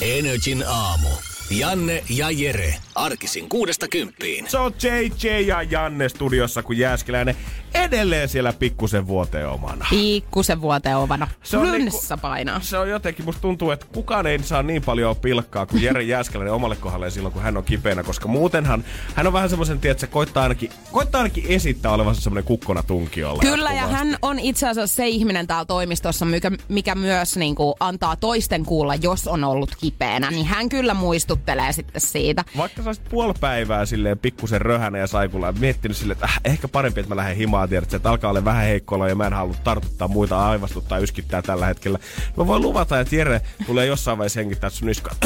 Energin 0.00 0.62
aamu. 0.62 1.33
Janne 1.50 2.04
ja 2.10 2.30
Jere. 2.30 2.74
Arkisin 2.94 3.48
kuudesta 3.48 3.88
kymppiin. 3.88 4.50
Se 4.50 4.58
on 4.58 4.72
JJ 4.82 5.26
ja 5.46 5.62
Janne 5.62 6.08
studiossa, 6.08 6.62
kun 6.62 6.78
Jääskeläinen 6.78 7.36
edelleen 7.74 8.28
siellä 8.28 8.52
pikkusen 8.52 9.06
vuoteen 9.06 9.48
omana. 9.48 9.86
Pikkusen 9.90 10.60
vuoteen 10.60 10.96
ovana. 10.96 11.28
Se 11.42 11.56
on 11.56 11.72
niinku- 11.72 12.00
painaa. 12.22 12.60
Se 12.60 12.78
on 12.78 12.90
jotenkin, 12.90 13.24
musta 13.24 13.42
tuntuu, 13.42 13.70
että 13.70 13.86
kukaan 13.94 14.26
ei 14.26 14.38
saa 14.42 14.62
niin 14.62 14.82
paljon 14.82 15.16
pilkkaa 15.16 15.66
kuin 15.66 15.82
Jere 15.82 16.02
Jääskeläinen 16.02 16.54
omalle 16.54 16.76
kohdalle 16.76 17.10
silloin, 17.10 17.32
kun 17.32 17.42
hän 17.42 17.56
on 17.56 17.64
kipeänä, 17.64 18.02
koska 18.02 18.28
muutenhan 18.28 18.84
hän 19.14 19.26
on 19.26 19.32
vähän 19.32 19.50
semmoisen, 19.50 19.78
että 19.82 20.00
se 20.00 20.06
koittaa 20.06 20.42
ainakin, 20.42 20.70
koittaa 20.92 21.18
ainakin 21.18 21.44
esittää 21.48 21.92
olevansa 21.92 22.20
semmoinen 22.20 22.44
kukkona 22.44 22.82
tunkiolla. 22.82 23.42
Kyllä, 23.42 23.72
ja 23.72 23.86
hän 23.86 24.18
on 24.22 24.38
itse 24.38 24.68
asiassa 24.68 24.96
se 24.96 25.08
ihminen 25.08 25.46
täällä 25.46 25.64
toimistossa, 25.64 26.24
mikä, 26.24 26.50
mikä 26.68 26.94
myös 26.94 27.36
niin 27.36 27.54
kuin, 27.54 27.74
antaa 27.80 28.16
toisten 28.16 28.64
kuulla, 28.64 28.94
jos 28.94 29.28
on 29.28 29.44
ollut 29.44 29.76
kipeänä. 29.80 30.30
Niin 30.30 30.46
hän 30.46 30.68
kyllä 30.68 30.94
muistuttelee 31.34 31.72
sitten 31.72 32.00
siitä. 32.00 32.44
Vaikka 32.56 32.82
sä 32.82 32.88
olisit 32.88 33.08
puoli 33.08 33.34
päivää 33.40 33.86
silleen 33.86 34.18
pikkusen 34.18 34.60
röhänä 34.60 34.98
ja 34.98 35.06
saikulla 35.06 35.46
ja 35.46 35.52
miettinyt 35.52 35.96
silleen, 35.96 36.16
että 36.16 36.26
äh, 36.26 36.40
ehkä 36.44 36.68
parempi, 36.68 37.00
että 37.00 37.14
mä 37.14 37.16
lähden 37.16 37.36
himaan, 37.36 37.68
tiedät, 37.68 37.94
että 37.94 38.10
alkaa 38.10 38.30
olla 38.30 38.44
vähän 38.44 38.64
heikkoilla 38.64 39.08
ja 39.08 39.14
mä 39.14 39.26
en 39.26 39.32
halua 39.32 39.54
tartuttaa 39.64 40.08
muita 40.08 40.48
aivastuttaa 40.48 40.98
yskittää 40.98 41.42
tällä 41.42 41.66
hetkellä. 41.66 41.98
Mä 42.36 42.46
voin 42.46 42.62
luvata, 42.62 43.00
että 43.00 43.16
Jere 43.16 43.40
tulee 43.66 43.86
jossain 43.86 44.18
vaiheessa 44.18 44.40
hengittää 44.40 44.70
sun 44.70 44.88
niskaan. 44.88 45.16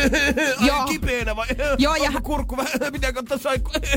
Joo. 0.66 0.84
Kipeänä 0.84 1.36
vai? 1.36 1.46
Joo, 1.78 1.94
ja- 1.94 2.20
kurkku 2.22 2.56
vähän? 2.56 2.72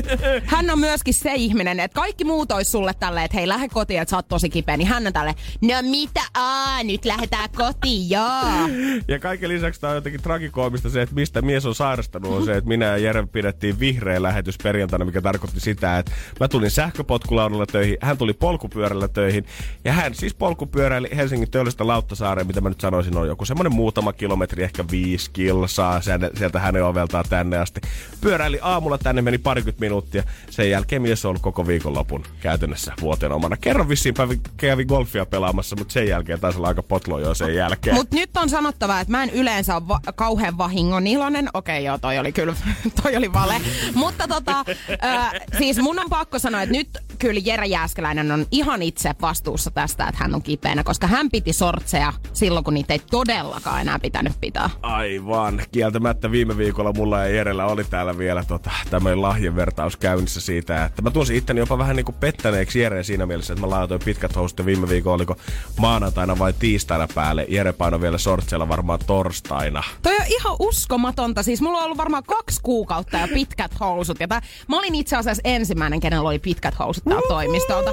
Hän 0.44 0.70
on 0.70 0.78
myöskin 0.78 1.14
se 1.14 1.32
ihminen, 1.34 1.80
että 1.80 1.94
kaikki 1.94 2.24
muut 2.24 2.52
olisi 2.52 2.70
sulle 2.70 2.94
tälleen, 2.94 3.24
että 3.24 3.36
hei, 3.36 3.48
lähde 3.48 3.68
kotiin, 3.68 4.00
että 4.00 4.10
sä 4.10 4.16
oot 4.16 4.28
tosi 4.28 4.50
kipeä. 4.50 4.76
Niin 4.76 4.88
hän 4.88 5.06
on 5.06 5.12
tälleen, 5.12 5.36
no 5.62 5.90
mitä, 5.90 6.20
aa, 6.34 6.82
nyt 6.82 7.04
lähdetään 7.04 7.48
kotiin, 7.56 8.10
joo. 8.10 8.68
Ja 9.08 9.18
kaiken 9.18 9.48
lisäksi 9.48 9.80
tää 9.80 9.90
on 9.90 9.96
jotenkin 9.96 10.22
tragikoomista 10.22 10.90
se, 10.90 11.02
että 11.02 11.14
mistä 11.14 11.42
mies 11.42 11.59
on 11.68 11.74
sairastanut, 11.74 12.32
on 12.32 12.44
se, 12.44 12.56
että 12.56 12.68
minä 12.68 12.86
ja 12.86 12.96
Jere 12.96 13.26
pidettiin 13.26 13.80
vihreä 13.80 14.22
lähetys 14.22 14.58
perjantaina, 14.62 15.04
mikä 15.04 15.20
tarkoitti 15.20 15.60
sitä, 15.60 15.98
että 15.98 16.12
mä 16.40 16.48
tulin 16.48 16.70
sähköpotkulaudalla 16.70 17.66
töihin, 17.66 17.96
hän 18.00 18.18
tuli 18.18 18.32
polkupyörällä 18.32 19.08
töihin, 19.08 19.44
ja 19.84 19.92
hän 19.92 20.14
siis 20.14 20.34
polkupyöräili 20.34 21.08
Helsingin 21.16 21.50
töölöstä 21.50 21.86
Lauttasaareen, 21.86 22.46
mitä 22.46 22.60
mä 22.60 22.68
nyt 22.68 22.80
sanoisin, 22.80 23.16
on 23.16 23.28
joku 23.28 23.44
semmoinen 23.44 23.74
muutama 23.74 24.12
kilometri, 24.12 24.62
ehkä 24.62 24.84
viisi 24.90 25.30
kilsaa 25.30 26.00
sieltä 26.34 26.58
hänen 26.58 26.84
oveltaan 26.84 27.24
tänne 27.28 27.58
asti. 27.58 27.80
Pyöräili 28.20 28.58
aamulla 28.62 28.98
tänne, 28.98 29.22
meni 29.22 29.38
parikymmentä 29.38 29.80
minuuttia, 29.80 30.22
sen 30.50 30.70
jälkeen 30.70 31.02
mies 31.02 31.24
on 31.24 31.28
ollut 31.28 31.42
koko 31.42 31.66
viikonlopun 31.66 32.24
käytännössä 32.40 32.92
vuoteen 33.00 33.32
omana. 33.32 33.56
Kerran 33.56 33.88
vissiin 33.88 34.14
kävi, 34.14 34.40
kävi 34.56 34.84
golfia 34.84 35.26
pelaamassa, 35.26 35.76
mutta 35.76 35.92
sen 35.92 36.08
jälkeen 36.08 36.40
taisi 36.40 36.58
olla 36.58 36.68
aika 36.68 36.82
potlo 36.82 37.18
jo 37.18 37.34
sen 37.34 37.54
jälkeen. 37.54 37.96
Mutta 37.96 38.16
nyt 38.16 38.36
on 38.36 38.48
sanottava, 38.48 39.00
että 39.00 39.10
mä 39.10 39.22
en 39.22 39.30
yleensä 39.30 39.76
ole 39.76 39.88
va- 39.88 40.00
kauhean 40.14 40.58
vahingon 40.58 41.06
iloinen. 41.06 41.48
Okei, 41.54 41.84
joo, 41.84 41.98
toi 41.98 42.18
oli 42.18 42.32
kyllä, 42.32 42.54
toi 43.02 43.16
oli 43.16 43.32
vale. 43.32 43.54
Mutta 43.94 44.28
tota, 44.28 44.64
äh, 45.04 45.32
siis 45.58 45.78
mun 45.78 45.98
on 45.98 46.10
pakko 46.10 46.38
sanoa, 46.38 46.62
että 46.62 46.72
nyt 46.72 46.88
kyllä 47.18 47.40
Jere 47.44 47.66
Jääskeläinen 47.66 48.32
on 48.32 48.46
ihan 48.50 48.82
itse 48.82 49.10
vastuussa 49.22 49.70
tästä, 49.70 50.08
että 50.08 50.22
hän 50.22 50.34
on 50.34 50.42
kipeänä, 50.42 50.84
koska 50.84 51.06
hän 51.06 51.30
piti 51.30 51.52
sortseja 51.52 52.12
silloin, 52.32 52.64
kun 52.64 52.74
niitä 52.74 52.94
ei 52.94 53.00
todellakaan 53.10 53.80
enää 53.80 53.98
pitänyt 53.98 54.32
pitää. 54.40 54.70
Aivan. 54.82 55.62
Kieltämättä 55.72 56.30
viime 56.30 56.56
viikolla 56.56 56.92
mulla 56.92 57.18
ja 57.18 57.26
Jerellä 57.26 57.66
oli 57.66 57.84
täällä 57.84 58.18
vielä 58.18 58.44
tota, 58.44 58.70
tämmöinen 58.90 59.22
lahjenvertaus 59.22 59.96
käynnissä 59.96 60.40
siitä, 60.40 60.84
että 60.84 61.02
mä 61.02 61.10
tunsin 61.10 61.36
itteni 61.36 61.60
jopa 61.60 61.78
vähän 61.78 61.96
niinku 61.96 62.12
pettäneeksi 62.12 62.80
Jereen 62.80 63.04
siinä 63.04 63.26
mielessä, 63.26 63.52
että 63.52 63.66
mä 63.66 63.70
laitoin 63.70 64.00
pitkät 64.04 64.36
housut 64.36 64.58
ja 64.58 64.66
viime 64.66 64.88
viikolla 64.88 65.14
oliko 65.14 65.36
maanantaina 65.78 66.38
vai 66.38 66.52
tiistaina 66.52 67.08
päälle. 67.14 67.46
Jere 67.48 67.72
painoi 67.72 68.00
vielä 68.00 68.18
sortseilla 68.18 68.68
varmaan 68.68 68.98
torstaina. 69.06 69.82
Toi 70.02 70.16
on 70.16 70.26
ihan 70.26 70.56
uskomatonta. 70.58 71.39
Siis 71.42 71.60
mulla 71.60 71.78
on 71.78 71.84
ollut 71.84 71.98
varmaan 71.98 72.24
kaksi 72.24 72.60
kuukautta 72.62 73.16
ja 73.16 73.28
pitkät 73.28 73.80
housut. 73.80 74.20
Ja 74.20 74.28
tää, 74.28 74.42
mä 74.68 74.78
olin 74.78 74.94
itse 74.94 75.16
asiassa 75.16 75.40
ensimmäinen, 75.44 76.00
kenellä 76.00 76.28
oli 76.28 76.38
pitkät 76.38 76.78
housut 76.78 77.04
täällä 77.04 77.28
toimistolta. 77.28 77.90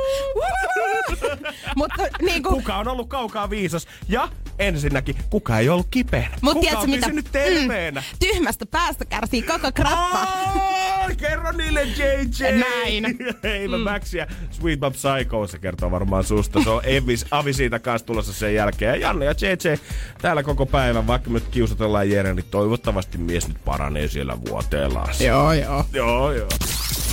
Mutta 1.75 2.03
niin 2.21 2.43
kuin, 2.43 2.55
Kuka 2.55 2.77
on 2.77 2.87
ollut 2.87 3.09
kaukaa 3.09 3.49
viisas? 3.49 3.87
Ja 4.09 4.29
ensinnäkin, 4.59 5.15
kuka 5.29 5.59
ei 5.59 5.69
ollut 5.69 5.87
kipeänä? 5.91 6.35
Mut 6.41 6.53
kuka 6.53 6.61
tiedätkö 6.61 6.83
on 6.83 6.89
mitä? 6.89 7.05
pysynyt 7.05 7.27
terveenä? 7.31 8.01
Mm, 8.01 8.17
tyhmästä 8.19 8.65
päästä 8.65 9.05
kärsii 9.05 9.41
koko 9.41 9.71
kroppa. 9.71 10.17
Aa, 10.17 11.09
kerro 11.17 11.51
niille 11.51 11.83
JJ! 11.83 12.57
Näin. 12.59 13.05
Ei 13.43 13.67
mä 13.67 13.77
Max 13.77 14.13
ja 14.13 14.27
Sweet 14.51 14.79
Bob 14.79 14.93
Psycho, 14.93 15.47
se 15.47 15.59
kertoo 15.59 15.91
varmaan 15.91 16.23
susta. 16.23 16.63
Se 16.63 16.69
on 16.69 16.81
Evis, 16.85 17.25
Avi 17.31 17.53
siitä 17.53 17.79
kanssa 17.79 18.05
tulossa 18.05 18.33
sen 18.33 18.53
jälkeen. 18.55 18.89
Ja 18.89 19.07
Janne 19.07 19.25
ja 19.25 19.31
JJ 19.41 19.77
täällä 20.21 20.43
koko 20.43 20.65
päivän, 20.65 21.07
vaikka 21.07 21.29
me 21.29 21.33
nyt 21.33 21.47
kiusatellaan 21.51 22.09
Jere, 22.09 22.33
niin 22.33 22.45
toivottavasti 22.51 23.17
mies 23.17 23.47
nyt 23.47 23.57
paranee 23.65 24.07
siellä 24.07 24.37
vuoteellaan. 24.49 25.09
Joo, 25.19 25.53
joo. 25.53 25.85
Joo, 25.93 26.31
joo. 26.31 26.49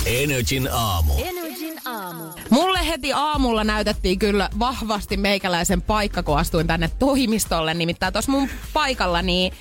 Energin 0.05 0.69
aamu. 0.71 1.13
Mulle 2.49 2.87
heti 2.87 3.13
aamulla 3.13 3.63
näytettiin 3.63 4.19
kyllä 4.19 4.49
vahvasti 4.59 5.17
meikäläisen 5.17 5.81
paikka, 5.81 6.23
kun 6.23 6.37
astuin 6.37 6.67
tänne 6.67 6.91
toimistolle. 6.99 7.73
Nimittäin 7.73 8.13
tuossa 8.13 8.31
mun 8.31 8.49
paikalla 8.73 9.21
niin 9.21 9.53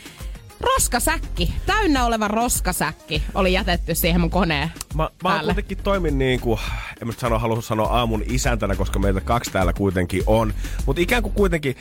roskasäkki, 0.61 1.55
täynnä 1.67 2.05
oleva 2.05 2.29
roskasäkki 2.29 3.23
oli 3.35 3.53
jätetty 3.53 3.95
siihen 3.95 4.21
mun 4.21 4.31
koneen 4.31 4.73
Mä, 4.95 5.11
mä 5.23 5.41
kuitenkin 5.45 5.79
toimin 5.79 6.19
niin 6.19 6.41
kuin, 6.41 6.61
en 7.03 7.07
mä 7.07 7.13
sano, 7.19 7.39
halua 7.39 7.63
sanoa 7.63 7.89
aamun 7.89 8.23
isäntänä, 8.27 8.75
koska 8.75 8.99
meitä 8.99 9.21
kaksi 9.21 9.51
täällä 9.51 9.73
kuitenkin 9.73 10.23
on. 10.27 10.55
Mutta 10.87 11.03
ikään 11.03 11.23
kuin 11.23 11.35
kuitenkin, 11.35 11.77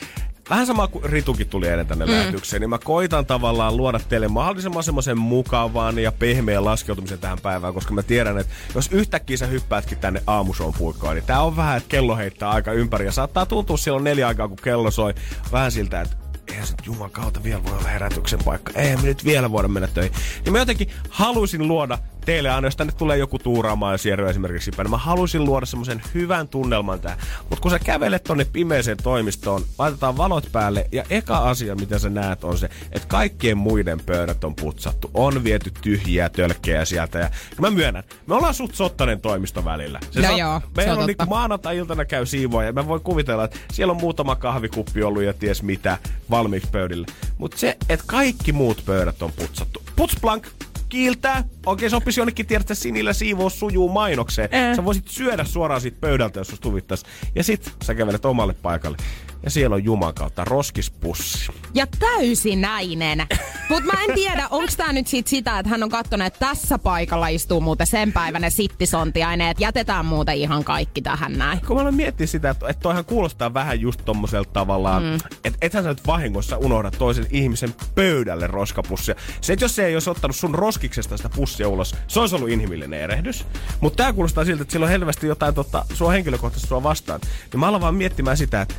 vähän 0.50 0.66
sama 0.66 0.88
kuin 0.88 1.04
Ritukin 1.04 1.48
tuli 1.48 1.68
eilen 1.68 1.86
tänne 1.86 2.04
mm. 2.04 2.10
lähetykseen, 2.10 2.60
niin 2.60 2.70
mä 2.70 2.78
koitan 2.78 3.26
tavallaan 3.26 3.76
luoda 3.76 4.00
teille 4.08 4.28
mahdollisimman 4.28 4.82
semmoisen 4.82 5.18
mukavan 5.18 5.98
ja 5.98 6.12
pehmeän 6.12 6.64
laskeutumisen 6.64 7.18
tähän 7.18 7.40
päivään, 7.42 7.74
koska 7.74 7.94
mä 7.94 8.02
tiedän, 8.02 8.38
että 8.38 8.52
jos 8.74 8.88
yhtäkkiä 8.92 9.36
sä 9.36 9.46
hyppäätkin 9.46 9.98
tänne 9.98 10.22
aamushon 10.26 10.74
puikkoon, 10.78 11.14
niin 11.14 11.26
tää 11.26 11.42
on 11.42 11.56
vähän, 11.56 11.76
että 11.76 11.88
kello 11.88 12.16
heittää 12.16 12.50
aika 12.50 12.72
ympäri 12.72 13.04
ja 13.04 13.12
saattaa 13.12 13.46
tuntua 13.46 13.76
silloin 13.76 14.04
neljä 14.04 14.28
aikaa, 14.28 14.48
kun 14.48 14.58
kello 14.62 14.90
soi, 14.90 15.14
vähän 15.52 15.72
siltä, 15.72 16.00
että 16.00 16.16
eihän 16.48 16.66
se 16.66 16.74
Juman 16.86 17.10
kautta 17.10 17.42
vielä 17.42 17.64
voi 17.64 17.72
olla 17.78 17.88
herätyksen 17.88 18.38
paikka. 18.44 18.72
Eihän 18.74 19.00
me 19.00 19.06
nyt 19.06 19.24
vielä 19.24 19.52
voida 19.52 19.68
mennä 19.68 19.88
töihin. 19.88 20.12
Niin 20.44 20.52
mä 20.52 20.58
jotenkin 20.58 20.90
halusin 21.08 21.68
luoda 21.68 21.98
teille 22.24 22.50
aina, 22.50 22.66
jos 22.66 22.76
tänne 22.76 22.92
tulee 22.92 23.18
joku 23.18 23.38
tuuraamaan 23.38 23.94
ja 23.94 23.98
Sierra 23.98 24.30
esimerkiksi 24.30 24.70
päin, 24.76 24.84
niin 24.84 24.90
mä 24.90 24.98
halusin 24.98 25.44
luoda 25.44 25.66
semmoisen 25.66 26.02
hyvän 26.14 26.48
tunnelman 26.48 27.00
tähän. 27.00 27.18
Mutta 27.50 27.62
kun 27.62 27.70
sä 27.70 27.78
kävelet 27.78 28.24
tonne 28.24 28.44
pimeeseen 28.44 28.98
toimistoon, 29.02 29.62
laitetaan 29.78 30.16
valot 30.16 30.48
päälle 30.52 30.88
ja 30.92 31.04
eka 31.10 31.38
asia, 31.38 31.74
mitä 31.74 31.98
sä 31.98 32.10
näet, 32.10 32.44
on 32.44 32.58
se, 32.58 32.68
että 32.92 33.08
kaikkien 33.08 33.58
muiden 33.58 34.00
pöydät 34.06 34.44
on 34.44 34.54
putsattu. 34.54 35.10
On 35.14 35.44
viety 35.44 35.72
tyhjiä 35.82 36.28
tölkkejä 36.28 36.84
sieltä 36.84 37.18
ja, 37.18 37.24
ja 37.24 37.30
mä 37.60 37.70
myönnän, 37.70 38.04
me 38.26 38.34
ollaan 38.34 38.54
suht 38.54 38.74
sottainen 38.74 39.20
toimisto 39.20 39.64
välillä. 39.64 40.00
No 40.14 40.36
joo, 40.36 40.60
se 40.60 40.66
meillä 40.76 40.92
on 40.92 41.04
on 41.04 41.06
niinku 41.06 41.26
maanantai-iltana 41.26 42.04
käy 42.04 42.26
siivoa 42.26 42.64
ja 42.64 42.72
mä 42.72 42.88
voin 42.88 43.00
kuvitella, 43.00 43.44
että 43.44 43.58
siellä 43.72 43.90
on 43.90 44.00
muutama 44.00 44.36
kahvikuppi 44.36 45.02
ollut 45.02 45.22
ja 45.22 45.32
ties 45.32 45.62
mitä 45.62 45.98
valmiiksi 46.30 46.68
pöydillä. 46.72 47.06
Mutta 47.38 47.58
se, 47.58 47.76
että 47.88 48.04
kaikki 48.08 48.52
muut 48.52 48.82
pöydät 48.86 49.22
on 49.22 49.32
putsattu. 49.32 49.82
Putsplank, 49.96 50.46
kiiltää. 50.94 51.44
Oikein 51.66 51.90
sopisi 51.90 52.20
jonnekin 52.20 52.46
tiedä, 52.46 52.60
että 52.60 52.74
sinillä 52.74 53.12
siivous 53.12 53.60
sujuu 53.60 53.88
mainokseen. 53.88 54.48
Äh. 54.54 54.76
Sä 54.76 54.84
voisit 54.84 55.08
syödä 55.08 55.44
suoraan 55.44 55.80
siitä 55.80 55.96
pöydältä, 56.00 56.40
jos 56.40 56.48
susta 56.48 56.68
huvittais. 56.68 57.02
Ja 57.34 57.44
sit 57.44 57.74
sä 57.84 57.94
kävelet 57.94 58.24
omalle 58.24 58.52
paikalle. 58.52 58.96
Ja 59.44 59.50
siellä 59.50 59.74
on 59.76 59.84
Juman 59.84 60.14
kautta 60.14 60.44
roskispussi. 60.44 61.52
Ja 61.74 61.86
täysinäinen. 61.98 63.26
Mutta 63.68 63.92
mä 63.92 64.02
en 64.08 64.14
tiedä, 64.14 64.48
onko 64.50 64.72
tämä 64.76 64.92
nyt 64.92 65.06
sit 65.06 65.26
sitä, 65.26 65.58
että 65.58 65.70
hän 65.70 65.82
on 65.82 65.88
katsonut, 65.88 66.26
että 66.26 66.46
tässä 66.46 66.78
paikalla 66.78 67.28
istuu 67.28 67.60
muuten 67.60 67.86
sen 67.86 68.12
päivänä 68.12 68.50
sittisontiainen, 68.50 69.48
että 69.48 69.62
jätetään 69.62 70.06
muuten 70.06 70.36
ihan 70.36 70.64
kaikki 70.64 71.02
tähän 71.02 71.38
näin. 71.38 71.60
kun 71.66 71.76
mä 71.76 71.80
aloin 71.80 71.94
miettiä 71.94 72.26
sitä, 72.26 72.50
että, 72.50 72.74
toihan 72.74 73.04
kuulostaa 73.04 73.54
vähän 73.54 73.80
just 73.80 74.00
tommoselta 74.04 74.50
tavallaan, 74.52 75.02
mm. 75.02 75.14
että 75.44 75.58
ethän 75.60 75.84
sä 75.84 75.88
nyt 75.88 76.06
vahingossa 76.06 76.56
unohda 76.56 76.90
toisen 76.90 77.26
ihmisen 77.30 77.74
pöydälle 77.94 78.46
roskapussia. 78.46 79.14
Se, 79.40 79.52
että 79.52 79.64
jos 79.64 79.76
se 79.76 79.86
ei 79.86 79.96
olisi 79.96 80.10
ottanut 80.10 80.36
sun 80.36 80.54
roskiksesta 80.54 81.16
sitä 81.16 81.28
pussia 81.28 81.68
ulos, 81.68 81.94
se 82.08 82.20
olisi 82.20 82.36
ollut 82.36 82.48
inhimillinen 82.48 83.00
erehdys. 83.00 83.46
Mutta 83.80 84.02
tää 84.02 84.12
kuulostaa 84.12 84.44
siltä, 84.44 84.62
että 84.62 84.72
sillä 84.72 84.84
on 84.84 84.90
helvästi 84.90 85.26
jotain 85.26 85.54
tota, 85.54 85.84
sua 85.92 86.10
henkilökohtaisesti 86.10 86.68
sua 86.68 86.82
vastaan. 86.82 87.20
Niin 87.52 87.60
mä 87.60 87.68
aloin 87.68 87.82
vaan 87.82 87.94
miettimään 87.94 88.36
sitä, 88.36 88.62
että 88.62 88.74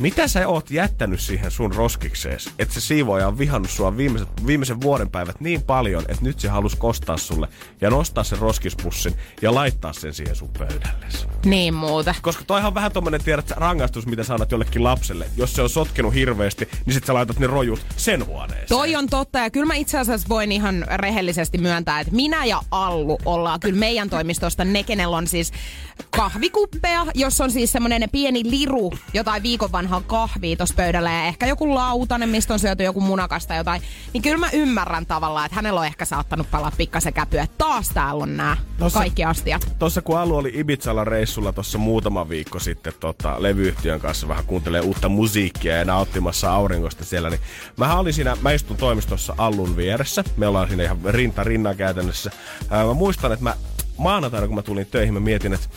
mitä 0.00 0.28
sä 0.28 0.48
oot 0.48 0.70
jättänyt 0.70 1.20
siihen 1.20 1.50
sun 1.50 1.74
roskiksees, 1.74 2.50
että 2.58 2.74
se 2.74 2.80
siivoaja 2.80 3.28
on 3.28 3.38
vihannut 3.38 3.70
sua 3.70 3.96
viimeiset, 3.96 4.28
viimeisen 4.46 4.80
vuoden 4.80 5.10
päivät 5.10 5.40
niin 5.40 5.62
paljon, 5.62 6.04
että 6.08 6.24
nyt 6.24 6.40
se 6.40 6.48
halus 6.48 6.76
kostaa 6.76 7.16
sulle 7.16 7.48
ja 7.80 7.90
nostaa 7.90 8.24
sen 8.24 8.38
roskispussin 8.38 9.14
ja 9.42 9.54
laittaa 9.54 9.92
sen 9.92 10.14
siihen 10.14 10.36
sun 10.36 10.50
pöydällesi. 10.58 11.26
Niin 11.44 11.74
muuta. 11.74 12.14
Koska 12.22 12.44
toihan 12.44 12.68
on 12.68 12.74
vähän 12.74 12.92
tommonen, 12.92 13.24
tiedät, 13.24 13.50
rangaistus, 13.50 14.06
mitä 14.06 14.24
sä 14.24 14.34
annat 14.34 14.50
jollekin 14.50 14.84
lapselle. 14.84 15.26
Jos 15.36 15.54
se 15.54 15.62
on 15.62 15.70
sotkenut 15.70 16.14
hirveästi, 16.14 16.68
niin 16.86 16.94
sit 16.94 17.04
sä 17.04 17.14
laitat 17.14 17.38
ne 17.38 17.46
rojut 17.46 17.86
sen 17.96 18.26
huoneeseen. 18.26 18.68
Toi 18.68 18.96
on 18.96 19.06
totta 19.06 19.38
ja 19.38 19.50
kyllä 19.50 19.66
mä 19.66 19.74
itse 19.74 19.98
asiassa 19.98 20.28
voin 20.28 20.52
ihan 20.52 20.84
rehellisesti 20.96 21.58
myöntää, 21.58 22.00
että 22.00 22.14
minä 22.14 22.44
ja 22.44 22.60
Allu 22.70 23.18
ollaan 23.24 23.60
kyllä 23.60 23.78
meidän 23.78 24.10
toimistosta 24.10 24.64
ne, 24.64 24.82
kenellä 24.82 25.16
on 25.16 25.26
siis 25.26 25.52
kahvikuppeja, 26.16 27.06
jos 27.14 27.40
on 27.40 27.50
siis 27.50 27.72
semmonen 27.72 28.08
pieni 28.12 28.42
liru, 28.44 28.92
jotain 29.14 29.42
viikon 29.42 29.70
vanhaa 29.82 30.00
kahvia 30.06 30.56
tuossa 30.56 30.74
pöydällä 30.74 31.12
ja 31.12 31.24
ehkä 31.24 31.46
joku 31.46 31.74
lautanen, 31.74 32.28
mistä 32.28 32.54
on 32.54 32.58
syöty 32.58 32.82
joku 32.82 33.00
munakasta 33.00 33.54
jotain, 33.54 33.82
niin 34.12 34.22
kyllä 34.22 34.38
mä 34.38 34.50
ymmärrän 34.52 35.06
tavallaan, 35.06 35.46
että 35.46 35.56
hänellä 35.56 35.80
on 35.80 35.86
ehkä 35.86 36.04
saattanut 36.04 36.50
palaa 36.50 36.72
pikkasen 36.76 37.12
käpyä. 37.12 37.46
Taas 37.58 37.88
täällä 37.88 38.22
on 38.22 38.36
nämä 38.36 38.56
kaikki 38.92 39.24
astiat. 39.24 39.74
Tossa 39.78 40.02
kun 40.02 40.18
Alu 40.18 40.36
oli 40.36 40.52
Ibizalla 40.54 41.04
reissulla 41.04 41.52
tuossa 41.52 41.78
muutama 41.78 42.28
viikko 42.28 42.58
sitten 42.58 42.92
tota, 43.00 43.42
levyyhtiön 43.42 44.00
kanssa 44.00 44.28
vähän 44.28 44.44
kuuntelee 44.44 44.80
uutta 44.80 45.08
musiikkia 45.08 45.76
ja 45.76 45.84
nauttimassa 45.84 46.52
auringosta 46.52 47.04
siellä, 47.04 47.30
niin 47.30 47.40
mä 47.76 47.98
olin 47.98 48.12
siinä, 48.12 48.36
mä 48.40 48.52
istun 48.52 48.76
toimistossa 48.76 49.34
Allun 49.38 49.76
vieressä. 49.76 50.24
Me 50.36 50.46
ollaan 50.46 50.68
siinä 50.68 50.82
ihan 50.82 50.98
rinta 51.04 51.44
rinnan 51.44 51.76
käytännössä. 51.76 52.30
Ää, 52.70 52.84
mä 52.84 52.94
muistan, 52.94 53.32
että 53.32 53.44
mä 53.44 53.56
maanantaina 53.98 54.46
kun 54.46 54.56
mä 54.56 54.62
tulin 54.62 54.86
töihin, 54.86 55.14
mä 55.14 55.20
mietin, 55.20 55.52
että 55.52 55.68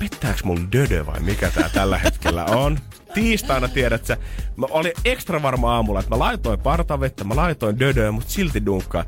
pettääks 0.00 0.44
mulla 0.44 0.72
dödö 0.72 1.06
vai 1.06 1.20
mikä 1.20 1.50
tää 1.50 1.68
tällä 1.68 1.98
hetkellä 1.98 2.44
on? 2.44 2.78
Tiistaina 3.14 3.68
tiedät 3.68 4.04
sä, 4.04 4.16
mä 4.56 4.66
olin 4.70 4.92
ekstra 5.04 5.42
varma 5.42 5.74
aamulla, 5.74 6.00
että 6.00 6.10
mä 6.10 6.18
laitoin 6.18 6.60
partavettä, 6.60 7.24
mä 7.24 7.36
laitoin 7.36 7.78
dödöä, 7.78 8.12
mutta 8.12 8.32
silti 8.32 8.66
dunkkaa 8.66 9.04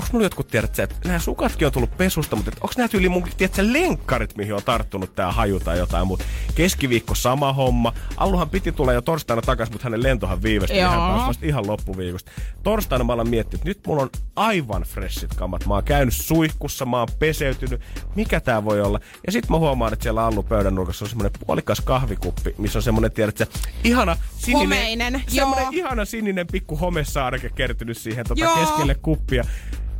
onko 0.00 0.08
mulla 0.12 0.26
jotkut, 0.26 0.48
tiedät 0.48 0.78
että 0.78 0.96
nämä 1.04 1.18
sukatkin 1.18 1.66
on 1.66 1.72
tullut 1.72 1.96
pesusta, 1.96 2.36
mutta 2.36 2.50
onko 2.60 2.74
nämä 2.76 2.88
tyyli 2.88 3.08
mun, 3.08 3.22
tiedät 3.36 3.56
lenkkarit, 3.58 4.36
mihin 4.36 4.54
on 4.54 4.62
tarttunut 4.64 5.14
tää 5.14 5.32
haju 5.32 5.60
tai 5.60 5.78
jotain 5.78 6.06
muuta. 6.06 6.24
Keskiviikko 6.54 7.14
sama 7.14 7.52
homma. 7.52 7.92
Alluhan 8.16 8.50
piti 8.50 8.72
tulla 8.72 8.92
jo 8.92 9.02
torstaina 9.02 9.42
takaisin, 9.42 9.74
mutta 9.74 9.84
hänen 9.84 10.02
lentohan 10.02 10.42
viivästyi. 10.42 10.80
Hän 10.80 10.98
pääsi 10.98 11.26
vasta 11.26 11.46
ihan 11.46 11.66
loppuviikosta. 11.66 12.30
Torstaina 12.62 13.04
mä 13.04 13.12
alan 13.12 13.28
miettinyt, 13.28 13.60
että 13.60 13.68
nyt 13.68 13.86
mulla 13.86 14.02
on 14.02 14.10
aivan 14.36 14.82
freshit 14.82 15.34
kamat. 15.34 15.66
Mä 15.66 15.74
oon 15.74 15.84
käynyt 15.84 16.14
suihkussa, 16.14 16.86
mä 16.86 16.98
oon 16.98 17.08
peseytynyt. 17.18 17.80
Mikä 18.16 18.40
tää 18.40 18.64
voi 18.64 18.80
olla? 18.80 19.00
Ja 19.26 19.32
sitten 19.32 19.50
mä 19.50 19.58
huomaan, 19.58 19.92
että 19.92 20.02
siellä 20.02 20.26
Allu 20.26 20.42
pöydän 20.42 20.74
nurkassa 20.74 21.04
on 21.04 21.08
semmonen 21.08 21.32
puolikas 21.46 21.80
kahvikuppi, 21.80 22.54
missä 22.58 22.78
on 22.78 22.82
semmonen, 22.82 23.12
tiedät 23.12 23.36
sä, 23.36 23.46
ihana 23.84 24.16
sininen, 24.36 24.60
Homeinen, 24.60 25.22
semmonen 25.28 25.62
joo. 25.62 25.72
ihana 25.72 26.04
sininen 26.04 26.46
pikku 26.46 26.76
homesaareke 26.76 27.50
kertynyt 27.50 27.98
siihen 27.98 28.26
tota 28.28 28.46
keskelle 28.60 28.94
kuppia. 28.94 29.44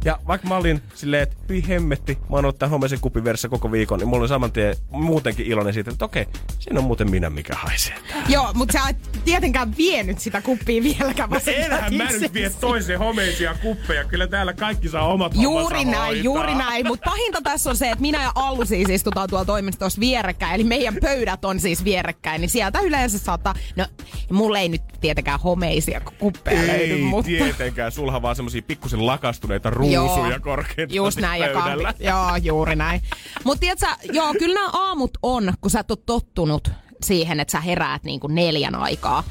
Ja 0.05 0.19
vaikka 0.26 0.49
mä 0.49 0.56
olin 0.56 0.82
silleen, 0.94 1.23
että 1.23 1.37
hyi 1.49 1.69
hemmetti, 1.69 2.19
mä 2.20 2.37
oon 2.37 2.44
ollut 2.44 2.58
tämän 2.58 2.70
homeisen 2.70 3.00
kupin 3.00 3.25
veressä 3.25 3.49
koko 3.49 3.73
viikon, 3.73 3.99
niin 3.99 4.08
mulla 4.08 4.20
oli 4.20 4.29
saman 4.29 4.52
tien 4.52 4.76
muutenkin 4.91 5.47
iloinen 5.47 5.75
siitä, 5.75 5.91
että 5.91 6.05
okei, 6.05 6.26
siinä 6.58 6.81
on 6.81 6.85
muuten 6.85 7.11
minä, 7.11 7.31
mikä 7.31 7.55
haisee. 7.55 7.94
Joo, 8.29 8.50
mutta 8.55 8.73
sä 8.73 8.88
et 8.88 9.20
tietenkään 9.25 9.76
vienyt 9.76 10.19
sitä 10.19 10.41
kuppia 10.43 10.82
vieläkään. 10.82 11.41
sä 11.44 11.50
Enhän 11.50 11.94
mä 11.94 12.05
nyt 12.05 12.35
vie 12.35 12.50
toisen 12.50 12.99
homeisia 12.99 13.55
kuppeja, 13.62 14.05
kyllä 14.05 14.26
täällä 14.26 14.52
kaikki 14.52 14.88
saa 14.88 15.06
omat 15.06 15.32
Juuri 15.35 15.85
näin, 15.85 15.97
hoitaa. 15.97 16.23
juuri 16.23 16.55
näin. 16.55 16.87
Mutta 16.87 17.11
pahinta 17.11 17.41
tässä 17.43 17.70
on 17.70 17.76
se, 17.76 17.91
että 17.91 18.00
minä 18.03 18.23
ja 18.23 18.32
Allu 18.35 18.64
siis 18.64 18.88
istutaan 18.88 19.29
tuolla 19.29 19.44
toimistossa 19.44 20.00
vierekkäin. 20.00 20.55
Eli 20.55 20.64
meidän 20.64 20.96
pöydät 21.00 21.44
on 21.44 21.61
siis 21.61 21.85
vierekkäin. 21.85 22.41
Niin 22.41 22.50
sieltä 22.50 22.81
yleensä 22.81 23.19
saattaa... 23.19 23.55
No, 23.76 23.87
mulla 24.31 24.58
ei 24.58 24.69
nyt 24.69 24.82
tietenkään 25.00 25.41
homeisia 25.41 26.00
kuppeja 26.00 26.67
löydy, 26.67 26.94
Ei 26.94 27.03
mutta... 27.03 27.26
tietenkään, 27.26 27.93
sulha 27.93 28.23
vaan 28.23 28.37
semmosia 28.37 28.62
pikkusen 28.62 29.06
lakastuneita 29.06 29.70
ruusuja 29.70 29.90
Joo, 29.93 30.41
korkeintaan 30.43 30.97
Just 30.97 31.19
näin, 31.19 31.43
ja 31.43 31.53
kahvi. 31.53 31.83
Joo, 31.99 32.37
juuri 32.43 32.77
näin. 32.77 33.03
Mutta 33.45 33.61
tiedätkö, 33.61 33.87
joo, 34.13 34.35
kyllä 34.39 34.55
nämä 34.55 34.71
aamut 34.73 35.11
on, 35.23 35.53
kun 35.61 35.71
sä 35.71 35.81
et 35.81 35.91
ole 35.91 35.99
tottunut 36.07 36.71
siihen, 37.05 37.41
että 37.41 37.53
sä 37.53 37.61
heräät 37.61 38.05
niin 38.05 38.21
kuin 38.21 38.35
neljän 38.35 38.75
aikaa. 38.75 39.25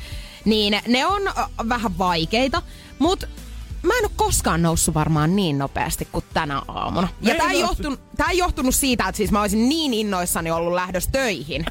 Niin 0.45 0.81
ne 0.87 1.05
on 1.05 1.21
vähän 1.69 1.97
vaikeita, 1.97 2.61
mutta 2.99 3.27
mä 3.83 3.93
en 3.97 4.05
ole 4.05 4.11
koskaan 4.15 4.61
noussut 4.61 4.95
varmaan 4.95 5.35
niin 5.35 5.57
nopeasti 5.57 6.07
kuin 6.11 6.25
tänä 6.33 6.61
aamuna. 6.67 7.07
Ja 7.21 7.33
Ei 7.33 7.39
tämä 7.39 7.51
ei, 7.51 7.63
tää 8.17 8.29
ei 8.29 8.37
johtunut 8.37 8.75
siitä, 8.75 9.07
että 9.07 9.17
siis 9.17 9.31
mä 9.31 9.41
olisin 9.41 9.69
niin 9.69 9.93
innoissani 9.93 10.51
ollut 10.51 10.73
lähdössä 10.73 11.11
töihin. 11.11 11.65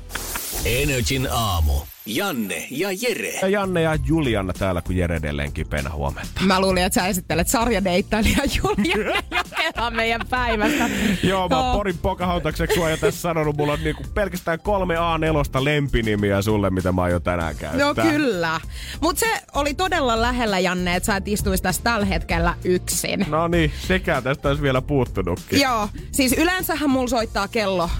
Energin 0.65 1.29
aamu. 1.33 1.73
Janne 2.09 2.67
ja 2.71 2.89
Jere. 2.93 3.39
Ja 3.43 3.49
Janne 3.49 3.83
ja 3.83 3.99
Juliana 4.07 4.53
täällä, 4.53 4.83
kun 4.83 4.97
Jere 4.97 5.17
edelleen 5.17 5.53
kipeänä 5.53 5.91
huomenta. 5.91 6.41
Mä 6.41 6.61
luulin, 6.61 6.83
että 6.83 7.01
sä 7.01 7.07
esittelet 7.07 7.49
sarjadeittailija 7.49 8.39
Julia 8.57 9.23
Jokela 9.31 9.91
meidän 9.91 10.21
päivästä. 10.31 10.91
Joo, 11.23 11.49
mä 11.49 11.59
oon 11.59 11.77
Porin 11.77 11.99
pokahautakseksi 11.99 12.75
sua 12.75 12.91
jo 12.91 12.97
tässä 12.97 13.21
sanonut. 13.21 13.57
Mulla 13.57 13.73
on 13.73 13.85
niinku 13.85 14.03
pelkästään 14.15 14.61
kolme 14.61 14.95
A4 14.95 15.65
lempinimiä 15.65 16.43
sulle, 16.43 16.71
mitä 16.71 16.93
mä 16.93 17.03
aion 17.03 17.23
tänään 17.23 17.57
käyttää. 17.57 17.87
No 17.87 17.95
kyllä. 17.95 18.61
Mutta 19.01 19.21
se 19.21 19.43
oli 19.55 19.75
todella 19.75 20.23
lähellä, 20.23 20.59
Janne, 20.59 20.97
että 20.97 21.07
sä 21.07 21.17
et 21.17 21.29
istuisi 21.29 21.63
tässä 21.63 21.83
tällä 21.83 22.07
hetkellä 22.07 22.55
yksin. 22.65 23.27
No 23.29 23.49
niin, 23.49 23.73
sekään 23.87 24.23
tästä 24.23 24.49
olisi 24.49 24.63
vielä 24.63 24.83
puuttunutkin. 24.83 25.61
Joo, 25.61 25.89
siis 26.13 26.33
yleensähän 26.33 26.91
mulla 26.91 27.09
soittaa 27.09 27.49
kello 27.49 27.91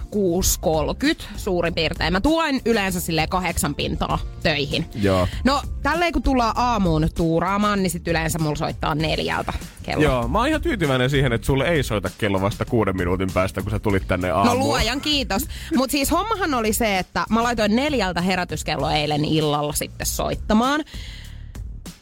6.30 1.17 1.25
suurin 1.37 1.75
piirtein. 1.75 2.13
Mä 2.13 2.21
tulen 2.21 2.61
yleensä 2.65 3.01
sille 3.01 3.27
kahdeksan 3.27 3.75
pintaa 3.99 4.19
töihin. 4.43 4.87
Joo. 4.95 5.29
No, 5.45 5.63
tälleen 5.83 6.13
kun 6.13 6.23
tullaan 6.23 6.53
aamuun 6.57 7.09
tuuraamaan, 7.17 7.83
niin 7.83 7.91
sit 7.91 8.09
yleensä 8.09 8.39
mulla 8.39 8.57
soittaa 8.57 8.95
neljältä 8.95 9.53
kello. 9.83 10.03
Joo, 10.03 10.29
mä 10.29 10.39
oon 10.39 10.49
ihan 10.49 10.63
tyytyväinen 10.63 11.11
siihen, 11.11 11.33
että 11.33 11.47
sulle 11.47 11.69
ei 11.69 11.83
soita 11.83 12.11
kello 12.19 12.41
vasta 12.41 12.65
kuuden 12.65 12.97
minuutin 12.97 13.31
päästä, 13.35 13.63
kun 13.63 13.71
sä 13.71 13.79
tulit 13.79 14.09
tänne 14.09 14.29
No 14.29 14.35
aamuun. 14.37 14.59
luojan 14.59 15.01
kiitos. 15.01 15.43
Mutta 15.77 15.93
siis 15.93 16.11
hommahan 16.11 16.55
oli 16.55 16.73
se, 16.73 16.99
että 16.99 17.25
mä 17.31 17.43
laitoin 17.43 17.77
neljältä 17.77 18.21
herätyskello 18.21 18.91
eilen 18.91 19.25
illalla 19.25 19.73
sitten 19.73 20.07
soittamaan. 20.07 20.85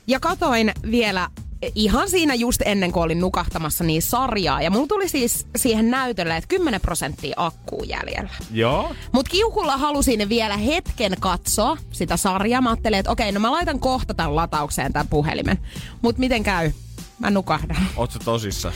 Ja 0.06 0.20
katoin 0.20 0.72
vielä 0.90 1.28
ihan 1.74 2.10
siinä 2.10 2.34
just 2.34 2.62
ennen 2.64 2.92
kuin 2.92 3.02
olin 3.02 3.20
nukahtamassa 3.20 3.84
niin 3.84 4.02
sarjaa. 4.02 4.62
Ja 4.62 4.70
mulla 4.70 4.86
tuli 4.86 5.08
siis 5.08 5.46
siihen 5.56 5.90
näytölle, 5.90 6.36
että 6.36 6.48
10 6.48 6.80
prosenttia 6.80 7.34
akkuu 7.36 7.82
jäljellä. 7.82 8.30
Joo. 8.50 8.94
Mut 9.12 9.28
kiukulla 9.28 9.76
halusin 9.76 10.28
vielä 10.28 10.56
hetken 10.56 11.12
katsoa 11.20 11.76
sitä 11.92 12.16
sarjaa. 12.16 12.60
Mä 12.60 12.70
ajattelin, 12.70 12.98
että 12.98 13.12
okei, 13.12 13.32
no 13.32 13.40
mä 13.40 13.52
laitan 13.52 13.80
kohta 13.80 14.14
tämän 14.14 14.36
lataukseen 14.36 14.92
tämän 14.92 15.08
puhelimen. 15.08 15.58
Mut 16.02 16.18
miten 16.18 16.42
käy? 16.42 16.72
Mä 17.18 17.30
nukahdan. 17.30 17.76
Oot 17.96 18.10
sä 18.10 18.18
tosissas? 18.24 18.74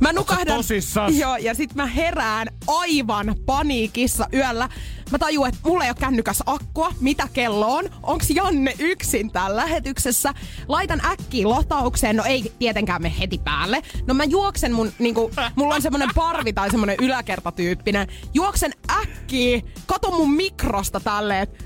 Mä 0.00 0.12
nukahdan. 0.12 0.56
tosissas? 0.56 1.14
Joo, 1.14 1.36
ja 1.36 1.54
sit 1.54 1.74
mä 1.74 1.86
herään 1.86 2.48
aivan 2.66 3.34
paniikissa 3.46 4.26
yöllä. 4.34 4.68
Mä 5.10 5.18
tajuan, 5.18 5.48
että 5.48 5.60
mulla 5.64 5.84
ei 5.84 5.90
ole 5.90 5.96
kännykäs 6.00 6.42
akkua. 6.46 6.92
Mitä 7.00 7.28
kello 7.32 7.74
on? 7.74 7.84
Onks 8.02 8.30
Janne 8.30 8.74
yksin 8.78 9.30
täällä 9.30 9.56
lähetyksessä? 9.56 10.34
Laitan 10.68 11.04
äkkiä 11.04 11.48
lataukseen. 11.48 12.16
No 12.16 12.24
ei 12.24 12.52
tietenkään 12.58 13.02
me 13.02 13.12
heti 13.18 13.38
päälle. 13.44 13.82
No 14.06 14.14
mä 14.14 14.24
juoksen 14.24 14.72
mun, 14.72 14.92
niinku, 14.98 15.30
mulla 15.54 15.74
on 15.74 15.82
semmonen 15.82 16.08
parvi 16.14 16.52
tai 16.52 16.70
semmonen 16.70 16.96
yläkertatyyppinen. 17.00 18.08
Juoksen 18.34 18.72
äkkiä, 18.90 19.60
katon 19.86 20.14
mun 20.14 20.32
mikrosta 20.34 21.00
tälleen, 21.00 21.42
että 21.42 21.64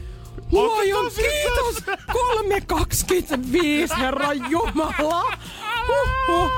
Luojan 0.55 1.11
kiitos! 1.17 1.97
3.25, 3.89 3.97
herra 3.99 4.33
Jumala! 4.33 5.37
Huhhuh. 5.89 6.51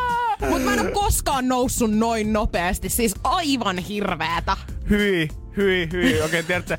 Mut 0.48 0.64
mä 0.64 0.74
en 0.74 0.80
oo 0.80 0.92
koskaan 0.92 1.48
noussut 1.48 1.90
noin 1.90 2.32
nopeasti, 2.32 2.88
siis 2.88 3.14
aivan 3.24 3.78
hirveetä. 3.78 4.56
Hyi, 4.90 5.28
hyi, 5.56 5.88
hyi. 5.92 6.06
Okei, 6.06 6.22
okay, 6.24 6.42
tiedätkö, 6.42 6.78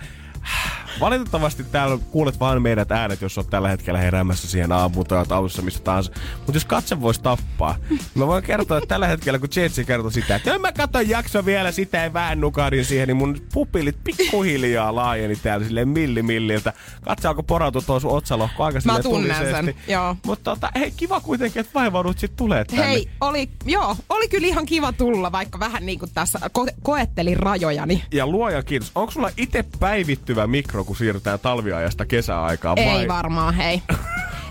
Valitettavasti 1.00 1.64
täällä 1.64 1.98
kuulet 2.12 2.40
vain 2.40 2.62
meidät 2.62 2.92
äänet, 2.92 3.22
jos 3.22 3.38
oot 3.38 3.50
tällä 3.50 3.70
hetkellä 3.70 4.00
heräämässä 4.00 4.48
siihen 4.48 4.72
aamuun 4.72 5.06
tai 5.06 5.18
autossa 5.30 5.62
missä 5.62 5.80
tahansa. 5.84 6.12
Mutta 6.38 6.52
jos 6.54 6.66
katse 6.66 7.02
voisi 7.02 7.22
tappaa, 7.22 7.76
mä 8.16 8.28
voin 8.28 8.44
kertoa, 8.44 8.78
että 8.78 8.88
tällä 8.88 9.08
hetkellä 9.08 9.40
kun 9.40 9.50
Jetsi 9.56 9.86
kertoi 9.86 10.12
sitä, 10.12 10.36
että 10.36 10.50
"Joo, 10.50 10.60
mä 10.60 10.72
katson 10.72 11.10
jakso 11.10 11.46
vielä 11.46 11.72
sitä 11.72 11.98
ja 11.98 12.14
vähän 12.14 12.42
nukahdin 12.42 12.86
siihen, 12.86 13.08
niin 13.08 13.18
mun 13.18 13.42
pupillit 13.54 13.98
pikkuhiljaa 14.04 14.96
laajeni 14.96 15.36
täällä 15.36 15.66
silleen 15.66 15.90
millimilliltä. 15.90 16.74
Katse 17.02 17.28
alkoi 17.28 17.44
porautua 17.48 17.82
tuon 17.82 18.02
sun 18.02 18.12
otsalohko 18.12 18.64
aika 18.64 18.80
silleen 18.80 19.04
tunnen 19.04 19.52
sen, 19.52 19.76
joo. 19.88 20.16
Mutta 20.26 20.52
tota, 20.52 20.70
hei, 20.76 20.92
kiva 20.92 21.20
kuitenkin, 21.22 21.60
että 21.60 21.74
vaivaudut 21.74 22.20
sit 22.20 22.36
tulee 22.36 22.66
tänne. 22.66 22.86
Hei, 22.88 23.10
oli, 23.22 23.50
joo, 23.66 23.96
oli 24.10 24.28
kyllä 24.28 24.48
ihan 24.48 24.66
kiva 24.66 24.92
tulla, 24.92 25.32
vaikka 25.32 25.60
vähän 25.60 25.86
niin 25.86 26.00
kuin 26.00 26.12
tässä 26.14 26.40
ko- 26.60 26.74
koettelin 26.84 27.38
rajojani. 27.38 28.04
Ja 28.14 28.28
luoja 28.28 28.64
kiitos. 28.64 28.92
Onko 28.96 29.12
sulla 29.12 29.30
itse 29.38 29.66
päivittyvä 29.80 30.48
mikro, 30.48 30.84
kun 30.88 30.96
siirrytään 30.96 31.40
talviajasta 31.40 32.06
kesäaikaan? 32.06 32.76
vai? 32.76 32.86
Ei 32.86 33.08
varmaan, 33.08 33.54
hei. 33.54 33.82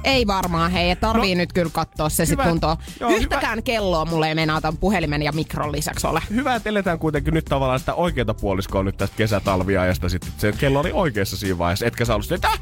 Ei 0.05 0.27
varmaan, 0.27 0.71
hei. 0.71 0.97
Tarvii 0.97 1.35
no, 1.35 1.39
nyt 1.39 1.53
kyllä 1.53 1.71
katsoa 1.73 2.09
se 2.09 2.25
sit 2.27 2.33
hyvä. 2.33 2.45
kuntoon. 2.49 2.77
Joo, 3.01 3.11
Yhtäkään 3.11 3.63
kelloa 3.63 4.05
mulla 4.05 4.27
ei 4.27 4.35
meinaa 4.35 4.61
tämän 4.61 4.77
puhelimen 4.79 5.23
ja 5.23 5.33
mikron 5.33 5.73
lisäksi 5.73 6.07
ole. 6.07 6.23
Hyvä, 6.31 6.55
että 6.55 6.69
eletään 6.69 6.99
kuitenkin 6.99 7.35
nyt 7.35 7.45
tavallaan 7.45 7.79
sitä 7.79 7.95
oikeata 7.95 8.35
puoliskoa 8.35 8.83
nyt 8.83 8.97
tästä 8.97 9.17
kesätalviajasta 9.17 10.09
sitten. 10.09 10.33
Se 10.39 10.53
kello 10.53 10.81
oli 10.81 10.91
oikeassa 10.93 11.37
siinä 11.37 11.59
vaiheessa, 11.59 11.87
etkä 11.87 12.05
sä 12.05 12.15
ollut 12.15 12.45
"Ah, 12.45 12.61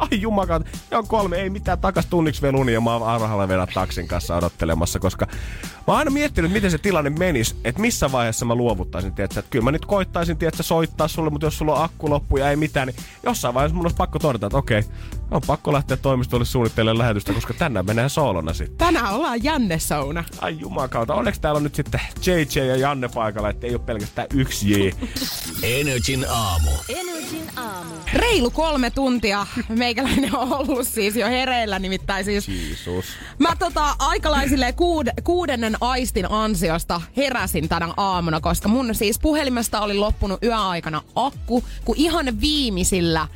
Ai 0.00 0.20
jumakaat, 0.20 0.66
ne 0.90 0.96
on 0.96 1.06
kolme, 1.06 1.36
ei 1.36 1.50
mitään 1.50 1.78
takas 1.78 2.06
tunniksi 2.06 2.42
vielä 2.42 2.58
unia, 2.58 2.80
mä 2.80 2.92
oon 2.92 3.08
arhalla 3.08 3.48
vielä 3.48 3.66
taksin 3.74 4.08
kanssa 4.08 4.36
odottelemassa, 4.36 4.98
koska 4.98 5.26
mä 5.26 5.82
oon 5.86 5.98
aina 5.98 6.10
miettinyt, 6.10 6.52
miten 6.52 6.70
se 6.70 6.78
tilanne 6.78 7.10
menisi, 7.10 7.56
että 7.64 7.80
missä 7.80 8.12
vaiheessa 8.12 8.44
mä 8.44 8.54
luovuttaisin, 8.54 9.14
tiedätkö, 9.14 9.40
että 9.40 9.50
kyllä 9.50 9.64
mä 9.64 9.72
nyt 9.72 9.86
koittaisin, 9.86 10.36
tiedätkö, 10.36 10.62
soittaa 10.62 11.08
sulle, 11.08 11.30
mutta 11.30 11.46
jos 11.46 11.58
sulla 11.58 11.74
on 11.74 11.84
akku 11.84 12.10
loppu 12.10 12.36
ja 12.36 12.50
ei 12.50 12.56
mitään, 12.56 12.86
niin 12.88 12.96
jossain 13.22 13.54
vaiheessa 13.54 13.76
mun 13.76 13.84
olisi 13.84 13.96
pakko 13.96 14.18
todeta, 14.18 14.46
että 14.46 14.58
okei, 14.58 14.84
on 15.30 15.40
pakko 15.46 15.72
lähteä 15.72 15.96
toimistolle 15.96 16.44
suunnittelemaan 16.44 16.98
lähetystä, 16.98 17.32
koska 17.32 17.54
tänään 17.54 17.86
menee 17.86 18.08
soolona 18.08 18.52
sitten. 18.52 18.78
Tänään 18.78 19.14
ollaan 19.14 19.44
Janne 19.44 19.78
Souna. 19.78 20.24
Ai 20.40 20.56
jumakauta, 20.60 21.14
onneksi 21.14 21.40
täällä 21.40 21.56
on 21.58 21.62
nyt 21.62 21.74
sitten 21.74 22.00
JJ 22.26 22.60
ja 22.60 22.76
Janne 22.76 23.08
paikalla, 23.08 23.48
että 23.48 23.66
ei 23.66 23.74
ole 23.74 23.82
pelkästään 23.86 24.28
yksi 24.34 24.70
J. 24.70 24.90
Energin 25.80 26.26
aamu. 26.28 26.70
Energin 26.88 27.50
aamu. 27.56 27.94
Reilu 28.14 28.50
kolme 28.50 28.90
tuntia 28.90 29.46
meikäläinen 29.68 30.36
on 30.36 30.52
ollut 30.52 30.88
siis 30.88 31.16
jo 31.16 31.26
hereillä, 31.26 31.78
nimittäin 31.78 32.24
siis 32.24 32.48
Jeesus. 32.48 33.04
Mä 33.38 33.56
tota 33.58 33.96
aikalaisille 33.98 34.72
kuud, 34.72 35.06
kuudennen 35.24 35.76
aistin 35.80 36.30
ansiosta 36.30 37.00
heräsin 37.16 37.68
tänä 37.68 37.94
aamuna, 37.96 38.40
koska 38.40 38.68
mun 38.68 38.94
siis 38.94 39.18
puhelimesta 39.18 39.80
oli 39.80 39.94
loppunut 39.94 40.44
yöaikana 40.44 41.02
akku, 41.14 41.64
kun 41.84 41.96
ihan 41.98 42.40
viimeisillä 42.40 43.28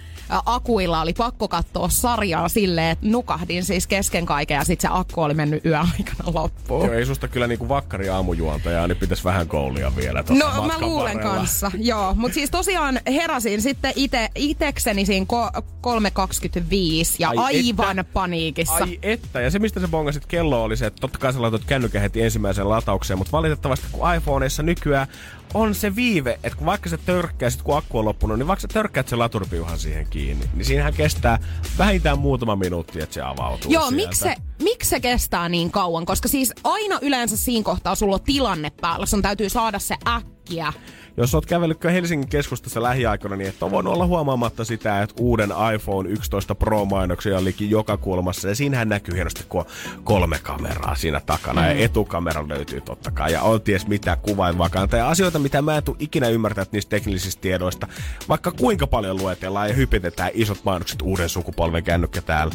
akuilla 0.46 1.00
oli 1.00 1.12
pakko 1.12 1.48
katsoa 1.48 1.88
sarjaa 1.88 2.48
silleen, 2.48 2.90
että 2.90 3.06
nukahdin 3.08 3.64
siis 3.64 3.86
kesken 3.86 4.26
kaiken 4.26 4.54
ja 4.54 4.64
sit 4.64 4.80
se 4.80 4.88
akku 4.90 5.20
oli 5.22 5.34
mennyt 5.34 5.64
yöaikana 5.66 6.24
loppuun. 6.34 6.84
Joo, 6.86 6.94
ei 6.94 7.06
susta 7.06 7.28
kyllä 7.28 7.46
niinku 7.46 7.68
vakkari 7.68 8.08
aamujuontajaa, 8.08 8.88
niin 8.88 8.96
pitäisi 8.96 9.24
vähän 9.24 9.48
koulia 9.48 9.96
vielä 9.96 10.22
tossa 10.22 10.44
No 10.58 10.66
mä 10.66 10.80
luulen 10.80 11.14
varrella. 11.16 11.34
kanssa, 11.36 11.70
joo. 11.78 12.14
Mutta 12.14 12.34
siis 12.34 12.50
tosiaan 12.50 13.00
heräsin 13.06 13.62
sitten 13.62 13.92
ite, 13.96 14.28
itekseni 14.34 15.06
siinä 15.06 15.26
ko- 15.32 15.62
3.25 15.62 17.16
ja 17.18 17.28
Ai 17.28 17.36
aivan 17.38 17.98
että. 17.98 18.12
paniikissa. 18.12 18.74
Ai 18.74 18.98
että, 19.02 19.40
ja 19.40 19.50
se 19.50 19.58
mistä 19.58 19.80
sä 19.80 19.88
bongasit 19.88 20.26
kello 20.26 20.64
oli 20.64 20.76
se, 20.76 20.86
että 20.86 21.00
totta 21.00 21.18
kai 21.18 21.32
sä 21.32 21.42
laitoit 21.42 21.64
kännykän 21.64 22.02
heti 22.02 22.22
ensimmäiseen 22.22 22.68
lataukseen, 22.68 23.18
mutta 23.18 23.32
valitettavasti 23.32 23.86
kun 23.92 24.14
iPhoneissa 24.14 24.62
nykyään 24.62 25.06
on 25.54 25.74
se 25.74 25.96
viive, 25.96 26.38
että 26.42 26.58
kun 26.58 26.66
vaikka 26.66 26.88
sä 26.88 26.96
törkkäisit, 26.96 27.62
kun 27.62 27.76
akku 27.76 27.98
on 27.98 28.04
loppunut, 28.04 28.38
niin 28.38 28.46
vaikka 28.46 28.60
sä 28.60 28.68
törkkäät 28.68 29.08
sen 29.08 29.18
laturpiuhan 29.18 29.78
siihen 29.78 30.06
kiinni, 30.10 30.50
niin 30.54 30.64
siinähän 30.64 30.94
kestää 30.94 31.38
vähintään 31.78 32.18
muutama 32.18 32.56
minuutti, 32.56 33.02
että 33.02 33.14
se 33.14 33.22
avautuu 33.22 33.72
Joo, 33.72 33.82
sieltä. 33.82 33.96
miksi 33.96 34.20
se, 34.20 34.34
miksi 34.62 34.90
se 34.90 35.00
kestää 35.00 35.48
niin 35.48 35.70
kauan? 35.70 36.06
Koska 36.06 36.28
siis 36.28 36.52
aina 36.64 36.98
yleensä 37.02 37.36
siinä 37.36 37.64
kohtaa 37.64 37.94
sulla 37.94 38.14
on 38.14 38.22
tilanne 38.22 38.70
päällä. 38.80 39.06
Sun 39.06 39.22
täytyy 39.22 39.48
saada 39.48 39.78
se 39.78 39.96
äkkiä. 40.08 40.72
Jos 41.16 41.34
oot 41.34 41.46
kävellyt 41.46 41.84
Helsingin 41.84 42.28
keskustassa 42.28 42.82
lähiaikoina, 42.82 43.36
niin 43.36 43.48
et 43.48 43.62
on 43.62 43.70
voinut 43.70 43.92
olla 43.92 44.06
huomaamatta 44.06 44.64
sitä, 44.64 45.02
että 45.02 45.14
uuden 45.18 45.50
iPhone 45.74 46.08
11 46.08 46.54
Pro-mainoksia 46.54 47.38
on 47.38 47.44
liki 47.44 47.70
joka 47.70 47.96
kulmassa. 47.96 48.48
Ja 48.48 48.54
siinähän 48.54 48.88
näkyy 48.88 49.14
hienosti, 49.14 49.44
kun 49.48 49.60
on 49.60 49.66
kolme 50.04 50.38
kameraa 50.42 50.94
siinä 50.94 51.20
takana. 51.26 51.60
Mm. 51.60 51.66
Ja 51.66 51.72
etukamera 51.72 52.48
löytyy 52.48 52.80
totta 52.80 53.10
kai. 53.10 53.32
Ja 53.32 53.42
on 53.42 53.62
ties 53.62 53.86
mitä 53.86 54.16
kuvainvakanta. 54.16 54.96
Ja 54.96 55.08
asioita, 55.08 55.38
mitä 55.38 55.62
mä 55.62 55.76
en 55.76 55.82
tule 55.82 55.96
ikinä 56.00 56.28
ymmärtää 56.28 56.66
niistä 56.72 56.90
teknisistä 56.90 57.40
tiedoista. 57.40 57.86
Vaikka 58.28 58.50
kuinka 58.50 58.86
paljon 58.86 59.16
luetellaan 59.16 59.68
ja 59.68 59.74
hypitetään 59.74 60.30
isot 60.34 60.64
mainokset 60.64 61.02
uuden 61.02 61.28
sukupolven 61.28 61.84
kännykkä 61.84 62.22
täällä. 62.22 62.54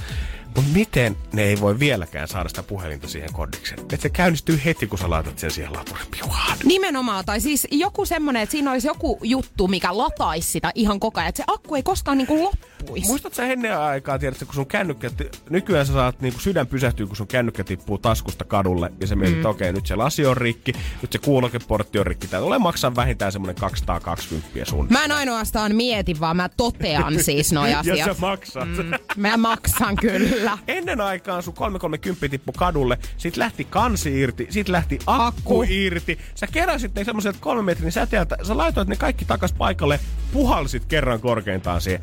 Mutta 0.56 0.72
miten 0.74 1.18
ne 1.34 1.44
ei 1.44 1.60
voi 1.60 1.80
vieläkään 1.80 2.28
saada 2.28 2.50
sitä 2.50 2.64
puhelinta 2.64 3.08
siihen 3.08 3.34
kodikseen? 3.34 3.80
Että 3.80 3.98
se 3.98 4.10
käynnistyy 4.10 4.62
heti, 4.66 4.88
kun 4.88 5.00
sä 5.00 5.10
laitat 5.10 5.40
sen 5.40 5.52
siihen 5.52 5.74
laturipiuhaan. 5.74 6.58
Nimenomaan, 6.64 7.26
tai 7.26 7.42
siis 7.42 7.68
joku 7.72 8.06
semmonen, 8.06 8.42
että 8.42 8.52
siinä 8.52 8.72
olisi 8.72 8.88
joku 8.88 9.20
juttu, 9.24 9.68
mikä 9.68 9.98
lataisi 9.98 10.52
sitä 10.52 10.72
ihan 10.76 11.00
koko 11.00 11.20
ajan. 11.20 11.30
Että 11.30 11.38
se 11.38 11.44
akku 11.48 11.76
ei 11.76 11.84
koskaan 11.84 12.18
niinku 12.18 12.44
loppuisi. 12.44 13.08
Muistatko 13.08 13.36
sä 13.36 13.46
ennen 13.46 13.78
aikaa, 13.78 14.20
tiedätkö, 14.20 14.46
kun 14.46 14.56
sun 14.56 14.66
kännykkä, 14.66 15.12
nykyään 15.50 15.86
sä 15.86 15.94
saat 15.94 16.22
niin 16.22 16.34
sydän 16.40 16.68
pysähtyy, 16.68 17.08
kun 17.08 17.16
sun 17.16 17.28
kännykkä 17.28 17.64
tippuu 17.64 17.98
taskusta 17.98 18.46
kadulle 18.46 18.92
ja 19.00 19.08
sä 19.08 19.16
mietit, 19.16 19.36
mm. 19.36 19.40
että 19.40 19.50
okei, 19.50 19.74
nyt 19.74 19.86
se 19.86 19.96
lasi 19.96 20.26
on 20.26 20.38
rikki, 20.38 20.74
nyt 21.02 21.12
se 21.12 21.18
kuulokeportti 21.18 22.00
on 22.00 22.08
rikki. 22.08 22.28
Tää 22.28 22.42
tulee 22.42 22.60
maksaa 22.60 22.96
vähintään 22.96 23.32
semmonen 23.32 23.56
220 23.56 24.66
sun. 24.66 24.88
Mä 24.90 25.04
en 25.04 25.12
ainoastaan 25.12 25.76
mieti, 25.76 26.20
vaan 26.20 26.38
mä 26.38 26.50
totean 26.58 27.20
siis 27.24 27.52
noi 27.52 27.72
ja 27.72 27.80
asiat. 27.80 28.06
sä 28.06 28.16
maksat. 28.20 28.70
Mm. 28.70 28.92
Mä 29.18 29.38
maksan 29.38 29.96
kyllä. 29.96 30.30
Ennen 30.68 31.02
aikaan 31.02 31.44
sun 31.44 31.54
330 31.54 32.30
tippu 32.30 32.52
kadulle, 32.52 32.98
sit 33.18 33.38
lähti 33.38 33.64
kansi 33.64 34.20
irti, 34.22 34.48
sit 34.50 34.70
lähti 34.70 35.00
akku, 35.08 35.62
Akku. 35.62 35.66
irti. 35.70 36.20
Sä 36.36 36.48
keräsit 36.48 36.96
ne 36.96 37.04
semmoiset 37.04 37.36
kolme 37.40 37.62
metrin 37.62 37.92
säteeltä, 37.92 38.38
sä 38.44 38.58
laitoit 38.58 38.88
ne 38.88 38.96
kaikki 38.96 39.26
takas 39.26 39.54
paikalle, 39.54 40.00
puhalsit 40.34 40.86
kerran 40.86 41.20
korkeintaan 41.22 41.82
siihen. 41.82 42.02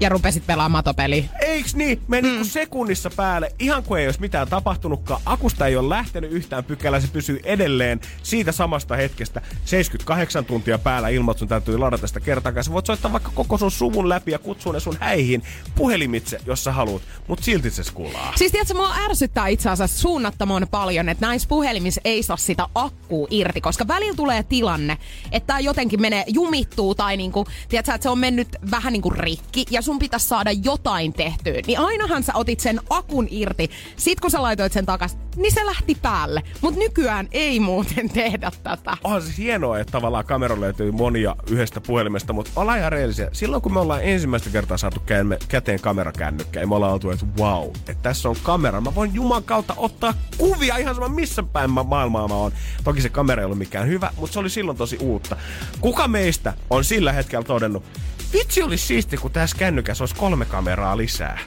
Ja 0.00 0.08
rupesit 0.08 0.46
pelaamaan 0.46 0.78
matopeliä. 0.78 1.24
Eiks 1.40 1.76
niin? 1.76 2.02
Meni 2.08 2.38
mm. 2.38 2.44
sekunnissa 2.44 3.10
päälle, 3.16 3.52
ihan 3.58 3.82
kuin 3.82 4.00
ei 4.00 4.06
olisi 4.06 4.20
mitään 4.20 4.48
tapahtunutkaan. 4.48 5.20
Akusta 5.26 5.66
ei 5.66 5.76
ole 5.76 5.88
lähtenyt 5.88 6.32
yhtään 6.32 6.64
pykälää, 6.64 7.00
se 7.00 7.08
pysyy 7.12 7.40
edelleen 7.44 8.00
siitä 8.22 8.52
samasta 8.52 8.96
hetkestä 8.96 9.42
78 9.64 10.44
tuntia 10.44 10.78
päällä 10.78 11.08
ilman, 11.08 11.32
että 11.32 11.38
sun 11.38 11.48
täytyy 11.48 11.78
ladata 11.78 12.06
sitä 12.06 12.20
kertaakaan. 12.20 12.64
Sä 12.64 12.72
voit 12.72 12.86
soittaa 12.86 13.12
vaikka 13.12 13.30
koko 13.34 13.58
sun 13.58 13.70
suvun 13.70 14.08
läpi 14.08 14.32
ja 14.32 14.38
kutsua 14.38 14.72
ne 14.72 14.80
sun 14.80 14.96
häihin 15.00 15.42
puhelimitse, 15.74 16.40
jos 16.46 16.64
sä 16.64 16.72
haluat, 16.72 17.02
mutta 17.28 17.44
silti 17.44 17.70
se 17.70 17.84
skulaa. 17.84 18.32
Siis 18.36 18.52
tiedätkö, 18.52 18.74
mua 18.74 18.94
ärsyttää 19.04 19.48
itse 19.48 19.70
asiassa 19.70 19.98
suunnattoman 19.98 20.66
paljon, 20.70 21.08
että 21.08 21.26
näissä 21.26 21.48
puhelimissa 21.48 22.00
ei 22.04 22.22
saa 22.22 22.36
sitä 22.36 22.66
akkuu 22.74 23.28
irti, 23.30 23.60
koska 23.60 23.88
välillä 23.88 24.16
tulee 24.16 24.42
tilanne, 24.42 24.98
että 25.32 25.58
jotenkin 25.60 26.00
menee, 26.00 26.24
jumittuu 26.26 26.94
tai 26.94 27.16
niinku, 27.16 27.46
tiedätkö, 27.68 27.94
että 27.94 28.02
se 28.02 28.08
on 28.08 28.18
mennyt 28.18 28.48
vähän 28.70 28.92
niinku 28.92 29.10
rikki 29.10 29.66
ja 29.70 29.82
sun 29.88 29.98
pitäisi 29.98 30.28
saada 30.28 30.50
jotain 30.52 31.12
tehtyä. 31.12 31.60
Niin 31.66 31.78
ainahan 31.78 32.22
sä 32.22 32.32
otit 32.34 32.60
sen 32.60 32.80
akun 32.90 33.26
irti. 33.30 33.70
Sit 33.96 34.20
kun 34.20 34.30
sä 34.30 34.42
laitoit 34.42 34.72
sen 34.72 34.86
takas, 34.86 35.18
niin 35.36 35.54
se 35.54 35.66
lähti 35.66 35.94
päälle. 36.02 36.42
Mut 36.60 36.76
nykyään 36.76 37.28
ei 37.32 37.60
muuten 37.60 38.10
tehdä 38.20 38.50
tätä. 38.62 38.96
onhan 39.04 39.22
se 39.22 39.32
hienoa, 39.38 39.78
että 39.78 39.90
tavallaan 39.92 40.24
kamera 40.24 40.60
löytyy 40.60 40.90
monia 40.92 41.36
yhdestä 41.50 41.80
puhelimesta, 41.80 42.32
mutta 42.32 42.50
ollaan 42.56 42.78
ihan 42.78 42.92
reellisiä. 42.92 43.28
Silloin 43.32 43.62
kun 43.62 43.72
me 43.72 43.80
ollaan 43.80 44.04
ensimmäistä 44.04 44.50
kertaa 44.50 44.76
saatu 44.76 45.00
kämme- 45.06 45.38
käteen 45.48 45.80
kamerakännykkä, 45.80 46.60
ja 46.60 46.66
me 46.66 46.74
ollaan 46.74 46.92
oltu, 46.92 47.10
että 47.10 47.26
wow, 47.38 47.68
että 47.68 47.94
tässä 48.02 48.28
on 48.28 48.36
kamera. 48.42 48.80
Mä 48.80 48.94
voin 48.94 49.14
Juman 49.14 49.44
kautta 49.44 49.74
ottaa 49.76 50.14
kuvia 50.38 50.76
ihan 50.76 50.94
sama 50.94 51.08
missä 51.08 51.42
päin 51.42 51.70
ma- 51.70 51.82
maailmaa 51.82 52.28
mä 52.28 52.34
oon. 52.34 52.52
Toki 52.84 53.00
se 53.02 53.08
kamera 53.08 53.42
ei 53.42 53.44
ollut 53.44 53.58
mikään 53.58 53.88
hyvä, 53.88 54.10
mutta 54.16 54.32
se 54.32 54.38
oli 54.38 54.50
silloin 54.50 54.78
tosi 54.78 54.96
uutta. 55.00 55.36
Kuka 55.80 56.08
meistä 56.08 56.52
on 56.70 56.84
sillä 56.84 57.12
hetkellä 57.12 57.44
todennut, 57.44 57.84
vitsi 58.32 58.62
olisi 58.62 58.86
siisti, 58.86 59.16
kun 59.16 59.30
tässä 59.30 59.56
kännykässä 59.58 60.02
olisi 60.02 60.14
kolme 60.14 60.44
kameraa 60.44 60.96
lisää. 60.96 61.38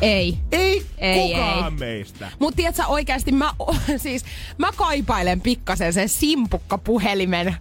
Ei. 0.00 0.38
Ei, 0.52 0.86
Ei, 0.98 1.20
kukaan 1.20 1.72
ei. 1.72 1.78
meistä. 1.78 2.30
Mut 2.38 2.56
tiedätkö 2.56 2.86
oikeasti, 2.86 3.32
mä, 3.32 3.54
siis, 3.96 4.24
mä 4.58 4.72
kaipailen 4.76 5.40
pikkasen 5.40 5.92
sen 5.92 6.08
simpukkapuhelimen 6.08 7.56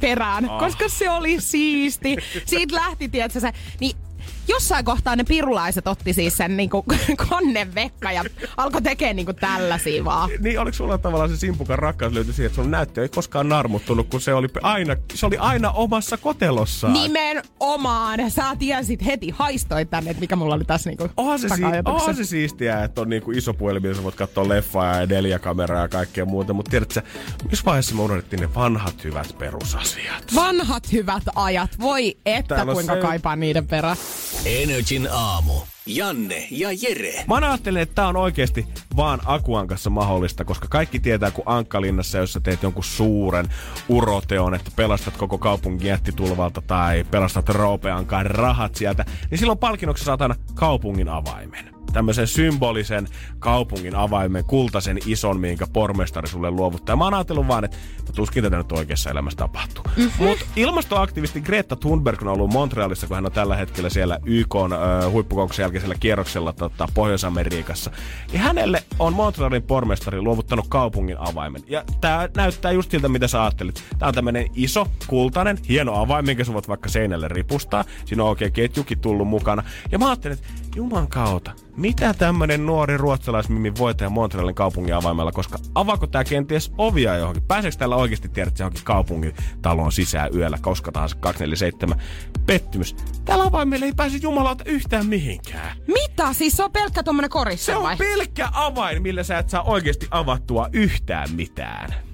perään, 0.00 0.50
oh. 0.50 0.58
koska 0.58 0.88
se 0.88 1.10
oli 1.10 1.40
siisti. 1.40 2.16
Siitä 2.46 2.76
lähti, 2.76 3.08
tiedätkö 3.08 3.40
se, 3.40 3.52
niin 3.80 3.96
jossain 4.48 4.84
kohtaa 4.84 5.16
ne 5.16 5.24
pirulaiset 5.24 5.86
otti 5.86 6.12
siis 6.12 6.36
sen 6.36 6.56
niinku 6.56 6.84
konnevekka 7.28 8.12
ja 8.12 8.24
alkoi 8.56 8.82
tekemään 8.82 9.16
niinku 9.16 9.32
tällaisia 9.32 10.04
vaan. 10.04 10.30
Niin, 10.40 10.60
oliko 10.60 10.74
sulla 10.76 10.98
tavallaan 10.98 11.30
se 11.30 11.36
simpukan 11.36 11.78
rakkaus 11.78 12.12
löytyi 12.12 12.34
siihen, 12.34 12.46
että 12.46 12.62
sun 12.62 12.70
näyttö 12.70 13.02
ei 13.02 13.08
koskaan 13.08 13.48
narmuttunut, 13.48 14.08
kun 14.10 14.20
se 14.20 14.34
oli 14.34 14.48
aina, 14.62 14.96
se 15.14 15.26
oli 15.26 15.36
aina 15.38 15.70
omassa 15.70 16.16
kotelossaan. 16.16 16.92
Nimenomaan. 16.92 18.30
Sä 18.30 18.56
tiesit 18.58 19.06
heti, 19.06 19.30
haistoit 19.30 19.90
tänne, 19.90 20.10
että 20.10 20.20
mikä 20.20 20.36
mulla 20.36 20.54
oli 20.54 20.64
tässä 20.64 20.90
niinku 20.90 21.08
Onhan 21.16 21.38
se, 21.38 21.46
onhan 21.84 22.16
se 22.16 22.24
siistiä, 22.24 22.84
että 22.84 23.00
on 23.00 23.08
niinku 23.08 23.30
iso 23.30 23.54
puhelin, 23.54 23.82
missä 23.82 24.02
voit 24.02 24.14
katsoa 24.14 24.48
leffaa 24.48 24.96
ja 25.00 25.06
neljäkameraa 25.06 25.82
ja 25.82 25.88
kaikkea 25.88 26.24
muuta. 26.24 26.52
Mutta 26.52 26.70
tiedätkö, 26.70 27.02
missä 27.50 27.64
vaiheessa 27.64 27.94
me 27.94 28.02
unohdettiin 28.02 28.40
ne 28.40 28.54
vanhat 28.54 29.04
hyvät 29.04 29.38
perusasiat? 29.38 30.24
Vanhat 30.34 30.92
hyvät 30.92 31.22
ajat. 31.34 31.70
Voi 31.80 32.16
että 32.26 32.54
Täällä 32.54 32.72
kuinka 32.72 32.94
se- 32.94 33.00
kaipaan 33.00 33.40
niiden 33.40 33.66
perään. 33.66 33.96
Energin 34.44 35.08
aamu. 35.12 35.52
Janne 35.86 36.48
ja 36.50 36.68
Jere. 36.82 37.24
Mä 37.28 37.34
ajattelen, 37.34 37.82
että 37.82 37.94
tää 37.94 38.08
on 38.08 38.16
oikeasti 38.16 38.66
vaan 38.96 39.20
Akuan 39.24 39.66
kanssa 39.66 39.90
mahdollista, 39.90 40.44
koska 40.44 40.68
kaikki 40.70 41.00
tietää, 41.00 41.30
kun 41.30 41.44
Ankkalinnassa, 41.46 42.18
jos 42.18 42.32
sä 42.32 42.40
teet 42.40 42.62
jonkun 42.62 42.84
suuren 42.84 43.48
uroteon, 43.88 44.54
että 44.54 44.70
pelastat 44.76 45.16
koko 45.16 45.38
kaupungin 45.38 45.86
jättitulvalta 45.86 46.62
tai 46.66 47.04
pelastat 47.10 47.48
Roopeankaan 47.48 48.26
rahat 48.26 48.74
sieltä, 48.74 49.04
niin 49.30 49.38
silloin 49.38 49.58
palkinnoksi 49.58 50.04
saat 50.04 50.22
aina 50.22 50.34
kaupungin 50.54 51.08
avaimen. 51.08 51.75
Tämmöisen 51.96 52.26
symbolisen 52.26 53.08
kaupungin 53.38 53.94
avaimen, 53.94 54.44
kultaisen 54.44 54.98
ison, 55.06 55.40
minkä 55.40 55.66
pormestari 55.72 56.28
sulle 56.28 56.50
luovuttaa. 56.50 56.92
Ja 56.92 56.96
mä 56.96 57.04
oon 57.04 57.14
ajatellut 57.14 57.48
vaan, 57.48 57.64
että 57.64 57.76
tuskin 58.14 58.42
tätä 58.42 58.56
nyt 58.56 58.72
oikeassa 58.72 59.10
elämässä 59.10 59.36
tapahtuu. 59.36 59.84
Mm-hmm. 59.96 60.26
Mutta 60.26 60.44
ilmastoaktivisti 60.56 61.40
Greta 61.40 61.76
Thunberg 61.76 62.22
on 62.22 62.28
ollut 62.28 62.52
Montrealissa, 62.52 63.06
kun 63.06 63.14
hän 63.14 63.26
on 63.26 63.32
tällä 63.32 63.56
hetkellä 63.56 63.90
siellä 63.90 64.18
YK 64.24 64.56
äh, 64.56 65.10
huippukokouksen 65.12 65.62
jälkeisellä 65.62 65.94
kierroksella 66.00 66.52
tota, 66.52 66.88
Pohjois-Amerikassa. 66.94 67.90
Ja 68.32 68.38
hänelle 68.38 68.82
on 68.98 69.12
Montrealin 69.12 69.62
pormestari 69.62 70.20
luovuttanut 70.20 70.66
kaupungin 70.68 71.16
avaimen. 71.18 71.62
Ja 71.66 71.84
tää 72.00 72.28
näyttää 72.36 72.72
just 72.72 72.90
siltä, 72.90 73.08
mitä 73.08 73.28
sä 73.28 73.42
ajattelit. 73.42 73.84
Tää 73.98 74.08
on 74.08 74.14
tämmönen 74.14 74.46
iso, 74.54 74.86
kultainen, 75.06 75.58
hieno 75.68 75.94
avain, 75.94 76.26
minkä 76.26 76.44
sä 76.44 76.52
voit 76.52 76.68
vaikka 76.68 76.88
seinälle 76.88 77.28
ripustaa. 77.28 77.84
Siinä 78.04 78.22
on 78.22 78.28
oikein 78.28 78.52
ketjukin 78.52 78.98
tullut 78.98 79.28
mukana. 79.28 79.62
Ja 79.92 79.98
mä 79.98 80.06
ajattelin, 80.06 80.38
että 80.38 80.48
juman 80.76 81.08
kautta, 81.08 81.50
mitä 81.76 82.14
tämmönen 82.14 82.66
nuori 82.66 82.96
ruotsalaismimi 82.96 83.72
voi 83.78 83.94
tehdä 83.94 84.10
Montrealin 84.10 84.54
kaupungin 84.54 84.94
avaimella, 84.94 85.32
koska 85.32 85.58
avaako 85.74 86.06
tää 86.06 86.24
kenties 86.24 86.72
ovia 86.78 87.16
johonkin? 87.16 87.42
Pääseekö 87.42 87.76
täällä 87.76 87.96
oikeasti 87.96 88.28
tiedät 88.28 88.58
johonkin 88.58 88.84
kaupungin 88.84 89.34
talon 89.62 89.92
sisään 89.92 90.30
yöllä, 90.34 90.58
koska 90.60 90.92
tahansa 90.92 91.16
247? 91.16 91.98
Pettymys. 92.46 92.96
Tällä 93.24 93.44
avaimella 93.44 93.86
ei 93.86 93.92
pääse 93.96 94.16
jumalauta 94.22 94.64
yhtään 94.66 95.06
mihinkään. 95.06 95.76
Mitä? 95.86 96.32
Siis 96.32 96.56
se 96.56 96.64
on 96.64 96.72
pelkkä 96.72 97.02
tommonen 97.02 97.30
korisse 97.30 97.64
Se 97.64 97.76
on 97.76 97.82
vai? 97.82 97.96
pelkkä 97.96 98.48
avain, 98.52 99.02
millä 99.02 99.22
sä 99.22 99.38
et 99.38 99.48
saa 99.48 99.62
oikeasti 99.62 100.08
avattua 100.10 100.68
yhtään 100.72 101.28
mitään. 101.32 102.05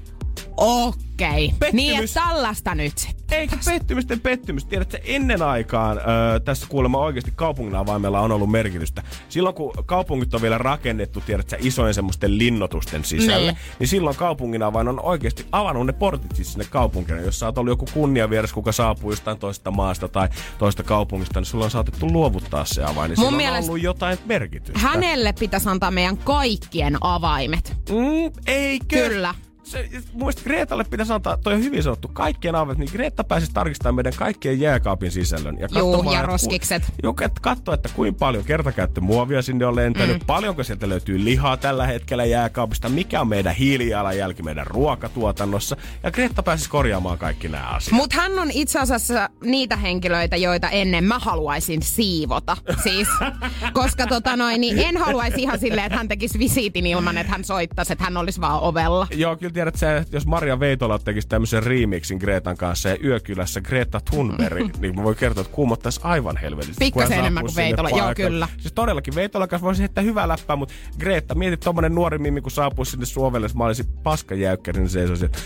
Okei. 0.56 1.48
Pettymys. 1.58 1.72
Niin, 1.72 2.04
että 2.04 2.20
tällaista 2.20 2.74
nyt. 2.74 2.94
Eikä 3.30 3.56
pettymysten 3.64 4.20
pettymys. 4.20 4.64
Tiedätkö, 4.64 4.98
ennen 5.04 5.42
aikaan 5.42 5.98
öö, 5.98 6.40
tässä 6.40 6.66
kuulemma 6.68 6.98
oikeasti 6.98 7.32
kaupungin 7.36 7.74
avaimella 7.74 8.20
on 8.20 8.32
ollut 8.32 8.50
merkitystä. 8.50 9.02
Silloin 9.28 9.54
kun 9.54 9.72
kaupungit 9.86 10.34
on 10.34 10.42
vielä 10.42 10.58
rakennettu, 10.58 11.20
tiedätkö, 11.20 11.56
isojen 11.60 11.94
semmoisten 11.94 12.38
linnotusten 12.38 13.04
sisälle, 13.04 13.52
Niin. 13.52 13.60
niin, 13.78 13.88
silloin 13.88 14.16
kaupungin 14.16 14.62
avain 14.62 14.88
on 14.88 15.00
oikeasti 15.00 15.46
avannut 15.52 15.86
ne 15.86 15.92
portit 15.92 16.36
siis 16.36 16.52
sinne 16.52 16.64
kaupunkiin. 16.70 17.24
Jos 17.24 17.38
sä 17.38 17.46
oot 17.46 17.58
ollut 17.58 17.72
joku 17.72 17.86
kunniavieras, 17.94 18.52
kuka 18.52 18.72
saapuu 18.72 19.10
jostain 19.10 19.38
toisesta 19.38 19.70
maasta 19.70 20.08
tai 20.08 20.28
toista 20.58 20.82
kaupungista, 20.82 21.40
niin 21.40 21.46
sulla 21.46 21.64
on 21.64 21.70
saatettu 21.70 22.06
luovuttaa 22.12 22.64
se 22.64 22.84
avain. 22.84 23.08
Niin 23.10 23.20
Mun 23.20 23.34
mielestä- 23.34 23.58
on 23.64 23.68
ollut 23.70 23.82
jotain 23.82 24.18
merkitystä. 24.26 24.78
Hänelle 24.78 25.32
pitäisi 25.32 25.68
antaa 25.68 25.90
meidän 25.90 26.16
kaikkien 26.16 26.96
avaimet. 27.00 27.76
Mm, 27.90 28.32
eikö? 28.46 29.08
Kyllä. 29.08 29.34
Se, 29.72 29.88
mun 30.12 30.18
mielestä 30.18 30.42
Gretalle 30.42 30.84
pitäisi 30.84 31.12
antaa, 31.12 31.36
toi 31.36 31.54
on 31.54 31.62
hyvin 31.62 31.82
sanottu, 31.82 32.08
kaikkien 32.08 32.54
aavet, 32.54 32.78
niin 32.78 32.88
Greta 32.92 33.24
pääsisi 33.24 33.52
tarkistamaan 33.52 33.94
meidän 33.94 34.12
kaikkien 34.16 34.60
jääkaapin 34.60 35.10
sisällön. 35.10 35.58
Ja 35.58 35.68
Juu, 35.78 36.12
ja 36.12 36.22
roskikset. 36.22 36.82
Juu, 37.02 37.16
että 37.20 37.40
katso, 37.42 37.72
että 37.72 37.88
kuinka 37.94 38.18
paljon 38.18 38.44
kertakäyttömuovia 38.44 39.42
sinne 39.42 39.66
on 39.66 39.76
lentänyt, 39.76 40.20
mm. 40.20 40.26
paljonko 40.26 40.64
sieltä 40.64 40.88
löytyy 40.88 41.24
lihaa 41.24 41.56
tällä 41.56 41.86
hetkellä 41.86 42.24
jääkaapista, 42.24 42.88
mikä 42.88 43.20
on 43.20 43.28
meidän 43.28 43.54
hiilijalanjälki 43.54 44.42
meidän 44.42 44.66
ruokatuotannossa. 44.66 45.76
Ja 46.02 46.10
Greta 46.10 46.42
pääsisi 46.42 46.70
korjaamaan 46.70 47.18
kaikki 47.18 47.48
nämä 47.48 47.68
asiat. 47.68 47.92
Mutta 47.92 48.16
hän 48.16 48.38
on 48.38 48.50
itse 48.50 48.78
asiassa 48.78 49.28
niitä 49.44 49.76
henkilöitä, 49.76 50.36
joita 50.36 50.68
ennen 50.68 51.04
mä 51.04 51.18
haluaisin 51.18 51.82
siivota. 51.82 52.56
Siis, 52.82 53.08
koska 53.80 54.06
tota 54.06 54.36
noin, 54.36 54.60
niin 54.60 54.78
en 54.78 54.96
haluaisi 54.96 55.42
ihan 55.42 55.58
silleen, 55.58 55.86
että 55.86 55.98
hän 55.98 56.08
tekisi 56.08 56.38
visiitin 56.38 56.86
ilman, 56.86 57.18
että 57.18 57.32
hän 57.32 57.44
soittaisi, 57.44 57.92
että 57.92 58.04
hän 58.04 58.16
olisi 58.16 58.40
vaan 58.40 58.60
ovella. 58.60 59.06
Joo, 59.14 59.36
kyllä 59.36 59.52
tiedät 59.62 59.76
sä, 59.76 59.96
että 59.96 60.16
jos 60.16 60.26
Maria 60.26 60.60
Veitola 60.60 60.98
tekisi 60.98 61.28
tämmöisen 61.28 61.62
remixin 61.62 62.18
Gretan 62.18 62.56
kanssa 62.56 62.88
ja 62.88 62.96
Yökylässä 63.04 63.60
Greta 63.60 64.00
Thunberg, 64.10 64.76
niin 64.80 64.96
mä 64.96 65.02
voin 65.02 65.16
kertoa, 65.16 65.40
että 65.40 65.54
kuumottaisi 65.54 66.00
aivan 66.04 66.36
helvetisti. 66.36 66.84
Pikkasen 66.84 67.18
enemmän 67.18 67.44
kuin 67.44 67.56
Veitola, 67.56 67.88
joo, 67.88 68.14
kyllä. 68.16 68.48
Siis 68.58 68.72
todellakin 68.72 69.14
Veitola 69.14 69.46
kanssa 69.46 69.64
voisi 69.64 69.82
heittää 69.82 70.04
hyvää 70.04 70.28
läppää, 70.28 70.56
mutta 70.56 70.74
Greta, 70.98 71.34
mietit 71.34 71.60
tommonen 71.60 71.94
nuori 71.94 72.18
mimmi, 72.18 72.40
kun 72.40 72.50
saapuisi 72.50 72.90
sinne 72.90 73.06
Suomelle, 73.06 73.44
jos 73.44 73.54
mä 73.54 73.64
olisin 73.64 73.86
paskajäykkäri, 74.02 74.78
niin 74.78 74.90
seisoisin, 74.90 75.26
että 75.26 75.38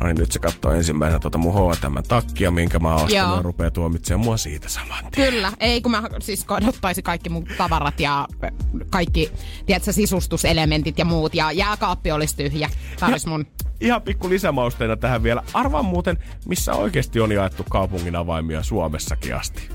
No 0.00 0.06
niin, 0.06 0.16
nyt 0.16 0.32
se 0.32 0.38
katsoo 0.38 0.72
ensimmäisenä 0.72 1.18
tuota 1.18 1.38
mun 1.38 1.54
H&M 1.54 2.02
takkia, 2.08 2.50
minkä 2.50 2.78
mä 2.78 2.88
Joo. 2.88 3.08
ja 3.08 3.38
rupeaa 3.42 3.70
tuomitsemaan 3.70 4.24
mua 4.24 4.36
siitä 4.36 4.68
saman 4.68 5.04
tien. 5.12 5.32
Kyllä, 5.32 5.52
ei 5.60 5.80
kun 5.80 5.92
mä 5.92 6.02
siis 6.20 6.44
kadottaisi 6.44 7.02
kaikki 7.02 7.28
mun 7.28 7.44
tavarat 7.58 8.00
ja 8.00 8.28
kaikki, 8.90 9.32
tiedätkö, 9.66 9.92
sisustuselementit 9.92 10.98
ja 10.98 11.04
muut. 11.04 11.34
Ja 11.34 11.52
jääkaappi 11.52 12.12
olisi 12.12 12.36
tyhjä. 12.36 12.70
Tää 13.00 13.08
olisi 13.08 13.28
mun... 13.28 13.46
Ihan 13.80 14.02
pikku 14.02 14.28
lisämausteena 14.28 14.96
tähän 14.96 15.22
vielä. 15.22 15.42
Arvaa 15.54 15.82
muuten, 15.82 16.18
missä 16.46 16.72
oikeasti 16.72 17.20
on 17.20 17.32
jaettu 17.32 17.64
kaupungin 17.70 18.16
avaimia 18.16 18.62
Suomessakin 18.62 19.36
asti. 19.36 19.68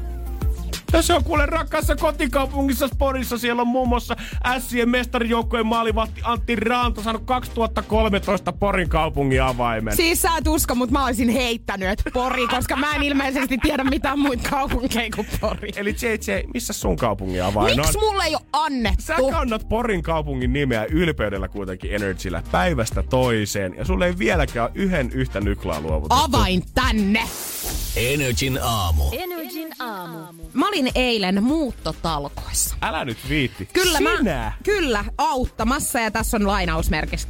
Ja 0.93 1.01
se 1.01 1.13
on 1.13 1.23
kuule 1.23 1.45
rakkaassa 1.45 1.95
kotikaupungissa 1.95 2.87
Sporissa. 2.87 3.37
Siellä 3.37 3.61
on 3.61 3.67
muun 3.67 3.87
muassa 3.87 4.15
Ässien 4.45 4.89
mestarijoukkojen 4.89 5.65
maalivahti 5.65 6.21
Antti 6.23 6.55
Raanta 6.55 7.03
saanut 7.03 7.23
2013 7.25 8.53
Porin 8.53 8.89
kaupungin 8.89 9.43
avaimen. 9.43 9.95
Siis 9.95 10.21
sä 10.21 10.37
et 10.37 10.47
usko, 10.47 10.75
mutta 10.75 10.93
mä 10.93 11.05
olisin 11.05 11.29
heittänyt, 11.29 11.89
että 11.89 12.11
Pori, 12.13 12.47
koska 12.47 12.75
mä 12.75 12.95
en 12.95 13.03
ilmeisesti 13.03 13.57
tiedä 13.57 13.83
mitään 13.83 14.19
muita 14.19 14.49
kaupunkeja 14.49 15.09
kuin 15.15 15.27
Pori. 15.41 15.69
Eli 15.75 15.95
JJ, 16.01 16.47
missä 16.53 16.73
sun 16.73 16.95
kaupungin 16.95 17.43
avain 17.43 17.75
Miksi 17.77 17.97
on? 17.97 18.03
mulle 18.03 18.23
ei 18.23 18.35
ole 18.35 18.43
annettu? 18.53 19.03
Sä 19.03 19.15
kannat 19.31 19.69
Porin 19.69 20.03
kaupungin 20.03 20.53
nimeä 20.53 20.85
ylpeydellä 20.85 21.47
kuitenkin 21.47 21.95
Energyllä 21.95 22.43
päivästä 22.51 23.03
toiseen. 23.03 23.75
Ja 23.77 23.85
sulle 23.85 24.05
ei 24.05 24.17
vieläkään 24.17 24.69
yhden 24.75 25.11
yhtä 25.11 25.39
nyklaa 25.41 25.81
luovutettu. 25.81 26.23
Avain 26.23 26.63
tänne! 26.73 27.23
Energin 27.95 28.59
aamu. 28.61 29.03
Energin 29.43 29.73
aamu. 29.79 30.43
Mä 30.53 30.67
olin 30.67 30.91
eilen 30.95 31.43
muuttotalkoissa. 31.43 32.75
Älä 32.81 33.05
nyt 33.05 33.17
viitti. 33.29 33.69
Kyllä 33.73 33.97
Sinä? 33.97 34.23
mä, 34.23 34.51
kyllä, 34.63 35.05
auttamassa 35.17 35.99
ja 35.99 36.11
tässä 36.11 36.37
on 36.37 36.47
lainausmerkit 36.47 37.27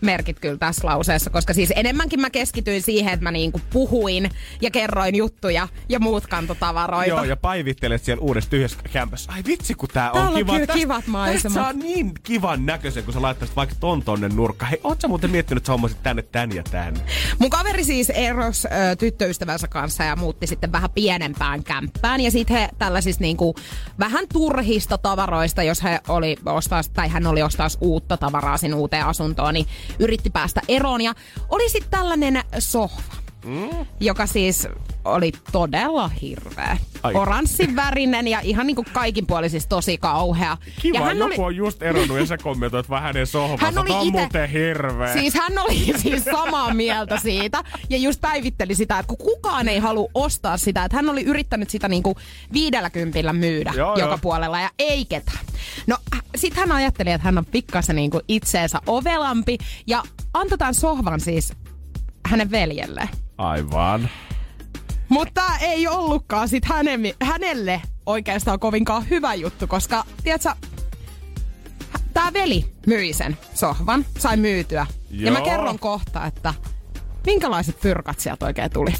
merkit 0.00 0.40
kyllä 0.40 0.56
tässä 0.58 0.86
lauseessa, 0.88 1.30
koska 1.30 1.54
siis 1.54 1.72
enemmänkin 1.76 2.20
mä 2.20 2.30
keskityin 2.30 2.82
siihen, 2.82 3.12
että 3.12 3.24
mä 3.24 3.30
niinku 3.30 3.60
puhuin 3.72 4.30
ja 4.60 4.70
kerroin 4.70 5.14
juttuja 5.14 5.68
ja 5.88 6.00
muut 6.00 6.26
kantotavaroita. 6.26 7.08
Joo, 7.08 7.24
ja 7.24 7.36
päivittelet 7.36 8.04
siellä 8.04 8.20
uudessa 8.22 8.50
tyhjässä 8.50 8.78
kämpässä. 8.92 9.32
Ai 9.32 9.42
vitsi, 9.46 9.74
kun 9.74 9.88
tää 9.88 10.10
on 10.10 10.14
Täällä 10.14 10.30
on 10.30 10.36
kiva. 10.36 10.52
kyllä 10.52 10.66
Tästä- 10.66 10.78
kivat 10.78 11.06
maisemat. 11.06 11.42
tästä 11.42 11.60
saa 11.60 11.72
niin 11.72 12.12
kivan 12.22 12.66
näköisen, 12.66 13.04
kun 13.04 13.14
sä 13.14 13.22
laittaisit 13.22 13.56
vaikka 13.56 13.74
ton 13.80 14.02
tonne 14.02 14.28
nurkkaan. 14.28 14.70
Hei, 14.70 14.80
oot 14.84 15.00
sä 15.00 15.08
muuten 15.08 15.30
miettinyt, 15.30 15.60
että 15.62 15.66
sä 15.66 15.72
hommasit 15.72 16.02
tänne 16.02 16.22
tän 16.22 16.52
ja 16.56 16.62
tän? 16.62 16.94
Mun 17.38 17.50
kaveri 17.50 17.84
siis 17.84 18.10
eros 18.10 18.64
ö, 18.64 18.96
tyttöystävänsä 18.96 19.68
kanssa 19.68 20.04
ja 20.04 20.16
muutti 20.16 20.46
sitten 20.46 20.72
vähän 20.72 20.90
pienempään 20.90 21.55
kämppään. 21.64 22.20
Ja 22.20 22.30
sitten 22.30 22.56
he 22.56 22.68
tällaisista 22.78 23.22
niinku, 23.22 23.54
vähän 23.98 24.24
turhista 24.32 24.98
tavaroista, 24.98 25.62
jos 25.62 25.82
he 25.82 26.00
oli 26.08 26.36
ostaa, 26.46 26.82
tai 26.94 27.08
hän 27.08 27.26
oli 27.26 27.42
ostaa 27.42 27.68
uutta 27.80 28.16
tavaraa 28.16 28.56
sinne 28.56 28.76
uuteen 28.76 29.06
asuntoon, 29.06 29.54
niin 29.54 29.66
yritti 29.98 30.30
päästä 30.30 30.60
eroon. 30.68 31.00
Ja 31.00 31.14
oli 31.48 31.68
sitten 31.68 31.90
tällainen 31.90 32.44
sohva. 32.58 33.25
Mm. 33.46 33.86
joka 34.00 34.26
siis 34.26 34.68
oli 35.04 35.32
todella 35.52 36.08
hirveä. 36.08 36.78
Ai. 37.02 37.14
Oranssin 37.14 37.76
värinen 37.76 38.28
ja 38.28 38.40
ihan 38.40 38.66
niinku 38.66 38.84
kaikin 38.92 39.26
puolisista 39.26 39.68
tosi 39.68 39.98
kauhea. 39.98 40.56
Kiva, 40.80 40.98
ja 40.98 41.04
hän 41.04 41.18
joku 41.18 41.32
oli, 41.32 41.46
on 41.46 41.56
just 41.56 41.82
eronnut 41.82 42.18
ja 42.18 42.26
sä 42.26 42.38
kommentoit 42.38 42.90
vähän 42.90 43.02
hänen 43.02 43.26
sohvansa. 43.26 43.64
hän 43.64 43.78
oli 43.78 43.90
on 43.90 44.06
ite, 44.06 44.18
muuten 44.18 44.48
hirveä. 44.48 45.12
Siis 45.12 45.34
hän 45.34 45.58
oli 45.58 45.92
siis 46.02 46.24
samaa 46.24 46.74
mieltä 46.74 47.18
siitä 47.18 47.64
ja 47.90 47.98
just 47.98 48.20
päivitteli 48.20 48.74
sitä, 48.74 48.98
että 48.98 49.14
kun 49.16 49.34
kukaan 49.34 49.68
ei 49.68 49.78
halua 49.78 50.08
ostaa 50.14 50.56
sitä, 50.56 50.84
että 50.84 50.96
hän 50.96 51.08
oli 51.08 51.22
yrittänyt 51.22 51.70
sitä 51.70 51.88
niinku 51.88 52.16
viidellä 52.52 52.90
kympillä 52.90 53.32
myydä 53.32 53.72
Joo, 53.76 53.96
joka 53.96 54.10
joo. 54.10 54.18
puolella 54.18 54.60
ja 54.60 54.70
ei 54.78 55.04
ketään. 55.04 55.46
No 55.86 55.96
sit 56.36 56.54
hän 56.54 56.72
ajatteli, 56.72 57.10
että 57.10 57.24
hän 57.24 57.38
on 57.38 57.46
pikkasen 57.46 57.96
niinku 57.96 58.20
itseensä 58.28 58.80
ovelampi 58.86 59.58
ja 59.86 60.02
antoi 60.34 60.58
tämän 60.58 60.74
sohvan 60.74 61.20
siis 61.20 61.52
hänen 62.26 62.50
veljelleen. 62.50 63.08
Aivan. 63.38 64.08
Mutta 65.08 65.42
ei 65.60 65.88
ollutkaan 65.88 66.48
sit 66.48 66.64
häne, 66.64 66.98
hänelle 67.22 67.82
oikeastaan 68.06 68.58
kovinkaan 68.60 69.08
hyvä 69.10 69.34
juttu, 69.34 69.66
koska 69.66 70.04
tiedätkö, 70.24 70.50
tämä 72.14 72.32
veli 72.32 72.64
myi 72.86 73.12
sen 73.12 73.38
sohvan, 73.54 74.06
sai 74.18 74.36
myytyä. 74.36 74.86
Ja 75.10 75.32
mä 75.32 75.38
Joo. 75.38 75.44
kerron 75.44 75.78
kohta, 75.78 76.26
että 76.26 76.54
minkälaiset 77.26 77.80
fyrkat 77.80 78.20
sieltä 78.20 78.46
oikein 78.46 78.70
tuli. 78.70 78.94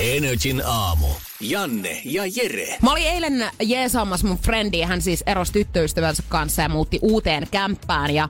Energin 0.00 0.62
aamu. 0.66 1.06
Janne 1.40 2.00
ja 2.04 2.22
Jere. 2.26 2.76
Mä 2.82 2.92
olin 2.92 3.06
eilen 3.06 3.50
jeesaamassa 3.62 4.26
mun 4.26 4.38
friendi, 4.38 4.82
hän 4.82 5.02
siis 5.02 5.24
erosi 5.26 5.52
tyttöystävänsä 5.52 6.22
kanssa 6.28 6.62
ja 6.62 6.68
muutti 6.68 6.98
uuteen 7.02 7.46
kämppään 7.50 8.14
ja 8.14 8.28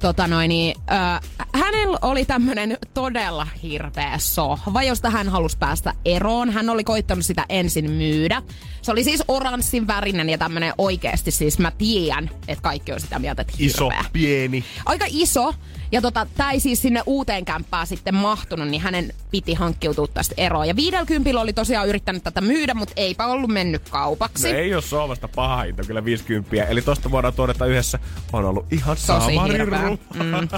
tota 0.00 0.26
noin, 0.26 0.48
niin, 0.48 0.76
äh, 0.92 1.20
hänellä 1.54 1.98
oli 2.02 2.24
tämmönen 2.24 2.78
todella 2.94 3.46
hirveä 3.62 4.18
sohva, 4.18 4.82
josta 4.82 5.10
hän 5.10 5.28
halusi 5.28 5.58
päästä 5.58 5.94
eroon. 6.04 6.50
Hän 6.50 6.70
oli 6.70 6.84
koittanut 6.84 7.24
sitä 7.24 7.44
ensin 7.48 7.90
myydä. 7.90 8.42
Se 8.82 8.92
oli 8.92 9.04
siis 9.04 9.22
oranssin 9.28 9.86
värinen 9.86 10.28
ja 10.30 10.38
tämmönen 10.38 10.72
oikeesti 10.78 11.30
siis 11.30 11.58
mä 11.58 11.70
tiedän, 11.78 12.30
että 12.48 12.62
kaikki 12.62 12.92
on 12.92 13.00
sitä 13.00 13.18
mieltä, 13.18 13.42
että 13.42 13.54
Iso, 13.58 13.84
hirveä 13.84 14.04
pieni. 14.12 14.64
aika 14.86 15.04
iso. 15.08 15.54
Ja 15.92 16.00
tota, 16.00 16.26
tää 16.36 16.50
ei 16.50 16.60
siis 16.60 16.82
sinne 16.82 17.02
uuteen 17.06 17.44
kämppään 17.44 17.86
sitten 17.86 18.14
mahtunut, 18.14 18.68
niin 18.68 18.82
hänen 18.82 19.12
piti 19.30 19.54
hankkiutua 19.54 20.06
tästä 20.06 20.34
eroon. 20.36 20.68
Ja 20.68 20.76
50 20.76 21.40
oli 21.40 21.52
tosiaan 21.52 21.88
yrittänyt 21.88 22.24
tätä 22.24 22.40
myydä, 22.40 22.74
mutta 22.74 22.94
eipä 22.96 23.26
ollut 23.26 23.50
mennyt 23.50 23.88
kaupaksi. 23.88 24.52
No 24.52 24.58
ei 24.58 24.74
ole 24.74 24.82
Sohvasta 24.82 25.28
paha 25.28 25.62
hinta, 25.62 25.82
kyllä 25.82 26.04
50. 26.04 26.64
Eli 26.64 26.82
tosta 26.82 27.10
voidaan 27.10 27.34
todeta 27.34 27.66
yhdessä, 27.66 27.98
on 28.32 28.44
ollut 28.44 28.72
ihan 28.72 28.96
sama. 28.96 29.46
Mm. 29.46 30.48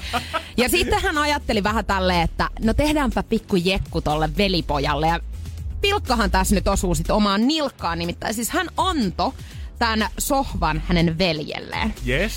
Ja 0.56 0.68
sitten 0.68 1.02
hän 1.02 1.18
ajatteli 1.18 1.62
vähän 1.62 1.84
tälleen, 1.84 2.22
että 2.22 2.50
no 2.60 2.74
tehdäänpä 2.74 3.22
pikku 3.22 3.56
jekku 3.56 4.00
tolle 4.00 4.30
velipojalle. 4.36 5.06
Ja 5.06 5.20
pilkkahan 5.80 6.30
tässä 6.30 6.54
nyt 6.54 6.68
osuu 6.68 6.94
sit 6.94 7.10
omaan 7.10 7.48
nilkkaan, 7.48 7.98
nimittäin 7.98 8.34
siis 8.34 8.50
hän 8.50 8.68
antoi 8.76 9.32
tämän 9.78 10.08
sohvan 10.18 10.82
hänen 10.86 11.18
veljelleen. 11.18 11.94
Yes. 12.08 12.32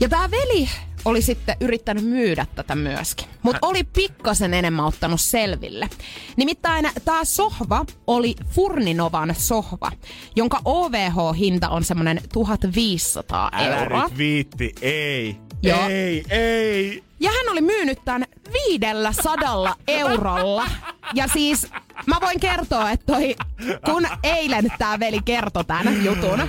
Ja 0.00 0.08
tämä 0.08 0.30
veli 0.30 0.68
oli 1.08 1.22
sitten 1.22 1.56
yrittänyt 1.60 2.04
myydä 2.04 2.46
tätä 2.54 2.74
myöskin, 2.74 3.26
mutta 3.42 3.58
oli 3.62 3.84
pikkasen 3.84 4.54
enemmän 4.54 4.84
ottanut 4.84 5.20
selville. 5.20 5.88
Nimittäin 6.36 6.90
tämä 7.04 7.24
sohva 7.24 7.86
oli 8.06 8.34
Furninovan 8.50 9.34
sohva, 9.38 9.90
jonka 10.36 10.60
OVH-hinta 10.64 11.68
on 11.68 11.84
semmoinen 11.84 12.20
1500 12.32 13.50
Älä 13.52 13.76
euroa. 13.76 14.04
nyt 14.04 14.18
viitti, 14.18 14.74
ei. 14.82 15.36
Joo. 15.62 15.88
Ei, 15.88 16.24
ei. 16.30 17.02
Ja 17.20 17.30
hän 17.30 17.48
oli 17.52 17.60
myynyt 17.60 17.98
tämän 18.04 18.24
viidellä 18.52 19.12
sadalla 19.12 19.74
eurolla. 19.88 20.66
Ja 21.14 21.28
siis 21.28 21.66
mä 22.06 22.16
voin 22.20 22.40
kertoa, 22.40 22.90
että 22.90 23.06
toi, 23.06 23.36
kun 23.84 24.06
eilen 24.22 24.72
tää 24.78 25.00
veli 25.00 25.20
kertoi 25.24 25.64
tämän 25.64 26.04
jutun 26.04 26.42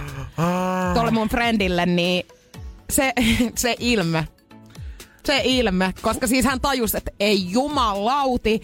tuolle 0.94 1.12
mun 1.12 1.30
friendille, 1.30 1.86
niin 1.86 2.24
se, 2.90 3.14
se 3.56 3.76
ilme, 3.80 4.28
se 5.26 5.42
ilme, 5.44 5.94
koska 6.02 6.28
siis 6.28 6.46
hän 6.46 6.62
tajusi, 6.62 6.98
että 6.98 7.12
ei 7.20 7.52
jumalauti, 7.52 8.62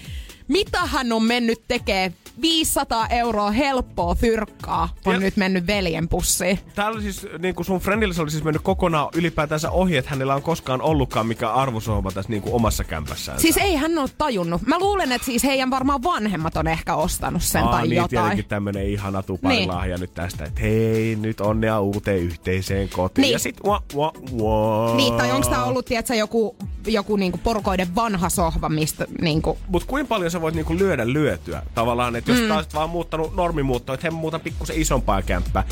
mitä 0.47 0.79
hän 0.85 1.11
on 1.13 1.23
mennyt 1.23 1.61
tekee 1.67 2.13
500 2.41 3.07
euroa 3.07 3.51
helppoa 3.51 4.15
fyrkkaa 4.15 4.89
on 5.05 5.13
Ja- 5.13 5.19
nyt 5.19 5.37
mennyt 5.37 5.67
veljen 5.67 6.07
pussiin. 6.09 6.59
Täällä 6.75 7.01
siis, 7.01 7.27
niin 7.39 7.55
kuin 7.55 7.65
sun 7.65 7.79
friendillä 7.79 8.13
oli 8.21 8.31
siis 8.31 8.43
mennyt 8.43 8.61
kokonaan 8.61 9.09
ylipäätänsä 9.15 9.71
ohi, 9.71 9.97
että 9.97 10.09
hänellä 10.11 10.35
on 10.35 10.41
koskaan 10.41 10.81
ollutkaan 10.81 11.27
mikä 11.27 11.49
arvosohva 11.51 12.11
tässä 12.11 12.29
niin 12.31 12.41
kuin 12.41 12.53
omassa 12.55 12.83
kämpässään. 12.83 13.39
Siis 13.39 13.57
ei 13.57 13.75
hän 13.75 13.97
ole 13.97 14.09
tajunnut. 14.17 14.61
Mä 14.61 14.79
luulen, 14.79 15.11
että 15.11 15.25
siis 15.25 15.43
heidän 15.43 15.69
varmaan 15.69 16.03
vanhemmat 16.03 16.57
on 16.57 16.67
ehkä 16.67 16.95
ostanut 16.95 17.43
sen 17.43 17.63
Aa, 17.63 17.71
tai 17.71 17.81
niin, 17.81 17.95
jotain. 17.95 18.09
tietenkin 18.09 18.45
tämmönen 18.45 18.87
ihana 18.87 19.23
tuparilahja 19.23 19.97
nyt 19.97 20.13
tästä, 20.13 20.45
että 20.45 20.61
hei, 20.61 21.15
nyt 21.21 21.41
onnea 21.41 21.79
uuteen 21.79 22.17
yhteiseen 22.19 22.89
kotiin. 22.89 23.21
Niin. 23.23 23.31
Ja 23.33 23.39
sit 23.39 23.57
wa, 23.65 23.83
wa, 23.95 24.11
wa. 24.41 24.95
Niin, 24.95 25.13
tai 25.13 25.31
onko 25.31 25.49
tämä 25.49 25.63
ollut, 25.63 25.85
tiedätkö, 25.85 26.15
joku, 26.15 26.55
joku 26.87 27.15
niinku 27.15 27.37
porukoiden 27.43 27.95
vanha 27.95 28.29
sohva, 28.29 28.69
mistä 28.69 29.05
niinku... 29.21 29.57
Mut 29.67 29.83
kuinka 29.83 30.07
paljon 30.09 30.31
sä 30.31 30.41
voit 30.41 30.55
niinku 30.55 30.77
lyödä 30.77 31.13
lyötyä? 31.13 31.63
Tavallaan, 31.75 32.15
että 32.15 32.24
jos 32.27 32.41
mm. 32.41 32.47
taas 32.47 32.67
vaan 32.73 32.89
muuttanut 32.89 33.35
normimuuttoa, 33.35 33.93
että 33.93 34.07
he 34.07 34.11
muuta 34.11 34.39
pikkusen 34.39 34.81
isompaa 34.81 35.21
kämppää. 35.21 35.63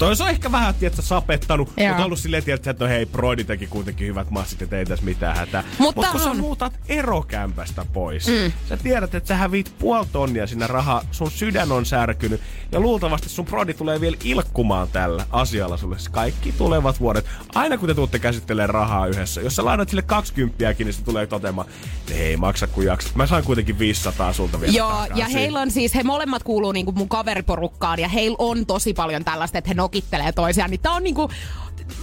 Toi 0.00 0.16
se 0.16 0.22
on 0.22 0.30
ehkä 0.30 0.52
vähän, 0.52 0.74
tiedätkö, 0.74 1.02
sapettanut, 1.02 1.72
Joo. 1.76 1.88
mutta 1.88 2.04
ollut 2.04 2.18
silleen, 2.18 2.44
tiedätkö, 2.44 2.70
että 2.70 2.84
no 2.84 2.88
hei, 2.88 3.06
Broidi 3.06 3.44
teki 3.44 3.66
kuitenkin 3.66 4.06
hyvät 4.06 4.30
massit, 4.30 4.62
että 4.62 4.78
ei 4.78 4.84
tässä 4.86 5.04
mitään 5.04 5.36
hätää. 5.36 5.64
Mutta 5.78 6.00
Mut 6.00 6.10
kun 6.10 6.20
sä 6.20 6.30
on. 6.30 6.40
muutat 6.40 6.72
erokämpästä 6.88 7.86
pois, 7.92 8.26
mm. 8.26 8.52
sä 8.68 8.76
tiedät, 8.76 9.14
että 9.14 9.28
sä 9.28 9.36
häviit 9.36 9.74
puoli 9.78 10.06
tonnia 10.12 10.46
sinne 10.46 10.66
rahaa, 10.66 11.02
sun 11.10 11.30
sydän 11.30 11.72
on 11.72 11.86
särkynyt, 11.86 12.40
ja 12.72 12.80
luultavasti 12.80 13.28
sun 13.28 13.44
Brodi 13.44 13.74
tulee 13.74 14.00
vielä 14.00 14.16
ilkkumaan 14.24 14.88
tällä 14.88 15.26
asialla 15.30 15.76
sulle 15.76 15.96
kaikki 16.10 16.52
tulevat 16.52 17.00
vuodet. 17.00 17.26
Aina 17.54 17.78
kun 17.78 17.88
te 17.88 17.94
tuutte 17.94 18.18
käsittelemään 18.18 18.70
rahaa 18.70 19.06
yhdessä, 19.06 19.40
jos 19.40 19.56
sä 19.56 19.64
lainat 19.64 19.88
sille 19.88 20.02
20 20.02 20.74
niin 20.78 20.92
se 20.92 21.04
tulee 21.04 21.26
toteamaan, 21.26 21.68
että 22.00 22.14
ei 22.14 22.36
maksa 22.36 22.66
kun 22.66 22.84
jaksat. 22.84 23.14
Mä 23.14 23.26
sain 23.26 23.44
kuitenkin 23.44 23.78
500 23.78 24.32
sulta 24.32 24.60
vielä 24.60 24.72
Joo, 24.76 25.06
ja 25.14 25.28
heillä 25.28 25.60
on 25.60 25.70
siis, 25.70 25.94
he 25.94 26.02
molemmat 26.02 26.42
kuuluu 26.42 26.72
niinku 26.72 26.92
mun 26.92 27.08
kaveriporukkaan, 27.08 27.98
ja 27.98 28.08
heillä 28.08 28.36
on 28.38 28.66
tosi 28.66 28.94
paljon 28.94 29.24
tällaista, 29.24 29.58
että 29.58 29.68
he 29.68 29.74
nokittelee 29.90 30.32
toisiaan. 30.32 30.70
Niin 30.70 30.80
tää 30.80 30.92
on 30.92 31.02
niinku, 31.02 31.30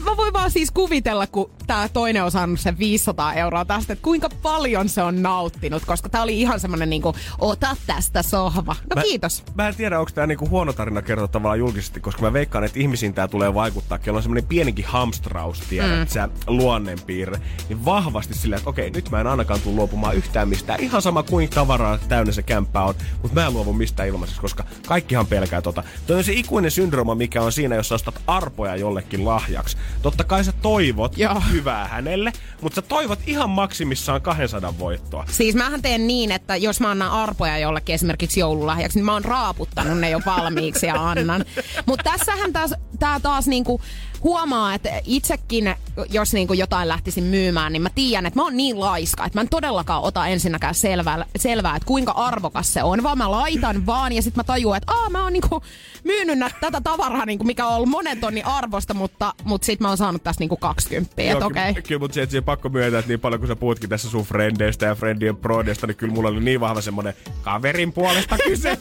mä 0.06 0.18
voin 0.18 0.34
vaan 0.34 0.52
siis 0.52 0.72
kuvitella, 0.72 1.28
kun 1.28 1.52
tää 1.68 1.90
toinen 1.90 2.24
on 2.24 2.32
saanut 2.32 2.60
sen 2.60 2.80
500 2.80 3.34
euroa 3.34 3.66
tästä, 3.66 3.94
että 3.94 4.04
kuinka 4.04 4.30
paljon 4.42 4.90
se 4.90 5.04
on 5.04 5.22
nauttinut, 5.22 5.86
koska 5.86 6.10
tää 6.10 6.22
oli 6.22 6.42
ihan 6.42 6.60
semmonen 6.60 6.90
niinku, 6.90 7.16
ota 7.40 7.78
tästä 7.88 8.24
sohva. 8.24 8.76
No 8.90 8.96
Mä- 8.96 9.02
kiitos. 9.02 9.44
Mä 9.56 9.68
en 9.68 9.76
tiedä, 9.76 10.00
onko 10.00 10.12
tämä 10.16 10.28
niinku 10.28 10.50
huono 10.50 10.74
tarina 10.74 11.02
kertoa 11.02 11.28
tavallaan 11.28 11.60
julkisesti, 11.60 12.00
koska 12.00 12.22
mä 12.22 12.34
veikkaan, 12.34 12.64
että 12.64 12.80
ihmisiin 12.80 13.14
tämä 13.14 13.28
tulee 13.28 13.54
vaikuttaa. 13.54 13.98
Kello 13.98 14.18
on 14.18 14.24
semmoinen 14.24 14.48
pienikin 14.48 14.86
hamstraus, 14.86 15.60
tiedät 15.60 16.00
mm. 16.00 16.08
sä, 16.08 16.30
luonneenpiirre. 16.48 17.42
Niin 17.70 17.86
vahvasti 17.86 18.34
silleen, 18.34 18.58
että 18.58 18.70
okei, 18.70 18.90
nyt 18.90 19.10
mä 19.10 19.22
en 19.22 19.28
ainakaan 19.28 19.62
tule 19.62 19.76
luopumaan 19.76 20.16
yhtään 20.16 20.50
mistään. 20.50 20.80
Ihan 20.80 21.02
sama 21.02 21.24
kuin 21.24 21.50
tavaraa 21.50 21.98
täynnä 21.98 22.32
se 22.32 22.44
kämppä 22.44 22.84
on, 22.84 22.96
mutta 23.22 23.42
mä 23.42 23.48
en 23.48 23.54
luovu 23.54 23.74
mistään 23.74 24.10
ilmaiseksi, 24.10 24.42
koska 24.42 24.64
kaikkihan 24.88 25.28
pelkää 25.28 25.62
tota. 25.62 25.84
Toi 26.08 26.18
on 26.18 26.24
se 26.24 26.34
ikuinen 26.34 26.72
syndrooma, 26.72 27.16
mikä 27.16 27.42
on 27.42 27.52
siinä, 27.52 27.76
jos 27.76 27.90
sä 27.90 27.96
ostat 27.96 28.22
arpoja 28.28 28.76
jollekin 28.76 29.26
lahjaksi. 29.26 29.77
Totta 30.02 30.24
kai 30.24 30.44
sä 30.44 30.52
toivot 30.52 31.18
Joo. 31.18 31.44
hyvää 31.52 31.88
hänelle, 31.88 32.34
mutta 32.62 32.76
sä 32.76 32.82
toivot 32.82 33.20
ihan 33.28 33.50
maksimissaan 33.50 34.22
200 34.22 34.80
voittoa. 34.80 35.26
Siis 35.32 35.56
mähän 35.56 35.82
teen 35.82 36.08
niin, 36.08 36.32
että 36.32 36.56
jos 36.56 36.80
mä 36.80 36.92
annan 36.92 37.12
arpoja 37.12 37.58
jollekin 37.58 37.96
esimerkiksi 37.96 38.40
joululahjaksi, 38.40 38.98
niin 38.98 39.06
mä 39.06 39.14
oon 39.14 39.26
raaputtanut 39.26 40.00
ne 40.00 40.10
jo 40.10 40.22
valmiiksi 40.26 40.86
ja 40.86 41.10
annan. 41.10 41.46
Mutta 41.88 42.12
tässähän 42.12 42.54
taas, 42.54 42.74
tää 43.00 43.20
taas 43.20 43.48
niinku 43.48 43.82
huomaa, 44.24 44.74
että 44.74 44.90
itsekin, 45.06 45.76
jos 46.10 46.34
niinku 46.34 46.54
jotain 46.54 46.88
lähtisin 46.88 47.24
myymään, 47.24 47.74
niin 47.74 47.82
mä 47.82 47.90
tiedän, 47.96 48.26
että 48.26 48.40
mä 48.40 48.44
oon 48.44 48.58
niin 48.58 48.80
laiska, 48.80 49.26
että 49.26 49.38
mä 49.38 49.42
en 49.42 49.50
todellakaan 49.50 50.04
ota 50.04 50.28
ensinnäkään 50.28 50.76
selvää, 50.76 51.26
selvää 51.38 51.76
että 51.76 51.86
kuinka 51.88 52.12
arvokas 52.12 52.74
se 52.74 52.84
on, 52.84 53.04
vaan 53.04 53.18
mä 53.18 53.32
laitan 53.32 53.86
vaan 53.86 54.14
ja 54.14 54.22
sitten 54.22 54.40
mä 54.40 54.44
tajuan, 54.44 54.78
että 54.78 54.94
Aa, 54.94 55.10
mä 55.10 55.24
oon 55.24 55.34
niinku 55.34 55.62
myynyt 56.04 56.38
nä- 56.40 56.52
tätä 56.62 56.82
tavaraa, 56.84 57.26
niinku, 57.26 57.44
mikä 57.44 57.68
on 57.68 57.76
ollut 57.76 57.90
monen 57.90 58.20
tonnin 58.20 58.46
arvosta, 58.46 58.94
mutta, 58.94 59.34
mutta 59.44 59.66
sitten 59.66 59.86
mä 59.86 59.90
oon 59.90 59.98
saanut 59.98 60.24
tästä 60.24 60.42
niinku 60.42 60.58
20, 60.58 61.22
Joo, 61.22 61.46
okei. 61.46 61.74
Kyllä, 61.74 61.88
kyllä 61.88 62.00
mutta 62.00 62.16
se, 62.16 62.22
että 62.22 62.32
se 62.32 62.42
pakko 62.42 62.70
myöntää, 62.70 63.00
että 63.00 63.10
niin 63.10 63.20
paljon 63.20 63.40
kun 63.40 63.48
sä 63.48 63.56
puhutkin 63.56 63.90
tässä 63.90 64.10
sun 64.10 64.24
frendeistä 64.24 64.86
ja 64.86 64.96
friendien 64.96 65.36
prodeista, 65.36 65.88
niin 65.88 65.98
kyllä 65.98 66.14
mulla 66.14 66.30
oli 66.30 66.40
niin 66.40 66.60
vahva 66.60 66.82
semmonen 66.82 67.14
kaverin 67.42 67.94
puolesta 67.94 68.38
kyse. 68.46 68.78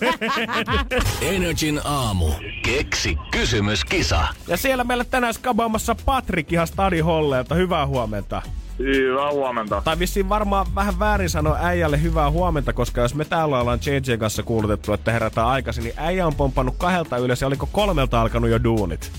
Energin 1.34 1.80
aamu. 1.84 2.26
Keksi 2.62 3.18
kysymyskisa. 3.30 4.28
ja 4.48 4.56
siellä 4.56 4.84
meillä 4.84 5.04
tänään 5.04 5.34
skabaamassa 5.36 5.96
Patrik 6.04 6.52
ihan 6.52 6.66
Stadi 6.66 7.00
Holleelta. 7.00 7.54
Hyvää 7.54 7.86
huomenta. 7.86 8.42
Hyvää 8.78 9.32
huomenta. 9.32 9.82
Tai 9.84 9.98
vissiin 9.98 10.28
varmaan 10.28 10.66
vähän 10.74 10.98
väärin 10.98 11.30
sanoa 11.30 11.58
äijälle 11.60 12.02
hyvää 12.02 12.30
huomenta, 12.30 12.72
koska 12.72 13.00
jos 13.00 13.14
me 13.14 13.24
täällä 13.24 13.60
ollaan 13.60 13.78
JJ 13.86 14.16
kanssa 14.16 14.42
kuulutettu, 14.42 14.92
että 14.92 15.12
herätään 15.12 15.46
aikaisin, 15.46 15.84
niin 15.84 15.94
äijä 15.96 16.26
on 16.26 16.34
pompannut 16.34 16.74
kahdelta 16.78 17.16
ylös 17.16 17.40
ja 17.40 17.46
oliko 17.46 17.68
kolmelta 17.72 18.20
alkanut 18.20 18.50
jo 18.50 18.64
duunit? 18.64 19.12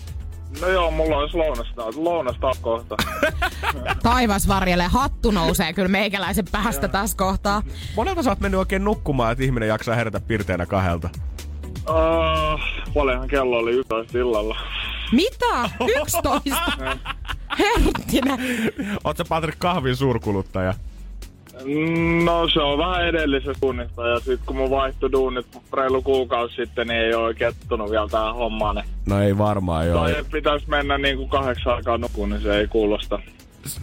No 0.61 0.67
joo, 0.67 0.91
mulla 0.91 1.17
olisi 1.17 1.37
lounasta, 1.37 1.83
lounasta 1.95 2.51
kohta. 2.61 2.95
Taivas 4.03 4.47
varjelle, 4.47 4.83
hattu 4.83 5.31
nousee 5.31 5.73
kyllä 5.73 5.87
meikäläisen 5.89 6.45
päästä 6.51 6.87
tässä 6.87 7.17
kohtaa. 7.17 7.61
Monelta 7.95 8.23
sä 8.23 8.29
oot 8.29 8.39
mennyt 8.39 8.59
oikein 8.59 8.83
nukkumaan, 8.83 9.31
että 9.31 9.43
ihminen 9.43 9.69
jaksaa 9.69 9.95
herätä 9.95 10.19
pirteänä 10.19 10.65
kahdelta. 10.65 11.09
uh, 11.89 12.59
paljonhan 12.93 13.27
kello 13.27 13.57
oli 13.57 13.71
11 13.71 14.17
illalla. 14.17 14.57
Mitä? 15.11 15.69
11? 15.87 16.41
Herttinen. 17.59 18.39
Oot 19.03 19.17
sä 19.17 19.25
Patrik 19.29 19.55
kahvin 19.59 19.95
suurkuluttaja? 19.95 20.73
No 22.23 22.49
se 22.53 22.59
on 22.59 22.77
vähän 22.77 23.07
edellisestä 23.07 23.59
tunnista 23.59 24.07
ja 24.07 24.19
sit 24.19 24.39
kun 24.45 24.55
mun 24.55 24.69
vaihtui 24.69 25.11
duunit 25.11 25.45
reilu 25.73 26.01
kuukausi 26.01 26.55
sitten, 26.55 26.87
niin 26.87 26.99
ei 26.99 27.13
oo 27.13 27.33
kettunut 27.33 27.91
vielä 27.91 28.07
tähän 28.07 28.35
hommaan. 28.35 28.75
Niin 28.75 28.85
No 29.05 29.21
ei 29.21 29.37
varmaan 29.37 29.87
joo. 29.87 30.03
Tai 30.03 30.23
pitäis 30.31 30.67
mennä 30.67 30.97
niinku 30.97 31.27
kahdeksan 31.27 31.75
aikaa 31.75 31.97
nukuun, 31.97 32.29
niin 32.29 32.41
se 32.41 32.57
ei 32.57 32.67
kuulosta. 32.67 33.19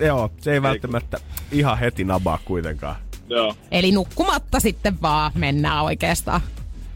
Joo, 0.00 0.30
se 0.40 0.52
ei 0.52 0.62
välttämättä 0.62 1.18
ihan 1.52 1.78
heti 1.78 2.04
nabaa 2.04 2.38
kuitenkaan. 2.44 2.96
Joo. 3.28 3.54
Eli 3.70 3.92
nukkumatta 3.92 4.60
sitten 4.60 5.02
vaan 5.02 5.32
mennään 5.34 5.84
oikeastaan. 5.84 6.40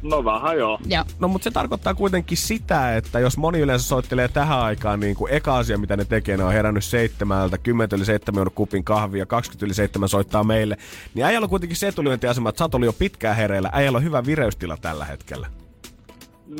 No 0.03 0.25
vähän 0.25 0.59
joo. 0.59 0.79
Joo. 0.87 1.05
No 1.21 1.29
mutta 1.29 1.45
se 1.45 1.51
tarkoittaa 1.51 1.95
kuitenkin 1.95 2.39
sitä, 2.39 2.97
että 2.97 3.19
jos 3.19 3.37
moni 3.37 3.61
yleensä 3.61 3.89
soittelee 3.89 4.29
tähän 4.29 4.59
aikaan, 4.59 5.01
niin 5.01 5.17
kuin 5.17 5.33
eka 5.33 5.59
asia 5.59 5.79
mitä 5.79 5.97
ne 5.97 6.05
tekee, 6.05 6.37
ne 6.37 6.45
on 6.45 6.53
herännyt 6.53 6.85
seitsemältä, 6.85 7.59
10 7.59 7.89
yli 7.97 8.05
seitsemän 8.05 8.41
on 8.41 8.53
kupin 8.55 8.85
kahvia, 8.85 9.27
20 9.27 9.67
yli 9.67 9.75
seitsemän 9.75 10.09
soittaa 10.09 10.45
meille, 10.45 10.77
niin 11.15 11.27
äijällä 11.27 11.45
on 11.45 11.51
kuitenkin 11.51 11.77
se 11.77 11.89
etulyöntiasema, 11.89 12.49
että 12.49 12.59
sä 12.59 12.65
oot 12.65 12.75
ollut 12.75 12.87
jo 12.87 12.93
pitkään 12.93 13.37
hereillä, 13.37 13.71
äijällä 13.73 13.97
on 13.97 14.05
hyvä 14.05 14.27
vireystila 14.27 14.77
tällä 14.77 15.05
hetkellä. 15.05 15.47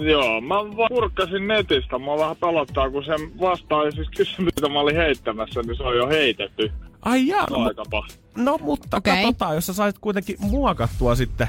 Joo, 0.01 0.41
mä 0.41 0.55
vaan 0.55 0.89
kurkkasin 0.89 1.49
netistä. 1.49 1.99
Mua 1.99 2.19
vähän 2.19 2.37
pelottaa, 2.37 2.91
kun 2.91 3.05
sen 3.05 3.41
vastaan 3.41 3.93
siis 3.93 4.09
kysymys, 4.17 4.53
mitä 4.57 4.69
mä 4.69 4.81
olin 4.81 4.97
heittämässä, 4.97 5.63
niin 5.63 5.77
se 5.77 5.83
on 5.83 5.97
jo 5.97 6.09
heitetty. 6.09 6.73
Ai 7.03 7.27
jaa, 7.27 7.47
no, 7.51 8.05
no 8.37 8.59
mutta 8.63 8.97
okay. 8.97 9.17
katsotaan, 9.17 9.55
jos 9.55 9.67
sä 9.67 9.73
sait 9.73 9.99
kuitenkin 9.99 10.37
muokattua 10.39 11.15
sitten 11.15 11.49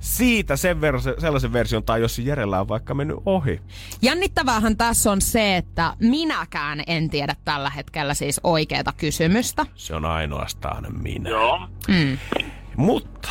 siitä 0.00 0.56
sen 0.56 0.76
vers- 0.76 1.20
sellaisen 1.20 1.52
version, 1.52 1.84
tai 1.84 2.00
jos 2.00 2.18
Jerellä 2.18 2.60
on 2.60 2.68
vaikka 2.68 2.94
mennyt 2.94 3.16
ohi. 3.26 3.60
Jännittäväähän 4.02 4.76
tässä 4.76 5.12
on 5.12 5.20
se, 5.20 5.56
että 5.56 5.94
minäkään 5.98 6.82
en 6.86 7.10
tiedä 7.10 7.36
tällä 7.44 7.70
hetkellä 7.70 8.14
siis 8.14 8.40
oikeata 8.44 8.92
kysymystä. 8.96 9.66
Se 9.74 9.94
on 9.94 10.04
ainoastaan 10.04 10.86
minä. 11.02 11.30
Joo. 11.30 11.68
Mutta 12.76 13.28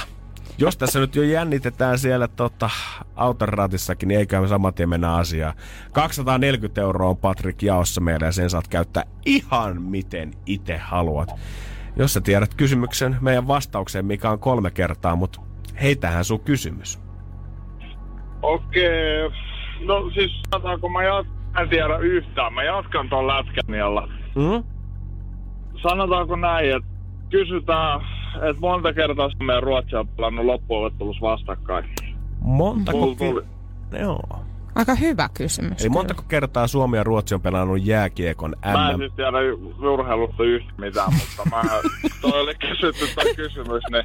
Jos 0.58 0.78
tässä 0.78 1.00
nyt 1.00 1.16
jo 1.16 1.24
jännitetään 1.24 2.00
siellä 2.00 2.28
tota, 2.28 2.70
autoratissakin, 3.16 4.08
niin 4.08 4.20
eiköhän 4.20 4.44
me 4.44 4.48
saman 4.48 4.74
tien 4.74 4.90
mennä 4.90 5.16
asiaan. 5.16 5.54
240 5.92 6.82
euroa 6.82 7.10
on 7.10 7.18
Patrik 7.18 7.62
jaossa 7.64 8.02
meillä 8.02 8.26
ja 8.26 8.32
sen 8.32 8.50
saat 8.50 8.68
käyttää 8.68 9.04
ihan 9.26 9.82
miten 9.82 10.34
itse 10.46 10.78
haluat. 10.78 11.30
Jos 11.96 12.14
sä 12.14 12.22
tiedät 12.22 12.54
kysymyksen 12.54 13.18
meidän 13.22 13.48
vastaukseen, 13.48 14.06
mikä 14.06 14.30
on 14.30 14.40
kolme 14.40 14.72
kertaa, 14.72 15.16
mutta 15.16 15.42
heitähän 15.82 16.24
sun 16.26 16.40
kysymys. 16.40 17.00
Okei. 18.42 19.30
No 19.86 20.10
siis 20.14 20.42
sanotaanko 20.52 20.90
mä 20.90 21.00
jat- 21.00 21.62
en 21.62 21.70
tiedä 21.70 21.98
yhtään. 21.98 22.54
Mä 22.54 22.64
jatkan 22.64 23.10
ton 23.10 23.28
lätkänialla. 23.28 24.10
Mm? 24.36 24.64
Sanotaanko 25.82 26.36
näin, 26.36 26.76
että 26.76 26.90
kysytään, 27.30 28.02
että 28.36 28.60
monta 28.62 28.94
kertaa 28.94 29.30
Suomi 29.30 29.54
ja 29.54 29.60
Ruotsi 29.62 29.96
on 29.96 30.08
pelannut 30.08 30.46
loppuovettelussa 30.46 31.22
vastakkain. 31.22 31.86
Tuli. 32.92 33.16
ki- 33.16 33.98
Joo. 34.00 34.40
Aika 34.76 34.96
hyvä 34.96 35.30
kysymys. 35.34 35.82
Eli 35.82 35.90
montako 35.90 36.24
kertaa 36.28 36.68
Suomi 36.68 36.98
ja 36.98 37.04
Ruotsi 37.04 37.36
on 37.36 37.42
pelannut 37.42 37.86
jääkiekon 37.86 38.56
Mä 38.66 38.92
en 38.92 38.98
siis 38.98 39.14
tiedä 39.14 39.38
urheilusta 39.94 40.44
yhtä 40.44 40.74
mitään, 40.78 41.14
mutta 41.14 41.56
mä, 41.56 41.62
toi 42.22 42.42
oli 42.42 42.56
kysytty 42.56 43.06
toi 43.16 43.36
kysymys, 43.36 43.84
niin 43.92 44.04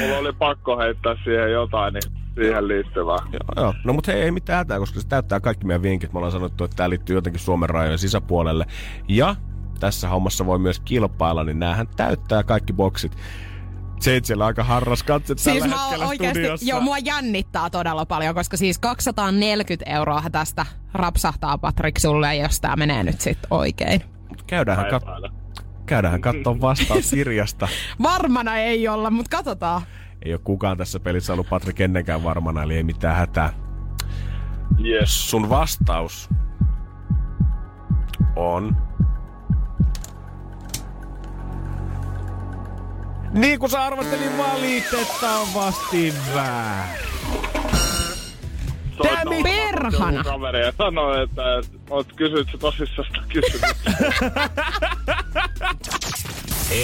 mulla 0.00 0.18
oli 0.18 0.32
pakko 0.32 0.78
heittää 0.78 1.14
siihen 1.24 1.52
jotain, 1.52 1.94
niin 1.94 2.02
siihen 2.34 2.68
liittyvää. 2.68 3.18
Joo, 3.32 3.64
joo. 3.64 3.74
No 3.84 3.92
mutta 3.92 4.12
hei, 4.12 4.22
ei 4.22 4.30
mitään 4.30 4.56
hätää, 4.58 4.78
koska 4.78 5.00
se 5.00 5.08
täyttää 5.08 5.40
kaikki 5.40 5.66
meidän 5.66 5.82
vinkit. 5.82 6.12
Me 6.12 6.18
ollaan 6.18 6.32
sanottu, 6.32 6.64
että 6.64 6.76
tämä 6.76 6.90
liittyy 6.90 7.16
jotenkin 7.16 7.40
Suomen 7.40 7.70
rajojen 7.70 7.98
sisäpuolelle. 7.98 8.66
Ja 9.08 9.36
tässä 9.80 10.08
hommassa 10.08 10.46
voi 10.46 10.58
myös 10.58 10.80
kilpailla, 10.80 11.44
niin 11.44 11.58
näähän 11.58 11.86
täyttää 11.96 12.42
kaikki 12.42 12.72
boksit. 12.72 13.16
Seitsellä 14.00 14.46
aika 14.46 14.64
harras 14.64 15.02
katse 15.02 15.34
Siis 15.36 15.58
tällä 15.58 15.74
mä 15.76 15.82
hetkellä 15.82 16.06
oikeasti, 16.06 16.38
studiossa. 16.40 16.70
joo, 16.70 16.80
mua 16.80 16.98
jännittää 16.98 17.70
todella 17.70 18.06
paljon, 18.06 18.34
koska 18.34 18.56
siis 18.56 18.78
240 18.78 19.90
euroa 19.90 20.22
tästä 20.32 20.66
rapsahtaa 20.94 21.58
Patrik 21.58 21.98
sulle, 21.98 22.36
jos 22.36 22.60
tää 22.60 22.76
menee 22.76 23.02
nyt 23.02 23.20
sit 23.20 23.38
oikein. 23.50 24.02
Käydäänhän, 24.46 24.86
kat- 24.86 25.32
Päiväällä. 25.92 26.18
käydäänhän 26.18 26.20
katsomaan 26.20 26.60
vastaus 26.60 27.10
kirjasta. 27.10 27.68
Varmana 28.02 28.56
ei 28.56 28.88
olla, 28.88 29.10
mutta 29.10 29.36
katsotaan. 29.36 29.82
Ei 30.22 30.32
ole 30.32 30.40
kukaan 30.44 30.76
tässä 30.76 31.00
pelissä 31.00 31.32
ollut 31.32 31.48
Patrik 31.48 31.80
ennenkään 31.80 32.24
varmana, 32.24 32.62
eli 32.62 32.76
ei 32.76 32.82
mitään 32.82 33.16
hätää. 33.16 33.52
Yes. 34.84 35.30
Sun 35.30 35.48
vastaus 35.48 36.28
on... 38.36 38.76
Niin 43.32 43.58
kuin 43.58 43.70
sä 43.70 43.84
arvastelin 43.84 44.38
valitettavasti 44.38 46.14
väärin. 46.34 47.12
It. 48.92 49.24
nousemassa 49.24 49.42
Perhana. 49.42 50.24
Kaveri 50.24 50.60
ja 50.60 50.72
sanoi, 50.78 51.22
että 51.22 51.58
et, 51.58 51.70
oot 51.90 52.12
kysyt 52.16 52.48
se 52.52 52.58
tosissaan. 52.58 53.08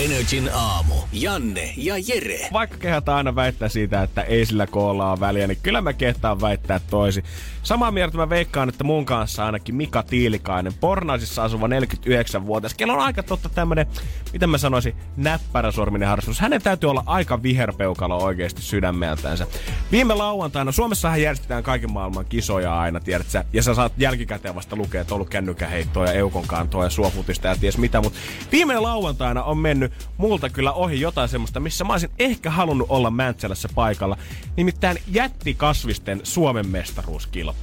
Energin 0.04 0.50
aamu. 0.54 0.94
Janne 1.12 1.74
ja 1.76 1.94
Jere. 2.08 2.48
Vaikka 2.52 2.76
kehätä 2.76 3.16
aina 3.16 3.34
väittää 3.34 3.68
siitä, 3.68 4.02
että 4.02 4.22
ei 4.22 4.46
sillä 4.46 4.66
koolla 4.66 5.10
ole 5.10 5.20
väliä, 5.20 5.46
niin 5.46 5.58
kyllä 5.62 5.80
mä 5.80 5.92
kehtaan 5.92 6.40
väittää 6.40 6.80
toisi. 6.90 7.24
Samaa 7.68 7.90
mieltä 7.90 8.16
mä 8.16 8.28
veikkaan, 8.28 8.68
että 8.68 8.84
mun 8.84 9.04
kanssa 9.04 9.46
ainakin 9.46 9.74
Mika 9.74 10.02
Tiilikainen, 10.02 10.74
Pornaisissa 10.74 11.44
asuva 11.44 11.66
49-vuotias. 11.66 12.74
Kello 12.74 12.92
on 12.92 13.00
aika 13.00 13.22
totta 13.22 13.48
tämmönen, 13.48 13.86
miten 14.32 14.50
mä 14.50 14.58
sanoisin, 14.58 14.96
näppäräsorminen 15.16 16.08
harrastus. 16.08 16.40
Hänen 16.40 16.62
täytyy 16.62 16.90
olla 16.90 17.02
aika 17.06 17.42
viherpeukalo 17.42 18.24
oikeasti 18.24 18.62
sydämeltänsä. 18.62 19.46
Viime 19.92 20.14
lauantaina 20.14 20.72
Suomessahan 20.72 21.22
järjestetään 21.22 21.62
kaiken 21.62 21.92
maailman 21.92 22.24
kisoja 22.24 22.80
aina, 22.80 23.00
tiedät 23.00 23.30
sä, 23.30 23.44
ja 23.52 23.62
sä 23.62 23.74
saat 23.74 23.92
jälkikäteen 23.98 24.54
vasta 24.54 24.76
lukea, 24.76 25.00
että 25.00 25.14
on 25.14 25.16
ollut 25.16 25.30
kännykäheittoa 25.30 26.06
ja 26.06 26.12
eukon 26.12 26.46
kantoa 26.46 26.84
ja 26.84 26.90
suofutista 26.90 27.48
ja 27.48 27.56
ties 27.56 27.78
mitä, 27.78 28.00
mutta 28.00 28.18
viime 28.52 28.78
lauantaina 28.78 29.42
on 29.42 29.58
mennyt 29.58 29.92
multa 30.16 30.50
kyllä 30.50 30.72
ohi 30.72 31.00
jotain 31.00 31.28
semmoista, 31.28 31.60
missä 31.60 31.84
mä 31.84 31.92
olisin 31.92 32.10
ehkä 32.18 32.50
halunnut 32.50 32.90
olla 32.90 33.10
Mäntsälässä 33.10 33.68
paikalla, 33.74 34.16
nimittäin 34.56 34.98
jättikasvisten 35.06 36.20
Suomen 36.22 36.68
mestaruuskilpailu. 36.68 37.57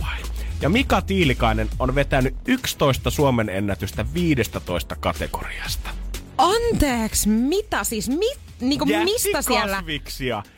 Ja 0.61 0.69
Mika 0.69 1.01
Tiilikainen 1.01 1.69
on 1.79 1.95
vetänyt 1.95 2.35
11 2.47 3.09
Suomen 3.09 3.49
ennätystä 3.49 4.05
15 4.13 4.95
kategoriasta. 4.95 5.89
Anteeksi, 6.37 7.29
mitä 7.29 7.83
siis? 7.83 8.09
Mi, 8.09 8.31
niinku 8.61 8.85
mistä 8.85 9.41
siellä? 9.41 9.83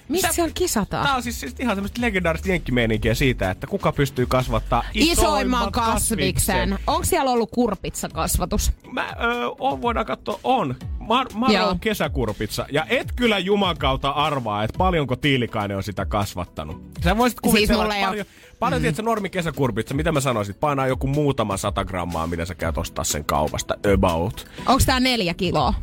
Mistä 0.10 0.32
siellä 0.32 0.52
kisataan? 0.54 1.06
Tää 1.06 1.15
on 1.15 1.23
siis, 1.23 1.39
siis 1.39 1.56
ihan 1.60 1.76
semmoista 1.76 2.02
legendaarista 2.02 2.50
jenkkimeininkiä 2.50 3.15
siitä, 3.15 3.52
että 3.52 3.67
kuka 3.67 3.91
pystyy 3.91 4.26
kasvattaa 4.26 4.84
Isoimman 4.93 5.71
kasviksen. 5.71 6.80
Onko 6.88 7.06
siellä 7.06 7.32
ollut 7.32 7.52
kurpitsakasvatus? 7.52 8.71
Mä, 8.91 9.15
öö, 9.21 9.47
on, 9.60 9.82
voidaan 9.82 10.06
katsoa, 10.06 10.39
on. 10.43 10.76
Mar- 11.08 11.34
Maro 11.34 11.54
Joo. 11.54 11.70
on 11.70 11.80
kesäkurpitsa. 11.80 12.65
Ja 12.72 12.86
et 12.89 13.12
kyllä 13.15 13.39
Juman 13.39 13.78
kautta 13.78 14.10
arvaa, 14.10 14.63
että 14.63 14.78
paljonko 14.78 15.15
Tiilikainen 15.15 15.78
on 15.78 15.84
sitä 15.84 16.06
kasvattanut. 16.06 16.84
Sä 17.04 17.17
voisit 17.17 17.39
kuvitella, 17.39 17.84
siis 17.84 17.96
ei 17.96 18.04
oo- 18.04 18.10
paljon, 18.10 18.26
paljon 18.60 18.82
mm. 18.82 18.84
tiedätkö, 18.84 19.02
normi 19.02 19.30
kesäkurpitsa, 19.30 19.96
mitä 19.96 20.12
mä 20.12 20.20
sanoisin, 20.20 20.56
painaa 20.56 20.88
joku 20.88 21.08
muutama 21.08 21.58
sata 21.58 21.86
grammaa, 21.86 22.28
mitä 22.28 22.46
sä 22.46 22.56
käyt 22.56 22.78
ostaa 22.78 23.04
sen 23.04 23.26
kaupasta, 23.26 23.76
about. 23.93 24.48
Onko 24.65 24.84
tää 24.86 25.00
neljä 25.00 25.34
kiloa? 25.34 25.74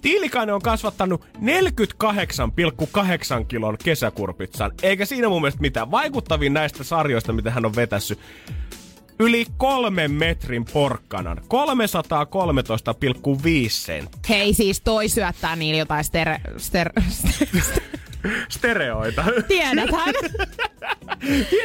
Tiilikainen 0.00 0.54
on 0.54 0.62
kasvattanut 0.62 1.24
48,8 1.24 3.44
kilon 3.48 3.76
kesäkurpitsan, 3.84 4.72
eikä 4.82 5.06
siinä 5.06 5.28
mun 5.28 5.42
mielestä 5.42 5.60
mitään. 5.60 5.90
Vaikuttavin 5.90 6.52
näistä 6.52 6.84
sarjoista, 6.84 7.32
mitä 7.32 7.50
hän 7.50 7.66
on 7.66 7.76
vetässy, 7.76 8.18
yli 9.20 9.46
kolmen 9.56 10.10
metrin 10.12 10.64
porkkanan. 10.72 11.36
313,5 11.38 11.42
senttiä. 13.68 14.20
Hei 14.28 14.54
siis 14.54 14.80
toi 14.80 15.08
syöttää 15.08 15.56
niillä 15.56 15.78
jotain 15.78 16.04
stere... 16.04 16.40
Ster, 16.56 16.90
ster, 17.08 17.48
Stereoita. 18.48 19.24
tiedäthän. 19.48 20.14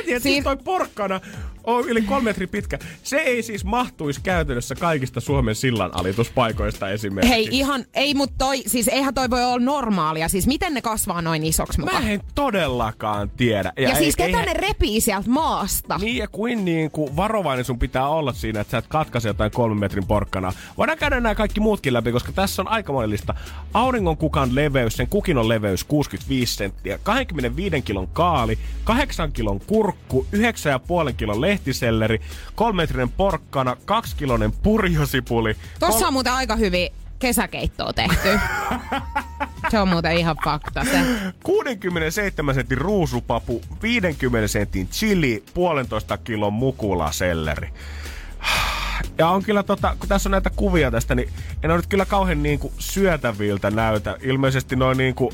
Siis 0.06 0.24
Siis- 0.24 0.44
toi 0.44 0.58
porkkana 0.58 1.22
on 1.66 1.90
yli 1.90 2.02
kolme 2.02 2.24
metri 2.26 2.48
pitkä. 2.48 2.80
Se 3.04 3.18
ei 3.18 3.44
siis 3.44 3.66
mahtuisi 3.66 4.22
käytännössä 4.24 4.76
kaikista 4.76 5.20
Suomen 5.20 5.56
sillan 5.56 5.92
alituspaikoista 5.94 6.90
esimerkiksi. 6.90 7.34
Hei 7.36 7.48
ihan, 7.52 7.86
ei 7.94 8.14
mut 8.14 8.32
toi, 8.38 8.64
siis 8.68 8.88
eihän 8.88 9.14
toi 9.14 9.30
voi 9.30 9.44
olla 9.44 9.60
normaalia. 9.66 10.30
Siis 10.30 10.48
miten 10.48 10.74
ne 10.74 10.82
kasvaa 10.82 11.22
noin 11.22 11.44
isoksi 11.46 11.80
mukaan? 11.80 12.04
Mä 12.04 12.10
en 12.10 12.22
todellakaan 12.36 13.30
tiedä. 13.30 13.74
Ja, 13.78 13.90
ei, 13.90 13.96
siis 13.96 14.16
ketä 14.16 14.28
eihän- 14.28 14.46
ne 14.46 14.54
repii 14.54 15.02
sieltä 15.02 15.30
maasta? 15.30 15.98
Niin 15.98 16.18
ja 16.18 16.28
kuin, 16.28 16.66
niin 16.66 16.92
kuin 16.92 17.16
varovainen 17.16 17.66
sun 17.66 17.80
pitää 17.80 18.08
olla 18.08 18.34
siinä, 18.34 18.60
että 18.62 18.72
sä 18.72 18.78
et 18.78 18.86
katkaise 18.88 19.30
jotain 19.30 19.52
kolmen 19.52 19.80
metrin 19.80 20.08
porkkana. 20.08 20.54
Voidaan 20.78 20.98
käydä 20.98 21.20
nämä 21.20 21.36
kaikki 21.36 21.60
muutkin 21.60 21.94
läpi, 21.94 22.12
koska 22.12 22.32
tässä 22.32 22.62
on 22.62 22.68
aikamoinen 22.68 23.10
lista. 23.10 23.36
Auringon 23.74 24.18
kukan 24.18 24.56
leveys, 24.56 24.94
sen 24.98 25.08
kukin 25.08 25.38
on 25.38 25.50
leveys 25.50 25.84
65 25.84 26.56
senttiä, 26.56 26.98
25 27.04 27.82
kilon 27.82 28.08
kaali, 28.08 28.58
8 28.84 29.32
kilon 29.32 29.60
kurkku, 29.60 30.26
9,5 30.32 31.14
kilon 31.18 31.42
lehtiselleri, 31.56 32.22
3 32.56 32.78
metrinen 32.78 33.10
porkkana, 33.10 33.78
2 33.86 34.16
kilonen 34.16 34.52
purjosipuli. 34.52 35.56
Tossa 35.80 36.08
on 36.08 36.14
muuten 36.14 36.34
aika 36.34 36.56
hyvin 36.56 36.90
kesäkeittoa 37.20 37.94
tehty. 37.94 38.30
Se 39.72 39.80
on 39.80 39.88
muuten 39.88 40.18
ihan 40.18 40.38
fakta 40.46 40.84
se. 40.84 41.00
67 41.44 42.56
sentin 42.56 42.78
ruusupapu, 42.78 43.62
50 43.82 44.48
sentin 44.48 44.88
chili, 44.88 45.44
puolentoista 45.54 46.18
kilon 46.18 46.54
mukula 46.54 47.12
selleri. 47.12 47.70
Ja 49.18 49.28
on 49.28 49.44
kyllä 49.44 49.64
tota, 49.64 49.96
kun 50.00 50.10
tässä 50.10 50.30
on 50.30 50.32
näitä 50.32 50.50
kuvia 50.56 50.92
tästä, 50.92 51.16
niin 51.16 51.30
en 51.64 51.72
ole 51.72 51.78
nyt 51.78 51.88
kyllä 51.88 52.06
kauhean 52.06 52.44
niinku 52.44 52.74
syötäviltä 52.80 53.72
näytä. 53.72 54.18
Ilmeisesti 54.22 54.76
noin 54.76 54.98
niinku, 54.98 55.32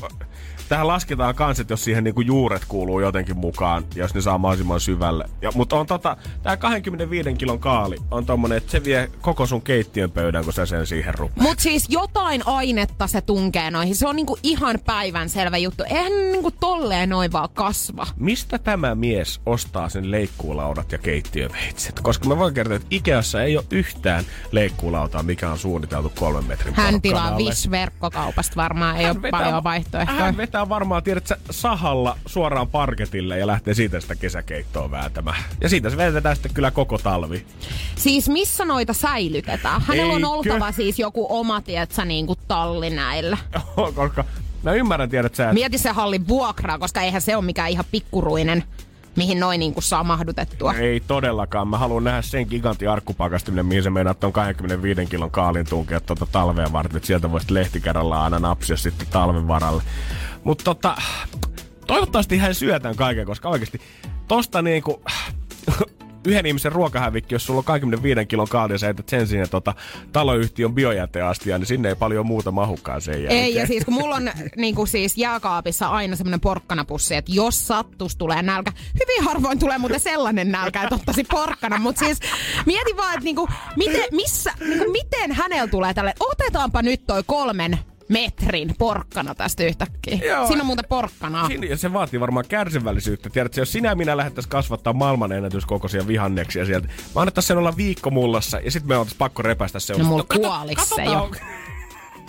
tähän 0.72 0.88
lasketaan 0.88 1.34
kans, 1.34 1.60
että 1.60 1.72
jos 1.72 1.84
siihen 1.84 2.04
niinku 2.04 2.20
juuret 2.20 2.64
kuuluu 2.68 3.00
jotenkin 3.00 3.36
mukaan, 3.36 3.84
jos 3.94 4.14
ne 4.14 4.20
saa 4.20 4.38
mahdollisimman 4.38 4.80
syvälle. 4.80 5.24
Ja, 5.42 5.52
mutta 5.54 5.76
on 5.76 5.86
tota, 5.86 6.16
tää 6.42 6.56
25 6.56 7.34
kilon 7.34 7.58
kaali 7.58 7.96
on 8.10 8.26
tommonen, 8.26 8.58
että 8.58 8.70
se 8.70 8.84
vie 8.84 9.10
koko 9.20 9.46
sun 9.46 9.62
keittiön 9.62 10.10
pöydän, 10.10 10.44
kun 10.44 10.52
sä 10.52 10.66
sen 10.66 10.86
siihen 10.86 11.14
rupeat. 11.14 11.40
Mut 11.48 11.58
siis 11.58 11.86
jotain 11.88 12.42
ainetta 12.46 13.06
se 13.06 13.20
tunkee 13.20 13.70
noihin. 13.70 13.96
Se 13.96 14.08
on 14.08 14.16
niinku 14.16 14.38
ihan 14.42 14.78
päivän 14.86 15.28
selvä 15.28 15.56
juttu. 15.56 15.84
Eihän 15.86 16.12
niinku 16.32 16.50
tolleen 16.50 17.08
noin 17.08 17.32
vaan 17.32 17.48
kasva. 17.54 18.06
Mistä 18.16 18.58
tämä 18.58 18.94
mies 18.94 19.40
ostaa 19.46 19.88
sen 19.88 20.10
leikkuulaudat 20.10 20.92
ja 20.92 20.98
keittiöveitset? 20.98 22.00
Koska 22.00 22.28
mä 22.28 22.38
voin 22.38 22.54
kertoa, 22.54 22.76
että 22.76 22.88
Ikeassa 22.90 23.42
ei 23.42 23.56
ole 23.56 23.64
yhtään 23.70 24.24
leikkuulautaa, 24.52 25.22
mikä 25.22 25.50
on 25.50 25.58
suunniteltu 25.58 26.12
kolmen 26.18 26.44
metrin 26.44 26.74
Hän 26.74 27.02
tilaa 27.02 27.22
porkkanalle. 27.22 27.50
Vish-verkkokaupasta 27.50 28.56
varmaan, 28.56 28.96
ei 28.96 29.04
Hän 29.04 29.16
ole 29.16 29.30
paljon 29.30 29.64
vaihtoehtoja. 29.64 30.18
Hän 30.18 30.36
vetää 30.36 30.61
varmaan, 30.68 31.02
tiedät 31.02 31.26
sä, 31.26 31.36
sahalla 31.50 32.18
suoraan 32.26 32.68
parketille 32.68 33.38
ja 33.38 33.46
lähtee 33.46 33.74
siitä 33.74 34.00
sitä 34.00 34.14
kesäkeittoa 34.14 34.90
vääntämään. 34.90 35.42
Ja 35.60 35.68
siitä 35.68 35.90
se 35.90 35.96
vedetään 35.96 36.36
sitten 36.36 36.54
kyllä 36.54 36.70
koko 36.70 36.98
talvi. 36.98 37.46
Siis 37.96 38.28
missä 38.28 38.64
noita 38.64 38.92
säilytetään? 38.92 39.80
Hänellä 39.80 40.12
on 40.12 40.16
Eikö? 40.16 40.28
oltava 40.28 40.72
siis 40.72 40.98
joku 40.98 41.26
oma, 41.28 41.60
tietsä, 41.60 42.04
niinku 42.04 42.36
talli 42.48 42.90
näillä. 42.90 43.38
koska 43.94 44.24
Mä 44.62 44.72
ymmärrän, 44.72 45.10
tiedät 45.10 45.34
sä, 45.34 45.44
että 45.44 45.54
Mieti 45.54 45.78
se 45.78 45.90
hallin 45.90 46.28
vuokraa, 46.28 46.78
koska 46.78 47.00
eihän 47.00 47.22
se 47.22 47.36
ole 47.36 47.44
mikään 47.44 47.70
ihan 47.70 47.84
pikkuruinen, 47.90 48.64
mihin 49.16 49.40
noin 49.40 49.58
niin 49.58 49.74
kuin 49.74 49.84
saa 49.84 50.04
mahdutettua. 50.04 50.74
Ei 50.74 51.00
todellakaan. 51.00 51.68
Mä 51.68 51.78
haluan 51.78 52.04
nähdä 52.04 52.22
sen 52.22 52.46
gigantin 52.50 52.90
arkkupakastiminen, 52.90 53.66
mihin 53.66 53.82
se 53.82 53.90
meinaa 53.90 54.14
on 54.22 54.32
25 54.32 55.06
kilon 55.06 55.30
kaalin 55.30 55.66
tunkea 55.66 56.00
tuota 56.00 56.26
talvea 56.32 56.72
varten. 56.72 56.96
Että 56.96 57.06
sieltä 57.06 57.30
voisit 57.30 57.50
lehtikädellä 57.50 58.22
aina 58.22 58.38
napsia 58.38 58.76
sitten 58.76 59.06
talven 59.10 59.48
varalle. 59.48 59.82
Mutta 60.44 60.64
tota, 60.64 60.96
toivottavasti 61.86 62.38
hän 62.38 62.54
syö 62.54 62.80
tämän 62.80 62.96
kaiken, 62.96 63.26
koska 63.26 63.48
oikeasti 63.48 63.80
tosta 64.28 64.62
niinku, 64.62 65.02
yhden 66.26 66.46
ihmisen 66.46 66.72
ruokahävikki, 66.72 67.34
jos 67.34 67.46
sulla 67.46 67.58
on 67.58 67.64
25 67.64 68.26
kilon 68.26 68.48
kaali 68.48 68.72
ja 68.72 68.78
sä 68.78 68.86
heität 68.86 69.08
sen 69.08 69.26
sinne 69.26 69.46
tota, 69.46 69.74
taloyhtiön 70.12 70.74
biojäteastia, 70.74 71.58
niin 71.58 71.66
sinne 71.66 71.88
ei 71.88 71.94
paljon 71.94 72.26
muuta 72.26 72.50
mahukaan 72.50 73.00
sen 73.00 73.14
jälkeen. 73.14 73.44
Ei, 73.44 73.54
ja 73.54 73.66
siis 73.66 73.84
kun 73.84 73.94
mulla 73.94 74.14
on 74.14 74.30
niin 74.56 74.74
kuin 74.74 74.88
siis 74.88 75.18
jääkaapissa 75.18 75.88
aina 75.88 76.16
semmoinen 76.16 76.40
porkkanapussi, 76.40 77.14
että 77.14 77.32
jos 77.34 77.66
sattus 77.66 78.16
tulee 78.16 78.42
nälkä, 78.42 78.72
hyvin 78.94 79.24
harvoin 79.24 79.58
tulee 79.58 79.78
muuten 79.78 80.00
sellainen 80.00 80.52
nälkä, 80.52 80.82
että 80.82 80.94
ottaisi 80.94 81.24
porkkana, 81.24 81.78
mutta 81.78 82.04
siis 82.04 82.18
mieti 82.66 82.96
vaan, 82.96 83.14
että 83.14 83.24
niin 83.24 83.36
kuin, 83.36 83.50
miten, 83.76 84.04
missä, 84.12 84.52
niin 84.60 84.78
kuin, 84.78 84.92
miten 84.92 85.32
hänellä 85.32 85.66
tulee 85.66 85.94
tälle, 85.94 86.14
otetaanpa 86.20 86.82
nyt 86.82 87.06
toi 87.06 87.22
kolmen 87.26 87.78
metrin 88.12 88.74
porkkana 88.78 89.34
tästä 89.34 89.64
yhtäkkiä. 89.64 90.16
Joo. 90.16 90.46
Siinä 90.46 90.60
on 90.62 90.66
muuten 90.66 90.84
porkkanaa. 90.88 91.46
Siinä, 91.46 91.66
ja 91.66 91.76
se 91.76 91.92
vaatii 91.92 92.20
varmaan 92.20 92.44
kärsivällisyyttä. 92.48 93.30
Tiedätkö, 93.30 93.60
jos 93.60 93.72
sinä 93.72 93.88
ja 93.88 93.94
minä 93.94 94.16
lähdettäisiin 94.16 94.50
kasvattaa 94.50 94.92
maailmanennätyskokoisia 94.92 96.06
vihanneksia 96.06 96.64
sieltä, 96.64 96.88
mä 96.88 97.20
annettaisiin 97.20 97.48
sen 97.48 97.58
olla 97.58 97.76
viikko 97.76 98.10
mullassa 98.10 98.58
ja 98.58 98.70
sitten 98.70 98.88
me 98.88 98.96
oltaisiin 98.96 99.18
pakko 99.18 99.42
repäistä 99.42 99.80
se. 99.80 99.92
No 99.98 100.04
mulla 100.04 100.24
Kato- 100.28 100.40
kuolisi 100.40 100.94
se 100.94 101.04
jo. 101.04 101.30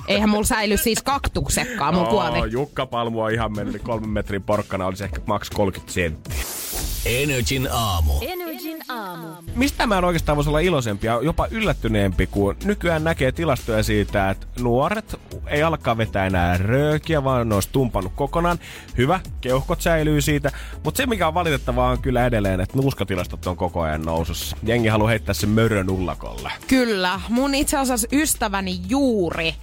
Eihän 0.08 0.30
mulla 0.30 0.46
säily 0.46 0.78
siis 0.78 1.04
kaktuksekkaan, 1.04 1.94
mun 1.94 2.08
kuoli. 2.08 2.52
Jukka 2.52 2.86
Palmu 2.86 3.22
on 3.22 3.32
ihan 3.32 3.56
mennyt, 3.56 3.82
kolmen 3.82 4.10
metrin 4.10 4.44
porkkana 4.44 4.86
olisi 4.86 5.04
ehkä 5.04 5.22
maks 5.26 5.50
30 5.50 5.94
senttiä. 5.94 6.63
Energin 7.06 7.68
aamu. 7.72 8.14
Energin 8.22 8.84
aamu. 8.90 9.28
Mistä 9.56 9.88
mä 9.88 9.98
en 9.98 10.04
oikeastaan 10.04 10.36
voisi 10.36 10.50
olla 10.50 10.60
iloisempi 10.60 11.08
ja 11.08 11.20
jopa 11.22 11.48
yllättyneempi, 11.52 12.28
kun 12.28 12.56
nykyään 12.64 13.04
näkee 13.04 13.32
tilastoja 13.32 13.84
siitä, 13.84 14.30
että 14.30 14.48
nuoret 14.60 15.20
ei 15.48 15.64
alkaa 15.64 15.98
vetää 15.98 16.26
enää 16.26 16.58
röökiä, 16.58 17.24
vaan 17.24 17.50
ne 17.50 17.56
olisi 17.56 17.70
tumpannut 17.72 18.14
kokonaan. 18.16 18.60
Hyvä, 18.98 19.20
keuhkot 19.42 19.82
säilyy 19.82 20.22
siitä, 20.22 20.52
mutta 20.84 20.98
se 20.98 21.06
mikä 21.06 21.28
on 21.28 21.34
valitettavaa 21.34 21.92
on 21.92 22.02
kyllä 22.02 22.26
edelleen, 22.26 22.62
että 22.62 22.78
nuuskatilastot 22.78 23.48
on 23.48 23.58
koko 23.58 23.82
ajan 23.82 24.02
nousussa. 24.02 24.58
Jengi 24.64 24.88
haluaa 24.88 25.10
heittää 25.10 25.34
sen 25.34 25.50
mörön 25.50 25.90
ullakolle. 25.90 26.52
Kyllä. 26.68 27.22
Mun 27.30 27.56
itse 27.56 27.78
asiassa 27.78 28.08
ystäväni 28.12 28.82
juuri 28.90 29.56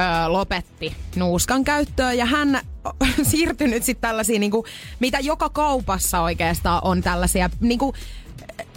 ö, 0.00 0.28
lopetti 0.28 0.96
nuuskan 1.16 1.64
käyttöä 1.64 2.12
ja 2.12 2.24
hän 2.24 2.60
on 3.18 3.24
siirtynyt 3.24 3.82
sitten 3.82 4.08
tällaisiin, 4.08 4.40
niinku, 4.40 4.64
mitä 5.00 5.18
joka 5.20 5.48
kaupassa 5.48 6.20
oikeastaan 6.20 6.80
on 6.84 7.02
tällaisia 7.02 7.50
niinku, 7.60 7.94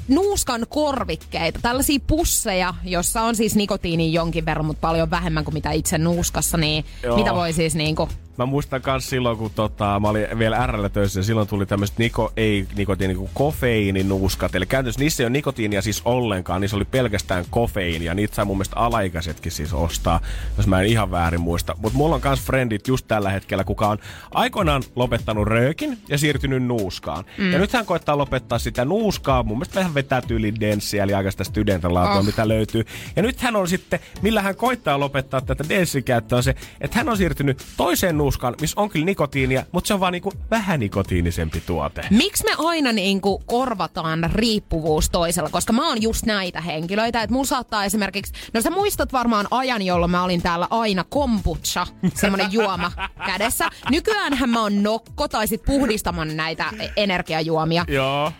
nuuskan 0.07 0.65
korvikkeita, 0.69 1.59
tällaisia 1.61 1.99
pusseja, 2.07 2.73
jossa 2.83 3.21
on 3.21 3.35
siis 3.35 3.55
nikotiini 3.55 4.13
jonkin 4.13 4.45
verran, 4.45 4.65
mutta 4.65 4.81
paljon 4.81 5.09
vähemmän 5.09 5.43
kuin 5.43 5.53
mitä 5.53 5.71
itse 5.71 5.97
nuuskassa, 5.97 6.57
niin 6.57 6.85
Joo. 7.03 7.17
mitä 7.17 7.35
voi 7.35 7.53
siis 7.53 7.75
niinku... 7.75 8.09
Mä 8.39 8.45
muistan 8.45 8.81
kans 8.81 9.09
silloin, 9.09 9.37
kun 9.37 9.51
tota, 9.55 9.99
mä 9.99 10.09
olin 10.09 10.27
vielä 10.39 10.67
RL 10.67 10.87
töissä, 10.93 11.19
ja 11.19 11.23
silloin 11.23 11.47
tuli 11.47 11.65
tämmöiset 11.65 11.97
niko, 11.97 12.31
ei 12.37 12.67
nikotiini, 12.75 13.15
kuin 13.15 13.29
kofeiininuuskat. 13.33 14.55
Eli 14.55 14.65
käytännössä 14.65 14.99
niissä 15.01 15.23
ei 15.23 15.25
ole 15.25 15.31
nikotiinia 15.31 15.81
siis 15.81 16.01
ollenkaan, 16.05 16.61
niissä 16.61 16.77
oli 16.77 16.85
pelkästään 16.85 17.45
kofeiini, 17.49 18.05
ja 18.05 18.13
niitä 18.13 18.35
sai 18.35 18.45
mun 18.45 18.57
mielestä 18.57 18.75
alaikäisetkin 18.75 19.51
siis 19.51 19.73
ostaa, 19.73 20.19
jos 20.57 20.67
mä 20.67 20.81
en 20.81 20.87
ihan 20.87 21.11
väärin 21.11 21.41
muista. 21.41 21.75
Mutta 21.81 21.97
mulla 21.97 22.15
on 22.15 22.21
kans 22.21 22.41
frendit 22.41 22.87
just 22.87 23.07
tällä 23.07 23.29
hetkellä, 23.29 23.63
kuka 23.63 23.87
on 23.87 23.97
aikoinaan 24.31 24.83
lopettanut 24.95 25.47
röökin 25.47 25.97
ja 26.09 26.17
siirtynyt 26.17 26.63
nuuskaan. 26.63 27.25
Mm. 27.37 27.51
Ja 27.51 27.59
nyt 27.59 27.73
hän 27.73 27.85
koittaa 27.85 28.17
lopettaa 28.17 28.59
sitä 28.59 28.85
nuuskaa, 28.85 29.43
mun 29.43 29.57
mielestä 29.57 29.75
vähän 29.79 29.93
vetää 29.93 30.21
tyyli 30.21 30.53
denssiä, 30.59 31.03
eli 31.03 31.13
aika 31.13 31.31
sitä 31.31 31.43
studenten 31.43 31.93
laatua, 31.93 32.09
Oh. 32.13 32.19
oh. 32.19 32.25
mitä 32.25 32.47
löytyy. 32.47 32.85
Ja 33.15 33.21
nyt 33.21 33.41
hän 33.41 33.55
on 33.55 33.67
sitten, 33.67 33.99
millä 34.21 34.41
hän 34.41 34.55
koittaa 34.55 34.99
lopettaa 34.99 35.41
tätä 35.41 35.63
denssikäyttöä, 35.69 36.37
on 36.37 36.43
se, 36.43 36.55
että 36.81 36.97
hän 36.97 37.09
on 37.09 37.17
siirtynyt 37.17 37.65
toiseen 37.77 38.17
nuuskaan, 38.17 38.28
missä 38.61 38.81
on 38.81 38.89
kyllä 38.89 39.05
nikotiinia, 39.05 39.65
mutta 39.71 39.87
se 39.87 39.93
on 39.93 39.99
vaan 39.99 40.13
niinku 40.13 40.33
vähän 40.51 40.79
nikotiinisempi 40.79 41.61
tuote. 41.65 42.01
Miksi 42.09 42.43
me 42.43 42.51
aina 42.57 42.91
niinku 42.91 43.43
korvataan 43.45 44.29
riippuvuus 44.33 45.09
toisella? 45.09 45.49
Koska 45.49 45.73
mä 45.73 45.87
oon 45.87 46.01
just 46.01 46.25
näitä 46.25 46.61
henkilöitä, 46.61 47.21
että 47.21 47.33
mulla 47.33 47.45
saattaa 47.45 47.85
esimerkiksi, 47.85 48.33
no 48.53 48.61
sä 48.61 48.69
muistat 48.69 49.13
varmaan 49.13 49.47
ajan, 49.51 49.81
jolloin 49.81 50.11
mä 50.11 50.23
olin 50.23 50.41
täällä 50.41 50.67
aina 50.69 51.05
kombucha, 51.09 51.87
semmonen 52.13 52.53
juoma 52.53 52.91
kädessä. 53.25 53.69
Nykyäänhän 53.89 54.49
mä 54.49 54.61
oon 54.61 54.83
nokko 54.83 55.27
tai 55.27 55.47
sit 55.47 55.63
puhdistamaan 55.65 56.37
näitä 56.37 56.65
energiajuomia. 56.97 57.85
Joo. 57.87 58.31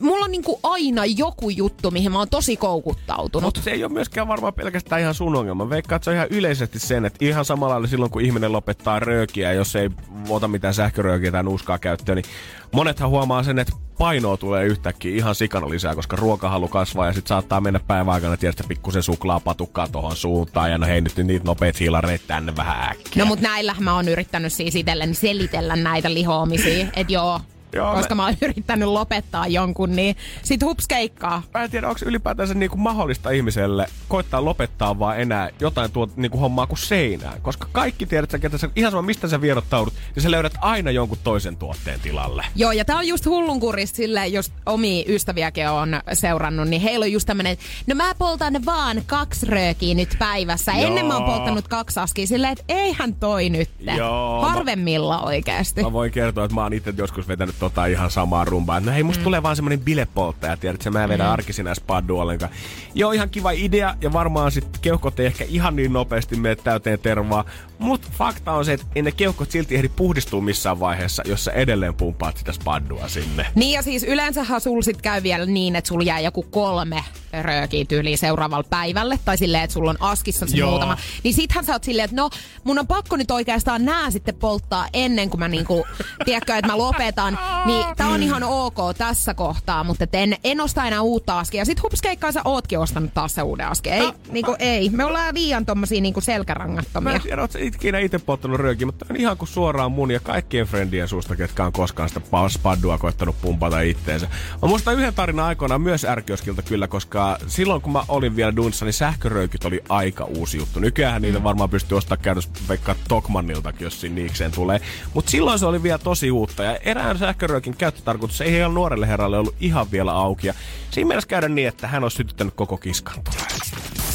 Mulla 0.00 0.24
on 0.24 0.30
niinku 0.30 0.60
aina 0.62 1.04
joku 1.04 1.50
juttu, 1.50 1.90
mihin 1.90 2.12
mä 2.12 2.18
oon 2.18 2.28
tosi 2.28 2.56
koukuttautunut. 2.56 3.46
Mutta 3.46 3.62
se 3.62 3.70
ei 3.70 3.84
ole 3.84 3.92
myöskään 3.92 4.28
varmaan 4.28 4.54
pelkästään 4.54 5.00
ihan 5.00 5.14
sun 5.14 5.36
ongelma. 5.36 5.70
Veikkaan, 5.70 5.96
että 5.96 6.04
se 6.04 6.10
on 6.10 6.16
ihan 6.16 6.28
yleisesti 6.30 6.78
sen, 6.78 7.04
että 7.04 7.24
ihan 7.24 7.44
samalla 7.44 7.72
lailla 7.72 7.88
silloin, 7.88 8.10
kun 8.10 8.22
ihminen 8.22 8.52
lopettaa 8.52 9.00
röökiä, 9.00 9.52
jos 9.52 9.76
ei 9.76 9.90
ota 10.28 10.48
mitään 10.48 10.74
sähköröökiä 10.74 11.32
tai 11.32 11.42
nuuskaa 11.42 11.78
käyttöön, 11.78 12.16
niin 12.16 12.32
monethan 12.72 13.10
huomaa 13.10 13.42
sen, 13.42 13.58
että 13.58 13.72
painoa 13.98 14.36
tulee 14.36 14.66
yhtäkkiä 14.66 15.16
ihan 15.16 15.34
sikana 15.34 15.70
lisää, 15.70 15.94
koska 15.94 16.16
ruokahalu 16.16 16.68
kasvaa 16.68 17.06
ja 17.06 17.12
sitten 17.12 17.28
saattaa 17.28 17.60
mennä 17.60 17.80
päivän 17.86 18.14
aikana 18.14 18.36
tietysti 18.36 18.64
pikkusen 18.68 19.02
suklaapatukkaa 19.02 19.88
tuohon 19.88 20.16
suuntaan 20.16 20.70
ja 20.70 20.78
no 20.78 20.86
hei 20.86 21.00
nyt 21.00 21.16
niitä 21.16 21.44
nopeat 21.44 21.80
hiilareita 21.80 22.24
tänne 22.26 22.56
vähän 22.56 22.90
äkkiä. 22.90 23.22
No 23.22 23.26
mut 23.26 23.40
näillä 23.40 23.74
mä 23.80 23.94
oon 23.94 24.08
yrittänyt 24.08 24.52
siis 24.52 24.74
itselleni 24.74 25.14
selitellä 25.14 25.76
näitä 25.76 26.14
lihoamisia, 26.14 26.86
että 26.96 27.12
joo, 27.12 27.40
Joo, 27.72 27.94
koska 27.94 28.14
mä- 28.14 28.22
mä 28.22 28.26
oon 28.26 28.36
yrittänyt 28.42 28.88
lopettaa 28.88 29.46
jonkun, 29.46 29.96
niin 29.96 30.16
sit 30.42 30.62
hups 30.62 30.86
keikkaa. 30.88 31.42
Mä 31.54 31.64
en 31.64 31.70
tiedä, 31.70 31.88
onko 31.88 32.00
ylipäätänsä 32.04 32.54
niinku 32.54 32.76
mahdollista 32.76 33.30
ihmiselle 33.30 33.86
koittaa 34.08 34.44
lopettaa 34.44 34.98
vaan 34.98 35.20
enää 35.20 35.50
jotain 35.60 35.92
tuot 35.92 36.16
niinku 36.16 36.38
hommaa 36.38 36.66
kuin 36.66 36.78
seinään. 36.78 37.40
Koska 37.42 37.68
kaikki 37.72 38.06
tiedät, 38.06 38.30
sä, 38.30 38.38
ketä 38.38 38.58
sä, 38.58 38.70
ihan 38.76 38.92
sama 38.92 39.02
mistä 39.02 39.28
sä 39.28 39.40
vierottaudut, 39.40 39.94
niin 40.14 40.22
sä 40.22 40.30
löydät 40.30 40.52
aina 40.60 40.90
jonkun 40.90 41.18
toisen 41.24 41.56
tuotteen 41.56 42.00
tilalle. 42.00 42.44
Joo, 42.54 42.72
ja 42.72 42.84
tää 42.84 42.96
on 42.96 43.08
just 43.08 43.26
hullunkurista 43.26 43.96
sille, 43.96 44.26
jos 44.26 44.52
omia 44.66 45.04
ystäviäkin 45.08 45.68
on 45.68 46.00
seurannut, 46.12 46.68
niin 46.68 46.82
heillä 46.82 47.04
on 47.04 47.12
just 47.12 47.26
tämmönen, 47.26 47.56
no 47.86 47.94
mä 47.94 48.14
poltan 48.18 48.64
vaan 48.64 49.02
kaksi 49.06 49.46
röökiä 49.46 49.94
nyt 49.94 50.16
päivässä. 50.18 50.72
Joo. 50.72 50.86
Ennen 50.86 51.06
mä 51.06 51.14
oon 51.16 51.24
polttanut 51.24 51.68
kaksi 51.68 52.00
askia 52.00 52.26
silleen, 52.26 52.52
että 52.52 52.64
eihän 52.68 53.14
toi 53.14 53.50
nyt. 53.50 53.70
Joo, 53.96 54.40
mä- 54.42 54.48
Harvemmilla 54.48 55.20
oikeasti. 55.22 55.82
Mä 55.82 55.92
voin 55.92 56.12
kertoa, 56.12 56.44
että 56.44 56.54
mä 56.54 56.62
oon 56.62 56.72
itse 56.72 56.94
joskus 56.96 57.28
vetänyt 57.28 57.57
tota 57.58 57.86
ihan 57.86 58.10
samaa 58.10 58.44
rumbaa. 58.44 58.80
No 58.80 58.92
hei, 58.92 59.02
musta 59.02 59.20
mm. 59.20 59.24
tulee 59.24 59.42
vaan 59.42 59.56
semmonen 59.56 59.80
bilepolttaja, 59.80 60.56
tiedätkö? 60.56 60.90
Mä 60.90 61.02
en 61.02 61.08
vedä 61.08 61.24
mm. 61.24 61.30
arkisin 61.30 61.66
paddu 61.86 62.18
ollenkaan. 62.18 62.52
Joo, 62.94 63.12
ihan 63.12 63.30
kiva 63.30 63.50
idea, 63.50 63.94
ja 64.00 64.12
varmaan 64.12 64.52
sit 64.52 64.78
keuhkot 64.78 65.20
ei 65.20 65.26
ehkä 65.26 65.44
ihan 65.48 65.76
niin 65.76 65.92
nopeasti 65.92 66.36
mene 66.36 66.56
täyteen 66.56 66.98
tervaa. 66.98 67.44
Mut 67.78 68.10
fakta 68.10 68.52
on 68.52 68.64
se, 68.64 68.72
että 68.72 68.86
ei 68.94 69.02
ne 69.02 69.12
keuhkot 69.12 69.50
silti 69.50 69.76
ehdi 69.76 69.88
puhdistua 69.88 70.40
missään 70.40 70.80
vaiheessa, 70.80 71.22
jos 71.26 71.44
sä 71.44 71.52
edelleen 71.52 71.94
pumpaat 71.94 72.36
sitä 72.36 72.52
spaddua 72.52 73.08
sinne. 73.08 73.46
Niin 73.54 73.72
ja 73.72 73.82
siis 73.82 74.02
yleensähän 74.02 74.60
sul 74.60 74.82
sit 74.82 75.02
käy 75.02 75.22
vielä 75.22 75.46
niin, 75.46 75.76
että 75.76 75.88
sulla 75.88 76.04
jää 76.04 76.20
joku 76.20 76.42
kolme 76.42 77.04
röökiä 77.42 77.84
tyyliin 77.84 78.18
seuraavalle 78.18 78.66
päivälle. 78.70 79.18
Tai 79.24 79.38
silleen, 79.38 79.64
että 79.64 79.74
sulla 79.74 79.90
on 79.90 79.96
askissa 80.00 80.46
se 80.46 80.56
Joo. 80.56 80.70
muutama. 80.70 80.96
Niin 81.24 81.34
sittenhän 81.34 81.64
sä 81.64 81.72
oot 81.72 81.84
silleen, 81.84 82.04
että 82.04 82.16
no 82.16 82.30
mun 82.64 82.78
on 82.78 82.86
pakko 82.86 83.16
nyt 83.16 83.30
oikeastaan 83.30 83.84
nää 83.84 84.10
sitten 84.10 84.34
polttaa 84.34 84.88
ennen 84.92 85.30
kuin 85.30 85.38
mä 85.38 85.48
niinku, 85.48 85.86
tiedätkö, 86.24 86.56
että 86.56 86.66
mä 86.66 86.78
lopetan. 86.78 87.38
Niin 87.66 87.86
tää 87.96 88.08
on 88.08 88.22
ihan 88.22 88.42
ok 88.42 88.76
tässä 88.98 89.34
kohtaa, 89.34 89.84
mutta 89.84 90.04
en, 90.12 90.36
en 90.44 90.60
osta 90.60 90.84
enää 90.84 91.00
uutta 91.00 91.38
askia. 91.38 91.64
Sit 91.64 91.82
hups 91.82 92.00
keikkaa 92.02 92.32
sä 92.32 92.40
ootkin 92.44 92.78
ostanut 92.78 93.14
taas 93.14 93.34
se 93.34 93.42
uuden 93.42 93.66
askia. 93.68 93.94
Ei, 93.94 94.12
niinku 94.30 94.56
ei. 94.58 94.90
Me 94.90 95.04
ollaan 95.04 95.34
liian 95.34 95.66
tommosia 95.66 96.00
niinku 96.00 96.20
Mä 96.20 96.24
selkärangattomia. 96.24 97.12
en 97.14 97.20
tiedä, 97.20 97.42
oot 97.42 97.52
sä 97.52 97.58
ikinä 97.58 97.98
itse 97.98 98.18
polttanut 98.18 98.60
röökiä, 98.60 98.86
mutta 98.86 99.06
on 99.10 99.16
ihan 99.16 99.36
kuin 99.36 99.48
suoraan 99.48 99.92
mun 99.92 100.10
ja 100.10 100.20
kaikkien 100.20 100.66
friendien 100.66 101.08
suusta, 101.08 101.36
ketkä 101.36 101.64
on 101.64 101.72
koskaan 101.72 102.08
sitä 102.08 102.20
pa- 102.20 102.48
spaddua 102.50 102.98
koittanut 102.98 103.36
pumpata 103.42 103.80
itteensä. 103.80 104.26
Mä 104.62 104.68
muistan 104.68 104.94
yhden 104.94 105.14
tarinan 105.14 105.44
aikoinaan 105.46 105.80
myös 105.80 106.04
ärkioskilta 106.04 106.62
kyllä, 106.62 106.88
koska 106.88 107.38
silloin 107.46 107.82
kun 107.82 107.92
mä 107.92 108.02
olin 108.08 108.36
vielä 108.36 108.56
duunissa, 108.56 108.84
niin 108.84 108.92
sähköröykit 108.92 109.64
oli 109.64 109.80
aika 109.88 110.24
uusi 110.24 110.56
juttu. 110.56 110.80
Nykyään 110.80 111.22
niitä 111.22 111.44
varmaan 111.44 111.70
pystyy 111.70 111.98
ostamaan 111.98 112.22
käytössä 112.22 112.50
vaikka 112.68 112.94
Tokmanniltakin, 113.08 113.84
jos 113.84 114.00
siinä 114.00 114.14
niikseen 114.14 114.52
tulee. 114.52 114.80
Mutta 115.14 115.30
silloin 115.30 115.58
se 115.58 115.66
oli 115.66 115.82
vielä 115.82 115.98
tosi 115.98 116.30
uutta 116.30 116.62
ja 116.62 116.76
erään 116.76 117.18
sähköröökin 117.38 117.76
käyttötarkoitus 117.76 118.40
ei 118.40 118.56
ihan 118.56 118.74
nuorelle 118.74 119.08
herralle 119.08 119.38
ollut 119.38 119.54
ihan 119.60 119.90
vielä 119.90 120.12
auki. 120.12 120.46
Ja 120.46 120.54
siinä 120.90 121.08
mielessä 121.08 121.28
käydä 121.28 121.48
niin, 121.48 121.68
että 121.68 121.88
hän 121.88 122.02
olisi 122.02 122.16
sytyttänyt 122.16 122.54
koko 122.54 122.76
kiskan. 122.76 123.22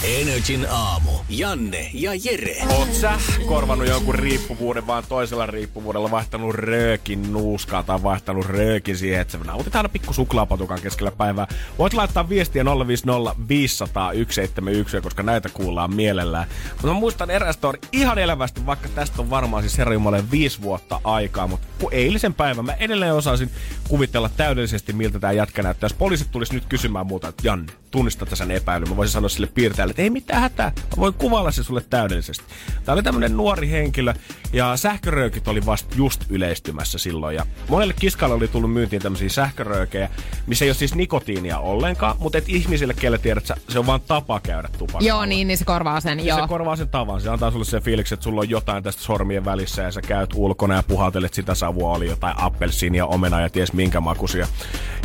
Energin 0.04 0.68
aamu. 0.70 1.12
Janne 1.30 1.89
ja 1.94 2.12
Jere. 2.24 2.56
Oot 2.70 2.94
sä 2.94 3.12
korvannut 3.46 3.88
jonkun 3.88 4.16
riippuvuuden 4.16 4.88
vaan 4.88 5.04
toisella 5.10 5.46
riippuvuudella, 5.46 6.12
vaihtanut 6.12 6.56
röökin 6.56 7.34
nuuskaa 7.34 7.84
tai 7.84 8.04
vaihtanut 8.04 8.46
röökin 8.46 8.98
siihen, 8.98 9.22
että 9.22 9.32
sä 9.32 9.44
nautit 9.44 9.76
aina 9.76 9.89
pikku 9.89 10.13
suklaapatukan 10.13 10.82
keskellä 10.82 11.12
päivää. 11.12 11.48
Voit 11.78 11.94
laittaa 11.94 12.30
viestiä 12.30 12.65
050 12.88 13.36
500 13.48 14.13
171, 14.13 15.02
koska 15.02 15.23
näitä 15.23 15.50
kuullaan 15.50 15.96
mielellään. 15.96 16.48
Mutta 16.69 16.88
mä 16.88 16.94
muistan 16.94 17.30
eräs 17.30 17.56
story 17.56 17.80
ihan 17.92 18.17
elävästi, 18.17 18.65
vaikka 18.65 18.90
tästä 18.90 19.21
on 19.21 19.30
varmaan 19.30 19.63
siis 19.63 19.77
herra 19.77 19.96
viisi 20.32 20.62
vuotta 20.62 21.02
aikaa, 21.04 21.48
mutta 21.48 21.67
kun 21.80 21.94
eilisen 21.94 22.34
päivän 22.34 22.65
mä 22.65 22.73
edelleen 22.73 23.13
osaisin 23.13 23.50
kuvitella 23.90 24.30
täydellisesti, 24.30 24.94
miltä 24.94 25.19
tämä 25.19 25.34
jätkä 25.34 25.63
näyttää. 25.63 25.86
Jos 25.86 25.94
poliisit 25.94 26.32
tulisi 26.32 26.54
nyt 26.54 26.65
kysymään 26.65 27.08
muuta, 27.08 27.27
että 27.27 27.48
Janne, 27.48 27.73
tunnistat 27.92 28.30
sen 28.34 28.52
epäilyn, 28.52 28.90
mä 28.90 28.98
voisin 28.98 29.13
sanoa 29.13 29.30
sille 29.30 29.48
piirtäjälle, 29.48 29.92
että 29.94 30.02
ei 30.02 30.10
mitään 30.10 30.41
hätää, 30.41 30.71
mä 30.75 30.98
voin 30.98 31.13
kuvailla 31.13 31.52
se 31.52 31.63
sulle 31.63 31.81
täydellisesti. 31.89 32.46
Tämä 32.85 32.94
oli 32.94 33.04
tämmönen 33.04 33.37
nuori 33.37 33.69
henkilö 33.69 34.13
ja 34.54 34.77
sähköröökit 34.77 35.48
oli 35.48 35.65
vasta 35.65 35.96
just 35.98 36.25
yleistymässä 36.29 36.98
silloin. 36.98 37.35
Ja 37.35 37.46
monelle 37.69 37.94
kiskalle 38.00 38.35
oli 38.35 38.48
tullut 38.48 38.73
myyntiin 38.73 39.02
tämmöisiä 39.02 39.29
sähköröökejä, 39.29 40.10
missä 40.48 40.65
ei 40.65 40.69
ole 40.69 40.75
siis 40.75 40.96
nikotiinia 40.96 41.60
ollenkaan, 41.60 42.15
mutta 42.19 42.37
et 42.37 42.50
ihmisille, 42.50 42.94
kelle 42.94 43.17
tiedät, 43.17 43.52
se 43.69 43.79
on 43.79 43.85
vaan 43.85 44.02
tapa 44.02 44.39
käydä 44.39 44.69
tupakalla. 44.77 45.08
Joo, 45.08 45.25
niin, 45.25 45.48
niin 45.48 45.58
se 45.58 45.65
korvaa 45.65 46.00
sen, 46.00 46.17
Niin 46.17 46.27
joo. 46.27 46.41
se 46.41 46.48
korvaa 46.48 46.75
sen 46.75 46.89
tavan. 46.89 47.21
Se 47.21 47.29
antaa 47.29 47.52
sulle 47.52 47.65
sen 47.65 47.83
fiiliksen, 47.83 48.15
että 48.15 48.23
sulla 48.23 48.41
on 48.41 48.50
jotain 48.50 48.83
tästä 48.83 49.02
sormien 49.02 49.46
välissä 49.46 49.81
ja 49.81 49.91
sä 49.91 50.02
käyt 50.02 50.29
ulkona 50.35 50.75
ja 50.75 50.83
puhaltelet 50.83 51.33
sitä 51.33 51.56
savua. 51.56 51.94
Oli 51.96 52.08
jotain 52.08 52.35
appelsiinia, 52.37 53.06
omenaa 53.06 53.41
ja 53.41 53.50
ties 53.50 53.73
minkä 53.73 54.00
makuisia. 54.02 54.48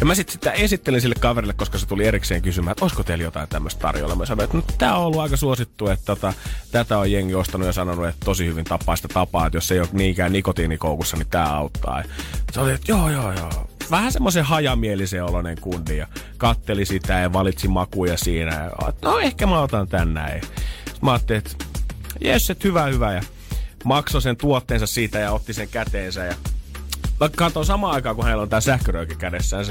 Ja 0.01 0.07
mä 0.07 0.15
sitten 0.15 0.33
sitä 0.33 0.53
esittelin 0.53 1.01
sille 1.01 1.15
kaverille, 1.21 1.55
koska 1.55 1.79
se 1.79 1.87
tuli 1.87 2.07
erikseen 2.07 2.43
kysymään, 2.43 2.73
että 2.73 2.85
olisiko 2.85 3.03
teillä 3.03 3.25
jotain 3.25 3.49
tämmöistä 3.49 3.81
tarjolla. 3.81 4.15
Mä 4.15 4.27
sanoin, 4.27 4.45
että 4.45 4.57
no, 4.57 4.63
tää 4.79 4.97
on 4.97 5.07
ollut 5.07 5.21
aika 5.21 5.37
suosittu, 5.37 5.89
että 5.89 6.05
tota, 6.05 6.33
tätä 6.73 6.99
on 6.99 7.13
jengi 7.13 7.35
ostanut 7.35 7.67
ja 7.67 7.73
sanonut, 7.73 8.07
että 8.07 8.25
tosi 8.25 8.47
hyvin 8.47 8.65
tapaa 8.65 8.97
sitä 8.97 9.09
tapaa, 9.09 9.47
että 9.47 9.57
jos 9.57 9.73
ei 9.73 9.81
ole 9.81 9.89
niinkään 9.93 10.33
nikotiinikoukussa, 10.33 11.17
niin 11.17 11.29
tää 11.31 11.55
auttaa. 11.55 12.03
Se 12.53 12.61
oli, 12.61 12.73
että 12.73 12.93
joo, 12.93 13.11
joo, 13.11 13.33
joo. 13.33 13.69
Vähän 13.91 14.13
semmoisen 14.13 14.45
hajamielisen 14.45 15.25
oloinen 15.25 15.61
kundi 15.61 15.97
ja 15.97 16.07
katteli 16.37 16.85
sitä 16.85 17.19
ja 17.19 17.33
valitsi 17.33 17.69
makuja 17.69 18.17
siinä. 18.17 18.55
Ja, 18.55 18.93
no 19.03 19.19
ehkä 19.19 19.47
mä 19.47 19.61
otan 19.61 19.89
tän 19.89 20.15
näin. 20.15 20.43
Sitten 20.43 20.99
mä 21.03 21.13
ajattelin, 21.13 21.39
että 21.39 21.65
jes, 22.21 22.51
että 22.51 22.69
hyvä, 22.69 22.83
hyvä. 22.83 23.13
Ja 23.13 23.23
maksoi 23.85 24.23
sen 24.23 24.37
tuotteensa 24.37 24.87
siitä 24.87 25.19
ja 25.19 25.33
otti 25.33 25.53
sen 25.53 25.69
käteensä. 25.69 26.25
Ja 26.25 26.35
mä 27.21 27.29
katson 27.37 27.67
samaan 27.67 27.95
aikaan, 27.95 28.17
kun 28.17 28.25
hänellä 28.25 28.43
on 28.43 28.49
tää 28.49 28.61
sähkörööki 28.61 29.17
kädessään, 29.17 29.65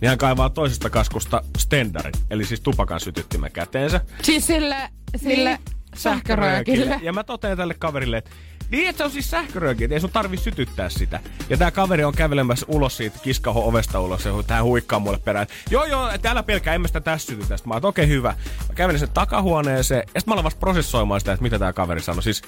niin 0.00 0.08
hän 0.08 0.18
kaivaa 0.18 0.50
toisesta 0.50 0.90
kaskusta 0.90 1.42
stendarin, 1.58 2.14
eli 2.30 2.44
siis 2.44 2.60
tupakan 2.60 3.00
sytyttimen 3.00 3.52
käteensä. 3.52 4.00
Siis 4.22 4.46
sille, 4.46 4.76
sille 5.16 5.50
niin, 5.50 5.78
sähköröökille. 5.96 7.00
Ja 7.02 7.12
mä 7.12 7.24
totean 7.24 7.56
tälle 7.56 7.74
kaverille, 7.78 8.16
että 8.16 8.30
niin, 8.70 8.88
että 8.88 8.98
se 8.98 9.04
on 9.04 9.10
siis 9.10 9.30
sähkörööki, 9.30 9.84
että 9.84 9.94
ei 9.94 10.00
sun 10.00 10.10
tarvi 10.10 10.36
sytyttää 10.36 10.88
sitä. 10.88 11.20
Ja 11.48 11.56
tää 11.56 11.70
kaveri 11.70 12.04
on 12.04 12.12
kävelemässä 12.12 12.66
ulos 12.68 12.96
siitä 12.96 13.18
kiskaho 13.22 13.68
ovesta 13.68 14.00
ulos 14.00 14.24
ja 14.24 14.32
tähän 14.46 14.64
huikkaa 14.64 14.98
mulle 14.98 15.18
perään. 15.18 15.46
Joo, 15.70 15.84
joo, 15.84 16.08
että 16.08 16.30
älä 16.30 16.42
pelkää, 16.42 16.74
en 16.74 16.80
mä 16.80 16.86
sitä 16.86 17.00
tässä 17.00 17.26
sytytä. 17.26 17.56
Sitten 17.56 17.68
mä 17.68 17.74
oon, 17.74 17.84
okei, 17.84 18.04
okay, 18.04 18.16
hyvä. 18.16 18.34
Mä 18.68 18.74
kävelin 18.74 19.00
sen 19.00 19.08
takahuoneeseen 19.14 19.98
ja 19.98 20.20
sitten 20.20 20.22
mä 20.26 20.32
aloin 20.32 20.44
vasta 20.44 20.60
prosessoimaan 20.60 21.20
sitä, 21.20 21.32
että 21.32 21.42
mitä 21.42 21.58
tää 21.58 21.72
kaveri 21.72 22.00
sanoi. 22.00 22.22
Siis 22.22 22.42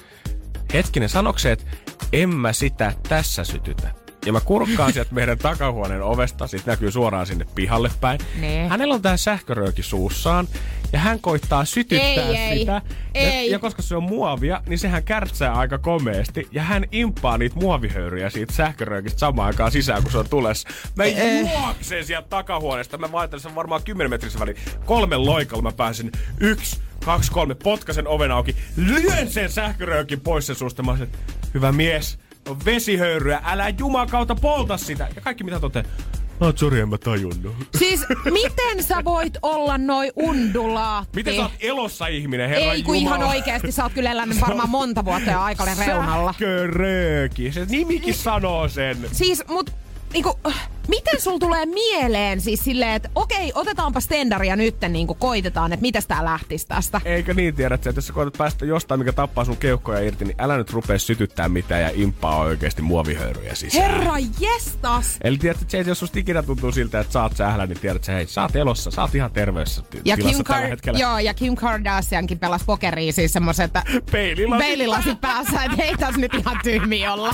hetkinen, 0.73 1.09
sanokse, 1.09 1.51
että 1.51 1.65
en 2.13 2.35
mä 2.35 2.53
sitä 2.53 2.93
tässä 3.09 3.43
sytytä. 3.43 4.00
Ja 4.25 4.33
mä 4.33 4.39
kurkkaan 4.41 4.93
sieltä 4.93 5.13
meidän 5.15 5.37
takahuoneen 5.37 6.01
ovesta, 6.03 6.47
sit 6.47 6.65
näkyy 6.65 6.91
suoraan 6.91 7.25
sinne 7.27 7.45
pihalle 7.55 7.91
päin. 8.01 8.19
Nee. 8.39 8.67
Hänellä 8.67 8.93
on 8.93 9.01
tää 9.01 9.17
sähkörööki 9.17 9.83
suussaan 9.83 10.47
ja 10.93 10.99
hän 10.99 11.19
koittaa 11.19 11.65
sytyttää 11.65 12.25
Ei, 12.25 12.35
ei, 12.37 12.59
sitä. 12.59 12.81
ei. 13.13 13.45
Ja, 13.45 13.51
ja 13.51 13.59
koska 13.59 13.81
se 13.81 13.95
on 13.95 14.03
muovia, 14.03 14.61
niin 14.67 14.79
sehän 14.79 15.03
kärtsää 15.03 15.53
aika 15.53 15.77
komeesti. 15.77 16.47
Ja 16.51 16.63
hän 16.63 16.85
impaa 16.91 17.37
niitä 17.37 17.55
muovihöyryjä 17.55 18.29
siitä 18.29 18.53
sähköröökistä 18.53 19.19
samaan 19.19 19.47
aikaan 19.47 19.71
sisään, 19.71 20.03
kun 20.03 20.11
se 20.11 20.17
on 20.17 20.29
tulessa. 20.29 20.69
Mä 20.95 21.05
juoksen 21.05 22.05
sieltä 22.05 22.27
takahuoneesta. 22.29 22.97
Mä 22.97 23.11
vaihtelin 23.11 23.41
sen 23.41 23.55
varmaan 23.55 23.83
10 23.83 24.09
metrissä 24.09 24.39
väliin. 24.39 24.57
Kolmen 24.85 25.25
loikalla 25.25 25.63
mä 25.63 25.71
pääsin 25.71 26.11
yksi, 26.39 26.79
kaksi, 27.05 27.31
kolme, 27.31 27.55
potkasen 27.55 28.07
oven 28.07 28.31
auki. 28.31 28.55
Lyön 28.77 29.29
sen 29.29 29.51
sähköröökin 29.51 30.21
pois 30.21 30.47
sen 30.47 30.55
suusta. 30.55 30.83
Mä 30.83 30.91
olisin, 30.91 31.09
hyvä 31.53 31.71
mies, 31.71 32.19
on 32.49 32.57
vesihöyryä, 32.65 33.41
älä 33.45 33.69
jumakauta 33.69 34.35
polta 34.35 34.77
sitä. 34.77 35.07
Ja 35.15 35.21
kaikki 35.21 35.43
mitä 35.43 35.59
toteaa. 35.59 35.85
No, 36.39 36.53
sorry, 36.55 36.79
en 36.79 36.89
mä 36.89 36.97
tajunnut. 36.97 37.55
Siis 37.77 38.05
miten 38.31 38.83
sä 38.83 39.03
voit 39.03 39.37
olla 39.41 39.77
noin 39.77 40.11
undulaatti? 40.15 41.15
Miten 41.15 41.35
sä 41.35 41.41
oot 41.41 41.51
elossa 41.59 42.07
ihminen, 42.07 42.49
herra 42.49 42.71
Ei 42.73 42.83
kun 42.83 42.95
Jumala? 42.95 43.15
ihan 43.15 43.29
oikeesti, 43.29 43.71
sä 43.71 43.83
oot 43.83 43.93
kyllä 43.93 44.11
elänyt 44.11 44.41
varmaan 44.41 44.69
monta 44.69 45.05
vuotta 45.05 45.31
jo 45.31 45.39
aikainen 45.39 45.77
reunalla. 45.77 46.31
Sähkörööki. 46.31 47.51
Se 47.51 47.65
nimikin 47.69 48.13
sanoo 48.13 48.67
sen. 48.67 48.97
Siis, 49.11 49.43
mut 49.47 49.69
niinku, 50.13 50.39
miten 50.87 51.21
sul 51.21 51.37
tulee 51.37 51.65
mieleen 51.65 52.41
siis 52.41 52.63
silleen, 52.63 52.91
että 52.91 53.09
okei, 53.15 53.51
otetaanpa 53.55 53.99
stendaria 53.99 54.55
nytten 54.55 54.93
niinku 54.93 55.13
koitetaan, 55.13 55.73
että 55.73 55.81
mitäs 55.81 56.07
tää 56.07 56.25
lähtis 56.25 56.65
tästä? 56.65 57.01
Eikö 57.05 57.33
niin 57.33 57.55
tiedät, 57.55 57.87
että 57.87 57.97
jos 57.97 58.07
sä 58.07 58.13
koetat 58.13 58.37
päästä 58.37 58.65
jostain, 58.65 58.99
mikä 58.99 59.11
tappaa 59.13 59.45
sun 59.45 59.57
keuhkoja 59.57 59.99
irti, 59.99 60.25
niin 60.25 60.35
älä 60.39 60.57
nyt 60.57 60.71
rupea 60.73 60.99
sytyttää 60.99 61.49
mitään 61.49 61.81
ja 61.81 61.91
impaa 61.93 62.37
oikeasti 62.39 62.81
muovihöyryjä 62.81 63.55
sisään. 63.55 63.91
Herra 63.91 64.13
jestas! 64.39 65.05
Eli 65.23 65.37
tiedätkö, 65.37 65.65
että 65.77 65.91
jos 65.91 65.99
susta 65.99 66.19
ikinä 66.19 66.43
tuntuu 66.43 66.71
siltä, 66.71 66.99
että 66.99 67.13
sä 67.13 67.23
oot 67.23 67.35
sählä, 67.37 67.67
niin 67.67 67.79
tiedät, 67.79 67.95
että 67.95 68.11
hei, 68.11 68.27
sä 68.27 68.41
oot 68.41 68.55
elossa, 68.55 68.91
sä 68.91 69.01
oot 69.01 69.15
ihan 69.15 69.31
terveessä 69.31 69.81
Ja 70.05 70.15
tilassa 70.17 70.37
Kim, 70.37 70.45
tällä 70.45 70.65
Kar- 70.65 70.69
hetkellä. 70.69 70.99
joo, 70.99 71.19
ja 71.19 71.33
Kim 71.33 71.55
Kardashiankin 71.55 72.39
pelasi 72.39 72.65
pokeria 72.65 73.13
siis 73.13 73.33
semmoisen, 73.33 73.65
että 73.65 73.83
Peililasit 74.11 74.59
peililasit 74.67 75.21
päässä, 75.21 75.63
että 75.63 75.83
ei 75.83 75.95
tässä 75.97 76.21
nyt 76.21 76.33
ihan 76.33 76.59
tyhmiä 76.63 77.13
olla. 77.13 77.33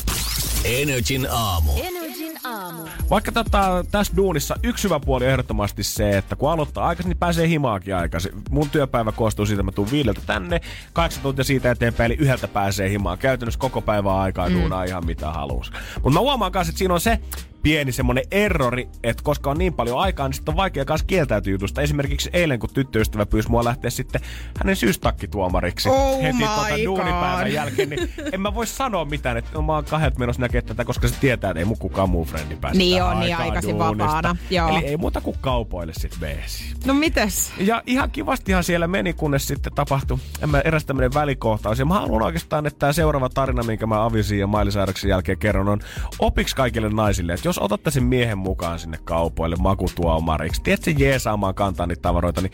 Energin 0.63 1.27
aamu. 1.31 1.71
Energin 1.77 2.06
aamu. 2.47 2.83
Vaikka 3.09 3.31
tota, 3.31 3.85
tässä 3.91 4.13
duunissa 4.17 4.55
yksi 4.63 4.83
hyvä 4.83 4.99
puoli 4.99 5.25
on 5.25 5.31
ehdottomasti 5.31 5.83
se, 5.83 6.17
että 6.17 6.35
kun 6.35 6.51
aloittaa 6.51 6.87
aikaisin, 6.87 7.09
niin 7.09 7.17
pääsee 7.17 7.47
himaakin 7.47 7.95
aikaisin. 7.95 8.31
Mun 8.49 8.69
työpäivä 8.69 9.11
koostuu 9.11 9.45
siitä, 9.45 9.61
että 9.61 9.71
mä 9.71 9.75
tuun 9.75 9.91
viideltä 9.91 10.21
tänne, 10.25 10.61
kahdeksan 10.93 11.23
tuntia 11.23 11.43
siitä 11.43 11.71
eteenpäin, 11.71 12.11
eli 12.11 12.19
yhdeltä 12.21 12.47
pääsee 12.47 12.89
himaan. 12.89 13.17
Käytännössä 13.17 13.59
koko 13.59 13.81
päivän 13.81 14.15
aikaa 14.15 14.49
mm. 14.49 14.55
duunaa 14.55 14.83
ihan 14.83 15.05
mitä 15.05 15.31
haluaa. 15.31 15.65
Mutta 15.95 16.09
mä 16.09 16.19
huomaan 16.19 16.51
kanssa, 16.51 16.71
että 16.71 16.77
siinä 16.77 16.93
on 16.93 17.01
se 17.01 17.19
pieni 17.61 17.91
semmonen 17.91 18.23
errori, 18.31 18.89
että 19.03 19.23
koska 19.23 19.51
on 19.51 19.57
niin 19.57 19.73
paljon 19.73 19.99
aikaa, 19.99 20.27
niin 20.27 20.33
sitten 20.33 20.51
on 20.51 20.57
vaikea 20.57 20.85
kanssa 20.85 21.07
kieltäytyä 21.07 21.51
jutusta. 21.51 21.81
Esimerkiksi 21.81 22.29
eilen, 22.33 22.59
kun 22.59 22.69
tyttöystävä 22.73 23.25
pyysi 23.25 23.49
mua 23.49 23.63
lähteä 23.63 23.89
sitten 23.89 24.21
hänen 24.57 24.75
syystakkituomariksi 24.75 25.89
Oh 25.89 26.21
heti 26.21 26.37
my 26.37 26.45
tota 26.45 26.83
duunipäivän 26.85 27.53
jälkeen, 27.53 27.89
niin 27.89 28.09
en 28.33 28.41
mä 28.41 28.55
voi 28.55 28.67
sanoa 28.67 29.05
mitään, 29.05 29.37
että 29.37 29.61
mä 29.61 29.73
oon 29.73 29.85
kahdet 29.85 30.17
menossa 30.17 30.41
näkee 30.41 30.61
tätä, 30.61 30.85
koska 30.85 31.07
se 31.07 31.15
tietää, 31.19 31.51
että 31.51 31.59
ei 31.59 31.65
mun 31.65 31.77
kukaan 31.77 32.09
muu 32.09 32.25
frendi 32.25 32.55
pääse 32.55 32.77
Niin 32.77 33.03
on, 33.03 33.19
niin 33.19 33.37
aikaisin 33.37 33.79
duunista. 33.79 34.05
vapaana, 34.05 34.35
joo. 34.49 34.69
Eli 34.69 34.85
ei 34.85 34.97
muuta 34.97 35.21
kuin 35.21 35.37
kaupoille 35.41 35.93
sit 35.93 36.17
beesi. 36.19 36.63
No 36.85 36.93
mites? 36.93 37.53
Ja 37.57 37.83
ihan 37.85 38.11
kivastihan 38.11 38.63
siellä 38.63 38.87
meni, 38.87 39.13
kunnes 39.13 39.47
sitten 39.47 39.73
tapahtui 39.73 40.17
en 40.41 40.49
mä, 40.49 40.59
eräs 40.59 40.85
tämmönen 40.85 41.13
välikohtaus. 41.13 41.79
Ja 41.79 41.85
mä 41.85 41.93
haluan 41.93 42.21
oikeastaan, 42.21 42.65
että 42.65 42.79
tämä 42.79 42.93
seuraava 42.93 43.29
tarina, 43.29 43.63
minkä 43.63 43.87
mä 43.87 44.05
avisin 44.05 44.39
ja 44.39 44.47
mailisairauksen 44.47 45.09
jälkeen 45.09 45.37
kerron, 45.37 45.69
on 45.69 45.79
opiksi 46.19 46.55
kaikille 46.55 46.89
naisille. 46.89 47.33
Että 47.33 47.46
jos 47.47 47.59
otatte 47.59 47.91
sen 47.91 48.03
miehen 48.03 48.37
mukaan 48.37 48.79
sinne 48.79 48.99
kaupoille 49.03 49.55
makutuomariksi, 49.59 50.61
tiedätkö 50.61 50.91
jeesaamaan 50.97 51.55
kantaa 51.55 51.87
niitä 51.87 52.01
tavaroita, 52.01 52.41
niin 52.41 52.51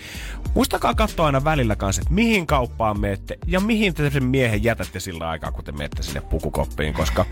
muistakaa 0.55 0.93
katsoa 0.93 1.25
aina 1.25 1.43
välillä 1.43 1.75
kanssa, 1.75 2.01
että 2.01 2.13
mihin 2.13 2.47
kauppaan 2.47 2.99
menette 2.99 3.37
ja 3.47 3.59
mihin 3.59 3.93
te 3.93 4.09
sen 4.09 4.23
miehen 4.23 4.63
jätätte 4.63 4.99
sillä 4.99 5.29
aikaa, 5.29 5.51
kun 5.51 5.63
te 5.63 5.71
menette 5.71 6.03
sinne 6.03 6.21
pukukoppiin, 6.21 6.93
koska 6.93 7.25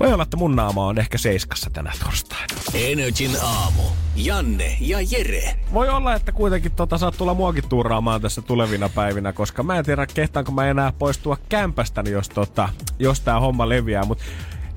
voi 0.00 0.12
olla, 0.12 0.22
että 0.22 0.36
mun 0.36 0.56
naama 0.56 0.86
on 0.86 0.98
ehkä 0.98 1.18
seiskassa 1.18 1.70
tänä 1.70 1.92
torstaina. 2.04 2.54
Energin 2.74 3.30
aamu. 3.42 3.82
Janne 4.16 4.76
ja 4.80 4.98
Jere. 5.10 5.56
Voi 5.72 5.88
olla, 5.88 6.14
että 6.14 6.32
kuitenkin 6.32 6.72
tota, 6.72 6.98
saat 6.98 7.16
tulla 7.16 7.34
muakin 7.34 7.68
tuuraamaan 7.68 8.20
tässä 8.20 8.42
tulevina 8.42 8.88
päivinä, 8.88 9.32
koska 9.32 9.62
mä 9.62 9.78
en 9.78 9.84
tiedä, 9.84 10.06
kehtaanko 10.06 10.52
mä 10.52 10.66
enää 10.66 10.92
poistua 10.92 11.36
kämpästäni, 11.48 12.10
jos, 12.10 12.28
tota, 12.28 12.68
jos 12.98 13.20
tää 13.20 13.40
homma 13.40 13.68
leviää. 13.68 14.04
Mut 14.04 14.18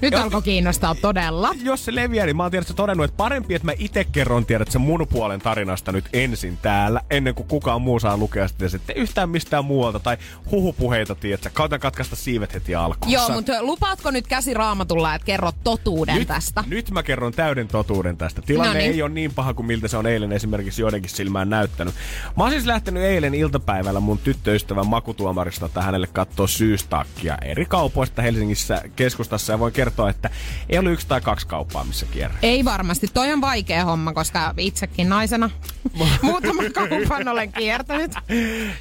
Nyt 0.01 0.11
Jos- 0.13 0.21
alkoi 0.21 0.41
kiinnostaa 0.41 0.95
todella. 0.95 1.49
jos 1.63 1.85
se 1.85 1.95
leviää, 1.95 2.25
niin 2.25 2.37
mä 2.37 2.43
oon 2.43 2.51
tiedätkö, 2.51 2.73
todennut, 2.73 3.05
että 3.05 3.17
parempi, 3.17 3.55
että 3.55 3.65
mä 3.65 3.71
itse 3.79 4.03
kerron 4.03 4.45
tiedät 4.45 4.71
sen 4.71 4.81
mun 4.81 5.07
puolen 5.09 5.39
tarinasta 5.39 5.91
nyt 5.91 6.05
ensin 6.13 6.57
täällä, 6.61 7.01
ennen 7.09 7.35
kuin 7.35 7.47
kukaan 7.47 7.81
muu 7.81 7.99
saa 7.99 8.17
lukea 8.17 8.47
sitä 8.47 8.69
sitten 8.69 8.95
yhtään 8.97 9.29
mistään 9.29 9.65
muualta, 9.65 9.99
tai 9.99 10.17
huhupuheita, 10.51 11.15
tiedätkö, 11.15 11.49
kautta 11.53 11.79
katkaista 11.79 12.15
siivet 12.15 12.53
heti 12.53 12.75
alkuun. 12.75 13.11
Joo, 13.11 13.29
mutta 13.29 13.63
lupaatko 13.63 14.11
nyt 14.11 14.27
käsi 14.27 14.53
raamatulla, 14.53 15.15
että 15.15 15.25
kerrot 15.25 15.55
totuuden 15.63 16.15
nyt, 16.15 16.27
tästä? 16.27 16.63
Nyt 16.67 16.91
mä 16.91 17.03
kerron 17.03 17.33
täyden 17.33 17.67
totuuden 17.67 18.17
tästä. 18.17 18.41
Tilanne 18.41 18.73
Noniin. 18.73 18.91
ei 18.91 19.01
ole 19.01 19.09
niin 19.11 19.33
paha 19.33 19.53
kuin 19.53 19.65
miltä 19.65 19.87
se 19.87 19.97
on 19.97 20.05
eilen 20.07 20.31
esimerkiksi 20.31 20.81
joidenkin 20.81 21.11
silmään 21.11 21.49
näyttänyt. 21.49 21.93
Mä 22.37 22.43
oon 22.43 22.51
siis 22.51 22.65
lähtenyt 22.65 23.03
eilen 23.03 23.33
iltapäivällä 23.33 23.99
mun 23.99 24.17
tyttöystävän 24.17 24.87
makutuomarista, 24.87 25.65
että 25.65 25.81
hänelle 25.81 26.07
katsoo 26.13 26.47
syystakkia 26.47 27.37
eri 27.41 27.65
kaupoista 27.65 28.21
Helsingissä 28.21 28.81
keskustassa. 28.95 29.53
Ja 29.53 29.59
voin 29.59 29.73
kertoa, 29.73 29.86
kertoo, 29.87 30.07
että 30.07 30.29
ei 30.69 30.79
ole 30.79 30.91
yksi 30.91 31.07
tai 31.07 31.21
kaksi 31.21 31.47
kauppaa, 31.47 31.83
missä 31.83 32.05
kierrä. 32.11 32.37
Ei 32.41 32.65
varmasti. 32.65 33.07
Toi 33.13 33.31
on 33.31 33.41
vaikea 33.41 33.85
homma, 33.85 34.13
koska 34.13 34.53
itsekin 34.57 35.09
naisena 35.09 35.49
muutaman 36.21 36.73
kaupan 36.73 37.27
olen 37.27 37.51
kiertänyt. 37.51 38.11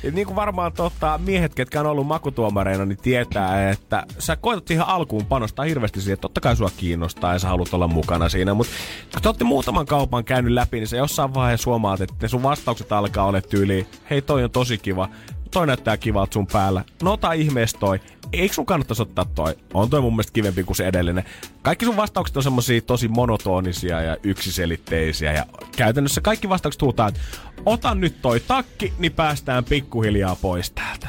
Ja 0.03 0.11
niin 0.11 0.27
kuin 0.27 0.37
varmaan 0.37 0.73
totta, 0.73 1.21
miehet, 1.25 1.55
ketkä 1.55 1.81
on 1.81 1.87
ollut 1.87 2.07
makutuomareina, 2.07 2.85
niin 2.85 2.99
tietää, 2.99 3.71
että 3.71 4.07
sä 4.19 4.37
koetat 4.37 4.71
ihan 4.71 4.89
alkuun 4.89 5.27
panostaa 5.27 5.65
hirveästi 5.65 6.01
siihen, 6.01 6.15
että 6.15 6.23
totta 6.23 6.41
kai 6.41 6.57
sua 6.57 6.71
kiinnostaa 6.77 7.33
ja 7.33 7.39
sä 7.39 7.49
haluat 7.49 7.75
olla 7.75 7.89
mukana 7.89 8.29
siinä. 8.29 8.55
Mutta 8.55 8.73
kun 9.13 9.23
te 9.23 9.29
olette 9.29 9.45
muutaman 9.45 9.87
kaupan 9.87 10.25
käynyt 10.25 10.53
läpi, 10.53 10.79
niin 10.79 10.89
sä 10.89 10.97
jossain 10.97 11.35
vaiheessa 11.35 11.71
huomaat, 11.71 12.01
että 12.01 12.29
sun 12.29 12.43
vastaukset 12.43 12.93
alkaa 12.93 13.27
olla 13.27 13.41
tyyliin, 13.41 13.87
hei 14.11 14.23
toi 14.23 14.45
on 14.45 14.51
tosi 14.51 14.79
kiva, 14.79 15.09
toi 15.51 15.67
näyttää 15.67 15.97
kivalta 15.97 16.33
sun 16.33 16.47
päällä. 16.47 16.85
No 17.03 17.13
ota 17.13 17.33
ihmeessä 17.33 17.79
toi. 17.79 18.01
Eikö 18.33 18.55
sun 18.55 18.67
kannattaisi 18.67 19.03
ottaa 19.03 19.25
toi? 19.25 19.57
On 19.75 19.91
toi 19.91 20.01
mun 20.01 20.13
mielestä 20.13 20.33
kivempi 20.33 20.65
kuin 20.65 20.77
se 20.77 20.87
edellinen. 20.87 21.25
Kaikki 21.63 21.85
sun 21.85 21.97
vastaukset 21.97 22.37
on 22.37 22.43
semmosia 22.43 22.81
tosi 22.81 23.09
monotonisia 23.09 24.01
ja 24.01 24.17
yksiselitteisiä. 24.23 25.33
Ja 25.33 25.47
käytännössä 25.77 26.21
kaikki 26.21 26.49
vastaukset 26.49 26.83
huutaa, 26.83 27.09
että 27.09 27.21
ota 27.67 27.95
nyt 27.95 28.23
toi 28.23 28.41
takki, 28.41 28.93
niin 28.99 29.13
päästään 29.13 29.65
pikkuhiljaa 29.65 30.37
pois 30.37 30.71
täältä. 30.71 31.09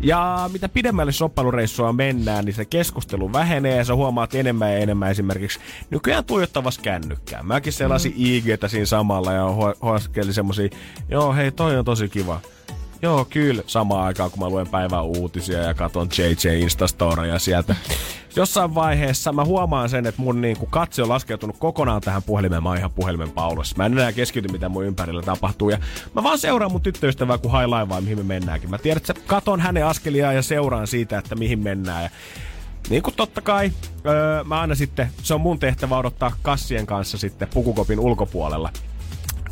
Ja 0.00 0.50
mitä 0.52 0.68
pidemmälle 0.68 1.12
soppailureissua 1.12 1.92
mennään, 1.92 2.44
niin 2.44 2.54
se 2.54 2.64
keskustelu 2.64 3.32
vähenee 3.32 3.76
ja 3.76 3.84
sä 3.84 3.94
huomaat 3.94 4.34
enemmän 4.34 4.72
ja 4.72 4.78
enemmän 4.78 5.10
esimerkiksi 5.10 5.60
nykyään 5.90 6.24
tuijottavas 6.24 6.78
kännykkää. 6.78 7.42
Mäkin 7.42 7.72
selasin 7.72 8.12
mm. 8.12 8.18
IGtä 8.18 8.68
siinä 8.68 8.86
samalla 8.86 9.32
ja 9.32 9.44
huoskeli 9.82 10.32
semmosia, 10.32 10.68
joo 11.08 11.34
hei 11.34 11.52
toi 11.52 11.76
on 11.76 11.84
tosi 11.84 12.08
kiva. 12.08 12.40
Joo, 13.02 13.26
kyllä. 13.30 13.62
Samaan 13.66 14.06
aikaan, 14.06 14.30
kun 14.30 14.40
mä 14.40 14.48
luen 14.48 14.68
päivän 14.68 15.04
uutisia 15.04 15.58
ja 15.58 15.74
katon 15.74 16.08
JJ 16.18 16.60
Instastoria 16.60 17.38
sieltä. 17.38 17.76
Jossain 18.36 18.74
vaiheessa 18.74 19.32
mä 19.32 19.44
huomaan 19.44 19.88
sen, 19.88 20.06
että 20.06 20.22
mun 20.22 20.40
niin 20.40 20.56
kuin 20.56 20.70
katse 20.70 21.02
on 21.02 21.08
laskeutunut 21.08 21.56
kokonaan 21.58 22.00
tähän 22.00 22.22
puhelimeen. 22.22 22.62
Mä 22.62 22.68
oon 22.68 22.78
ihan 22.78 22.90
puhelimen 22.90 23.30
paulossa. 23.30 23.76
Mä 23.76 23.86
en 23.86 23.92
enää 23.92 24.12
keskity, 24.12 24.52
mitä 24.52 24.68
mun 24.68 24.84
ympärillä 24.84 25.22
tapahtuu. 25.22 25.70
Ja 25.70 25.78
mä 26.14 26.22
vaan 26.22 26.38
seuraan 26.38 26.72
mun 26.72 26.80
tyttöystävää, 26.80 27.38
kun 27.38 27.50
hai 27.50 27.66
laivaa, 27.66 28.00
mihin 28.00 28.18
me 28.18 28.24
mennäänkin. 28.24 28.70
Mä 28.70 28.78
tiedän, 28.78 28.96
että 28.96 29.14
katon 29.26 29.60
hänen 29.60 29.86
askeliaan 29.86 30.34
ja 30.34 30.42
seuraan 30.42 30.86
siitä, 30.86 31.18
että 31.18 31.34
mihin 31.34 31.58
mennään. 31.58 32.02
Ja 32.02 32.10
niin 32.90 33.02
kuin 33.02 33.14
totta 33.16 33.40
kai, 33.40 33.72
öö, 34.06 34.44
mä 34.44 34.60
aina 34.60 34.74
sitten, 34.74 35.10
se 35.22 35.34
on 35.34 35.40
mun 35.40 35.58
tehtävä 35.58 35.98
odottaa 35.98 36.32
kassien 36.42 36.86
kanssa 36.86 37.18
sitten 37.18 37.48
pukukopin 37.54 38.00
ulkopuolella 38.00 38.70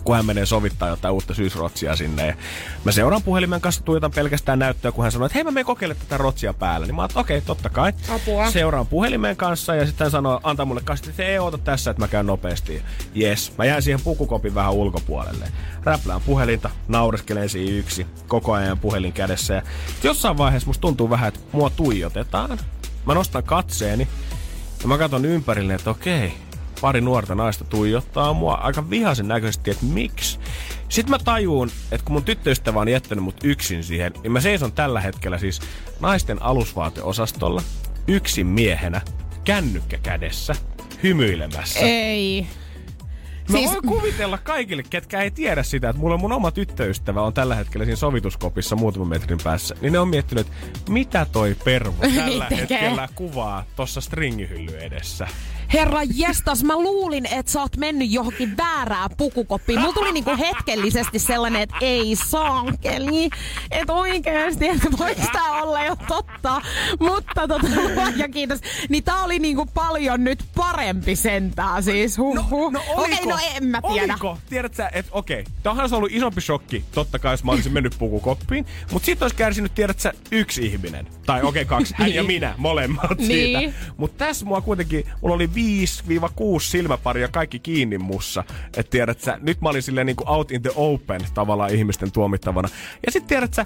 kun 0.05 0.17
hän 0.17 0.27
menee 0.27 0.47
sovittaa 0.47 0.89
jotain 0.89 1.15
uutta 1.15 1.35
syysrotsia 1.35 1.97
sinne. 1.97 2.27
Ja 2.27 2.35
mä 2.85 2.93
seuraan 2.93 3.23
puhelimen 3.23 3.61
kanssa, 3.61 3.85
tuijotan 3.85 4.11
pelkästään 4.11 4.59
näyttöä, 4.59 4.93
kun 4.93 5.05
hän 5.05 5.13
sanoo, 5.13 5.27
että 5.27 5.35
hei 5.35 5.45
mä 5.45 5.51
menen 5.51 5.67
kokeilemaan 5.67 6.07
tätä 6.07 6.19
rotsia 6.19 6.55
päällä. 6.55 6.87
Niin 6.87 6.95
mä 6.95 7.03
oon, 7.03 7.11
okei, 7.15 7.39
okay, 7.39 7.47
totta 7.47 7.69
kai. 7.69 7.93
Apua. 8.09 8.51
Seuraan 8.51 8.87
puhelimen 8.87 9.37
kanssa 9.37 9.75
ja 9.75 9.87
sitten 9.87 10.05
hän 10.05 10.11
sanoo, 10.11 10.41
antaa 10.43 10.67
mulle 10.67 10.81
kasti, 10.85 11.11
että 11.11 11.23
ei 11.23 11.39
oota 11.39 11.59
tässä, 11.59 11.91
että 11.91 12.03
mä 12.03 12.09
käyn 12.09 12.27
nopeasti. 12.27 12.83
Yes, 13.21 13.53
mä 13.59 13.65
jään 13.65 13.83
siihen 13.83 14.01
pukukopin 14.01 14.55
vähän 14.55 14.73
ulkopuolelle. 14.73 15.49
Räplään 15.85 16.21
puhelinta, 16.21 16.71
naureskelen 16.89 17.49
siihen 17.49 17.75
yksi, 17.75 18.07
koko 18.29 18.53
ajan 18.53 18.79
puhelin 18.79 19.13
kädessä. 19.13 19.55
Ja 19.55 19.63
jossain 20.03 20.39
vaiheessa 20.39 20.67
musta 20.67 20.81
tuntuu 20.81 21.11
vähän, 21.11 21.29
että 21.29 21.41
mua 21.53 21.71
tuijotetaan. 21.71 22.59
Mä 23.07 23.15
nostan 23.15 23.45
katseeni 23.45 24.09
ja 24.83 24.89
mä 24.89 24.99
katson 24.99 25.25
ympärille, 25.25 25.75
että 25.75 25.91
okei, 25.91 26.35
pari 26.81 27.01
nuorta 27.01 27.35
naista 27.35 27.65
tuijottaa 27.65 28.33
mua 28.33 28.55
aika 28.55 28.91
vihaisen 28.91 29.29
näköisesti, 29.29 29.71
että 29.71 29.85
miksi. 29.85 30.39
Sitten 30.89 31.11
mä 31.11 31.19
tajuun, 31.19 31.71
että 31.93 32.05
kun 32.05 32.13
mun 32.13 32.25
tyttöystävä 32.25 32.81
on 32.81 32.89
jättänyt 32.89 33.25
mut 33.25 33.45
yksin 33.45 33.85
siihen, 33.85 34.13
niin 34.23 34.33
mä 34.33 34.41
seison 34.41 34.73
tällä 34.73 35.01
hetkellä 35.01 35.39
siis 35.39 35.61
naisten 36.01 36.43
alusvaateosastolla 36.43 37.63
yksin 38.09 38.47
miehenä, 38.47 39.01
kännykkä 39.45 39.99
kädessä, 39.99 40.55
hymyilemässä. 41.03 41.81
Ei. 41.81 42.47
Mä 43.49 43.59
siis... 43.59 43.71
voin 43.71 43.83
kuvitella 43.87 44.39
kaikille, 44.39 44.83
ketkä 44.91 45.23
ei 45.23 45.31
tiedä 45.31 45.63
sitä, 45.63 45.89
että 45.89 46.01
mulla 46.01 46.17
mun 46.17 46.33
oma 46.33 46.51
tyttöystävä 46.51 47.23
on 47.23 47.35
tällä 47.35 47.55
hetkellä 47.55 47.85
siinä 47.85 47.97
sovituskopissa 47.97 48.77
muutaman 48.77 49.09
metrin 49.09 49.39
päässä. 49.45 49.77
Niin 49.81 49.93
ne 49.93 49.99
on 49.99 50.09
miettinyt, 50.09 50.47
että 50.47 50.93
mitä 50.93 51.27
toi 51.33 51.57
pervo 51.65 52.07
tällä 52.17 52.47
hetkellä 52.51 53.09
kuvaa 53.15 53.65
tuossa 53.77 54.01
stringihylly 54.01 54.79
edessä. 54.79 55.29
Herra 55.73 56.01
jestas, 56.15 56.65
mä 56.65 56.77
luulin, 56.77 57.27
että 57.27 57.53
sä 57.53 57.61
oot 57.61 57.77
mennyt 57.77 58.11
johonkin 58.11 58.57
väärään 58.57 59.11
pukukoppiin. 59.17 59.81
Mulla 59.81 59.93
tuli 59.93 60.13
niinku 60.13 60.31
hetkellisesti 60.39 61.19
sellainen, 61.19 61.63
että 61.63 61.77
ei 61.81 62.17
saakeli. 62.17 63.31
Että 63.71 63.93
oikeesti, 63.93 64.69
että 64.69 64.89
voiko 64.99 65.23
tää 65.33 65.63
olla 65.63 65.85
jo 65.85 65.97
totta. 66.09 66.63
Mutta 67.01 67.49
tota, 67.49 67.67
ja 68.17 68.29
kiitos. 68.29 68.61
Niin 68.89 69.05
tää 69.05 69.23
oli 69.23 69.39
niinku 69.39 69.67
paljon 69.75 70.25
nyt 70.25 70.45
parempi 70.55 71.17
sentää 71.17 71.83
siis. 71.83 72.19
Huh, 72.19 72.51
huh. 72.51 72.73
No, 72.73 72.81
no 72.81 73.03
okei, 73.03 73.15
okay, 73.15 73.27
no 73.27 73.39
en 73.57 73.65
mä 73.65 73.81
tiedä. 73.93 74.13
Oliko? 74.13 74.39
Tiedät 74.49 74.75
sä, 74.75 74.91
että 74.93 75.11
okei, 75.15 75.45
okay, 75.65 75.83
olisi 75.83 75.95
ollut 75.95 76.13
isompi 76.13 76.41
shokki, 76.41 76.85
totta 76.93 77.19
kai 77.19 77.33
jos 77.33 77.45
mä 77.45 77.53
olisin 77.53 77.73
mennyt 77.73 77.95
pukukoppiin. 77.99 78.67
Mutta 78.93 79.07
sit 79.07 79.23
olisi 79.23 79.37
kärsinyt, 79.37 79.75
tiedät 79.75 80.01
sä, 80.01 80.13
yksi 80.33 80.67
ihminen. 80.67 81.07
Tai 81.27 81.43
okei, 81.43 81.63
okay, 81.63 81.79
kaksi, 81.79 81.95
hän 81.97 82.15
ja 82.15 82.23
niin. 82.23 82.27
minä, 82.27 82.55
molemmat 82.57 83.19
niin. 83.19 83.27
siitä. 83.27 83.79
Mutta 83.97 84.25
tässä 84.25 84.47
mua 84.47 84.61
kuitenkin, 84.61 85.05
mulla 85.21 85.35
oli 85.35 85.55
5-6 85.59 85.61
silmäparia 86.61 87.29
kaikki 87.29 87.59
kiinni 87.59 87.99
mussa. 87.99 88.45
Että 88.77 88.91
tiedät 88.91 89.21
sä, 89.21 89.39
nyt 89.43 89.61
mä 89.61 89.69
olin 89.69 89.83
silleen 89.83 90.07
niin 90.07 90.17
kuin 90.17 90.29
out 90.29 90.53
in 90.53 90.63
the 90.63 90.73
open 90.77 91.21
tavallaan 91.35 91.75
ihmisten 91.75 92.13
tuomittavana. 92.13 92.69
Ja 93.07 93.13
sitten 93.13 93.29
tiedät 93.29 93.55
sä, 93.55 93.65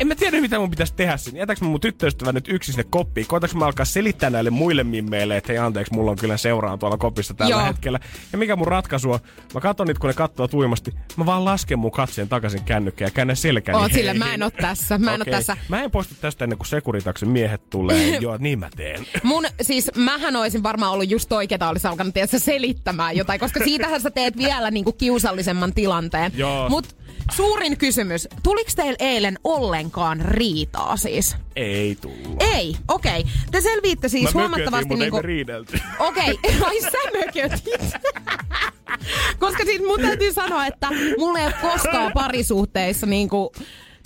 en 0.00 0.06
mä 0.06 0.14
tiedä, 0.14 0.40
mitä 0.40 0.58
mun 0.58 0.70
pitäisi 0.70 0.94
tehdä 0.94 1.16
sinne. 1.16 1.40
Jätäks 1.40 1.60
mä 1.60 1.68
mun 1.68 1.80
tyttöystävä 1.80 2.32
nyt 2.32 2.48
yksin 2.48 2.74
sinne 2.74 2.86
koppiin? 2.90 3.26
Koitaks 3.26 3.54
mä 3.54 3.64
alkaa 3.64 3.84
selittää 3.84 4.30
näille 4.30 4.50
muille 4.50 4.84
mimmeille, 4.84 5.36
että 5.36 5.52
hei 5.52 5.58
anteeksi, 5.58 5.94
mulla 5.94 6.10
on 6.10 6.16
kyllä 6.16 6.36
seuraan 6.36 6.78
tuolla 6.78 6.96
kopissa 6.96 7.34
tällä 7.34 7.50
Joo. 7.50 7.64
hetkellä. 7.64 8.00
Ja 8.32 8.38
mikä 8.38 8.56
mun 8.56 8.66
ratkaisu 8.66 9.12
on? 9.12 9.18
Mä 9.54 9.60
katson 9.60 9.86
niitä, 9.86 10.00
kun 10.00 10.08
ne 10.08 10.14
katsoo 10.14 10.48
tuimasti. 10.48 10.94
Mä 11.16 11.26
vaan 11.26 11.44
lasken 11.44 11.78
mun 11.78 11.90
katseen 11.90 12.28
takaisin 12.28 12.64
kännykkään 12.64 13.06
ja 13.06 13.12
käännän 13.12 13.36
selkäni. 13.36 13.78
Oot 13.78 13.92
sille, 13.92 14.14
mä 14.14 14.34
en 14.34 14.42
oo 14.42 14.50
tässä. 14.50 14.98
Mä 14.98 15.14
en 15.14 15.22
okay. 15.22 15.32
oo 15.32 15.38
tässä. 15.38 15.56
Mä 15.68 15.82
en 15.82 15.90
poistu 15.90 16.14
tästä 16.20 16.44
ennen 16.44 16.58
kuin 16.58 16.68
sekuritaksen 16.68 17.28
miehet 17.28 17.70
tulee. 17.70 18.16
Joo, 18.20 18.36
niin 18.40 18.58
mä 18.58 18.68
teen. 18.76 19.06
Mun, 19.22 19.44
siis 19.62 19.90
mähän 19.96 20.36
olisin 20.36 20.62
varmaan 20.62 20.92
ollut 20.92 21.10
just 21.10 21.28
toi, 21.28 21.48
ketä 21.48 21.68
olisi 21.68 21.88
alkanut 21.88 22.14
selittämään 22.36 23.16
jotain, 23.16 23.40
koska 23.40 23.64
siitähän 23.64 24.00
sä 24.00 24.10
teet 24.10 24.36
vielä 24.36 24.70
niinku 24.70 24.92
kiusallisemman 24.92 25.74
tilanteen. 25.74 26.32
Joo. 26.34 26.68
Suurin 27.32 27.78
kysymys. 27.78 28.28
Tuliko 28.42 28.70
teillä 28.76 28.96
eilen 28.98 29.38
ollenkaan 29.44 30.20
riitaa 30.20 30.96
siis? 30.96 31.36
Ei 31.56 31.96
tullut. 32.00 32.42
Ei, 32.54 32.76
okei. 32.88 33.20
Okay. 33.20 33.32
Te 33.50 33.60
selviitte 33.60 34.08
siis 34.08 34.34
Mä 34.34 34.40
huomattavasti... 34.40 34.94
Niinku... 34.94 35.16
Okei, 36.08 36.32
okay. 36.32 36.60
ai 36.64 36.80
sä 36.80 36.98
mökötit. 37.18 37.92
Koska 39.38 39.64
siis 39.64 39.82
mun 39.86 40.00
täytyy 40.00 40.32
sanoa, 40.32 40.66
että 40.66 40.88
mulla 41.18 41.38
ei 41.38 41.46
ole 41.46 41.54
koskaan 41.62 42.12
parisuhteissa 42.12 43.06
niinku 43.06 43.52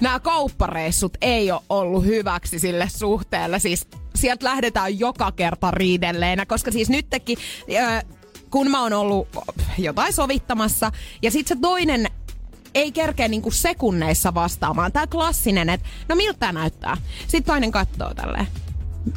nämä 0.01 0.21
kauppareissut 0.21 1.17
ei 1.21 1.51
ole 1.51 1.61
ollut 1.69 2.05
hyväksi 2.05 2.59
sille 2.59 2.89
suhteelle. 2.97 3.59
Siis 3.59 3.89
sieltä 4.15 4.45
lähdetään 4.45 4.99
joka 4.99 5.33
kerta 5.33 5.71
riidelleenä, 5.71 6.47
koska 6.47 6.71
siis 6.71 6.91
nytkin, 6.91 7.39
kun 8.51 8.71
mä 8.71 8.83
oon 8.83 8.93
ollut 8.93 9.29
jotain 9.79 10.13
sovittamassa, 10.13 10.93
ja 11.23 11.31
sitten 11.31 11.57
se 11.57 11.61
toinen 11.63 12.07
ei 12.75 12.93
kerkeä 12.93 13.29
niinku 13.29 13.51
sekunneissa 13.51 14.35
vastaamaan. 14.35 14.93
Tää 14.93 15.07
klassinen, 15.07 15.69
että 15.69 15.89
no 16.09 16.17
miltä 16.17 16.39
tää 16.39 16.53
näyttää? 16.53 16.97
Sitten 17.21 17.45
toinen 17.45 17.73
katsoo 17.73 18.15
tälleen. 18.15 18.47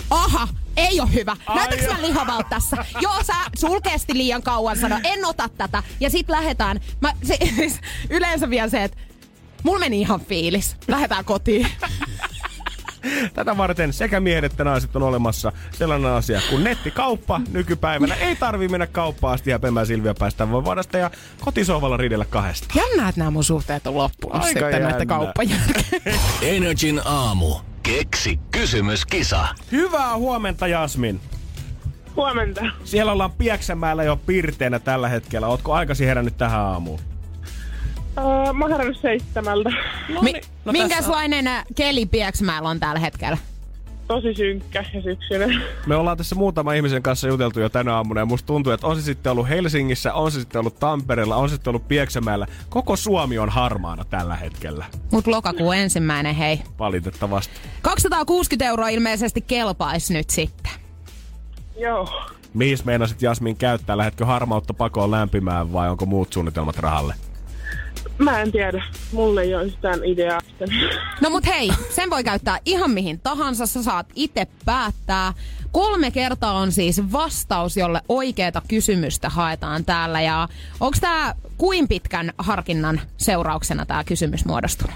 Aha, 0.10 0.48
ei 0.78 1.00
ole 1.00 1.14
hyvä. 1.14 1.38
Näytäks 1.56 1.88
mä 1.88 2.02
lihavalta 2.02 2.50
tässä? 2.50 2.86
Joo, 3.02 3.24
sä 3.24 3.34
sulkeesti 3.58 4.14
liian 4.14 4.44
kauan 4.44 4.78
sano, 4.78 5.00
en 5.04 5.26
ota 5.26 5.50
tätä. 5.58 5.84
Ja 6.00 6.10
sit 6.10 6.30
lähetään. 6.30 6.80
Mä, 7.02 7.14
se, 7.24 7.38
yleensä 8.10 8.50
vielä 8.50 8.70
se, 8.70 8.84
että 8.84 8.98
mulla 9.64 9.80
meni 9.80 10.02
ihan 10.02 10.20
fiilis. 10.20 10.76
Lähetään 10.88 11.26
kotiin. 11.26 11.68
Tätä 13.34 13.58
varten 13.58 13.94
sekä 13.94 14.20
miehet 14.20 14.44
että 14.44 14.64
naiset 14.64 14.96
on 14.96 15.04
olemassa 15.04 15.52
sellainen 15.72 16.12
asia 16.12 16.42
kuin 16.50 16.64
nettikauppa 16.64 17.42
nykypäivänä. 17.52 18.16
Ei 18.16 18.36
tarvi 18.36 18.68
mennä 18.68 18.88
kauppaan 18.88 19.34
asti 19.34 19.52
häpemään 19.52 19.86
Silvia 19.86 20.14
päästä 20.14 20.52
voi 20.52 20.66
vuodesta 20.66 20.98
ja 20.98 21.12
kotisohvalla 21.40 21.98
riidellä 21.98 22.26
kahdesta. 22.26 22.68
Jännä, 22.76 23.10
että 23.10 23.20
nämä 23.20 23.32
mun 23.32 23.44
suhteet 23.44 23.88
on 23.88 23.98
loppunut 23.98 24.36
Aika 24.36 24.48
sitten 24.48 24.72
jännä. 24.72 24.90
näiden. 24.90 26.14
Energin 26.56 27.02
aamu. 27.06 27.56
Keksi 27.84 28.40
kysymyskisa. 28.52 29.48
Hyvää 29.72 30.18
huomenta 30.18 30.68
Jasmin. 30.68 31.22
Huomenta. 32.16 32.62
Siellä 32.84 33.12
ollaan 33.12 33.32
Pieksämäellä 33.32 34.04
jo 34.04 34.16
pirteenä 34.16 34.80
tällä 34.80 35.10
hetkellä. 35.10 35.48
Ootko 35.48 35.74
aikasi 35.74 36.06
herännyt 36.06 36.38
tähän 36.38 36.60
aamuun? 36.60 37.00
Uh, 38.18 38.54
mä 38.54 38.66
oon 38.66 38.96
seitsemältä. 39.02 39.70
No, 40.10 40.22
Mi- 40.22 40.42
no 40.70 40.82
minkälainen 40.82 41.46
tässä... 41.46 41.66
keli 41.76 42.06
Pieksämäellä 42.06 42.70
on 42.70 42.80
tällä 42.80 43.00
hetkellä? 43.00 43.38
Tosi 44.08 44.34
synkkä 44.34 44.86
ja 44.94 45.02
syksyinen. 45.02 45.62
Me 45.86 45.96
ollaan 45.96 46.18
tässä 46.18 46.36
muutama 46.36 46.74
ihmisen 46.74 47.04
kanssa 47.04 47.28
juteltu 47.28 47.60
jo 47.60 47.70
tänä 47.70 47.96
aamuna 47.96 48.22
ja 48.22 48.26
musta 48.26 48.48
tuntuu, 48.48 48.74
että 48.74 48.88
on 48.88 48.96
se 48.96 49.02
sitten 49.02 49.32
ollut 49.32 49.50
Helsingissä, 49.50 50.14
on 50.14 50.32
se 50.32 50.40
sitten 50.40 50.60
ollut 50.60 50.80
Tampereella, 50.80 51.36
on 51.36 51.50
se 51.50 51.56
sitten 51.56 51.72
ollut 51.72 51.88
Pieksämäellä. 51.88 52.48
Koko 52.70 52.96
Suomi 52.96 53.38
on 53.38 53.50
harmaana 53.50 54.06
tällä 54.06 54.36
hetkellä. 54.36 54.86
Mut 55.12 55.28
lokakuun 55.28 55.76
ensimmäinen, 55.76 56.36
hei. 56.36 56.62
Valitettavasti. 56.80 57.54
260 57.82 58.66
euroa 58.66 58.90
ilmeisesti 58.90 59.42
kelpaisi 59.42 60.14
nyt 60.14 60.30
sitten. 60.30 60.72
Joo. 61.78 62.10
Mihin 62.54 62.78
meinasit 62.84 63.22
Jasmin 63.22 63.58
käyttää? 63.58 63.98
Lähetkö 63.98 64.26
harmautta 64.26 64.74
pakoon 64.74 65.12
lämpimään 65.12 65.74
vai 65.74 65.90
onko 65.90 66.06
muut 66.06 66.34
suunnitelmat 66.34 66.78
rahalle? 66.78 67.14
Mä 68.20 68.42
en 68.42 68.52
tiedä. 68.52 68.84
Mulle 69.12 69.42
ei 69.42 69.56
ole 69.56 69.64
yhtään 69.64 70.04
ideaa. 70.06 70.40
No 71.22 71.30
mut 71.30 71.46
hei, 71.46 71.70
sen 71.90 72.10
voi 72.10 72.24
käyttää 72.24 72.60
ihan 72.66 72.92
mihin 72.92 73.20
tahansa, 73.20 73.66
sä 73.66 73.84
saat 73.84 74.08
itse 74.16 74.48
päättää. 74.66 75.34
Kolme 75.72 76.12
kertaa 76.12 76.54
on 76.54 76.72
siis 76.72 77.12
vastaus, 77.12 77.78
jolle 77.78 78.02
oikeeta 78.10 78.62
kysymystä 78.68 79.30
haetaan 79.30 79.86
täällä. 79.86 80.22
Ja 80.22 80.48
onko 80.80 80.98
tämä 81.02 81.34
kuin 81.58 81.88
pitkän 81.88 82.34
harkinnan 82.38 83.02
seurauksena 83.18 83.86
tämä 83.86 84.04
kysymys 84.04 84.46
muodostunut? 84.46 84.96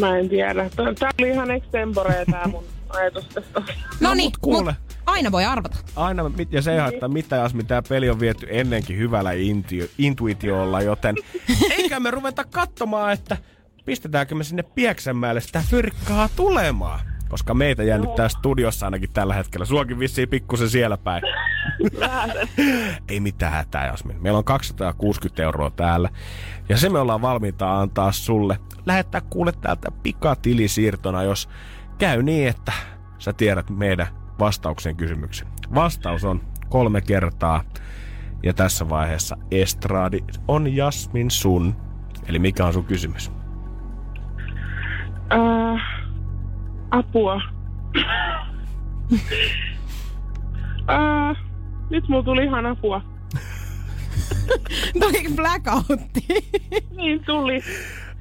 Mä 0.00 0.18
en 0.18 0.28
tiedä. 0.28 0.70
Tää 0.98 1.10
oli 1.20 1.30
ihan 1.30 1.50
extempore 1.50 2.24
tää 2.30 2.48
mun 2.48 2.64
ajatus 2.88 3.24
tästä. 3.24 3.62
No 4.00 4.14
niin, 4.14 4.26
mut 4.26 4.36
kuule. 4.36 4.76
Aina 5.06 5.32
voi 5.32 5.44
arvata. 5.44 5.76
Aina, 5.96 6.30
ja 6.50 6.62
se 6.62 6.72
ei 6.72 6.78
haittaa 6.78 7.08
mitään, 7.08 7.42
jos 7.42 7.52
tämä 7.66 7.82
peli 7.88 8.10
on 8.10 8.20
viety 8.20 8.46
ennenkin 8.50 8.98
hyvällä 8.98 9.32
intio, 9.32 9.86
intuitiolla, 9.98 10.82
joten 10.82 11.16
eikä 11.78 12.00
me 12.00 12.10
ruveta 12.10 12.44
katsomaan, 12.44 13.12
että 13.12 13.36
pistetäänkö 13.84 14.34
me 14.34 14.44
sinne 14.44 14.62
Pieksämäelle 14.62 15.40
sitä 15.40 15.62
fyrkkaa 15.70 16.28
tulemaan. 16.36 17.00
Koska 17.28 17.54
meitä 17.54 17.82
jännittää 17.82 18.28
studiossa 18.28 18.86
ainakin 18.86 19.12
tällä 19.12 19.34
hetkellä. 19.34 19.66
Suokin 19.66 19.98
vissiin 19.98 20.28
pikkusen 20.28 20.70
siellä 20.70 20.96
päin. 20.96 21.22
Ei 23.08 23.20
mitään 23.20 23.52
hätää, 23.52 23.86
Jasmin. 23.86 24.22
Meillä 24.22 24.38
on 24.38 24.44
260 24.44 25.42
euroa 25.42 25.70
täällä. 25.70 26.08
Ja 26.68 26.76
se 26.76 26.88
me 26.88 26.98
ollaan 26.98 27.22
valmiita 27.22 27.80
antaa 27.80 28.12
sulle. 28.12 28.58
Lähettää 28.86 29.20
kuule 29.20 29.52
täältä 29.52 29.90
pikatilisiirtona, 30.02 31.22
jos 31.22 31.48
käy 31.98 32.22
niin, 32.22 32.48
että 32.48 32.72
sä 33.18 33.32
tiedät 33.32 33.70
meidän 33.70 34.21
vastauksen 34.38 34.96
kysymyksen. 34.96 35.48
Vastaus 35.74 36.24
on 36.24 36.40
kolme 36.68 37.00
kertaa. 37.00 37.64
Ja 38.42 38.54
tässä 38.54 38.88
vaiheessa 38.88 39.36
Estradi 39.50 40.18
on 40.48 40.76
Jasmin 40.76 41.30
sun. 41.30 41.76
Eli 42.26 42.38
mikä 42.38 42.66
on 42.66 42.72
sun 42.72 42.84
kysymys? 42.84 43.32
Äh, 45.32 45.82
apua. 46.90 47.40
äh, 50.90 51.36
nyt 51.90 52.08
mulla 52.08 52.22
tuli 52.22 52.44
ihan 52.44 52.66
apua. 52.66 53.02
Tuliko 55.00 55.30
blackoutti? 55.36 56.26
Niin 56.96 57.24
tuli. 57.24 57.60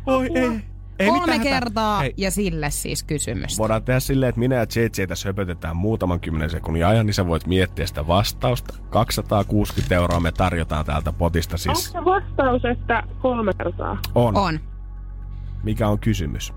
Oi 0.06 0.30
ei. 0.36 0.71
Ei 1.02 1.10
Kolme 1.10 1.40
kertaa 1.40 2.00
Hei, 2.00 2.14
ja 2.18 2.32
sille 2.32 2.70
siis 2.70 3.04
kysymys. 3.04 3.58
Voidaan 3.58 3.84
tehdä 3.84 4.00
silleen, 4.00 4.30
että 4.30 4.40
minä 4.40 4.56
ja 4.56 4.66
JJ 4.76 5.08
tässä 5.08 5.30
höpötetään 5.30 5.76
muutaman 5.76 6.20
kymmenen 6.20 6.50
sekunnin 6.50 6.86
ajan, 6.86 7.06
niin 7.06 7.14
sä 7.14 7.28
voit 7.28 7.48
miettiä 7.48 7.88
sitä 7.88 8.08
vastausta. 8.08 8.74
260 8.90 9.96
euroa 9.96 10.20
me 10.20 10.32
tarjotaan 10.32 10.86
täältä 10.86 11.12
potista 11.12 11.54
Onko 11.54 11.80
siis. 11.80 11.92
se 11.92 12.06
vastaus, 12.06 12.66
että 12.66 13.04
kolme 13.22 13.54
kertaa? 13.54 13.98
On. 14.16 14.38
On. 14.38 14.60
Mikä 15.64 15.88
on 15.88 16.00
kysymys? 16.00 16.54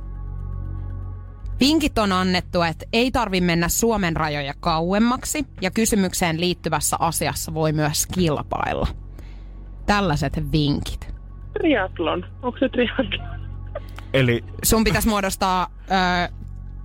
Vinkit 1.60 1.98
on 1.98 2.12
annettu, 2.12 2.62
että 2.62 2.86
ei 2.92 3.10
tarvi 3.10 3.40
mennä 3.40 3.68
Suomen 3.68 4.16
rajoja 4.16 4.54
kauemmaksi 4.60 5.46
ja 5.60 5.70
kysymykseen 5.70 6.40
liittyvässä 6.40 6.96
asiassa 7.00 7.54
voi 7.54 7.72
myös 7.72 8.06
kilpailla. 8.06 8.86
Tällaiset 9.86 10.52
vinkit. 10.52 11.14
Triatlon. 11.52 12.26
Onko 12.42 12.58
se 12.58 12.68
triatlon? 12.68 13.43
Eli 14.14 14.44
Sun 14.64 14.84
pitäisi 14.84 15.08
muodostaa 15.08 15.70
ö, 16.28 16.32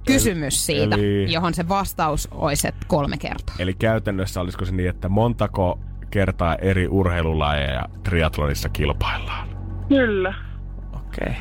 kysymys 0.05 0.65
siitä, 0.65 0.95
eli- 0.95 1.31
johon 1.33 1.53
se 1.53 1.67
vastaus 1.69 2.27
olisi, 2.31 2.67
kolme 2.87 3.17
kertaa. 3.17 3.55
Eli 3.59 3.73
käytännössä 3.73 4.41
olisiko 4.41 4.65
se 4.65 4.71
niin, 4.71 4.89
että 4.89 5.09
montako 5.09 5.79
kertaa 6.11 6.55
eri 6.55 6.87
urheilulajeja 6.87 7.85
triatlonissa 8.03 8.69
kilpaillaan? 8.69 9.47
Kyllä. 9.89 10.33
Okei. 10.93 11.33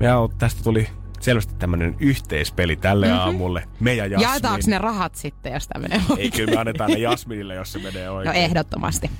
Ja 0.00 0.16
tästä 0.38 0.62
tuli 0.62 0.88
selvästi 1.20 1.54
tämmönen 1.58 1.96
yhteispeli 2.00 2.76
tälle 2.76 3.06
mm-hmm. 3.06 3.20
aamulle. 3.20 3.64
Me 3.80 3.94
ja 3.94 4.06
Jasmin. 4.06 4.28
Jaetaanko 4.28 4.64
ne 4.66 4.78
rahat 4.78 5.14
sitten, 5.14 5.52
jos 5.52 5.68
tämä 5.68 5.82
menee 5.82 5.98
Ei 5.98 6.04
oikein? 6.10 6.32
kyllä 6.32 6.50
me 6.50 6.56
annetaan 6.60 6.90
ne 6.90 6.98
Jasminille, 6.98 7.54
jos 7.54 7.72
se 7.72 7.78
menee 7.78 8.06
No 8.06 8.14
oikein. 8.14 8.36
ehdottomasti. 8.36 9.10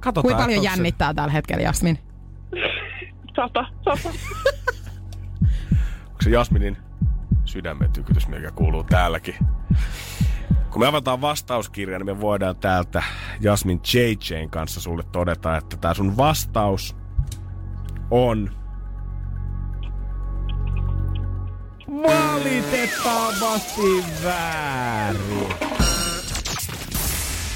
Katsotaan, 0.00 0.22
Kuinka 0.22 0.42
paljon 0.42 0.58
onko 0.58 0.70
se- 0.70 0.76
jännittää 0.76 1.14
tällä 1.14 1.32
hetkellä, 1.32 1.62
Jasmin? 1.62 1.98
Sata. 3.36 3.66
Sata. 3.84 4.08
Onko 6.06 6.22
se 6.22 6.30
Jasminin 6.30 6.76
sydämen 7.44 7.92
tykytys, 7.92 8.28
mikä 8.28 8.50
kuuluu 8.50 8.84
täälläkin? 8.84 9.34
Kun 10.70 10.80
me 10.80 10.86
avataan 10.86 11.20
vastauskirja, 11.20 11.98
niin 11.98 12.06
me 12.06 12.20
voidaan 12.20 12.56
täältä 12.56 13.02
Jasmin 13.40 13.80
JJn 13.94 14.50
kanssa 14.50 14.80
sulle 14.80 15.02
todeta, 15.12 15.56
että 15.56 15.76
tämä 15.76 15.94
sun 15.94 16.16
vastaus 16.16 16.96
on... 18.10 18.50
Valitettavasti 21.88 24.04
väärin. 24.24 25.48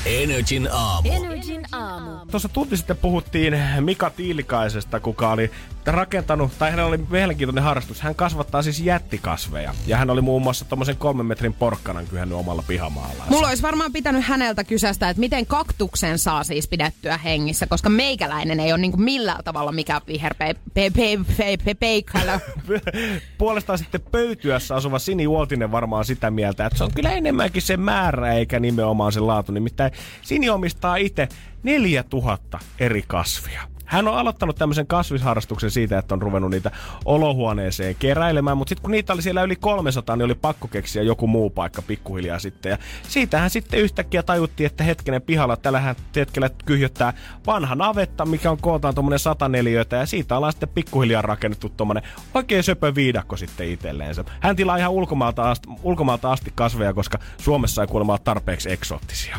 Energin 0.06 0.68
aamu. 0.72 1.08
Energin 1.12 1.66
aamu. 1.72 2.10
Tuossa 2.30 2.48
tunti 2.48 2.76
sitten 2.76 2.96
puhuttiin 2.96 3.58
Mika 3.80 4.10
Tiilikaisesta, 4.10 5.00
kuka 5.00 5.30
oli 5.30 5.50
rakentanut, 5.86 6.52
tai 6.58 6.70
hänellä 6.70 6.88
oli 6.88 7.00
mielenkiintoinen 7.10 7.64
harrastus. 7.64 8.00
Hän 8.00 8.14
kasvattaa 8.14 8.62
siis 8.62 8.80
jättikasveja. 8.80 9.74
Ja 9.86 9.96
hän 9.96 10.10
oli 10.10 10.20
muun 10.20 10.42
muassa 10.42 10.64
tommosen 10.64 10.96
kolmen 10.96 11.26
metrin 11.26 11.52
porkkanan 11.52 12.06
kyhännyt 12.06 12.38
omalla 12.38 12.64
pihamaallaan. 12.68 13.30
Mulla 13.30 13.48
olisi 13.48 13.62
varmaan 13.62 13.92
pitänyt 13.92 14.24
häneltä 14.24 14.64
kysästä, 14.64 15.10
että 15.10 15.20
miten 15.20 15.46
kaktuksen 15.46 16.18
saa 16.18 16.44
siis 16.44 16.68
pidettyä 16.68 17.16
hengissä, 17.16 17.66
koska 17.66 17.88
meikäläinen 17.88 18.60
ei 18.60 18.72
ole 18.72 18.80
niinku 18.80 18.98
millään 18.98 19.44
tavalla 19.44 19.72
mikä 19.72 20.00
viherpeikkälä. 20.06 22.40
Puolestaan 23.38 23.78
sitten 23.78 24.00
pöytyässä 24.00 24.74
asuva 24.74 24.98
Sini 24.98 25.26
Uotinen 25.26 25.72
varmaan 25.72 26.04
sitä 26.04 26.30
mieltä, 26.30 26.66
että 26.66 26.78
se 26.78 26.84
on 26.84 26.94
kyllä 26.94 27.10
enemmänkin 27.10 27.62
se 27.62 27.76
määrä 27.76 28.32
eikä 28.32 28.60
nimenomaan 28.60 29.12
se 29.12 29.20
laatu. 29.20 29.52
Nimittäin 29.52 29.92
Sini 30.22 30.50
omistaa 30.50 30.96
itse 30.96 31.28
4000 31.62 32.58
eri 32.78 33.04
kasvia. 33.06 33.71
Hän 33.92 34.08
on 34.08 34.18
aloittanut 34.18 34.56
tämmöisen 34.56 34.86
kasvisharrastuksen 34.86 35.70
siitä, 35.70 35.98
että 35.98 36.14
on 36.14 36.22
ruvennut 36.22 36.50
niitä 36.50 36.70
olohuoneeseen 37.04 37.94
keräilemään, 37.98 38.56
mutta 38.58 38.68
sitten 38.68 38.82
kun 38.82 38.90
niitä 38.90 39.12
oli 39.12 39.22
siellä 39.22 39.42
yli 39.42 39.56
300, 39.56 40.16
niin 40.16 40.24
oli 40.24 40.34
pakko 40.34 40.68
keksiä 40.68 41.02
joku 41.02 41.26
muu 41.26 41.50
paikka 41.50 41.82
pikkuhiljaa 41.82 42.38
sitten. 42.38 42.70
Ja 42.70 42.78
siitähän 43.08 43.50
sitten 43.50 43.80
yhtäkkiä 43.80 44.22
tajuttiin, 44.22 44.66
että 44.66 44.84
hetkinen 44.84 45.22
pihalla 45.22 45.56
tällä 45.56 45.94
hetkellä 46.16 46.50
kyhjöttää 46.64 47.12
vanha 47.46 47.74
navetta, 47.74 48.26
mikä 48.26 48.50
on 48.50 48.58
kooltaan 48.60 48.94
tuommoinen 48.94 49.18
104 49.18 49.84
ja 49.90 50.06
siitä 50.06 50.36
ollaan 50.36 50.52
sitten 50.52 50.68
pikkuhiljaa 50.68 51.22
rakennettu 51.22 51.68
tuommoinen 51.68 52.02
oikein 52.34 52.62
söpö 52.62 52.94
viidakko 52.94 53.36
sitten 53.36 53.68
itselleensä. 53.68 54.24
Hän 54.40 54.56
tilaa 54.56 54.76
ihan 54.76 54.92
ulkomaalta 54.92 55.50
asti, 55.50 55.68
ulkomaalta 55.82 56.32
asti 56.32 56.52
kasveja, 56.54 56.94
koska 56.94 57.18
Suomessa 57.38 57.82
ei 57.82 57.88
kuulemma 57.88 58.12
ole 58.12 58.20
tarpeeksi 58.24 58.72
eksoottisia. 58.72 59.38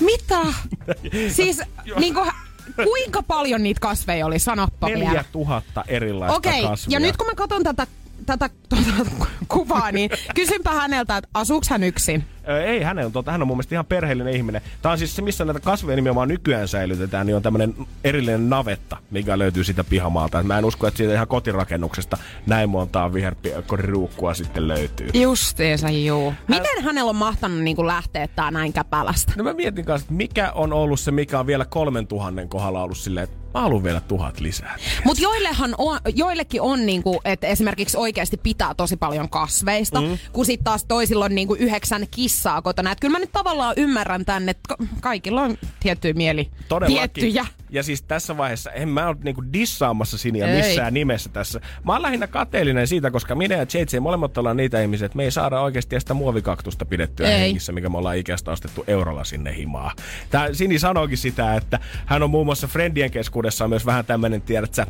Mitä? 0.00 0.40
Siis 1.36 1.62
niinku, 1.98 2.20
kuinka 2.84 3.22
paljon 3.22 3.62
niitä 3.62 3.80
kasveja 3.80 4.26
oli? 4.26 4.38
Sanoppa 4.38 4.86
vielä. 4.86 5.04
4000 5.04 5.84
erilaista 5.88 6.36
Okei, 6.36 6.62
kasvia. 6.62 6.96
ja 6.96 7.00
nyt 7.00 7.16
kun 7.16 7.26
mä 7.26 7.34
katson 7.34 7.62
tätä, 7.62 7.86
tätä 8.26 8.50
tuota, 8.68 9.10
kuvaa, 9.48 9.92
niin 9.92 10.10
kysynpä 10.34 10.70
häneltä, 10.70 11.16
että 11.16 11.30
asuuks 11.34 11.68
hän 11.68 11.82
yksin? 11.82 12.24
Ei, 12.58 12.82
hän 12.82 12.98
on, 12.98 13.12
tuota, 13.12 13.32
hän 13.32 13.42
on 13.42 13.48
mun 13.48 13.56
mielestä 13.56 13.74
ihan 13.74 13.86
perheellinen 13.86 14.34
ihminen. 14.34 14.62
Tämä 14.82 14.92
on 14.92 14.98
siis 14.98 15.16
se, 15.16 15.22
missä 15.22 15.44
näitä 15.44 15.60
kasveja 15.60 15.96
nimenomaan 15.96 16.28
nykyään 16.28 16.68
säilytetään, 16.68 17.26
niin 17.26 17.36
on 17.36 17.42
tämmöinen 17.42 17.74
erillinen 18.04 18.50
navetta, 18.50 18.96
mikä 19.10 19.38
löytyy 19.38 19.64
siitä 19.64 19.84
pihamaalta. 19.84 20.42
Mä 20.42 20.58
en 20.58 20.64
usko, 20.64 20.86
että 20.86 20.98
siitä 20.98 21.14
ihan 21.14 21.28
kotirakennuksesta 21.28 22.18
näin 22.46 22.70
montaa 22.70 23.12
viherkoriruukkua 23.12 24.34
sitten 24.34 24.68
löytyy. 24.68 25.08
Justiinsa 25.14 25.90
juu. 25.90 26.34
Miten 26.48 26.84
hänellä 26.84 27.08
on 27.10 27.16
mahtanut 27.16 27.60
niinku 27.60 27.86
lähteä 27.86 28.28
tää 28.28 28.50
näin 28.50 28.72
käpälästä? 28.72 29.32
No 29.36 29.44
mä 29.44 29.52
mietin 29.52 29.84
kanssa, 29.84 30.04
että 30.04 30.14
mikä 30.14 30.52
on 30.52 30.72
ollut 30.72 31.00
se, 31.00 31.10
mikä 31.10 31.40
on 31.40 31.46
vielä 31.46 31.64
3000 31.64 32.46
kohdalla 32.46 32.82
ollut 32.82 32.98
silleen, 32.98 33.24
että 33.24 33.40
mä 33.54 33.60
haluan 33.60 33.84
vielä 33.84 34.00
tuhat 34.00 34.40
lisää. 34.40 34.76
Mut 35.04 35.18
joillehan 35.18 35.74
on, 35.78 35.98
joillekin 36.14 36.60
on 36.62 36.86
niinku, 36.86 37.20
että 37.24 37.46
esimerkiksi 37.46 37.96
oikeasti 37.96 38.36
pitää 38.36 38.74
tosi 38.74 38.96
paljon 38.96 39.30
kasveista, 39.30 40.00
mm. 40.00 40.18
kun 40.32 40.44
sit 40.44 40.60
taas 40.64 40.84
toisilla 40.84 41.24
on 41.24 41.34
niinku 41.34 41.54
yhdeksän 41.54 42.06
kissaa 42.10 42.39
kotona. 42.62 42.92
Et 42.92 43.00
kyllä 43.00 43.12
mä 43.12 43.18
nyt 43.18 43.32
tavallaan 43.32 43.74
ymmärrän 43.76 44.24
tänne, 44.24 44.50
että 44.50 44.68
ka- 44.68 44.84
kaikilla 45.00 45.42
on 45.42 45.58
tiettyjä 45.80 46.14
mieli. 46.14 46.50
Todellakin. 46.68 47.10
Tiettyjä. 47.12 47.46
Ja 47.72 47.82
siis 47.82 48.02
tässä 48.02 48.36
vaiheessa 48.36 48.70
en 48.70 48.88
mä 48.88 49.08
ole 49.08 49.16
niinku 49.24 49.42
dissaamassa 49.52 50.18
Siniä 50.18 50.46
Ei. 50.46 50.56
missään 50.56 50.94
nimessä 50.94 51.30
tässä. 51.32 51.60
Mä 51.84 51.92
oon 51.92 52.02
lähinnä 52.02 52.26
kateellinen 52.26 52.86
siitä, 52.86 53.10
koska 53.10 53.34
minä 53.34 53.54
ja 53.54 53.62
JJ 53.62 53.98
molemmat 54.00 54.38
ollaan 54.38 54.56
niitä 54.56 54.82
ihmisiä, 54.82 55.06
että 55.06 55.16
me 55.16 55.24
ei 55.24 55.30
saada 55.30 55.60
oikeasti 55.60 56.00
sitä 56.00 56.14
muovikaktusta 56.14 56.84
pidettyä 56.84 57.28
Ei. 57.28 57.40
hengissä, 57.40 57.72
mikä 57.72 57.88
me 57.88 57.98
ollaan 57.98 58.16
ikästä 58.16 58.50
ostettu 58.50 58.84
eurolla 58.86 59.24
sinne 59.24 59.56
himaa. 59.56 59.92
Tää 60.30 60.54
Sini 60.54 60.78
sanoikin 60.78 61.18
sitä, 61.18 61.54
että 61.54 61.78
hän 62.06 62.22
on 62.22 62.30
muun 62.30 62.46
muassa 62.46 62.66
friendien 62.66 63.10
keskuudessa 63.10 63.68
myös 63.68 63.86
vähän 63.86 64.04
tämmöinen, 64.04 64.42
tiedät 64.42 64.74
sä, 64.74 64.86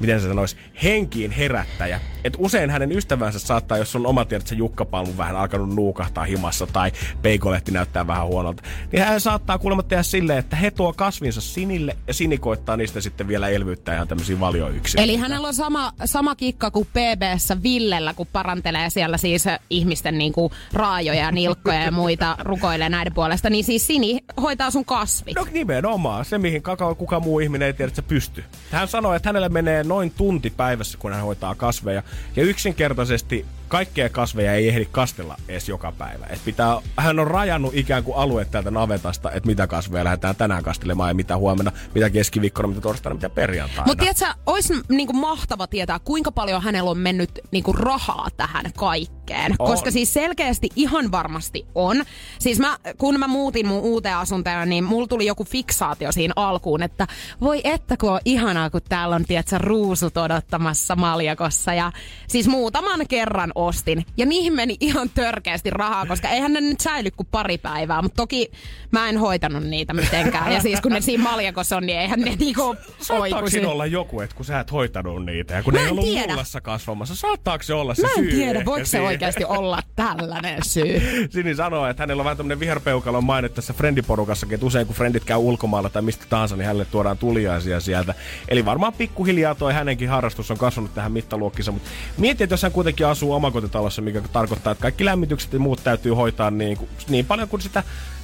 miten 0.00 0.20
se 0.20 0.28
sanoisi, 0.28 0.56
henkiin 0.82 1.30
herättäjä. 1.30 2.00
Et 2.24 2.36
usein 2.38 2.70
hänen 2.70 2.92
ystävänsä 2.92 3.38
saattaa, 3.38 3.78
jos 3.78 3.96
on 3.96 4.06
oma 4.06 4.24
tiedät, 4.24 4.46
se 4.46 4.54
jukkapalmu 4.54 5.12
vähän 5.18 5.36
alkanut 5.36 5.74
nuukahtaa 5.74 6.24
himassa 6.24 6.66
tai 6.66 6.92
peikolehti 7.22 7.72
näyttää 7.72 8.06
vähän 8.06 8.26
huonolta, 8.26 8.62
niin 8.92 9.04
hän 9.04 9.20
saattaa 9.20 9.58
kuulemma 9.58 9.82
tehdä 9.82 10.02
silleen, 10.02 10.38
että 10.38 10.56
he 10.56 10.70
tuo 10.70 10.92
kasvinsa 10.92 11.40
Sinille 11.40 11.96
ja 12.06 12.14
Sini 12.24 12.38
koittaa 12.38 12.76
niistä 12.76 13.00
sitten 13.00 13.28
vielä 13.28 13.48
elvyttää 13.48 13.94
ihan 13.94 14.08
tämmöisiä 14.08 14.40
valioyksiä. 14.40 15.02
Eli 15.02 15.16
hänellä 15.16 15.48
on 15.48 15.54
sama, 15.54 15.92
sama 16.04 16.34
kikka 16.34 16.70
kuin 16.70 16.86
PBssä 16.86 17.62
Villellä, 17.62 18.14
kun 18.14 18.26
parantelee 18.32 18.90
siellä 18.90 19.16
siis 19.16 19.44
ihmisten 19.70 20.18
niinku 20.18 20.52
raajoja 20.72 21.20
ja 21.20 21.32
nilkkoja 21.32 21.82
ja 21.82 21.90
muita 21.90 22.36
rukoilee 22.40 22.88
näiden 22.88 23.14
puolesta. 23.14 23.50
Niin 23.50 23.64
siis 23.64 23.86
Sini 23.86 24.24
hoitaa 24.42 24.70
sun 24.70 24.84
kasvit. 24.84 25.36
No 25.36 25.46
nimenomaan, 25.52 26.24
se 26.24 26.38
mihin 26.38 26.62
kaka, 26.62 26.94
kuka 26.94 27.20
muu 27.20 27.38
ihminen 27.38 27.66
ei 27.66 27.72
tiedä, 27.72 27.88
että 27.88 28.02
se 28.02 28.08
pystyy. 28.08 28.44
Hän 28.70 28.88
sanoi, 28.88 29.16
että 29.16 29.28
hänelle 29.28 29.48
menee 29.48 29.84
noin 29.84 30.10
tunti 30.10 30.50
päivässä, 30.50 30.98
kun 30.98 31.12
hän 31.12 31.22
hoitaa 31.22 31.54
kasveja. 31.54 32.02
Ja 32.36 32.42
yksinkertaisesti 32.42 33.46
kaikkea 33.68 34.08
kasveja 34.08 34.52
ei 34.54 34.68
ehdi 34.68 34.88
kastella 34.92 35.36
edes 35.48 35.68
joka 35.68 35.92
päivä. 35.92 36.26
Et 36.26 36.40
pitää, 36.44 36.80
hän 36.96 37.18
on 37.18 37.26
rajannut 37.26 37.74
ikään 37.74 38.04
kuin 38.04 38.16
alueet 38.16 38.50
täältä 38.50 38.70
navetasta, 38.70 39.30
että 39.30 39.46
mitä 39.46 39.66
kasveja 39.66 40.04
lähdetään 40.04 40.36
tänään 40.36 40.62
kastelemaan 40.62 41.10
ja 41.10 41.14
mitä 41.14 41.36
huomenna, 41.36 41.72
mitä 41.94 42.10
keskiviikkona, 42.10 42.68
mitä 42.68 42.80
torstaina, 42.80 43.14
mitä 43.14 43.30
perjantaina. 43.30 43.84
Mutta 43.86 44.00
tiedätkö, 44.00 44.26
olisi 44.46 44.74
niinku 44.88 45.12
mahtava 45.12 45.66
tietää, 45.66 45.98
kuinka 45.98 46.32
paljon 46.32 46.62
hänellä 46.62 46.90
on 46.90 46.98
mennyt 46.98 47.40
niinku 47.50 47.72
rahaa 47.72 48.28
tähän 48.36 48.72
kaikkeen. 48.76 49.23
On. 49.58 49.66
Koska 49.70 49.90
siis 49.90 50.12
selkeästi 50.14 50.68
ihan 50.76 51.10
varmasti 51.12 51.66
on. 51.74 52.02
Siis 52.38 52.58
mä, 52.58 52.78
kun 52.98 53.18
mä 53.18 53.28
muutin 53.28 53.66
mun 53.68 53.80
uuteen 53.82 54.16
asuntoon, 54.16 54.68
niin 54.68 54.84
mulla 54.84 55.06
tuli 55.06 55.26
joku 55.26 55.44
fiksaatio 55.44 56.12
siinä 56.12 56.32
alkuun, 56.36 56.82
että 56.82 57.06
voi 57.40 57.60
että 57.64 57.96
kun 57.96 58.12
on 58.12 58.20
ihanaa, 58.24 58.70
kun 58.70 58.80
täällä 58.88 59.16
on, 59.16 59.24
tiedätkö, 59.24 59.58
ruusut 59.58 60.16
odottamassa 60.16 60.96
maljakossa. 60.96 61.74
Ja 61.74 61.92
siis 62.28 62.48
muutaman 62.48 63.00
kerran 63.08 63.52
ostin. 63.54 64.06
Ja 64.16 64.26
niihin 64.26 64.52
meni 64.52 64.76
ihan 64.80 65.10
törkeästi 65.10 65.70
rahaa, 65.70 66.06
koska 66.06 66.28
eihän 66.28 66.52
ne 66.52 66.60
nyt 66.60 66.80
säily 66.80 67.10
kuin 67.10 67.26
pari 67.30 67.58
päivää. 67.58 68.02
Mutta 68.02 68.16
toki 68.16 68.50
mä 68.90 69.08
en 69.08 69.18
hoitanut 69.18 69.64
niitä 69.64 69.94
mitenkään. 69.94 70.52
Ja 70.52 70.60
siis 70.62 70.80
kun 70.80 70.92
ne 70.92 71.00
siinä 71.00 71.22
maljakossa 71.22 71.76
on, 71.76 71.86
niin 71.86 71.98
eihän 71.98 72.20
ne 72.20 72.36
niinku 72.38 72.76
Saattaako 73.00 73.50
siinä 73.50 73.68
olla 73.68 73.86
joku, 73.86 74.20
että 74.20 74.36
kun 74.36 74.44
sä 74.44 74.60
et 74.60 74.72
hoitanut 74.72 75.24
niitä 75.26 75.54
ja 75.54 75.62
kun 75.62 75.72
Mä 75.74 75.78
ne 75.78 75.84
ei 75.84 75.90
ollut 75.90 76.04
tiedä. 76.04 76.28
mullassa 76.28 76.60
kasvamassa, 76.60 77.14
saattaako 77.14 77.62
se 77.62 77.74
olla 77.74 77.94
se 77.94 78.02
Mä 78.02 78.08
en 78.08 78.14
syy? 78.24 78.30
tiedä, 78.32 78.64
voiko 78.64 78.86
se? 78.86 78.98
Oikeasti 79.14 79.44
olla 79.44 79.78
tällainen 79.96 80.62
syy. 80.62 81.28
Sini 81.30 81.54
sanoo, 81.54 81.86
että 81.86 82.02
hänellä 82.02 82.20
on 82.20 82.24
vähän 82.24 82.36
tämmönen 82.36 82.60
viherpeukalon 82.60 83.24
maine 83.24 83.48
tässä 83.48 83.72
friendiporukassakin, 83.72 84.54
että 84.54 84.66
usein 84.66 84.86
kun 84.86 84.96
friendit 84.96 85.24
käy 85.24 85.36
ulkomailla 85.36 85.90
tai 85.90 86.02
mistä 86.02 86.24
tahansa, 86.28 86.56
niin 86.56 86.66
hänelle 86.66 86.84
tuodaan 86.84 87.18
tuliaisia 87.18 87.80
sieltä. 87.80 88.14
Eli 88.48 88.64
varmaan 88.64 88.92
pikkuhiljaa 88.92 89.54
toi 89.54 89.72
hänenkin 89.72 90.08
harrastus 90.08 90.50
on 90.50 90.58
kasvanut 90.58 90.94
tähän 90.94 91.12
mittaluokkissa, 91.12 91.72
mutta 91.72 91.90
mieti, 92.18 92.44
että 92.44 92.52
jos 92.52 92.62
hän 92.62 92.72
kuitenkin 92.72 93.06
asuu 93.06 93.32
omakotitalossa, 93.32 94.02
mikä 94.02 94.22
tarkoittaa, 94.32 94.70
että 94.70 94.82
kaikki 94.82 95.04
lämmitykset 95.04 95.52
ja 95.52 95.58
muut 95.58 95.84
täytyy 95.84 96.12
hoitaa 96.12 96.50
niin, 96.50 96.76
kuin, 96.76 96.88
niin 97.08 97.26
paljon 97.26 97.48
kuin 97.48 97.62
sitä 97.62 97.82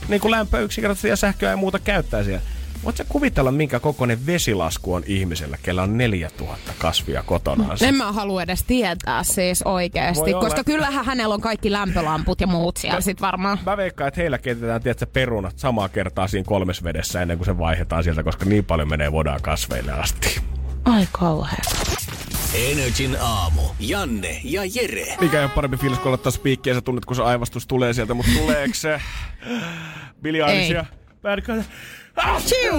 niin 0.08 0.20
kuin 0.20 0.30
lämpöä 0.30 0.60
yksinkertaisesti 0.60 1.08
ja 1.08 1.16
sähköä 1.16 1.50
ja 1.50 1.56
muuta 1.56 1.78
käyttää 1.78 2.24
siellä. 2.24 2.42
Voit 2.84 2.96
sä 2.96 3.04
kuvitella, 3.08 3.52
minkä 3.52 3.80
kokoinen 3.80 4.26
vesilasku 4.26 4.94
on 4.94 5.02
ihmisellä, 5.06 5.58
kellä 5.62 5.82
on 5.82 5.98
4000 5.98 6.72
kasvia 6.78 7.22
kotonaan? 7.22 7.76
En 7.80 7.94
mä 7.94 8.12
halua 8.12 8.42
edes 8.42 8.62
tietää 8.62 9.22
siis 9.22 9.62
olla, 9.62 10.40
koska 10.40 10.64
kyllähän 10.64 11.04
hänellä 11.04 11.34
on 11.34 11.40
kaikki 11.40 11.72
lämpölamput 11.72 12.40
ja 12.40 12.46
muut 12.46 12.76
siellä 12.76 13.00
sit 13.00 13.20
varmaan. 13.20 13.58
Mä 13.66 13.76
veikkaan, 13.76 14.08
että 14.08 14.20
heillä 14.20 14.38
keitetään, 14.38 14.82
tiedätkö, 14.82 15.06
perunat 15.06 15.58
samaa 15.58 15.88
kertaa 15.88 16.28
siinä 16.28 16.44
kolmes 16.44 16.84
vedessä 16.84 17.22
ennen 17.22 17.38
kuin 17.38 17.46
se 17.46 17.58
vaihdetaan 17.58 18.04
sieltä, 18.04 18.22
koska 18.22 18.44
niin 18.44 18.64
paljon 18.64 18.88
menee 18.88 19.12
vodaa 19.12 19.38
kasveille 19.42 19.92
asti. 19.92 20.40
Ai 20.84 21.08
kauhea. 21.12 21.62
Energin 22.54 23.16
aamu. 23.20 23.62
Janne 23.80 24.40
ja 24.44 24.62
Jere. 24.74 25.16
Mikä 25.20 25.38
ei 25.38 25.44
ole 25.44 25.52
parempi 25.54 25.76
fiilis, 25.76 25.98
kun 25.98 26.14
ottaa 26.14 26.32
spiikkiä, 26.32 26.74
sä 26.74 26.80
tunnet, 26.80 27.04
kun 27.04 27.16
se 27.16 27.22
aivastus 27.22 27.66
tulee 27.66 27.92
sieltä, 27.92 28.14
mutta 28.14 28.32
tuleeko 28.38 28.74
se 28.74 29.00
ja 30.74 30.84
Bad! 31.22 31.62
Chiu, 32.38 32.76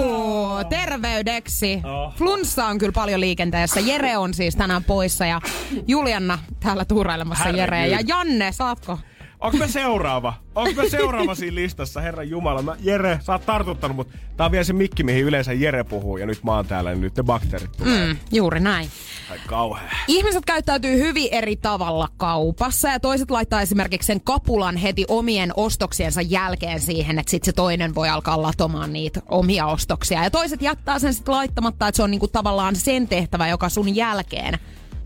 terveydeksi. 0.69 1.81
Oh. 1.83 2.13
Flunssa 2.15 2.65
on 2.65 2.77
kyllä 2.77 2.91
paljon 2.91 3.19
liikenteessä. 3.21 3.79
Jere 3.79 4.17
on 4.17 4.33
siis 4.33 4.55
tänään 4.55 4.83
poissa 4.83 5.25
ja 5.25 5.41
Julianna 5.87 6.39
täällä 6.59 6.85
tuurailemassa 6.85 7.43
Herregud. 7.43 7.59
Jere. 7.59 7.87
Ja 7.87 7.99
Janne, 8.07 8.51
saatko? 8.51 8.99
Onko 9.41 9.57
me 9.57 9.67
seuraava? 9.67 10.33
Onko 10.55 10.81
me 10.81 10.89
seuraava 10.89 11.35
siinä 11.35 11.55
listassa, 11.55 12.01
herran 12.01 12.29
Jumala? 12.29 12.61
Mä, 12.61 12.75
Jere, 12.79 13.19
sä 13.21 13.31
oot 13.31 13.45
tartuttanut, 13.45 13.97
mutta 13.97 14.17
tää 14.37 14.45
on 14.45 14.51
vielä 14.51 14.63
se 14.63 14.73
mikki, 14.73 15.03
mihin 15.03 15.23
yleensä 15.23 15.53
Jere 15.53 15.83
puhuu, 15.83 16.17
ja 16.17 16.25
nyt 16.25 16.43
mä 16.43 16.55
oon 16.55 16.65
täällä, 16.65 16.91
niin 16.91 17.01
nyt 17.01 17.17
ne 17.17 17.23
bakteerit 17.23 17.71
tulee. 17.77 18.07
Mm. 18.07 18.17
Juuri 18.31 18.59
näin. 18.59 18.89
Ai 19.31 19.37
kauhea. 19.47 19.91
Ihmiset 20.07 20.45
käyttäytyy 20.45 20.97
hyvin 20.97 21.29
eri 21.31 21.55
tavalla 21.55 22.07
kaupassa 22.17 22.89
ja 22.89 22.99
toiset 22.99 23.31
laittaa 23.31 23.61
esimerkiksi 23.61 24.07
sen 24.07 24.21
kapulan 24.21 24.77
heti 24.77 25.05
omien 25.07 25.53
ostoksiensa 25.55 26.21
jälkeen 26.21 26.79
siihen, 26.79 27.19
että 27.19 27.29
sitten 27.31 27.45
se 27.45 27.55
toinen 27.55 27.95
voi 27.95 28.09
alkaa 28.09 28.41
latomaan 28.41 28.93
niitä 28.93 29.21
omia 29.29 29.65
ostoksia. 29.65 30.23
Ja 30.23 30.31
toiset 30.31 30.61
jättää 30.61 30.99
sen 30.99 31.13
sitten 31.13 31.33
laittamatta, 31.35 31.87
että 31.87 31.95
se 31.95 32.03
on 32.03 32.11
niinku 32.11 32.27
tavallaan 32.27 32.75
sen 32.75 33.07
tehtävä, 33.07 33.47
joka 33.47 33.69
sun 33.69 33.95
jälkeen 33.95 34.59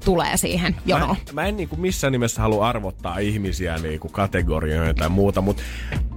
tulee 0.05 0.37
siihen 0.37 0.73
Mä, 0.73 0.81
jonoon. 0.85 1.15
mä 1.33 1.45
en 1.45 1.57
niinku 1.57 1.75
missään 1.75 2.11
nimessä 2.11 2.41
halua 2.41 2.69
arvottaa 2.69 3.17
ihmisiä 3.17 3.77
niinku 3.77 4.09
kategorioihin 4.09 4.95
tai 4.95 5.09
muuta, 5.09 5.41
mutta 5.41 5.63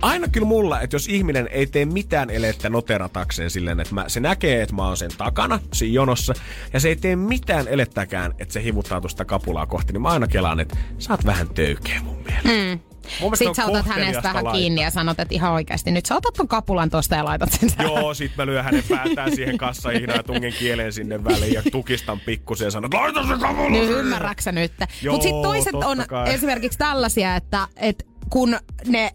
aina 0.03 0.29
kyllä 0.29 0.47
mulla, 0.47 0.81
että 0.81 0.97
jos 0.97 1.09
ihminen 1.09 1.49
ei 1.53 1.67
tee 1.67 1.85
mitään 1.85 2.31
elettä 2.31 2.71
noteratakseen 2.71 3.51
silleen, 3.51 3.81
että 3.81 3.95
mä, 3.95 4.05
se 4.09 4.21
näkee, 4.21 4.63
että 4.63 4.75
mä 4.75 4.87
oon 4.87 4.97
sen 4.97 5.11
takana 5.19 5.59
siinä 5.73 5.95
jonossa, 5.95 6.35
ja 6.73 6.81
se 6.81 6.89
ei 6.89 6.97
tee 6.97 7.17
mitään 7.17 7.69
elettäkään, 7.69 8.35
että 8.39 8.55
se 8.55 8.63
hivuttaa 8.65 9.01
tuosta 9.01 9.25
kapulaa 9.25 9.67
kohti, 9.67 9.93
niin 9.93 10.03
mä 10.03 10.09
aina 10.09 10.27
kelaan, 10.27 10.61
että 10.61 10.77
sä 10.99 11.13
oot 11.13 11.25
vähän 11.27 11.49
töykeä 11.49 12.01
mun 12.05 12.17
mielestä. 12.27 12.49
Mm. 12.49 12.88
Sitten 13.35 13.55
sä 13.55 13.67
otat 13.67 13.87
hänestä 13.87 14.23
vähän 14.23 14.45
kiinni 14.53 14.83
ja 14.83 14.91
sanot, 14.91 15.21
että 15.21 15.35
ihan 15.35 15.53
oikeasti 15.53 15.91
nyt 15.91 16.07
sä 16.07 16.17
otat 16.17 16.35
ton 16.35 16.49
kapulan 16.49 16.91
tosta 16.91 17.15
ja 17.15 17.25
laitat 17.25 17.53
sen 17.53 17.73
tähän. 17.77 17.93
Joo, 17.93 18.15
sit 18.15 18.33
mä 18.37 18.47
lyön 18.47 18.65
hänen 18.65 18.85
päätään 18.89 19.35
siihen 19.37 19.59
kassaihin 19.59 20.11
ja 20.17 20.23
tungen 20.23 20.53
kielen 20.53 20.93
sinne 20.93 21.25
väliin 21.25 21.53
ja 21.55 21.63
tukistan 21.73 22.21
pikkusen 22.21 22.65
ja 22.65 22.71
sanon, 22.71 22.91
laita 22.95 23.27
se 23.27 23.39
kapula 23.41 23.71
Niin 23.71 23.85
siihen." 23.85 24.05
ymmärrätkö 24.05 24.43
sä 24.43 24.53
nyt? 24.53 24.73
Mutta 25.11 25.23
sitten 25.23 25.43
toiset 25.43 25.75
on 25.75 26.05
kai. 26.09 26.35
esimerkiksi 26.35 26.79
tällaisia, 26.79 27.37
että, 27.37 27.69
että 27.77 28.05
kun 28.31 28.57
ne 28.87 29.13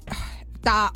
tää, 0.62 0.89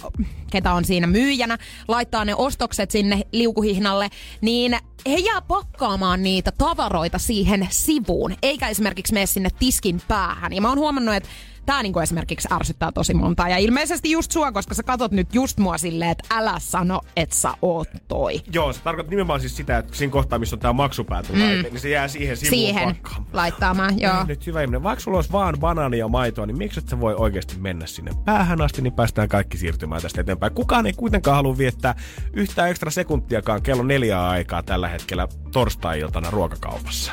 ketä 0.52 0.74
on 0.74 0.86
siinä 0.86 1.08
myyjänä, 1.08 1.58
laittaa 1.88 2.26
ne 2.26 2.36
ostokset 2.36 2.91
sinne 2.91 3.22
liukuhihnalle, 3.32 4.10
niin 4.41 4.78
he 5.08 5.16
jää 5.16 5.41
pakkaamaan 5.41 6.24
niitä 6.24 6.52
tavaroita 6.58 7.18
siihen 7.18 7.68
sivuun, 7.70 8.36
eikä 8.43 8.68
esimerkiksi 8.68 9.14
mene 9.14 9.26
sinne 9.26 9.50
tiskin 9.60 10.02
päähän. 10.08 10.54
Ja 10.54 10.62
mä 10.62 10.70
oon 10.70 10.78
huomannut, 10.80 11.16
että 11.16 11.30
Tää 11.68 11.84
niinku 11.84 11.99
esimerkiksi 11.99 12.47
ärsyttää 12.51 12.91
tosi 12.91 13.13
montaa. 13.13 13.49
Ja 13.49 13.57
ilmeisesti 13.57 14.11
just 14.11 14.32
sua, 14.32 14.51
koska 14.51 14.74
sä 14.76 14.84
katot 14.84 15.11
nyt 15.11 15.36
just 15.36 15.57
mua 15.57 15.78
silleen, 15.78 16.11
että 16.11 16.24
älä 16.32 16.55
sano, 16.59 17.01
että 17.15 17.36
sä 17.36 17.53
oot 17.61 17.88
toi. 18.07 18.41
Joo, 18.53 18.74
se 18.74 18.82
tarkoittaa 18.82 19.09
nimenomaan 19.09 19.39
siis 19.39 19.57
sitä, 19.57 19.78
että 19.78 19.95
siinä 19.95 20.11
kohtaa, 20.11 20.39
missä 20.39 20.55
on 20.55 20.59
tää 20.59 20.74
maksupäätulaite, 20.74 21.55
mm. 21.55 21.63
niin 21.63 21.80
se 21.80 21.89
jää 21.89 22.07
siihen 22.07 22.38
sivuun 22.38 22.49
Siihen 22.49 22.95
pakkaamaan. 22.95 23.28
laittaamaan, 23.34 23.99
joo. 23.99 24.24
Nyt 24.24 24.45
hyvä 24.47 24.61
ihminen, 24.61 24.84
vaikka 24.84 25.03
sulla 25.03 25.18
olisi 25.18 25.32
vaan 25.32 25.55
banaania 25.59 25.99
ja 25.99 26.07
maitoa, 26.07 26.45
niin 26.45 26.57
miksi 26.57 26.80
et 26.80 26.89
sä 26.89 26.99
voi 26.99 27.15
oikeasti 27.15 27.55
mennä 27.59 27.86
sinne 27.86 28.11
päähän 28.26 28.61
asti, 28.61 28.82
niin 28.82 28.93
päästään 28.93 29.28
kaikki 29.30 29.57
siirtymään 29.57 30.01
tästä 30.01 30.22
eteenpäin. 30.22 30.53
Kukaan 30.53 30.86
ei 30.86 30.93
kuitenkaan 30.93 31.36
halua 31.36 31.57
viettää 31.57 31.95
yhtään 32.34 32.70
ekstra 32.70 32.91
sekuntiakaan 32.91 33.61
kello 33.61 33.84
neljää 33.84 34.30
aikaa 34.30 34.63
tällä 34.63 34.88
hetkellä 34.88 35.28
torstai-iltana 35.51 36.30
ruokakaupassa. 36.32 37.11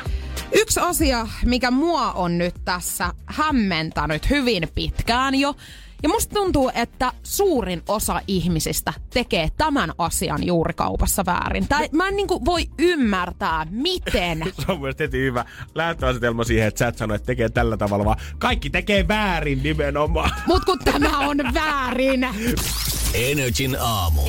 Yksi 0.55 0.79
asia, 0.79 1.27
mikä 1.45 1.71
mua 1.71 2.11
on 2.11 2.37
nyt 2.37 2.55
tässä 2.65 3.13
hämmentänyt 3.25 4.29
hyvin 4.29 4.67
pitkään 4.75 5.35
jo, 5.35 5.55
ja 6.03 6.09
musta 6.09 6.33
tuntuu, 6.33 6.71
että 6.75 7.11
suurin 7.23 7.81
osa 7.87 8.21
ihmisistä 8.27 8.93
tekee 9.13 9.49
tämän 9.57 9.91
asian 9.97 10.45
juuri 10.45 10.73
kaupassa 10.73 11.25
väärin. 11.25 11.67
Tai 11.67 11.89
mä 11.91 12.07
en 12.07 12.15
niinku 12.15 12.45
voi 12.45 12.65
ymmärtää, 12.79 13.67
miten. 13.69 14.43
Se 14.65 14.71
on 14.71 14.79
mielestäni 14.79 15.05
heti 15.05 15.17
hyvä 15.17 15.45
lähtöasetelma 15.75 16.43
siihen, 16.43 16.67
että 16.67 16.79
sä 16.79 16.87
et 16.87 16.97
sano, 16.97 17.15
että 17.15 17.25
tekee 17.25 17.49
tällä 17.49 17.77
tavalla, 17.77 18.05
vaan 18.05 18.19
kaikki 18.37 18.69
tekee 18.69 19.07
väärin 19.07 19.63
nimenomaan. 19.63 20.31
Mut 20.47 20.65
kun 20.65 20.79
tämä 20.79 21.19
on 21.19 21.37
väärin. 21.53 22.27
Energin 23.15 23.77
aamu. 23.79 24.21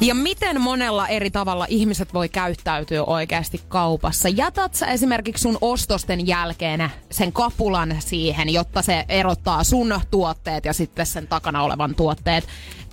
Ja 0.00 0.14
miten 0.14 0.60
monella 0.60 1.08
eri 1.08 1.30
tavalla 1.30 1.66
ihmiset 1.68 2.14
voi 2.14 2.28
käyttäytyä 2.28 3.02
oikeasti 3.02 3.60
kaupassa? 3.68 4.28
Jätät 4.28 4.74
sä 4.74 4.86
esimerkiksi 4.86 5.42
sun 5.42 5.58
ostosten 5.60 6.26
jälkeen 6.26 6.90
sen 7.10 7.32
kapulan 7.32 7.96
siihen, 7.98 8.48
jotta 8.48 8.82
se 8.82 9.04
erottaa 9.08 9.64
sun 9.64 10.00
tuotteet 10.10 10.64
ja 10.64 10.72
sitten 10.72 11.06
sen 11.06 11.26
takana 11.26 11.62
olevan 11.62 11.94
tuotteet. 11.94 12.44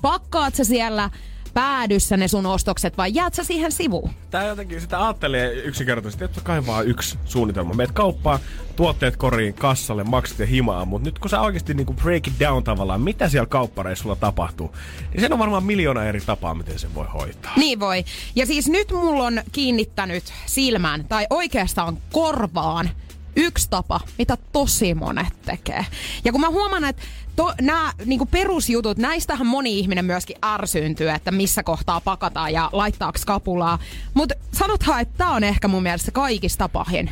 Pakkaat 0.02 0.56
sä 0.56 0.64
siellä 0.64 1.10
päädyssä 1.54 2.18
ne 2.18 2.28
sun 2.28 2.46
ostokset 2.46 2.98
vai 2.98 3.12
jäät 3.14 3.34
sä 3.34 3.44
siihen 3.44 3.72
sivuun? 3.72 4.10
Tää 4.32 4.46
jotenkin 4.46 4.82
sitä 4.82 5.04
ajattelee 5.04 5.54
yksinkertaisesti, 5.54 6.24
että 6.24 6.42
kai 6.42 6.66
vaan 6.66 6.88
yksi 6.88 7.18
suunnitelma. 7.26 7.74
Meet 7.74 7.92
kauppaan, 7.92 8.40
tuotteet 8.76 9.18
koriin, 9.18 9.54
kassalle, 9.54 10.04
maksat 10.04 10.40
ja 10.40 10.46
himaa, 10.46 10.86
mutta 10.86 11.06
nyt 11.06 11.20
kun 11.20 11.30
sä 11.30 11.42
oikeasti 11.42 11.74
niinku 11.74 11.94
break 11.94 12.28
it 12.28 12.34
down 12.40 12.64
tavallaan, 12.64 13.02
mitä 13.02 13.30
siellä 13.30 13.46
kauppareissulla 13.46 14.16
tapahtuu, 14.16 14.76
niin 15.14 15.22
sen 15.22 15.34
on 15.34 15.40
varmaan 15.40 15.64
miljoona 15.64 16.04
eri 16.04 16.22
tapaa, 16.22 16.54
miten 16.56 16.80
sen 16.80 16.96
voi 16.96 17.08
hoitaa. 17.14 17.54
Niin 17.58 17.80
voi. 17.80 18.06
Ja 18.36 18.46
siis 18.46 18.70
nyt 18.70 18.92
mulla 18.92 19.24
on 19.24 19.42
kiinnittänyt 19.52 20.24
silmään, 20.46 21.06
tai 21.10 21.28
oikeastaan 21.30 21.98
korvaan, 22.12 22.90
yksi 23.36 23.70
tapa, 23.70 24.00
mitä 24.18 24.38
tosi 24.52 24.94
monet 24.94 25.42
tekee. 25.46 25.86
Ja 26.26 26.32
kun 26.32 26.42
mä 26.42 26.50
huomaan, 26.50 26.86
että 26.86 27.02
to, 27.36 27.54
nämä 27.62 27.94
niinku 28.06 28.26
perusjutut, 28.26 28.98
näistähän 28.98 29.48
moni 29.48 29.80
ihminen 29.80 30.06
myöskin 30.06 30.38
ärsyyntyy, 30.46 31.10
että 31.10 31.32
missä 31.32 31.64
kohtaa 31.64 32.02
pakataan 32.02 32.54
ja 32.54 32.70
laittaako 32.72 33.20
kapulaa. 33.26 33.80
Mutta 34.14 34.36
sanothan, 34.52 35.02
että 35.02 35.14
tämä 35.18 35.36
on 35.36 35.44
ehkä 35.44 35.68
mun 35.68 35.84
mielestä 35.84 36.12
kaikista 36.12 36.70
pahin. 36.70 37.12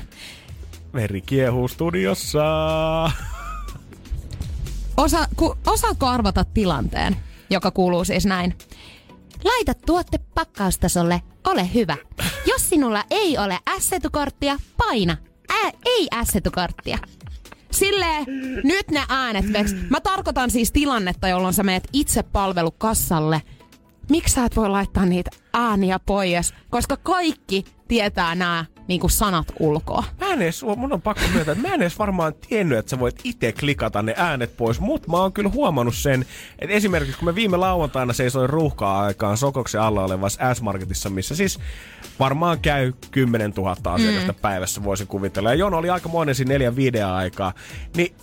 Veri 0.93 1.21
kiehuu 1.21 1.67
studiossa. 1.67 2.41
Osa, 4.97 5.27
ku, 5.35 5.55
osaatko 5.67 6.05
arvata 6.05 6.45
tilanteen, 6.45 7.17
joka 7.49 7.71
kuuluu 7.71 8.05
siis 8.05 8.25
näin? 8.25 8.57
Laita 9.43 9.73
tuotte 9.85 10.19
pakkaustasolle, 10.35 11.21
ole 11.47 11.73
hyvä. 11.73 11.97
Jos 12.45 12.69
sinulla 12.69 13.03
ei 13.09 13.37
ole 13.37 13.59
assetukorttia, 13.65 14.57
paina 14.77 15.17
ei 15.85 16.07
assetukorttia. 16.11 16.97
Silleen, 17.71 18.25
nyt 18.63 18.91
ne 18.91 19.03
äänet 19.09 19.53
veks. 19.53 19.75
Mä 19.89 20.01
tarkoitan 20.01 20.51
siis 20.51 20.71
tilannetta, 20.71 21.27
jolloin 21.27 21.53
sä 21.53 21.63
meet 21.63 21.87
itse 21.93 22.23
palvelukassalle. 22.23 23.41
Miksi 24.09 24.33
sä 24.33 24.45
et 24.45 24.55
voi 24.55 24.69
laittaa 24.69 25.05
niitä 25.05 25.31
ääniä 25.53 25.99
pois? 25.99 26.53
Koska 26.69 26.97
kaikki 26.97 27.65
tietää 27.87 28.35
nämä 28.35 28.65
niinku 28.91 29.09
sanat 29.09 29.47
ulkoa. 29.59 30.03
Mä 30.19 30.33
en 30.33 30.41
edes, 30.41 30.63
mun 30.77 30.93
on 30.93 31.01
pakko 31.01 31.23
myöntää, 31.33 31.51
että 31.51 31.67
mä 31.67 31.73
en 31.73 31.81
edes 31.81 31.99
varmaan 31.99 32.33
tiennyt, 32.33 32.77
että 32.77 32.89
sä 32.89 32.99
voit 32.99 33.15
itse 33.23 33.51
klikata 33.51 34.01
ne 34.01 34.13
äänet 34.17 34.57
pois, 34.57 34.79
mutta 34.79 35.11
mä 35.11 35.17
oon 35.17 35.33
kyllä 35.33 35.49
huomannut 35.49 35.95
sen, 35.95 36.25
että 36.59 36.75
esimerkiksi 36.75 37.17
kun 37.17 37.25
me 37.25 37.35
viime 37.35 37.57
lauantaina 37.57 38.13
seisoin 38.13 38.49
ruuhkaa 38.49 39.01
aikaan 39.01 39.37
Sokoksen 39.37 39.81
alla 39.81 40.03
olevassa 40.03 40.53
S-Marketissa, 40.53 41.09
missä 41.09 41.35
siis 41.35 41.59
varmaan 42.19 42.59
käy 42.59 42.93
10 43.11 43.53
000 43.57 43.75
asiakasta 43.83 44.31
mm. 44.31 44.39
päivässä, 44.41 44.83
voisin 44.83 45.07
kuvitella. 45.07 45.49
Ja 45.49 45.55
Jon 45.55 45.73
oli 45.73 45.89
aika 45.89 46.09
monen 46.09 46.35
siinä 46.35 46.53
neljän 46.53 46.75
viiden 46.75 47.07
aikaa. 47.07 47.53
Niin 47.97 48.15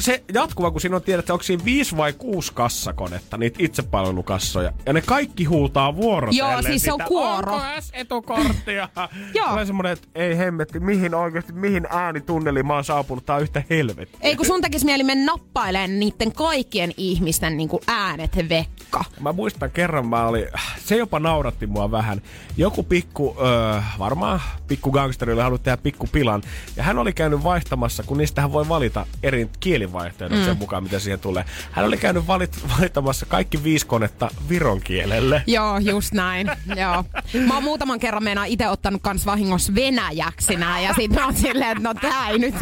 se 0.00 0.22
jatkuva, 0.34 0.70
kun 0.70 0.80
siinä 0.80 0.96
on 0.96 1.02
tiedät, 1.02 1.22
että 1.22 1.32
onko 1.32 1.42
siinä 1.42 1.64
viisi 1.64 1.96
vai 1.96 2.12
kuusi 2.12 2.52
kassakonetta, 2.54 3.36
niitä 3.36 3.56
itsepalvelukassoja. 3.62 4.72
Ja 4.86 4.92
ne 4.92 5.00
kaikki 5.00 5.44
huutaa 5.44 5.96
vuorotellen 5.96 6.52
Joo, 6.52 6.62
siis 6.62 6.82
se 6.82 6.92
on 6.92 6.98
sitä, 6.98 7.08
kuoro. 7.08 7.54
Onko 7.54 7.66
etukorttia? 7.92 8.88
Joo. 9.34 9.48
Tulee 9.48 9.66
semmonen, 9.66 9.92
että 9.92 10.08
ei 10.14 10.38
hemmetti, 10.38 10.80
mihin 10.80 11.14
oikeasti, 11.14 11.52
mihin 11.52 11.86
äänitunneliin 11.90 12.66
mä 12.66 12.74
oon 12.74 12.84
saapunut, 12.84 13.26
tää 13.26 13.36
on 13.36 13.42
yhtä 13.42 13.62
helvettiä. 13.70 14.20
Ei 14.20 14.36
kun 14.36 14.46
sun 14.46 14.60
tekis 14.60 14.84
mieli 14.84 15.02
mennä 15.02 15.32
nappailemaan 15.32 16.00
niiden 16.00 16.32
kaikkien 16.32 16.92
ihmisten 16.96 17.56
niinku 17.56 17.80
äänet 17.86 18.36
vekka. 18.48 19.04
Mä 19.20 19.32
muistan 19.32 19.70
kerran 19.70 20.06
mä 20.06 20.26
oli, 20.26 20.46
se 20.84 20.96
jopa 20.96 21.20
nauratti 21.20 21.66
mua 21.66 21.90
vähän. 21.90 22.22
Joku 22.56 22.82
pikku, 22.82 23.36
öö, 23.40 23.80
varmaan 23.98 24.40
pikku 24.68 24.90
gangsteri 24.90 25.32
oli 25.32 25.40
halunnut 25.40 25.62
tehdä 25.62 25.76
pikku 25.76 26.08
pilan. 26.12 26.42
Ja 26.76 26.82
hän 26.82 26.98
oli 26.98 27.12
käynyt 27.12 27.44
vaihtamassa, 27.44 28.02
kun 28.02 28.18
niistähän 28.18 28.52
voi 28.52 28.68
valita 28.68 29.06
eri 29.22 29.48
kielivaihtoehdot 29.90 30.38
mm. 30.38 30.44
sen 30.44 30.56
mukaan, 30.56 30.82
mitä 30.82 30.98
siihen 30.98 31.20
tulee. 31.20 31.44
Hän 31.70 31.84
oli 31.84 31.96
käynyt 31.96 32.26
valit, 32.26 32.58
valittamassa 32.76 33.26
kaikki 33.26 33.64
viisi 33.64 33.86
konetta 33.86 34.30
viron 34.48 34.80
kielelle. 34.80 35.42
Joo, 35.46 35.78
just 35.78 36.12
näin. 36.12 36.50
Joo. 36.76 37.04
Mä 37.46 37.54
oon 37.54 37.64
muutaman 37.64 38.00
kerran 38.00 38.24
meinaa 38.24 38.44
itse 38.44 38.68
ottanut 38.68 39.02
kans 39.02 39.26
vahingossa 39.26 39.74
venäjäksi 39.74 40.56
nää, 40.56 40.80
ja 40.80 40.94
sit 40.94 41.12
mä 41.12 41.24
oon 41.24 41.34
silleen, 41.34 41.70
että 41.70 41.82
no 41.82 41.94
tää 41.94 42.28
ei 42.28 42.38
nyt... 42.38 42.54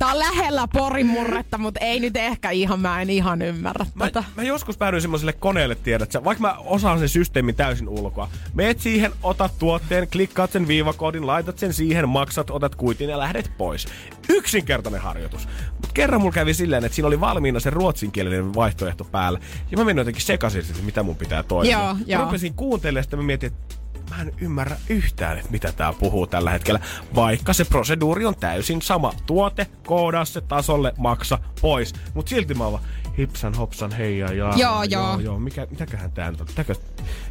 Tää 0.00 0.08
on 0.12 0.18
lähellä 0.18 0.68
Porin 0.72 1.06
murretta, 1.06 1.58
mutta 1.58 1.80
ei 1.80 2.00
nyt 2.00 2.16
ehkä 2.16 2.50
ihan, 2.50 2.80
mä 2.80 3.02
en 3.02 3.10
ihan 3.10 3.42
ymmärrä 3.42 3.86
Mä, 3.94 4.04
tätä. 4.04 4.24
mä 4.36 4.42
joskus 4.42 4.76
päädyin 4.78 5.00
semmoiselle 5.02 5.32
koneelle, 5.32 5.74
tiedät 5.74 6.12
sä, 6.12 6.24
vaikka 6.24 6.42
mä 6.42 6.54
osaan 6.58 6.98
sen 6.98 7.08
systeemin 7.08 7.54
täysin 7.54 7.88
ulkoa. 7.88 8.28
Meet 8.54 8.80
siihen, 8.80 9.12
otat 9.22 9.58
tuotteen, 9.58 10.08
klikkaat 10.08 10.52
sen 10.52 10.68
viivakoodin, 10.68 11.26
laitat 11.26 11.58
sen 11.58 11.72
siihen, 11.72 12.08
maksat, 12.08 12.50
otat 12.50 12.74
kuitin 12.74 13.08
ja 13.10 13.18
lähdet 13.18 13.50
pois. 13.58 13.86
Yksinkertainen 14.28 15.00
harjoitus. 15.00 15.48
Mutta 15.72 15.90
kerran 15.94 16.20
mulla 16.20 16.32
kävi 16.34 16.54
silleen, 16.54 16.84
että 16.84 16.96
siinä 16.96 17.06
oli 17.08 17.20
valmiina 17.20 17.60
se 17.60 17.70
ruotsinkielinen 17.70 18.54
vaihtoehto 18.54 19.04
päällä. 19.04 19.40
Ja 19.70 19.78
mä 19.78 19.84
menin 19.84 19.98
jotenkin 20.00 20.22
sekaisin, 20.22 20.60
että 20.60 20.82
mitä 20.82 21.02
mun 21.02 21.16
pitää 21.16 21.42
toimia. 21.42 21.78
Joo, 21.78 21.94
Mä 21.94 22.00
joo. 22.06 22.24
rupesin 22.24 22.54
kuuntelemaan 22.54 23.04
sitä, 23.04 23.16
mä 23.16 23.22
mietin, 23.22 23.46
että 23.46 23.74
mä 24.10 24.22
en 24.22 24.32
ymmärrä 24.40 24.76
yhtään, 24.88 25.38
että 25.38 25.50
mitä 25.50 25.72
tää 25.72 25.92
puhuu 25.92 26.26
tällä 26.26 26.50
hetkellä. 26.50 26.80
Vaikka 27.14 27.52
se 27.52 27.64
proseduuri 27.64 28.26
on 28.26 28.36
täysin 28.36 28.82
sama. 28.82 29.12
Tuote, 29.26 29.66
koodaa 29.86 30.24
se 30.24 30.40
tasolle, 30.40 30.92
maksa, 30.98 31.38
pois. 31.60 31.92
Mut 32.14 32.28
silti 32.28 32.54
mä 32.54 32.64
oon 32.64 32.72
vaan, 32.72 32.84
hipsan 33.18 33.54
hopsan 33.54 33.92
hei 33.92 34.18
ja 34.18 34.32
jaa. 34.32 34.54
Joo, 34.56 34.82
joo. 34.82 35.18
joo. 35.20 35.38
Mikä, 35.38 35.66
mitäköhän 35.70 36.12
tää 36.12 36.30
nyt 36.30 36.40
on? 36.40 36.46
Pitääkö, 36.46 36.74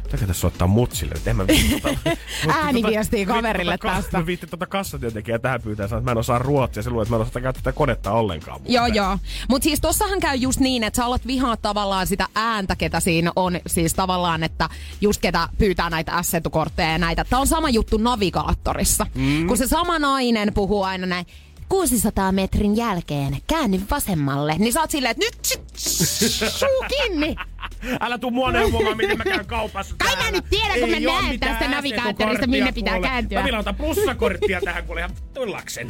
pitääkö 0.02 0.26
tässä 0.26 0.40
soittaa 0.40 0.68
mutsille? 0.68 1.14
En 1.26 1.36
mä 1.36 1.46
viitti 1.46 1.80
tota, 1.80 2.16
Ääniviestiä 2.62 3.24
tota- 3.24 3.28
kaverille 3.28 3.78
tota, 3.78 3.94
tästä. 3.94 4.18
Mä 4.18 4.26
viitti 4.26 4.46
tota 4.46 4.66
kassatyöntekijää 4.66 5.38
tähän 5.38 5.62
pyytää, 5.62 5.88
sanoa, 5.88 5.98
että 5.98 6.10
mä 6.10 6.12
en 6.12 6.18
osaa 6.18 6.38
ruotsia. 6.38 6.82
Se 6.82 6.90
luulee, 6.90 7.02
että 7.02 7.12
mä 7.12 7.16
en 7.16 7.28
osaa 7.28 7.42
käyttää 7.42 7.62
tätä 7.62 7.76
konetta 7.76 8.12
ollenkaan. 8.12 8.60
Joo, 8.68 8.86
joo. 8.86 9.18
Mutta 9.48 9.64
siis 9.64 9.80
tossahan 9.80 10.20
käy 10.20 10.36
just 10.36 10.60
niin, 10.60 10.84
että 10.84 10.96
sä 10.96 11.04
alat 11.04 11.26
vihaa 11.26 11.56
tavallaan 11.56 12.06
sitä 12.06 12.28
ääntä, 12.34 12.76
ketä 12.76 13.00
siinä 13.00 13.32
on. 13.36 13.60
Siis 13.66 13.94
tavallaan, 13.94 14.42
että 14.42 14.68
just 15.00 15.20
ketä 15.20 15.48
pyytää 15.58 15.90
näitä 15.90 16.12
assetukortteja 16.12 16.92
ja 16.92 16.98
näitä. 16.98 17.24
Tää 17.24 17.38
on 17.38 17.46
sama 17.46 17.70
juttu 17.70 17.96
navigaattorissa. 17.96 19.06
Mm. 19.14 19.46
Kun 19.46 19.56
se 19.56 19.66
sama 19.66 19.98
nainen 19.98 20.54
puhuu 20.54 20.82
aina 20.82 21.06
näin, 21.06 21.26
600 21.70 22.32
metrin 22.32 22.76
jälkeen 22.76 23.36
käänny 23.46 23.80
vasemmalle. 23.90 24.54
Niin 24.58 24.72
sä 24.72 24.80
oot 24.80 24.90
silleen, 24.90 25.10
että 25.10 25.24
nyt 25.24 25.44
sit, 25.44 25.62
suu 26.58 26.84
kiinni. 26.88 27.36
Älä 28.00 28.18
tuu 28.18 28.30
mua 28.30 28.52
neuvomaan, 28.52 28.96
miten 28.96 29.18
mä 29.18 29.24
käyn 29.24 29.46
kaupassa 29.46 29.94
Kai 29.98 30.16
mä 30.16 30.30
nyt 30.30 30.44
tiedän, 30.50 30.80
kun 30.80 30.90
mä 30.90 31.00
näen 31.00 31.40
tästä 31.40 31.68
navigaattorista, 31.68 32.46
minne 32.46 32.72
pitää 32.72 32.94
mulle. 32.94 33.08
kääntyä. 33.08 33.38
Mä 33.38 33.44
vielä 33.44 33.58
otan 33.58 33.74
plussakorttia 33.74 34.60
tähän 34.64 34.84
kuule 34.84 35.00
ihan 35.00 35.10
tullakseen. 35.34 35.88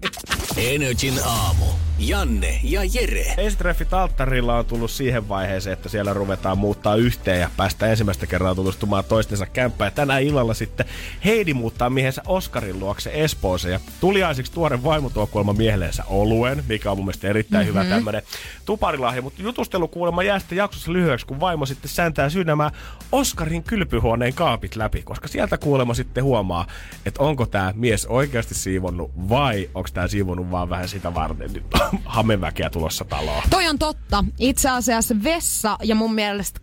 Energin 0.56 1.14
aamu. 1.24 1.66
Janne 1.98 2.60
ja 2.62 2.80
Jere. 2.92 3.34
Ensitreffit 3.36 3.94
alttarilla 3.94 4.58
on 4.58 4.64
tullut 4.66 4.90
siihen 4.90 5.28
vaiheeseen, 5.28 5.72
että 5.72 5.88
siellä 5.88 6.12
ruvetaan 6.12 6.58
muuttaa 6.58 6.94
yhteen 6.94 7.40
ja 7.40 7.50
päästä 7.56 7.86
ensimmäistä 7.86 8.26
kertaa 8.26 8.54
tutustumaan 8.54 9.04
toistensa 9.04 9.46
kämppään. 9.46 9.86
Ja 9.86 9.94
tänään 9.94 10.22
illalla 10.22 10.54
sitten 10.54 10.86
Heidi 11.24 11.54
muuttaa 11.54 11.90
miehensä 11.90 12.22
Oskarin 12.26 12.80
luokse 12.80 13.10
Espooseen 13.14 13.72
ja 13.72 13.80
tuliaisiksi 14.00 14.52
tuoren 14.52 14.84
vaimo 14.84 15.10
tuo 15.10 15.26
kuulemma 15.26 15.52
miehellensä 15.52 16.04
oluen, 16.06 16.64
mikä 16.68 16.90
on 16.90 16.96
mun 16.96 17.04
mielestä 17.04 17.28
erittäin 17.28 17.66
mm-hmm. 17.66 17.80
hyvä 17.80 17.94
tämmönen 17.94 18.22
tuparilahja. 18.64 19.22
Mutta 19.22 19.42
jutustelu 19.42 19.88
kuulemma 19.88 20.22
jää 20.22 20.38
sitten 20.38 20.58
jaksossa 20.58 20.92
lyhyeksi, 20.92 21.26
kun 21.26 21.40
vaimo 21.40 21.66
sitten 21.66 21.90
sääntää 21.90 22.30
syynämään 22.30 22.70
Oskarin 23.12 23.62
kylpyhuoneen 23.62 24.34
kaapit 24.34 24.76
läpi, 24.76 25.02
koska 25.02 25.28
sieltä 25.28 25.58
kuulemma 25.58 25.94
sitten 25.94 26.24
huomaa, 26.24 26.66
että 27.06 27.22
onko 27.22 27.46
tämä 27.46 27.72
mies 27.76 28.06
oikeasti 28.06 28.54
siivonnut 28.54 29.10
vai 29.28 29.70
onko 29.74 29.88
tämä 29.94 30.08
siivonnut 30.08 30.50
vaan 30.50 30.70
vähän 30.70 30.88
sitä 30.88 31.14
varten. 31.14 31.52
Nyt 31.52 31.64
hameväkeä 32.04 32.70
tulossa 32.70 33.04
taloon. 33.04 33.42
Toi 33.50 33.68
on 33.68 33.78
totta. 33.78 34.24
Itse 34.38 34.70
asiassa 34.70 35.14
vessa 35.22 35.76
ja 35.82 35.94
mun 35.94 36.14
mielestä 36.14 36.60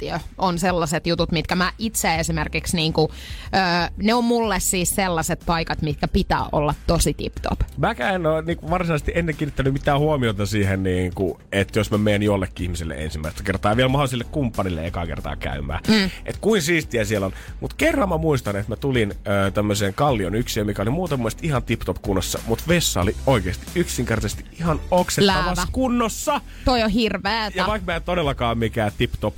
keittiö 0.00 0.28
on 0.38 0.58
sellaiset 0.58 1.06
jutut, 1.06 1.32
mitkä 1.32 1.54
mä 1.54 1.72
itse 1.78 2.14
esimerkiksi 2.14 2.76
niinku, 2.76 3.10
öö, 3.54 3.60
ne 3.96 4.14
on 4.14 4.24
mulle 4.24 4.60
siis 4.60 4.94
sellaiset 4.94 5.42
paikat, 5.46 5.82
mitkä 5.82 6.08
pitää 6.08 6.44
olla 6.52 6.74
tosi 6.86 7.14
tip-top. 7.14 7.60
Mäkään 7.76 8.14
en 8.14 8.26
ole 8.26 8.42
niin 8.42 8.58
varsinaisesti 8.70 9.12
ennen 9.14 9.36
kiinnittänyt 9.36 9.72
mitään 9.72 9.98
huomiota 9.98 10.46
siihen, 10.46 10.82
niin 10.82 11.14
kuin, 11.14 11.38
että 11.52 11.78
jos 11.78 11.90
mä 11.90 11.98
menen 11.98 12.22
jollekin 12.22 12.64
ihmiselle 12.64 12.94
ensimmäistä 12.94 13.42
kertaa 13.42 13.72
ja 13.72 13.76
vielä 13.76 13.88
mahdolliselle 13.88 14.24
kumppanille 14.24 14.86
ekaa 14.86 15.06
kertaa 15.06 15.36
käymään. 15.36 15.80
Mm. 15.88 16.04
Että 16.04 16.40
kuin 16.40 16.62
siistiä 16.62 17.04
siellä 17.04 17.26
on. 17.26 17.32
Mutta 17.60 17.76
kerran 17.78 18.08
mä 18.08 18.16
muistan, 18.16 18.56
että 18.56 18.72
mä 18.72 18.76
tulin 18.76 19.14
ö, 19.46 19.50
tämmöiseen 19.50 19.94
kallion 19.94 20.34
yksiöön, 20.34 20.66
mikä 20.66 20.82
oli 20.82 20.90
muuten 20.90 21.18
mielestä 21.18 21.40
ihan 21.46 21.62
tip-top 21.62 21.96
kunnossa, 22.02 22.38
mutta 22.46 22.64
vessa 22.68 23.00
oli 23.00 23.16
oikeasti 23.26 23.66
yksinkertaisesti 23.74 24.44
ihan 24.60 24.80
oksettavassa 24.90 25.60
Läävä. 25.60 25.72
kunnossa. 25.72 26.40
Toi 26.64 26.82
on 26.82 26.90
hirveetä. 26.90 27.58
Ja 27.58 27.66
vaikka 27.66 27.92
mä 27.92 27.96
en 27.96 28.02
todellakaan 28.02 28.58
mikään 28.58 28.92
tip-top 28.98 29.34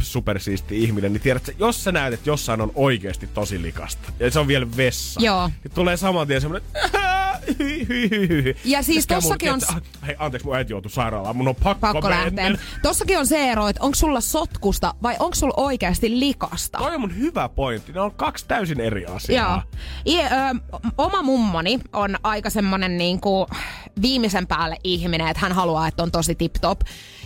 supersiisti 0.56 0.82
ihminen, 0.84 1.12
niin 1.12 1.20
tiedät, 1.20 1.48
että 1.48 1.64
jos 1.64 1.84
sä 1.84 1.92
näet, 1.92 2.14
että 2.14 2.30
jossain 2.30 2.60
on 2.60 2.72
oikeasti 2.74 3.26
tosi 3.26 3.62
likasta, 3.62 4.12
ja 4.20 4.30
se 4.30 4.38
on 4.38 4.48
vielä 4.48 4.66
vessa, 4.76 5.20
Joo. 5.20 5.48
niin 5.64 5.72
tulee 5.74 5.96
saman 5.96 6.26
tien 6.26 6.40
semmoinen, 6.40 6.68
hyi, 7.58 7.88
hyi, 7.88 8.10
hyi, 8.10 8.28
hyi. 8.28 8.56
Ja 8.64 8.82
siis 8.82 9.06
käy 9.06 9.16
tossakin 9.20 9.52
on- 9.52 9.58
että, 9.62 9.72
"Ah, 9.72 10.06
Hei, 10.06 10.16
anteeksi, 10.18 10.46
mun 10.46 10.56
äiti 10.56 10.72
joutui 10.72 10.90
sairaalaan, 10.90 11.36
mun 11.36 11.48
on 11.48 11.54
pakko, 11.54 11.80
Pakko 11.92 12.10
lähteä. 12.10 12.50
Tossakin 12.82 13.18
on 13.18 13.26
se 13.26 13.50
ero, 13.50 13.68
että 13.68 13.82
onko 13.82 13.94
sulla 13.94 14.20
sotkusta 14.20 14.94
vai 15.02 15.16
onko 15.18 15.34
sulla 15.34 15.54
oikeasti 15.56 16.20
likasta. 16.20 16.78
Toi 16.78 16.94
on 16.94 17.00
mun 17.00 17.16
hyvä 17.18 17.48
pointti. 17.48 17.92
Ne 17.92 18.00
on 18.00 18.12
kaksi 18.14 18.44
täysin 18.48 18.80
eri 18.80 19.06
asiaa. 19.06 19.62
Joo. 20.06 20.16
I, 20.16 20.22
ö, 20.24 20.28
oma 20.98 21.22
mummoni 21.22 21.80
on 21.92 22.16
aika 22.22 22.50
semmonen 22.50 22.98
niinku 22.98 23.46
viimeisen 24.02 24.46
päälle 24.46 24.76
ihminen, 24.84 25.28
että 25.28 25.40
hän 25.40 25.52
haluaa, 25.52 25.86
että 25.88 26.02
on 26.02 26.10
tosi 26.10 26.34
tip-top. 26.34 26.80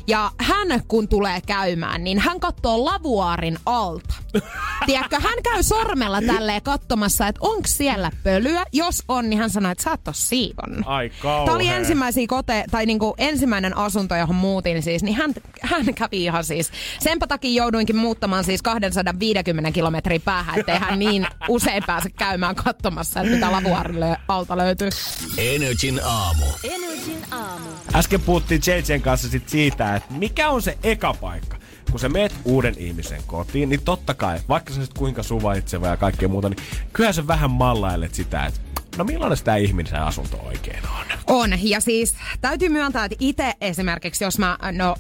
Ja 0.08 0.30
hän 0.38 0.82
kun 0.88 1.08
tulee 1.08 1.40
käymään, 1.46 2.04
niin 2.04 2.18
hän 2.18 2.40
katsoo 2.40 2.84
lavuaarin 2.84 3.58
alta. 3.66 4.14
Tiedätkö, 4.86 5.20
hän 5.20 5.42
käy 5.42 5.62
sormella 5.62 6.22
tälleen 6.22 6.62
katsomassa, 6.62 7.28
että 7.28 7.40
onko 7.42 7.66
siellä 7.66 8.10
pölyä. 8.22 8.64
Jos 8.72 9.02
on, 9.08 9.30
niin 9.30 9.38
hän 9.38 9.50
sanoo, 9.50 9.72
että 9.72 9.84
sä 9.84 9.92
et 9.92 10.08
ole 10.08 10.14
siivonnut. 10.14 10.86
Ai 10.86 11.10
kauhea. 11.22 11.44
Tämä 11.44 11.56
oli 11.56 11.68
ensimmäisiä 11.68 12.26
kote, 12.28 12.64
tai 12.70 12.86
niinku 12.86 13.14
ensimmäinen 13.18 13.76
asunto, 13.76 14.16
johon 14.16 14.36
muutin 14.36 14.82
siis, 14.82 15.02
niin 15.02 15.16
hän, 15.16 15.34
hän 15.62 15.94
kävi 15.94 16.24
ihan 16.24 16.44
siis. 16.44 16.70
Senpä 17.00 17.26
takia 17.26 17.62
jouduinkin 17.62 17.96
muuttamaan 17.96 18.44
siis 18.44 18.62
250 18.62 19.70
kilometrin 19.70 20.22
päähän, 20.22 20.58
ettei 20.58 20.78
hän 20.78 20.98
niin 20.98 21.26
usein 21.48 21.82
pääse 21.86 22.10
käymään 22.10 22.54
katsomassa, 22.54 23.20
että 23.20 23.34
mitä 23.34 23.52
lavuaarille 23.52 24.16
alta 24.28 24.56
löytyy. 24.56 24.90
Energin 25.38 26.00
aamu. 26.04 26.46
Energin 26.64 27.24
aamu. 27.30 27.68
Äsken 27.94 28.20
puhuttiin 28.20 28.60
JJn 28.66 29.02
kanssa 29.02 29.28
sit 29.28 29.48
siitä, 29.48 29.95
että 29.96 30.14
mikä 30.14 30.50
on 30.50 30.62
se 30.62 30.78
eka 30.82 31.14
paikka. 31.14 31.56
Kun 31.90 32.00
sä 32.00 32.08
meet 32.08 32.34
uuden 32.44 32.74
ihmisen 32.78 33.22
kotiin, 33.26 33.68
niin 33.68 33.82
totta 33.84 34.14
kai, 34.14 34.40
vaikka 34.48 34.72
sä 34.72 34.80
kuinka 34.98 35.22
suvaitseva 35.22 35.86
ja 35.86 35.96
kaikkea 35.96 36.28
muuta, 36.28 36.48
niin 36.48 36.58
kyllä 36.92 37.12
sä 37.12 37.26
vähän 37.26 37.50
mallailet 37.50 38.14
sitä, 38.14 38.46
että 38.46 38.60
no 38.96 39.04
millainen 39.04 39.38
tämä 39.44 39.56
ihmisen 39.56 40.02
asunto 40.02 40.40
oikein 40.44 40.82
on. 41.00 41.06
On, 41.26 41.50
ja 41.62 41.80
siis 41.80 42.14
täytyy 42.40 42.68
myöntää, 42.68 43.04
että 43.04 43.16
itse 43.20 43.52
esimerkiksi, 43.60 44.24
jos 44.24 44.38
mä, 44.38 44.58
no, 44.72 44.96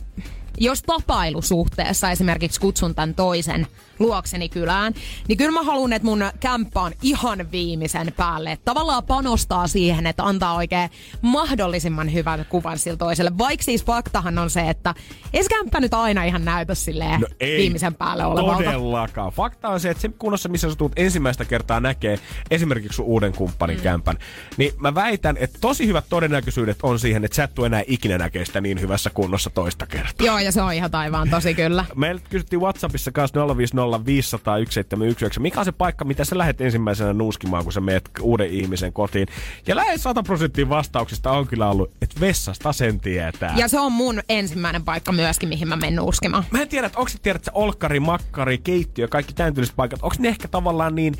jos 0.58 0.82
tapailusuhteessa 0.82 2.10
esimerkiksi 2.10 2.60
kutsun 2.60 2.94
tämän 2.94 3.14
toisen 3.14 3.66
luokseni 3.98 4.48
kylään, 4.48 4.94
niin 5.28 5.38
kyllä 5.38 5.52
mä 5.52 5.62
haluan, 5.62 5.92
että 5.92 6.06
mun 6.06 6.24
kämppä 6.40 6.80
on 6.80 6.92
ihan 7.02 7.50
viimeisen 7.52 8.12
päälle. 8.16 8.52
Että 8.52 8.64
tavallaan 8.64 9.04
panostaa 9.04 9.66
siihen, 9.66 10.06
että 10.06 10.24
antaa 10.24 10.54
oikein 10.54 10.90
mahdollisimman 11.22 12.12
hyvän 12.12 12.46
kuvan 12.48 12.78
sille 12.78 12.96
toiselle. 12.96 13.38
Vaikka 13.38 13.64
siis 13.64 13.84
faktahan 13.84 14.38
on 14.38 14.50
se, 14.50 14.70
että 14.70 14.94
ei 15.32 15.42
se 15.42 15.48
kämppä 15.48 15.80
nyt 15.80 15.94
aina 15.94 16.24
ihan 16.24 16.44
näytä 16.44 16.74
silleen 16.74 17.20
No 17.20 17.26
ei 17.40 17.58
viimeisen 17.58 17.94
päälle 17.94 18.24
olevalta. 18.24 18.64
Todellakaan. 18.64 19.32
Fakta 19.32 19.68
on 19.68 19.80
se, 19.80 19.90
että 19.90 20.00
se 20.00 20.08
kunnossa, 20.08 20.48
missä 20.48 20.70
sä 20.70 20.76
tulet 20.76 20.92
ensimmäistä 20.96 21.44
kertaa 21.44 21.80
näkee 21.80 22.18
esimerkiksi 22.50 22.96
sun 22.96 23.04
uuden 23.04 23.32
kumppanin 23.32 23.76
mm. 23.76 23.82
kämpän, 23.82 24.18
niin 24.56 24.72
mä 24.78 24.94
väitän, 24.94 25.36
että 25.36 25.58
tosi 25.60 25.86
hyvät 25.86 26.04
todennäköisyydet 26.08 26.78
on 26.82 26.98
siihen, 26.98 27.24
että 27.24 27.34
sä 27.34 27.44
et 27.44 27.58
enää 27.66 27.82
ikinä 27.86 28.18
näkee 28.18 28.44
sitä 28.44 28.60
niin 28.60 28.80
hyvässä 28.80 29.10
kunnossa 29.10 29.50
toista 29.50 29.86
kertaa. 29.86 30.26
Joo, 30.26 30.38
ja 30.46 30.52
se 30.52 30.62
on 30.62 30.72
ihan 30.72 30.90
taivaan 30.90 31.30
tosi 31.30 31.54
kyllä. 31.54 31.84
Meiltä 31.94 32.24
kysyttiin 32.30 32.60
Whatsappissa 32.60 33.12
kanssa 33.12 33.56
050 33.56 34.06
500 34.06 34.54
1719. 34.56 35.40
Mikä 35.40 35.58
on 35.58 35.64
se 35.64 35.72
paikka, 35.72 36.04
mitä 36.04 36.24
sä 36.24 36.38
lähdet 36.38 36.60
ensimmäisenä 36.60 37.12
nuuskimaan, 37.12 37.64
kun 37.64 37.72
sä 37.72 37.80
meet 37.80 38.10
uuden 38.20 38.50
ihmisen 38.50 38.92
kotiin? 38.92 39.28
Ja 39.66 39.76
lähes 39.76 40.02
100 40.02 40.22
prosenttia 40.22 40.68
vastauksista 40.68 41.30
on 41.30 41.46
kyllä 41.46 41.70
ollut, 41.70 41.90
että 42.02 42.20
vessasta 42.20 42.72
sen 42.72 43.00
tietää. 43.00 43.54
Ja 43.56 43.68
se 43.68 43.80
on 43.80 43.92
mun 43.92 44.20
ensimmäinen 44.28 44.84
paikka 44.84 45.12
myöskin, 45.12 45.48
mihin 45.48 45.68
mä 45.68 45.76
menen 45.76 45.96
nuuskimaan. 45.96 46.44
Mä 46.50 46.62
en 46.62 46.68
tiedä, 46.68 46.86
että 46.86 46.98
onko 46.98 47.08
se 47.08 47.18
tiedät, 47.18 47.40
että 47.40 47.50
olkkari, 47.54 48.00
makkari, 48.00 48.58
keittiö, 48.58 49.08
kaikki 49.08 49.34
tämän 49.34 49.54
paikat, 49.76 50.02
onko 50.02 50.16
ne 50.18 50.28
ehkä 50.28 50.48
tavallaan 50.48 50.94
niin 50.94 51.14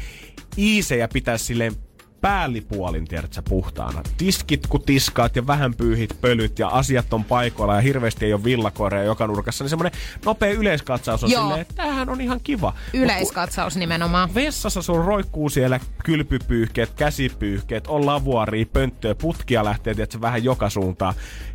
iisejä 0.58 1.08
pitää 1.08 1.38
silleen 1.38 1.72
päällipuolin, 2.20 3.08
tiedätkö, 3.08 3.42
puhtaana. 3.48 4.02
Tiskit 4.16 4.66
kun 4.66 4.82
tiskaat 4.82 5.36
ja 5.36 5.46
vähän 5.46 5.74
pyyhit 5.74 6.20
pölyt 6.20 6.58
ja 6.58 6.68
asiat 6.68 7.12
on 7.12 7.24
paikoilla 7.24 7.74
ja 7.74 7.80
hirveästi 7.80 8.24
ei 8.24 8.32
ole 8.32 8.44
villakoireja 8.44 9.04
joka 9.04 9.26
nurkassa, 9.26 9.64
niin 9.64 9.70
semmoinen 9.70 10.00
nopea 10.24 10.50
yleiskatsaus 10.52 11.24
on 11.24 11.30
Joo. 11.30 11.42
silleen, 11.42 11.60
että 11.60 11.74
tämähän 11.74 12.08
on 12.08 12.20
ihan 12.20 12.40
kiva. 12.44 12.72
Yleiskatsaus 12.92 13.76
nimenomaan. 13.76 14.34
Vessassa 14.34 14.82
sun 14.82 15.04
roikkuu 15.04 15.48
siellä 15.48 15.80
kylpypyyhkeet, 16.04 16.94
käsipyyhkeet, 16.94 17.86
on 17.86 18.06
lavuaria, 18.06 18.66
pönttöä, 18.72 19.14
putkia 19.14 19.64
lähtee 19.64 19.94
tietysti 19.94 20.20
vähän 20.20 20.44
joka 20.44 20.70
suuntaan. 20.70 21.14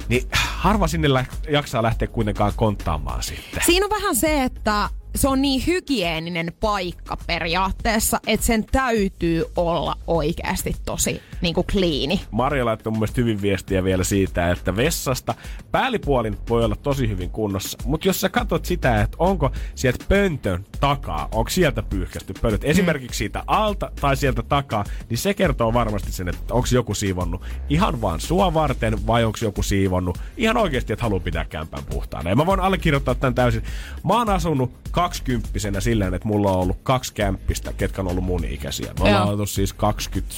Niin 0.09 0.28
harva 0.34 0.88
sinne 0.88 1.14
lä- 1.14 1.26
jaksaa 1.49 1.84
lähteä 1.84 2.07
kuitenkaan 2.07 2.53
konttaamaan 2.55 3.24
sitten. 3.24 3.64
Siinä 3.66 3.86
on 3.86 3.89
vähän 3.89 4.16
se, 4.16 4.43
että 4.43 4.89
se 5.16 5.28
on 5.28 5.41
niin 5.41 5.64
hygieninen 5.68 6.53
paikka 6.59 7.18
periaatteessa, 7.28 8.20
että 8.28 8.45
sen 8.45 8.66
täytyy 8.72 9.45
olla 9.55 9.95
oikeasti 10.07 10.76
tosi 10.86 11.22
niin 11.42 11.54
kuin 11.54 11.68
kliini. 11.72 12.22
Marja 12.32 12.66
laittoi 12.66 12.92
mun 12.92 13.00
mielestä 13.00 13.22
hyvin 13.22 13.42
viestiä 13.42 13.84
vielä 13.84 14.04
siitä, 14.04 14.52
että 14.52 14.76
vessasta 14.76 15.36
päällipuolin 15.72 16.38
voi 16.50 16.66
olla 16.66 16.76
tosi 16.76 17.10
hyvin 17.10 17.30
kunnossa. 17.30 17.78
Mutta 17.86 18.08
jos 18.08 18.22
sä 18.22 18.30
katsot 18.30 18.66
sitä, 18.66 19.02
että 19.02 19.18
onko 19.20 19.52
sieltä 19.76 20.06
pöntön 20.10 20.66
takaa, 20.80 21.28
onko 21.32 21.50
sieltä 21.50 21.84
pyyhkästy 21.84 22.34
pölyt, 22.42 22.64
esimerkiksi 22.64 23.18
siitä 23.18 23.44
alta 23.48 23.92
tai 24.02 24.18
sieltä 24.18 24.44
takaa, 24.44 24.84
niin 25.10 25.18
se 25.18 25.34
kertoo 25.34 25.74
varmasti 25.74 26.12
sen, 26.12 26.28
että 26.28 26.54
onko 26.54 26.68
joku 26.72 26.94
siivonnut 26.94 27.42
ihan 27.70 28.02
vaan 28.02 28.20
sua 28.20 28.54
varten 28.54 29.08
vai 29.08 29.24
onko 29.24 29.38
joku 29.42 29.64
siivonnut 29.64 30.18
ihan 30.38 30.58
oikeasti, 30.58 30.94
että 30.94 31.04
haluaa 31.04 31.20
pitää 31.20 31.46
kämpän 31.46 31.84
puhtaana. 31.89 32.30
Ja 32.30 32.36
mä 32.36 32.46
voin 32.46 32.60
allekirjoittaa 32.60 33.16
tämän 33.16 33.36
täysin. 33.36 33.64
Mä 34.04 34.14
oon 34.14 34.30
asunut 34.30 34.72
kaksikymppisenä 34.92 35.80
silleen, 35.80 36.14
että 36.14 36.28
mulla 36.28 36.52
on 36.52 36.60
ollut 36.60 36.78
kaksi 36.84 37.14
kämppistä, 37.14 37.74
ketkä 37.74 38.02
on 38.02 38.08
ollut 38.08 38.24
mun 38.24 38.46
ikäisiä. 38.46 38.94
Me 38.94 39.06
ollaan 39.06 39.24
Joo. 39.24 39.32
oltu 39.32 39.46
siis 39.46 39.74
20 39.74 40.34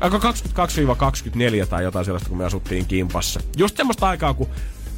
Aika 0.00 0.18
22-24 0.18 1.66
tai 1.66 1.84
jotain 1.84 2.04
sellaista, 2.04 2.28
kun 2.28 2.38
me 2.38 2.44
asuttiin 2.44 2.86
kimpassa. 2.86 3.40
Just 3.56 3.76
semmoista 3.76 4.08
aikaa, 4.08 4.34
kun 4.34 4.48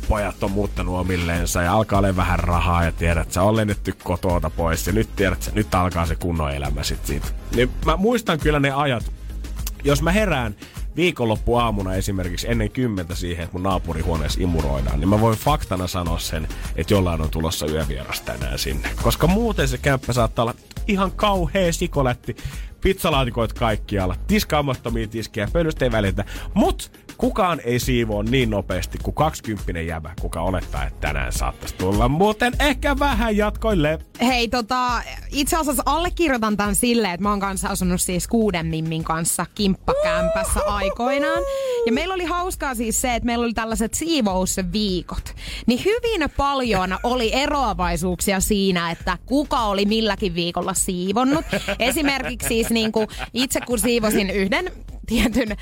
pojat 0.08 0.42
on 0.42 0.50
muuttanut 0.50 1.00
omilleensa 1.00 1.62
ja 1.62 1.72
alkaa 1.72 1.98
olla 1.98 2.16
vähän 2.16 2.38
rahaa 2.38 2.84
ja 2.84 2.92
tiedät, 2.92 3.32
sä 3.32 3.42
on 3.42 3.56
lennetty 3.56 3.92
kotoota 3.92 4.50
pois 4.50 4.86
ja 4.86 4.92
nyt 4.92 5.16
tiedät, 5.16 5.42
sä, 5.42 5.50
nyt 5.54 5.74
alkaa 5.74 6.06
se 6.06 6.14
kunnon 6.16 6.54
elämä 6.54 6.82
sit 6.82 7.06
siitä. 7.06 7.26
Niin 7.56 7.70
mä 7.86 7.96
muistan 7.96 8.38
kyllä 8.38 8.60
ne 8.60 8.70
ajat, 8.70 9.12
jos 9.84 10.02
mä 10.02 10.12
herään 10.12 10.56
viikonloppuaamuna 10.96 11.94
esimerkiksi 11.94 12.50
ennen 12.50 12.70
kymmentä 12.70 13.14
siihen, 13.14 13.44
että 13.44 13.54
mun 13.54 13.62
naapurihuoneessa 13.62 14.42
imuroidaan, 14.42 15.00
niin 15.00 15.08
mä 15.08 15.20
voin 15.20 15.38
faktana 15.38 15.86
sanoa 15.86 16.18
sen, 16.18 16.48
että 16.76 16.94
jollain 16.94 17.20
on 17.20 17.30
tulossa 17.30 17.66
yövieras 17.66 18.20
tänään 18.20 18.58
sinne. 18.58 18.90
Koska 19.02 19.26
muuten 19.26 19.68
se 19.68 19.78
kämppä 19.78 20.12
saattaa 20.12 20.42
olla 20.42 20.54
ihan 20.88 21.12
kauhea 21.12 21.72
sikoletti, 21.72 22.36
pizzalaatikoit 22.80 23.52
kaikkialla, 23.52 24.16
tiskaamattomia 24.26 25.08
tiskejä, 25.08 25.48
pölystä 25.52 25.84
ei 25.84 25.92
välitä. 25.92 26.24
Mut 26.54 26.90
kukaan 27.18 27.60
ei 27.64 27.78
siivoo 27.78 28.22
niin 28.22 28.50
nopeasti 28.50 28.98
kuin 29.02 29.14
20 29.14 29.80
jäbä, 29.80 30.14
kuka 30.20 30.40
olettaa, 30.40 30.84
että 30.84 31.00
tänään 31.00 31.32
saattaisi 31.32 31.74
tulla. 31.74 32.08
Muuten 32.08 32.52
ehkä 32.60 32.98
vähän 32.98 33.36
jatkoille. 33.36 33.98
Hei, 34.20 34.48
tota, 34.48 35.02
itse 35.32 35.56
asiassa 35.56 35.82
allekirjoitan 35.86 36.56
tämän 36.56 36.74
silleen, 36.74 37.14
että 37.14 37.22
mä 37.22 37.30
oon 37.30 37.40
kanssa 37.40 37.68
asunut 37.68 38.00
siis 38.00 38.28
kuuden 38.28 38.66
mimmin 38.66 39.04
kanssa 39.04 39.46
kimppakämpässä 39.54 40.60
aikoinaan. 40.66 41.42
Ja 41.86 41.92
meillä 41.92 42.14
oli 42.14 42.24
hauskaa 42.24 42.74
siis 42.74 43.00
se, 43.00 43.14
että 43.14 43.26
meillä 43.26 43.44
oli 43.44 43.52
tällaiset 43.52 43.94
siivousviikot. 43.94 45.34
Niin 45.66 45.84
hyvin 45.84 46.30
paljon 46.36 46.98
oli 47.02 47.34
eroavaisuuksia 47.34 48.40
siinä, 48.40 48.90
että 48.90 49.18
kuka 49.26 49.60
oli 49.60 49.84
milläkin 49.84 50.34
viikolla 50.34 50.74
siivonnut. 50.74 51.44
Esimerkiksi 51.78 52.48
siis 52.48 52.70
niin 52.70 52.92
kuin 52.92 53.08
itse 53.34 53.60
kun 53.60 53.78
siivosin 53.78 54.30
yhden 54.30 54.72
tietyn 55.08 55.50
ö, 55.52 55.54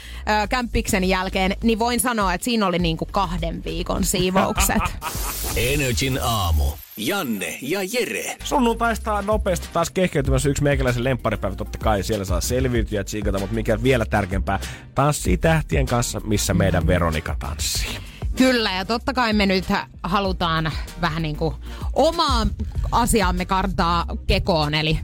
kämppiksen 0.48 1.04
jälkeen, 1.04 1.56
niin 1.62 1.78
voin 1.78 2.00
sanoa, 2.00 2.34
että 2.34 2.44
siinä 2.44 2.66
oli 2.66 2.78
niin 2.78 2.96
kuin 2.96 3.08
kahden 3.12 3.64
viikon 3.64 4.04
siivoukset. 4.04 4.82
Energin 5.56 6.18
aamu. 6.22 6.64
Janne 6.96 7.58
ja 7.62 7.80
Jere. 7.92 8.36
Sunnuntaista 8.44 9.14
on 9.14 9.26
nopeasti 9.26 9.68
taas 9.72 9.90
kehkeytymässä 9.90 10.48
yksi 10.48 10.62
meikäläisen 10.62 11.04
lempparipäivä. 11.04 11.56
Totta 11.56 11.78
kai 11.78 12.02
siellä 12.02 12.24
saa 12.24 12.40
selviytyä 12.40 13.00
ja 13.00 13.04
tsiikata, 13.04 13.38
mutta 13.38 13.54
mikä 13.54 13.82
vielä 13.82 14.04
tärkeämpää, 14.04 14.60
tanssii 14.94 15.36
tähtien 15.36 15.86
kanssa, 15.86 16.20
missä 16.20 16.54
meidän 16.54 16.86
Veronika 16.86 17.36
tanssii. 17.38 17.98
Kyllä, 18.36 18.72
ja 18.72 18.84
totta 18.84 19.14
kai 19.14 19.32
me 19.32 19.46
nyt 19.46 19.64
halutaan 20.02 20.72
vähän 21.00 21.22
niin 21.22 21.36
kuin 21.36 21.54
omaa 21.92 22.46
asiaamme 22.92 23.44
kartaa 23.44 24.04
kekoon, 24.26 24.74
eli 24.74 24.98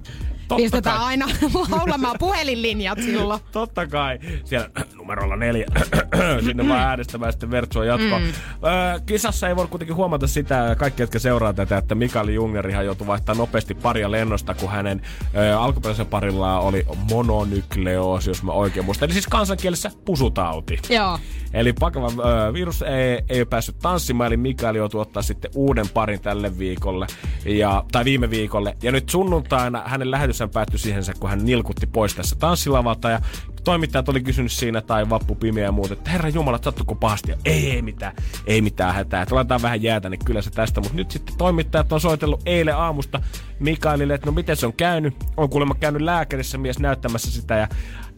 Totta 0.53 0.63
pistetään 0.63 0.97
kai. 0.97 1.07
aina 1.07 1.27
laulamaan 1.71 2.17
puhelinlinjat 2.19 2.99
silloin. 2.99 3.41
Totta 3.53 3.87
kai. 3.87 4.19
Siellä 4.45 4.69
numerolla 4.95 5.37
neljä. 5.37 5.67
Sinne 6.45 6.69
vaan 6.69 6.81
äänestämään 6.81 7.33
sitten 7.33 7.51
Vertsua 7.51 7.85
jatkoa. 7.85 8.19
Mm. 8.19 8.25
Öö, 8.25 9.01
kisassa 9.07 9.49
ei 9.49 9.57
voi 9.57 9.67
kuitenkin 9.67 9.97
huomata 9.97 10.27
sitä, 10.27 10.77
kaikki 10.79 11.03
jotka 11.03 11.19
seuraa 11.19 11.53
tätä, 11.53 11.77
että 11.77 11.95
Mikael 11.95 12.29
Jungerihan 12.29 12.85
joutui 12.85 13.07
vaihtaa 13.07 13.35
nopeasti 13.35 13.75
paria 13.75 14.11
lennosta, 14.11 14.55
kun 14.55 14.71
hänen 14.71 15.03
öö, 15.37 15.59
alkuperäisen 15.59 16.07
parillaan 16.07 16.63
oli 16.63 16.87
mononykleoosi, 17.11 18.31
jos 18.31 18.43
mä 18.43 18.53
oikein 18.53 18.85
muistan. 18.85 19.07
Eli 19.07 19.13
siis 19.13 19.27
kansankielessä 19.27 19.91
pusutauti. 20.05 20.79
Joo. 20.89 21.19
Eli 21.53 21.73
pakava 21.73 22.07
ö, 22.07 22.53
virus 22.53 22.83
ei, 22.83 23.23
ei 23.29 23.45
päässyt 23.45 23.79
tanssimaan, 23.79 24.27
eli 24.27 24.37
Mikael 24.37 24.75
joutui 24.75 25.01
ottaa 25.01 25.23
sitten 25.23 25.51
uuden 25.55 25.89
parin 25.89 26.21
tälle 26.21 26.59
viikolle, 26.59 27.07
ja, 27.45 27.85
tai 27.93 28.05
viime 28.05 28.31
viikolle. 28.31 28.77
Ja 28.83 28.93
nyt 28.93 29.09
sunnuntaina 29.09 29.83
hänen 29.87 30.11
lähetyshän 30.43 30.51
päättyi 30.51 30.79
siihen, 30.79 31.03
kun 31.21 31.31
hän 31.31 31.45
nilkutti 31.45 31.87
pois 31.87 32.15
tässä 32.15 32.37
tanssilavalta, 32.37 33.11
ja 33.11 33.21
toimittajat 33.65 34.09
oli 34.09 34.21
kysynyt 34.21 34.53
siinä, 34.53 34.81
tai 34.81 35.11
vappu 35.11 35.35
pimeä 35.35 35.65
ja 35.65 35.73
muut, 35.73 35.91
että 35.91 36.11
herra 36.11 36.29
jumala, 36.29 36.59
sattuko 36.63 36.95
pahasti? 36.95 37.31
Ja 37.31 37.37
ei, 37.45 37.71
ei 37.71 37.83
mitään, 37.83 38.17
ei 38.47 38.61
mitään 38.61 38.95
hätää, 38.95 39.23
että 39.23 39.35
laitetaan 39.35 39.63
vähän 39.63 39.83
jäätä, 39.83 40.09
niin 40.09 40.25
kyllä 40.25 40.43
se 40.43 40.51
tästä. 40.51 40.81
Mutta 40.81 40.97
nyt 40.97 41.11
sitten 41.11 41.37
toimittajat 41.39 41.93
on 41.93 42.01
soitellut 42.01 42.43
eilen 42.47 42.77
aamusta 42.77 43.21
Mikaelille, 43.61 44.15
että 44.15 44.27
no 44.27 44.33
miten 44.33 44.57
se 44.57 44.67
on 44.67 44.73
käynyt. 44.73 45.15
On 45.37 45.51
kuulemma 45.51 45.75
käynyt 45.75 46.03
lääkärissä 46.03 46.59
mies 46.59 46.79
näyttämässä 46.79 47.31
sitä, 47.31 47.55
ja 47.57 47.69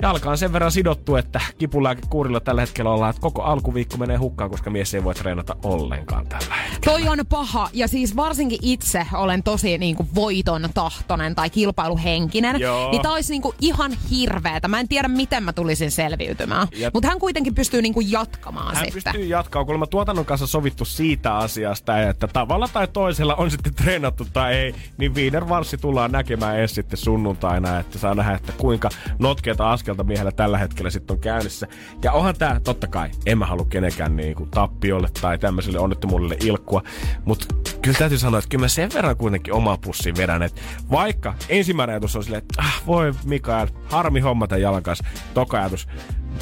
jalka 0.02 0.30
on 0.30 0.38
sen 0.38 0.52
verran 0.52 0.72
sidottu, 0.72 1.16
että 1.16 1.40
kipulääkekuurilla 1.58 2.40
tällä 2.40 2.60
hetkellä 2.60 2.90
ollaan, 2.90 3.10
että 3.10 3.22
koko 3.22 3.42
alkuviikko 3.42 3.96
menee 3.96 4.16
hukkaan, 4.16 4.50
koska 4.50 4.70
mies 4.70 4.94
ei 4.94 5.04
voi 5.04 5.14
treenata 5.14 5.56
ollenkaan 5.64 6.26
tällä 6.26 6.54
hetkellä. 6.54 6.98
Toi 6.98 7.08
on 7.08 7.18
paha. 7.28 7.68
Ja 7.72 7.88
siis 7.88 8.16
varsinkin 8.16 8.58
itse 8.62 9.06
olen 9.14 9.42
tosi 9.42 9.78
niinku 9.78 10.06
voiton 10.14 10.68
tahtonen 10.74 11.34
tai 11.34 11.50
kilpailuhenkinen. 11.50 12.60
Joo. 12.60 12.90
Niin 12.90 13.02
tää 13.02 13.12
olisi 13.12 13.32
niinku 13.32 13.54
ihan 13.60 13.92
hirveetä. 14.10 14.68
Mä 14.68 14.80
en 14.80 14.88
tiedä, 14.88 15.08
miten 15.08 15.42
mä 15.42 15.52
tulisin 15.52 15.90
selviytymään. 15.90 16.68
Ja- 16.76 16.90
Mutta 16.94 17.08
hän 17.08 17.18
kuitenkin 17.18 17.54
pystyy 17.54 17.82
niinku 17.82 18.00
jatkamaan 18.00 18.76
Hän 18.76 18.84
sitten. 18.84 19.02
pystyy 19.12 19.24
jatkaa, 19.28 19.64
kun 19.64 19.80
me 19.80 19.86
tuotannon 19.86 20.24
kanssa 20.24 20.46
sovittu 20.46 20.84
siitä 20.84 21.36
asiasta, 21.36 22.02
että 22.02 22.26
tavalla 22.28 22.68
tai 22.72 22.88
toisella 22.88 23.34
on 23.34 23.50
sitten 23.50 23.74
treenattu 23.74 24.26
tai 24.32 24.54
ei, 24.54 24.74
niin 24.98 25.14
Wiener 25.14 25.48
Varssi 25.48 25.76
tullaan 25.78 26.12
näkemään 26.12 26.58
edes 26.58 26.74
sitten 26.74 26.96
sunnuntaina, 26.98 27.78
että 27.78 27.98
saa 27.98 28.14
nähdä, 28.14 28.34
että 28.34 28.52
kuinka 28.52 28.88
notkeata 29.18 29.72
askelta 29.84 30.04
miehellä 30.04 30.32
tällä 30.32 30.58
hetkellä 30.58 30.90
sitten 30.90 31.14
on 31.14 31.20
käynnissä. 31.20 31.66
Ja 32.02 32.12
onhan 32.12 32.34
tää, 32.38 32.60
totta 32.60 32.86
kai, 32.86 33.10
en 33.26 33.38
mä 33.38 33.46
halua 33.46 33.64
kenenkään 33.64 34.16
niinku 34.16 34.46
tappiolle 34.50 35.08
tai 35.20 35.38
tämmöiselle 35.38 35.78
onnettomuudelle 35.78 36.36
ilkkua, 36.44 36.82
mutta 37.24 37.54
kyllä 37.82 37.98
täytyy 37.98 38.18
sanoa, 38.18 38.38
että 38.38 38.48
kyllä 38.48 38.64
mä 38.64 38.68
sen 38.68 38.90
verran 38.94 39.16
kuitenkin 39.16 39.54
oma 39.54 39.76
pussin 39.76 40.16
vedän, 40.16 40.42
että 40.42 40.60
vaikka 40.90 41.34
ensimmäinen 41.48 41.94
ajatus 41.94 42.16
on 42.16 42.24
silleen, 42.24 42.42
että 42.42 42.62
ah, 42.62 42.82
voi 42.86 43.12
Mikael, 43.24 43.68
harmi 43.84 44.20
homma 44.20 44.46
tämän 44.46 44.62
jalan 44.62 44.82
kanssa, 44.82 45.04
toka 45.34 45.58
ajatus, 45.58 45.88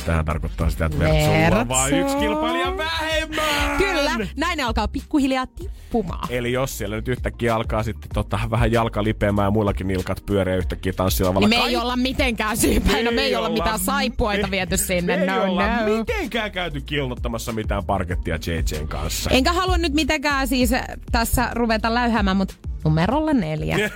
Tähän 0.07 0.25
tarkoittaa 0.25 0.71
sitä, 0.71 0.87
että 0.87 0.99
Vertsu 0.99 1.57
on 1.61 1.69
vain 1.69 1.95
yksi 1.95 2.17
kilpailija 2.17 2.77
vähemmän. 2.77 3.79
Kyllä, 3.79 4.27
näin 4.37 4.57
ne 4.57 4.63
alkaa 4.63 4.89
pikkuhiljaa 4.89 5.47
tippumaan. 5.47 6.29
Eli 6.31 6.53
jos 6.53 6.79
siellä 6.79 6.97
nyt 6.97 7.09
yhtäkkiä 7.09 7.55
alkaa 7.55 7.83
sitten 7.83 8.11
tota, 8.15 8.39
vähän 8.51 8.73
jalka 8.73 9.05
lipeämään 9.05 9.47
ja 9.47 9.51
muillakin 9.51 9.89
nilkat 9.89 10.27
pyöriä 10.27 10.57
yhtäkkiä 10.57 10.93
tanssilavalla. 10.93 11.49
Niin 11.49 11.61
me 11.61 11.67
ei 11.69 11.77
olla 11.77 11.97
mitenkään 11.97 12.57
syypäinä, 12.57 13.11
me 13.11 13.23
ei 13.23 13.37
olla 13.37 13.49
mitään 13.49 13.79
saipuoita 13.79 14.47
me- 14.47 14.51
viety 14.51 14.77
sinne. 14.77 15.17
Me 15.17 15.23
ei 15.23 15.29
no, 15.29 15.43
olla 15.43 15.77
no. 15.77 15.99
mitenkään 15.99 16.53
käyty 16.53 16.81
kilnottamassa 16.81 17.53
mitään 17.53 17.85
parkettia 17.85 18.39
JJn 18.47 18.89
kanssa. 18.89 19.31
Enkä 19.31 19.53
halua 19.53 19.79
nyt 19.79 19.93
mitenkään 19.95 20.49
siis 20.49 20.71
tässä 21.13 21.51
ruveta 21.55 21.95
läyhäämään, 21.95 22.37
mutta 22.37 22.55
numerolla 22.85 23.33
neljä. 23.33 23.77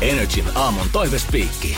Energin 0.00 0.44
aamun 0.54 0.86
toivespiikki. 0.92 1.76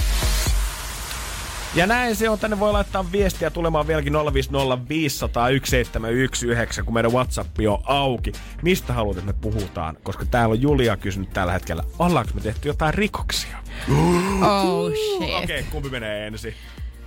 Ja 1.78 1.86
näin 1.86 2.16
se 2.16 2.28
on. 2.28 2.38
Tänne 2.38 2.60
voi 2.60 2.72
laittaa 2.72 3.12
viestiä 3.12 3.50
tulemaan 3.50 3.86
vieläkin 3.86 4.12
050 4.12 4.88
500 4.88 5.48
1719, 5.48 6.82
kun 6.82 6.94
meidän 6.94 7.12
WhatsApp 7.12 7.58
on 7.68 7.78
auki. 7.84 8.32
Mistä 8.62 8.92
haluat, 8.92 9.18
että 9.18 9.32
me 9.32 9.38
puhutaan? 9.40 9.96
Koska 10.02 10.24
täällä 10.24 10.52
on 10.52 10.62
Julia 10.62 10.96
kysynyt 10.96 11.30
tällä 11.30 11.52
hetkellä, 11.52 11.82
ollaanko 11.98 12.30
me 12.34 12.40
tehty 12.40 12.68
jotain 12.68 12.94
rikoksia? 12.94 13.58
Oh 14.42 14.90
shit. 14.90 15.22
Okei, 15.22 15.44
okay, 15.44 15.62
kumpi 15.70 15.88
menee 15.88 16.26
ensin? 16.26 16.54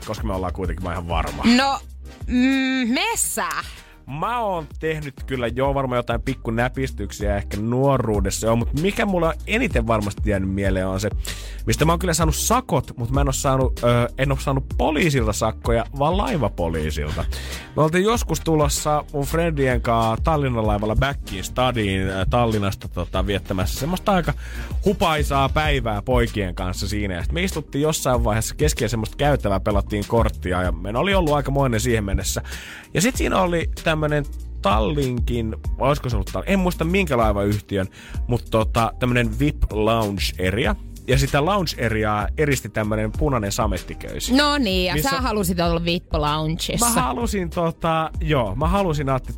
Koska 0.05 0.27
me 0.27 0.33
ollaan 0.33 0.53
kuitenkin 0.53 0.83
mä 0.83 0.91
ihan 0.91 1.07
varma. 1.07 1.43
No, 1.55 1.79
mm, 2.27 2.93
messä. 2.93 3.45
Mä 4.07 4.39
oon 4.39 4.67
tehnyt 4.79 5.13
kyllä 5.25 5.47
jo 5.47 5.73
varmaan 5.73 5.97
jotain 5.97 6.21
pikku 6.21 6.51
näpistyksiä 6.51 7.37
ehkä 7.37 7.57
nuoruudessa 7.57 8.47
jo, 8.47 8.55
mutta 8.55 8.81
mikä 8.81 9.05
mulla 9.05 9.27
on 9.27 9.33
eniten 9.47 9.87
varmasti 9.87 10.29
jäänyt 10.29 10.49
mieleen 10.49 10.87
on 10.87 10.99
se, 10.99 11.09
mistä 11.65 11.85
mä 11.85 11.91
oon 11.91 11.99
kyllä 11.99 12.13
saanut 12.13 12.35
sakot, 12.35 12.97
mutta 12.97 13.13
mä 13.13 13.21
en 13.21 13.27
oo 13.27 13.31
saanut, 13.31 13.79
ö, 13.83 14.09
en 14.17 14.31
oo 14.31 14.37
saanut 14.37 14.65
poliisilta 14.77 15.33
sakkoja, 15.33 15.85
vaan 15.99 16.17
laivapoliisilta. 16.17 17.25
Me 17.75 17.81
oltiin 17.83 18.03
joskus 18.03 18.39
tulossa 18.39 19.03
mun 19.13 19.25
friendien 19.25 19.81
kanssa 19.81 20.23
Tallinnan 20.23 20.67
laivalla 20.67 20.95
Backiin 20.95 21.43
Stadiin 21.43 22.07
Tallinnasta 22.29 22.87
tota, 22.87 23.27
viettämässä 23.27 23.79
semmoista 23.79 24.11
aika 24.11 24.33
hupaisaa 24.85 25.49
päivää 25.49 26.01
poikien 26.01 26.55
kanssa 26.55 26.87
siinä. 26.87 27.13
Ja 27.13 27.23
sit 27.23 27.31
me 27.31 27.43
istuttiin 27.43 27.81
jossain 27.81 28.23
vaiheessa 28.23 28.55
keskellä 28.55 28.89
semmoista 28.89 29.17
käytävää, 29.17 29.59
pelattiin 29.59 30.03
korttia 30.07 30.61
ja 30.61 30.71
meillä 30.71 30.99
oli 30.99 31.13
ollut 31.13 31.33
aikamoinen 31.33 31.79
siihen 31.79 32.03
mennessä. 32.03 32.41
Ja 32.93 33.01
sitten 33.01 33.17
siinä 33.17 33.41
oli 33.41 33.69
tämmönen 33.83 34.25
Tallinkin, 34.61 35.55
vai 35.79 35.87
olisiko 35.87 36.09
se 36.09 36.15
ollut 36.15 36.29
Tallinn, 36.33 36.53
en 36.53 36.59
muista 36.59 36.85
minkä 36.85 37.17
laivayhtiön, 37.17 37.87
mutta 38.27 38.51
tota, 38.51 38.93
tämmönen 38.99 39.39
VIP 39.39 39.63
Lounge 39.71 40.23
Area. 40.47 40.75
Ja 41.07 41.17
sitä 41.17 41.45
lounge 41.45 41.85
areaa 41.85 42.27
eristi 42.37 42.69
tämmönen 42.69 43.11
punainen 43.11 43.51
samettiköysi. 43.51 44.35
No 44.35 44.57
niin, 44.57 44.85
ja 44.85 44.93
Missä- 44.93 45.09
sä 45.09 45.21
halusit 45.21 45.59
olla 45.59 45.85
VIP 45.85 46.13
Loungeissa. 46.13 46.85
Mä 46.85 46.91
halusin 46.91 47.49
tota, 47.49 48.11
joo, 48.21 48.55
mä 48.55 48.67
halusin 48.67 49.09
että 49.09 49.33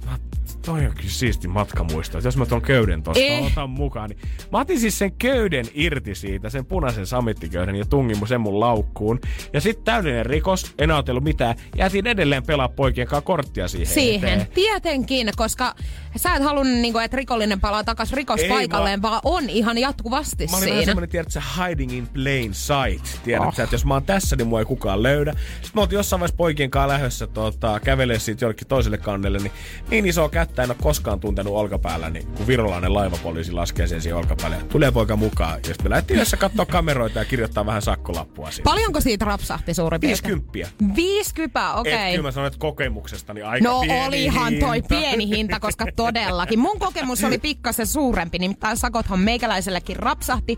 toi 0.65 0.85
on 0.85 0.91
kyllä 0.95 1.09
siisti 1.09 1.47
matkamuisto. 1.47 2.17
Jos 2.23 2.37
mä 2.37 2.45
tuon 2.45 2.61
köyden 2.61 3.03
tosta 3.03 3.23
Eh. 3.23 3.45
otan 3.45 3.69
mukaan, 3.69 4.09
niin 4.09 4.19
mä 4.51 4.59
otin 4.59 4.79
siis 4.79 4.99
sen 4.99 5.11
köyden 5.11 5.65
irti 5.73 6.15
siitä, 6.15 6.49
sen 6.49 6.65
punaisen 6.65 7.05
samettiköyden 7.07 7.75
ja 7.75 7.85
tungin 7.85 8.17
mun 8.17 8.27
sen 8.27 8.41
mun 8.41 8.59
laukkuun. 8.59 9.19
Ja 9.53 9.61
sitten 9.61 9.85
täydellinen 9.85 10.25
rikos, 10.25 10.73
en 10.79 10.91
ajatellut 10.91 11.23
mitään. 11.23 11.55
Jätin 11.77 12.07
edelleen 12.07 12.43
pelaa 12.43 12.69
poikien 12.69 13.07
kanssa 13.07 13.25
korttia 13.25 13.67
siihen 13.67 13.87
Siihen. 13.93 14.33
eteen. 14.33 14.47
Tietenkin, 14.53 15.29
koska 15.35 15.75
sä 16.15 16.35
et 16.35 16.43
halunnut, 16.43 16.77
niin 16.77 16.93
kuin, 16.93 17.05
että 17.05 17.17
rikollinen 17.17 17.61
palaa 17.61 17.83
takas 17.83 18.13
rikospaikalleen, 18.13 19.01
vaan 19.01 19.21
on 19.23 19.49
ihan 19.49 19.77
jatkuvasti 19.77 20.47
Mä 20.51 20.57
olin 20.57 20.69
siinä. 20.69 20.85
semmonen, 20.85 21.09
tiedät 21.09 21.31
sä, 21.31 21.41
hiding 21.67 21.91
in 21.93 22.07
plain 22.07 22.53
sight. 22.53 23.23
Tiedät 23.23 23.43
Oh. 23.47 23.59
että 23.59 23.75
jos 23.75 23.85
mä 23.85 23.93
oon 23.93 24.03
tässä, 24.03 24.35
niin 24.35 24.47
mua 24.47 24.59
ei 24.59 24.65
kukaan 24.65 25.03
löydä. 25.03 25.31
Sitten 25.31 25.71
mä 25.75 25.81
oltiin 25.81 25.97
jossain 25.97 26.19
vaiheessa 26.19 26.37
poikien 26.37 26.69
kanssa 26.71 26.87
lähdössä 26.87 27.27
tota, 27.27 27.79
kävelee 27.79 28.19
siitä 28.19 28.45
jollekin 28.45 28.67
toiselle 28.67 28.97
kannelle, 28.97 29.37
niin 29.39 29.51
niin 29.89 30.05
isoa 30.05 30.29
kättä 30.29 30.52
en 30.61 30.69
ole 30.69 30.77
koskaan 30.81 31.19
tuntenut 31.19 31.53
olkapäällä, 31.53 32.09
niin 32.09 32.27
kun 32.27 32.47
virolainen 32.47 32.93
laivapoliisi 32.93 33.51
laskee 33.51 33.87
sen 33.87 34.01
siihen 34.01 34.17
olkapäälle. 34.17 34.57
Tulee 34.69 34.91
poika 34.91 35.15
mukaan. 35.15 35.53
Ja 35.53 35.67
sitten 35.67 35.85
me 35.85 35.89
lähdettiin 35.89 36.15
yhdessä 36.15 36.37
katsoa 36.37 36.65
kameroita 36.65 37.19
ja 37.19 37.25
kirjoittaa 37.25 37.65
vähän 37.65 37.81
sakkolappua 37.81 38.51
siitä. 38.51 38.69
Paljonko 38.69 39.01
siitä 39.01 39.25
rapsahti 39.25 39.73
suurin 39.73 40.01
piirtein? 40.01 40.41
50. 40.53 40.95
50, 40.95 41.73
okei. 41.73 41.93
Okay. 41.93 42.11
Kyllä 42.11 42.23
mä 42.23 42.31
sanoin, 42.31 42.47
että 42.47 42.59
kokemuksestani 42.59 43.41
aika 43.41 43.69
No 43.69 43.79
pieni 43.79 44.07
olihan 44.07 44.53
toi 44.59 44.75
hinta. 44.75 44.87
pieni 44.87 45.29
hinta, 45.29 45.59
koska 45.59 45.85
todellakin. 45.95 46.59
Mun 46.59 46.79
kokemus 46.79 47.23
oli 47.23 47.37
pikkasen 47.37 47.87
suurempi, 47.87 48.39
nimittäin 48.39 48.77
sakothan 48.77 49.19
meikäläisellekin 49.19 49.95
rapsahti. 49.95 50.57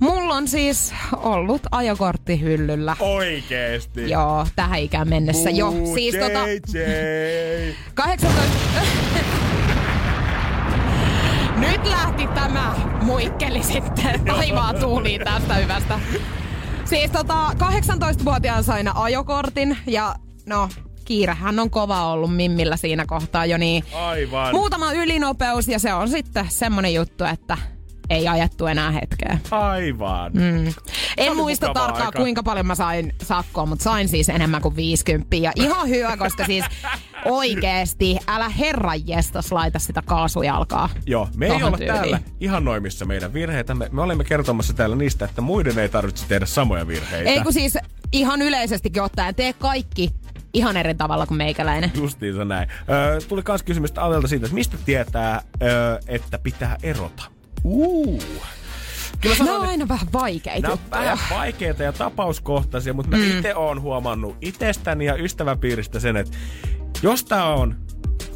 Mulla 0.00 0.34
on 0.34 0.48
siis 0.48 0.94
ollut 1.16 1.62
ajokortti 1.70 2.40
hyllyllä. 2.40 2.96
Oikeesti. 3.00 4.10
Joo, 4.10 4.46
tähän 4.56 4.78
ikään 4.78 5.08
mennessä 5.08 5.50
jo. 5.50 5.68
Uu, 5.68 5.94
Siis 5.94 6.14
tota, 6.14 6.48
JJ. 6.48 7.74
18... 7.94 8.42
Nyt 11.68 11.86
lähti 11.86 12.26
tämä 12.26 12.74
muikkeli 13.02 13.62
sitten 13.62 14.24
taivaa 14.24 14.74
tuuliin 14.74 15.20
tästä 15.24 15.54
hyvästä. 15.54 16.00
Siis 16.84 17.10
tota, 17.10 17.50
18-vuotiaan 17.50 18.64
sain 18.64 18.96
ajokortin 18.96 19.78
ja 19.86 20.14
no, 20.46 20.68
kiirehän 21.04 21.58
on 21.58 21.70
kova 21.70 22.12
ollut 22.12 22.36
Mimmillä 22.36 22.76
siinä 22.76 23.04
kohtaa 23.06 23.46
jo 23.46 23.58
niin. 23.58 23.84
Aivan. 23.94 24.54
Muutama 24.54 24.92
ylinopeus 24.92 25.68
ja 25.68 25.78
se 25.78 25.94
on 25.94 26.08
sitten 26.08 26.46
semmonen 26.48 26.94
juttu, 26.94 27.24
että 27.24 27.58
ei 28.10 28.28
ajettu 28.28 28.66
enää 28.66 28.90
hetkeä. 28.90 29.38
Aivan. 29.50 30.32
Mm. 30.32 30.74
En 31.16 31.36
muista 31.36 31.66
tarkkaan 31.74 32.06
aika. 32.06 32.18
kuinka 32.18 32.42
paljon 32.42 32.66
mä 32.66 32.74
sain 32.74 33.12
sakkoa, 33.22 33.66
mutta 33.66 33.82
sain 33.82 34.08
siis 34.08 34.28
enemmän 34.28 34.62
kuin 34.62 34.76
50. 34.76 35.36
Ja 35.36 35.52
ihan 35.56 35.88
hyvä, 35.88 36.16
koska 36.16 36.44
siis 36.44 36.64
oikeesti, 37.24 38.18
älä 38.28 38.48
herran 38.48 39.08
jestas 39.08 39.52
laita 39.52 39.78
sitä 39.78 40.02
kaasujalkaa. 40.02 40.88
Joo, 41.06 41.28
me 41.36 41.46
ei 41.46 41.52
olla 41.62 41.76
tyyliin. 41.76 41.94
täällä 41.94 42.20
ihan 42.40 42.64
noimissa 42.64 43.04
meidän 43.04 43.32
virheitä. 43.32 43.74
Me, 43.74 43.88
me 43.92 44.02
olemme 44.02 44.24
kertomassa 44.24 44.72
täällä 44.72 44.96
niistä, 44.96 45.24
että 45.24 45.40
muiden 45.40 45.78
ei 45.78 45.88
tarvitse 45.88 46.26
tehdä 46.28 46.46
samoja 46.46 46.86
virheitä. 46.86 47.30
Ei 47.30 47.40
kun 47.40 47.52
siis 47.52 47.78
ihan 48.12 48.42
yleisestikin 48.42 49.02
ottaen, 49.02 49.34
tee 49.34 49.52
kaikki 49.52 50.10
ihan 50.54 50.76
eri 50.76 50.94
tavalla 50.94 51.26
kuin 51.26 51.38
meikäläinen. 51.38 51.92
Justiinsa 51.94 52.44
näin. 52.44 52.68
Öö, 52.88 53.20
tuli 53.28 53.42
kans 53.42 53.62
kysymystä 53.62 54.04
Avelta 54.04 54.28
siitä, 54.28 54.46
että 54.46 54.54
mistä 54.54 54.76
tietää, 54.84 55.42
öö, 55.62 55.98
että 56.06 56.38
pitää 56.38 56.76
erota? 56.82 57.33
Uu. 57.64 58.22
Kyllä 59.20 59.36
sanon, 59.36 59.54
on 59.54 59.60
että 59.60 59.70
aina 59.70 59.88
vähän 59.88 60.06
vaikeita 60.12 60.60
Nämä 60.60 60.72
on 60.72 60.90
vähän 60.90 61.18
vaikeita 61.30 61.82
ja 61.82 61.92
tapauskohtaisia, 61.92 62.94
mutta 62.94 63.10
mä 63.10 63.16
mm. 63.16 63.38
itse 63.38 63.54
oon 63.54 63.80
huomannut 63.80 64.36
itsestäni 64.40 65.04
ja 65.04 65.16
ystäväpiiristä 65.16 66.00
sen, 66.00 66.16
että 66.16 66.36
jos 67.02 67.24
tää 67.24 67.44
on 67.44 67.76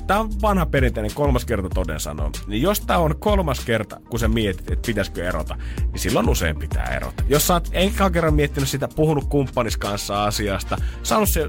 Tämä 0.09 0.21
on 0.21 0.31
vanha 0.43 0.67
perinteinen 0.67 1.15
kolmas 1.15 1.45
kerta 1.45 1.69
toden 1.69 2.01
sanoo. 2.01 2.31
Niin 2.47 2.63
jos 2.63 2.81
tämä 2.81 2.99
on 2.99 3.15
kolmas 3.19 3.61
kerta, 3.61 4.01
kun 4.11 4.19
sä 4.19 4.29
mietit, 4.29 4.71
että 4.71 4.87
pitäisikö 4.87 5.29
erota, 5.29 5.57
niin 5.93 5.99
silloin 5.99 6.29
usein 6.29 6.59
pitää 6.59 6.97
erota. 6.97 7.25
Jos 7.29 7.47
sä 7.47 7.55
oot 7.55 7.69
enkä 7.73 8.11
kerran 8.11 8.35
miettinyt 8.35 8.69
sitä, 8.69 8.89
puhunut 8.89 9.25
kumppanis 9.25 9.77
kanssa 9.77 10.25
asiasta, 10.25 10.77
saanut 11.03 11.29
se 11.29 11.41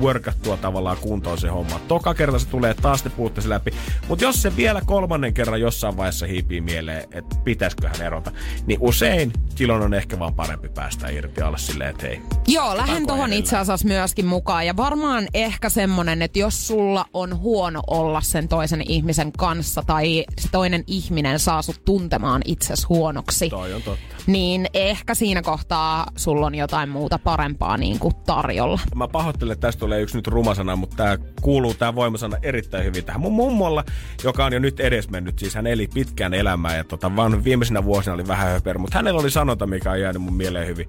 workattua 0.00 0.56
tavallaan 0.56 0.96
kuntoon 0.96 1.38
se 1.38 1.48
homma. 1.48 1.80
Toka 1.88 2.14
kerta 2.14 2.38
se 2.38 2.48
tulee 2.48 2.74
taas 2.74 3.02
te 3.02 3.10
puhutte 3.10 3.40
se 3.40 3.48
läpi. 3.48 3.70
Mutta 4.08 4.24
jos 4.24 4.42
se 4.42 4.56
vielä 4.56 4.82
kolmannen 4.86 5.34
kerran 5.34 5.60
jossain 5.60 5.96
vaiheessa 5.96 6.26
hiipii 6.26 6.60
mieleen, 6.60 7.04
että 7.12 7.36
pitäisiköhän 7.44 8.02
erota, 8.02 8.32
niin 8.66 8.78
usein 8.82 9.32
silloin 9.54 9.82
on 9.82 9.94
ehkä 9.94 10.18
vaan 10.18 10.34
parempi 10.34 10.68
päästä 10.68 11.08
irti 11.08 11.40
alla 11.40 11.58
silleen, 11.58 11.90
että 11.90 12.06
hei, 12.06 12.20
Joo, 12.48 12.76
lähden 12.76 13.02
edellä? 13.02 13.34
itse 13.34 13.56
asiassa 13.56 13.88
myöskin 13.88 14.26
mukaan. 14.26 14.66
Ja 14.66 14.76
varmaan 14.76 15.28
ehkä 15.34 15.68
semmonen, 15.68 16.22
että 16.22 16.38
jos 16.38 16.66
sulla 16.66 17.04
on 17.12 17.38
huono 17.38 17.82
olo 17.86 18.07
olla 18.08 18.20
sen 18.20 18.48
toisen 18.48 18.82
ihmisen 18.90 19.32
kanssa 19.32 19.82
tai 19.86 20.24
se 20.40 20.48
toinen 20.52 20.84
ihminen 20.86 21.38
saa 21.38 21.62
sut 21.62 21.84
tuntemaan 21.84 22.42
itses 22.44 22.88
huonoksi, 22.88 23.50
Toi 23.50 23.72
on 23.74 23.82
totta. 23.82 24.14
niin 24.26 24.66
ehkä 24.74 25.14
siinä 25.14 25.42
kohtaa 25.42 26.06
sulla 26.16 26.46
on 26.46 26.54
jotain 26.54 26.88
muuta 26.88 27.18
parempaa 27.18 27.76
niin 27.76 27.98
kuin 27.98 28.14
tarjolla. 28.26 28.80
Mä 28.94 29.08
pahoittelen, 29.08 29.52
että 29.52 29.66
tästä 29.66 29.80
tulee 29.80 30.00
yksi 30.00 30.16
nyt 30.16 30.26
rumasana, 30.26 30.76
mutta 30.76 30.96
tää 30.96 31.18
kuuluu 31.42 31.74
tää 31.74 31.94
voimasana 31.94 32.36
erittäin 32.42 32.84
hyvin 32.84 33.04
tähän. 33.04 33.20
Mun 33.20 33.32
mummolla, 33.32 33.84
joka 34.24 34.44
on 34.44 34.52
jo 34.52 34.58
nyt 34.58 34.80
edesmennyt, 34.80 35.38
siis 35.38 35.54
hän 35.54 35.66
eli 35.66 35.88
pitkään 35.94 36.34
elämää 36.34 36.76
ja 36.76 36.84
tota, 36.84 37.16
vaan 37.16 37.44
viimeisinä 37.44 37.84
vuosina 37.84 38.14
oli 38.14 38.26
vähän 38.28 38.48
höper, 38.48 38.78
mutta 38.78 38.98
hänellä 38.98 39.20
oli 39.20 39.30
sanonta, 39.30 39.66
mikä 39.66 39.90
on 39.90 40.00
jäänyt 40.00 40.22
mun 40.22 40.34
mieleen 40.34 40.66
hyvin. 40.66 40.88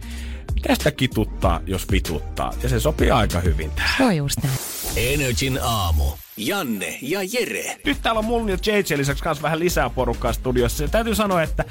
Mitä 0.53 0.75
sitä 0.75 0.91
kituttaa, 0.91 1.61
jos 1.65 1.91
vituttaa? 1.91 2.53
Ja 2.63 2.69
se 2.69 2.79
sopii 2.79 3.11
aika 3.11 3.39
hyvin 3.39 3.71
tähän. 3.71 3.97
Se 3.97 4.03
on 4.03 4.15
just 4.15 4.43
näin. 4.43 4.57
Energin 4.95 5.59
aamu. 5.63 6.03
Janne 6.39 6.97
ja 7.01 7.19
Jere. 7.33 7.77
Nyt 7.85 7.97
täällä 8.01 8.19
on 8.19 8.25
mun 8.25 8.49
ja 8.49 8.57
JJ 8.65 8.97
lisäksi 8.97 9.23
kanssa 9.23 9.41
vähän 9.41 9.59
lisää 9.59 9.89
porukkaa 9.89 10.33
studiossa. 10.33 10.83
Ja 10.83 10.87
täytyy 10.87 11.15
sanoa, 11.15 11.43
että 11.43 11.65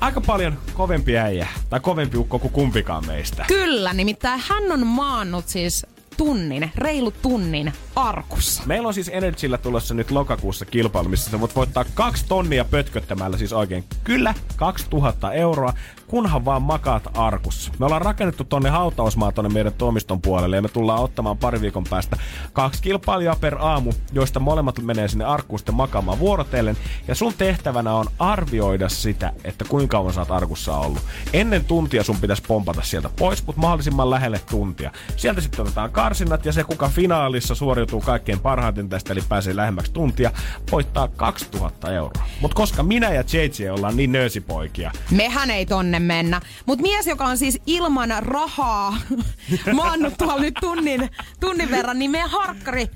aika 0.00 0.20
paljon 0.20 0.58
kovempi 0.74 1.18
äijä, 1.18 1.48
tai 1.70 1.80
kovempi 1.80 2.16
ukko 2.16 2.38
kuin 2.38 2.52
kumpikaan 2.52 3.06
meistä. 3.06 3.44
Kyllä, 3.48 3.92
nimittäin 3.92 4.40
hän 4.48 4.72
on 4.72 4.86
maannut 4.86 5.48
siis 5.48 5.86
tunnin, 6.16 6.70
reilu 6.76 7.10
tunnin 7.10 7.72
arkussa. 7.96 8.62
Meillä 8.66 8.88
on 8.88 8.94
siis 8.94 9.10
Energyllä 9.12 9.58
tulossa 9.58 9.94
nyt 9.94 10.10
lokakuussa 10.10 10.64
kilpailu, 10.64 11.08
missä 11.08 11.30
sä 11.30 11.40
voit 11.40 11.56
voittaa 11.56 11.84
kaksi 11.94 12.24
tonnia 12.28 12.64
pötköttämällä, 12.64 13.38
siis 13.38 13.52
oikein 13.52 13.84
kyllä 14.04 14.34
2000 14.56 15.32
euroa, 15.32 15.72
kunhan 16.06 16.44
vaan 16.44 16.62
makaat 16.62 17.02
arkussa. 17.14 17.72
Me 17.78 17.86
ollaan 17.86 18.02
rakennettu 18.02 18.44
tonne 18.44 18.70
hautausmaa 18.70 19.32
tonne 19.32 19.50
meidän 19.50 19.72
toimiston 19.72 20.20
puolelle 20.20 20.56
ja 20.56 20.62
me 20.62 20.68
tullaan 20.68 21.00
ottamaan 21.00 21.38
pari 21.38 21.60
viikon 21.60 21.84
päästä 21.90 22.16
kaksi 22.52 22.82
kilpailijaa 22.82 23.36
per 23.40 23.56
aamu, 23.60 23.92
joista 24.12 24.40
molemmat 24.40 24.82
menee 24.82 25.08
sinne 25.08 25.24
arkkuun 25.24 25.58
sitten 25.58 25.74
makaamaan 25.74 26.18
vuorotellen. 26.18 26.76
Ja 27.08 27.14
sun 27.14 27.34
tehtävänä 27.38 27.92
on 27.94 28.06
arvioida 28.18 28.88
sitä, 28.88 29.32
että 29.44 29.64
kuinka 29.68 29.96
kauan 29.96 30.12
sä 30.12 30.20
oot 30.20 30.30
arkussa 30.30 30.76
ollut. 30.76 31.02
Ennen 31.32 31.64
tuntia 31.64 32.04
sun 32.04 32.20
pitäisi 32.20 32.42
pompata 32.48 32.82
sieltä 32.82 33.10
pois, 33.18 33.46
mutta 33.46 33.60
mahdollisimman 33.60 34.10
lähelle 34.10 34.40
tuntia. 34.50 34.90
Sieltä 35.16 35.40
sitten 35.40 35.60
otetaan 35.60 35.90
karsinnat 35.90 36.46
ja 36.46 36.52
se, 36.52 36.64
kuka 36.64 36.88
finaalissa 36.88 37.54
suoriutuu 37.90 38.00
kaikkein 38.00 38.40
parhaiten 38.40 38.88
tästä, 38.88 39.12
eli 39.12 39.20
pääsee 39.28 39.56
lähemmäksi 39.56 39.92
tuntia, 39.92 40.30
voittaa 40.72 41.08
2000 41.08 41.92
euroa. 41.92 42.24
Mutta 42.40 42.54
koska 42.54 42.82
minä 42.82 43.12
ja 43.12 43.24
JJ 43.32 43.70
ollaan 43.70 43.96
niin 43.96 44.12
nöösipoikia, 44.12 44.92
Mehän 45.10 45.50
ei 45.50 45.66
tonne 45.66 46.00
mennä. 46.00 46.40
Mutta 46.66 46.82
mies, 46.82 47.06
joka 47.06 47.24
on 47.24 47.38
siis 47.38 47.60
ilman 47.66 48.14
rahaa 48.20 48.96
maannut 49.72 50.14
tuolla 50.18 50.40
nyt 50.40 50.54
tunnin, 50.60 51.10
tunnin 51.40 51.70
verran, 51.70 51.98
niin 51.98 52.10
meidän 52.10 52.30
harkkari, 52.30 52.86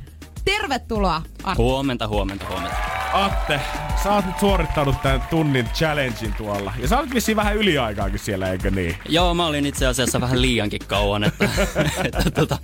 tervetuloa. 0.45 1.23
Arto. 1.43 1.63
Huomenta, 1.63 2.09
huomenta, 2.09 2.45
huomenta. 2.49 2.77
Atte, 3.13 3.61
sä 4.03 4.13
oot 4.13 4.27
nyt 4.27 4.39
suorittanut 4.39 5.03
tämän 5.03 5.23
tunnin 5.31 5.69
challengein 5.75 6.35
tuolla. 6.35 6.73
Ja 6.79 6.89
sä 6.89 6.99
olet 6.99 7.15
vissiin 7.15 7.37
vähän 7.37 7.57
yliaikaakin 7.57 8.19
siellä, 8.19 8.53
eikö 8.53 8.71
niin? 8.71 8.97
Joo, 9.09 9.35
mä 9.35 9.47
olin 9.47 9.67
itse 9.67 9.87
asiassa 9.87 10.21
vähän 10.21 10.43
liiankin 10.43 10.81
kauan, 10.87 11.25
että, 11.25 11.49
että 12.05 12.31
tota, 12.31 12.59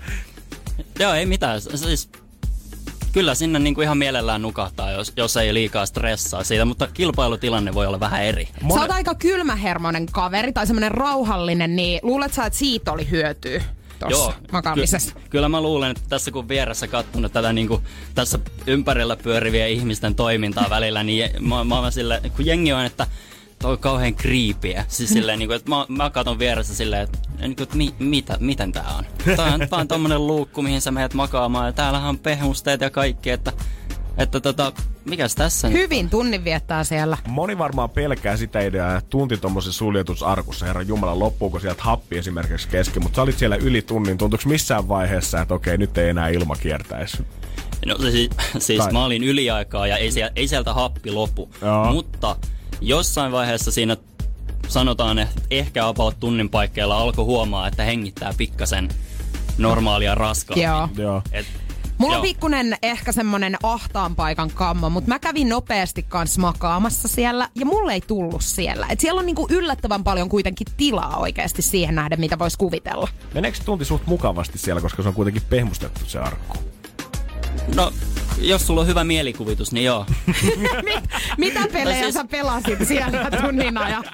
joo, 1.00 1.14
ei 1.14 1.26
mitään. 1.26 1.60
Siis, 1.60 2.08
kyllä 3.12 3.34
sinne 3.34 3.58
niinku 3.58 3.80
ihan 3.80 3.98
mielellään 3.98 4.42
nukahtaa, 4.42 4.92
jos, 4.92 5.12
jos 5.16 5.36
ei 5.36 5.54
liikaa 5.54 5.86
stressaa 5.86 6.44
siitä, 6.44 6.64
mutta 6.64 6.88
kilpailutilanne 6.94 7.74
voi 7.74 7.86
olla 7.86 8.00
vähän 8.00 8.22
eri. 8.22 8.48
Sä 8.74 8.80
oot 8.80 8.90
aika 8.90 9.14
kylmähermoinen 9.14 10.06
kaveri 10.06 10.52
tai 10.52 10.66
semmonen 10.66 10.90
rauhallinen, 10.90 11.76
niin 11.76 12.00
luulet 12.02 12.32
sä, 12.32 12.46
että 12.46 12.58
siitä 12.58 12.92
oli 12.92 13.10
hyötyä 13.10 13.64
tuossa 13.98 14.32
makaamisessa? 14.52 15.14
Ky- 15.14 15.20
kyllä 15.30 15.48
mä 15.48 15.60
luulen, 15.60 15.90
että 15.90 16.02
tässä 16.08 16.30
kun 16.30 16.48
vieressä 16.48 16.88
kattonut 16.88 17.32
tätä 17.32 17.52
niin 17.52 17.68
kuin, 17.68 17.82
tässä 18.14 18.38
ympärillä 18.66 19.16
pyörivien 19.16 19.70
ihmisten 19.70 20.14
toimintaa 20.14 20.70
välillä, 20.70 21.02
niin 21.02 21.30
mä, 21.40 21.64
mä, 21.64 21.80
mä 21.80 21.90
sille, 21.90 22.22
kun 22.36 22.46
jengi 22.46 22.72
on, 22.72 22.84
että 22.84 23.06
toi 23.64 23.72
on 23.72 23.78
kauhean 23.78 24.14
kriipiä. 24.14 24.84
Siis 24.88 25.10
silleen, 25.10 25.38
niin 25.38 25.48
kuin, 25.48 25.56
että 25.56 25.70
mä, 25.70 25.86
mä 25.88 26.10
katon 26.10 26.38
vieressä 26.38 26.74
silleen, 26.74 27.02
että, 27.02 27.18
niin 27.40 27.56
kuin, 27.56 27.62
että 27.62 27.76
mi, 27.76 27.94
mitä, 27.98 28.36
miten 28.40 28.72
tää 28.72 28.94
on? 28.98 29.04
Tää 29.36 29.54
on 29.54 29.60
nyt 29.60 29.70
vaan 29.70 29.88
tommonen 29.88 30.26
luukku, 30.26 30.62
mihin 30.62 30.80
sä 30.80 30.90
menet 30.90 31.14
makaamaan 31.14 31.66
ja 31.66 31.72
täällähän 31.72 32.08
on 32.08 32.18
pehmusteet 32.18 32.80
ja 32.80 32.90
kaikki, 32.90 33.30
että, 33.30 33.52
että 34.18 34.40
tota, 34.40 34.72
mikäs 35.04 35.34
tässä 35.34 35.68
nyt? 35.68 35.78
Hyvin 35.78 36.10
tunnin 36.10 36.44
viettää 36.44 36.84
siellä. 36.84 37.18
Moni 37.28 37.58
varmaan 37.58 37.90
pelkää 37.90 38.36
sitä 38.36 38.60
ideaa, 38.60 38.96
että 38.96 39.10
tunti 39.10 39.36
tuommoisessa 39.36 39.78
suljetusarkussa, 39.78 40.66
herra 40.66 40.82
Jumala, 40.82 41.18
loppuuko 41.18 41.60
sieltä 41.60 41.82
happi 41.82 42.18
esimerkiksi 42.18 42.68
kesken, 42.68 43.02
mutta 43.02 43.16
sä 43.16 43.22
olit 43.22 43.38
siellä 43.38 43.56
yli 43.56 43.82
tunnin, 43.82 44.18
tuntuuko 44.18 44.44
missään 44.46 44.88
vaiheessa, 44.88 45.40
että 45.40 45.54
okei, 45.54 45.78
nyt 45.78 45.98
ei 45.98 46.08
enää 46.08 46.28
ilma 46.28 46.56
kiertäisi? 46.56 47.24
No 47.86 47.96
siis, 47.98 48.30
siis 48.58 48.78
Tai- 48.78 48.92
mä 48.92 49.04
olin 49.04 49.24
yliaikaa 49.24 49.86
ja 49.86 49.96
ei, 49.96 50.12
sieltä, 50.12 50.32
ei 50.36 50.48
sieltä 50.48 50.74
happi 50.74 51.10
lopu. 51.10 51.50
Joo. 51.62 51.92
Mutta 51.92 52.36
jossain 52.80 53.32
vaiheessa 53.32 53.72
siinä 53.72 53.96
sanotaan, 54.68 55.18
että 55.18 55.42
ehkä 55.50 55.86
about 55.86 56.20
tunnin 56.20 56.48
paikkeilla 56.48 56.98
alkoi 56.98 57.24
huomaa, 57.24 57.68
että 57.68 57.84
hengittää 57.84 58.34
pikkasen 58.36 58.88
normaalia 59.58 60.14
raskaammin. 60.14 60.64
Joo. 60.64 60.88
Joo. 60.96 61.22
Et, 61.32 61.46
Mulla 61.98 62.12
on 62.12 62.18
joo. 62.18 62.22
pikkunen 62.22 62.76
ehkä 62.82 63.12
semmonen 63.12 63.56
ahtaan 63.62 64.16
paikan 64.16 64.50
kammo, 64.54 64.90
mutta 64.90 65.08
mä 65.08 65.18
kävin 65.18 65.48
nopeasti 65.48 66.02
kans 66.02 66.38
makaamassa 66.38 67.08
siellä 67.08 67.48
ja 67.54 67.66
mulle 67.66 67.92
ei 67.92 68.00
tullut 68.00 68.42
siellä. 68.42 68.86
Et 68.90 69.00
siellä 69.00 69.18
on 69.18 69.26
niinku 69.26 69.46
yllättävän 69.50 70.04
paljon 70.04 70.28
kuitenkin 70.28 70.66
tilaa 70.76 71.16
oikeasti 71.16 71.62
siihen 71.62 71.94
nähden, 71.94 72.20
mitä 72.20 72.38
vois 72.38 72.56
kuvitella. 72.56 73.08
Meneekö 73.34 73.58
se 73.58 73.64
tunti 73.64 73.84
suht 73.84 74.06
mukavasti 74.06 74.58
siellä, 74.58 74.80
koska 74.80 75.02
se 75.02 75.08
on 75.08 75.14
kuitenkin 75.14 75.42
pehmustettu 75.50 76.00
se 76.06 76.18
arkku? 76.18 76.58
No, 77.74 77.92
jos 78.38 78.66
sulla 78.66 78.80
on 78.80 78.86
hyvä 78.86 79.04
mielikuvitus, 79.04 79.72
niin 79.72 79.84
joo. 79.84 80.06
Mit, 80.84 81.04
mitä 81.38 81.60
pelejä 81.72 82.02
siis- 82.02 82.14
sä 82.14 82.24
pelasit 82.24 82.78
siellä 82.88 83.30
tunnin 83.40 83.78
ajan? 83.78 84.04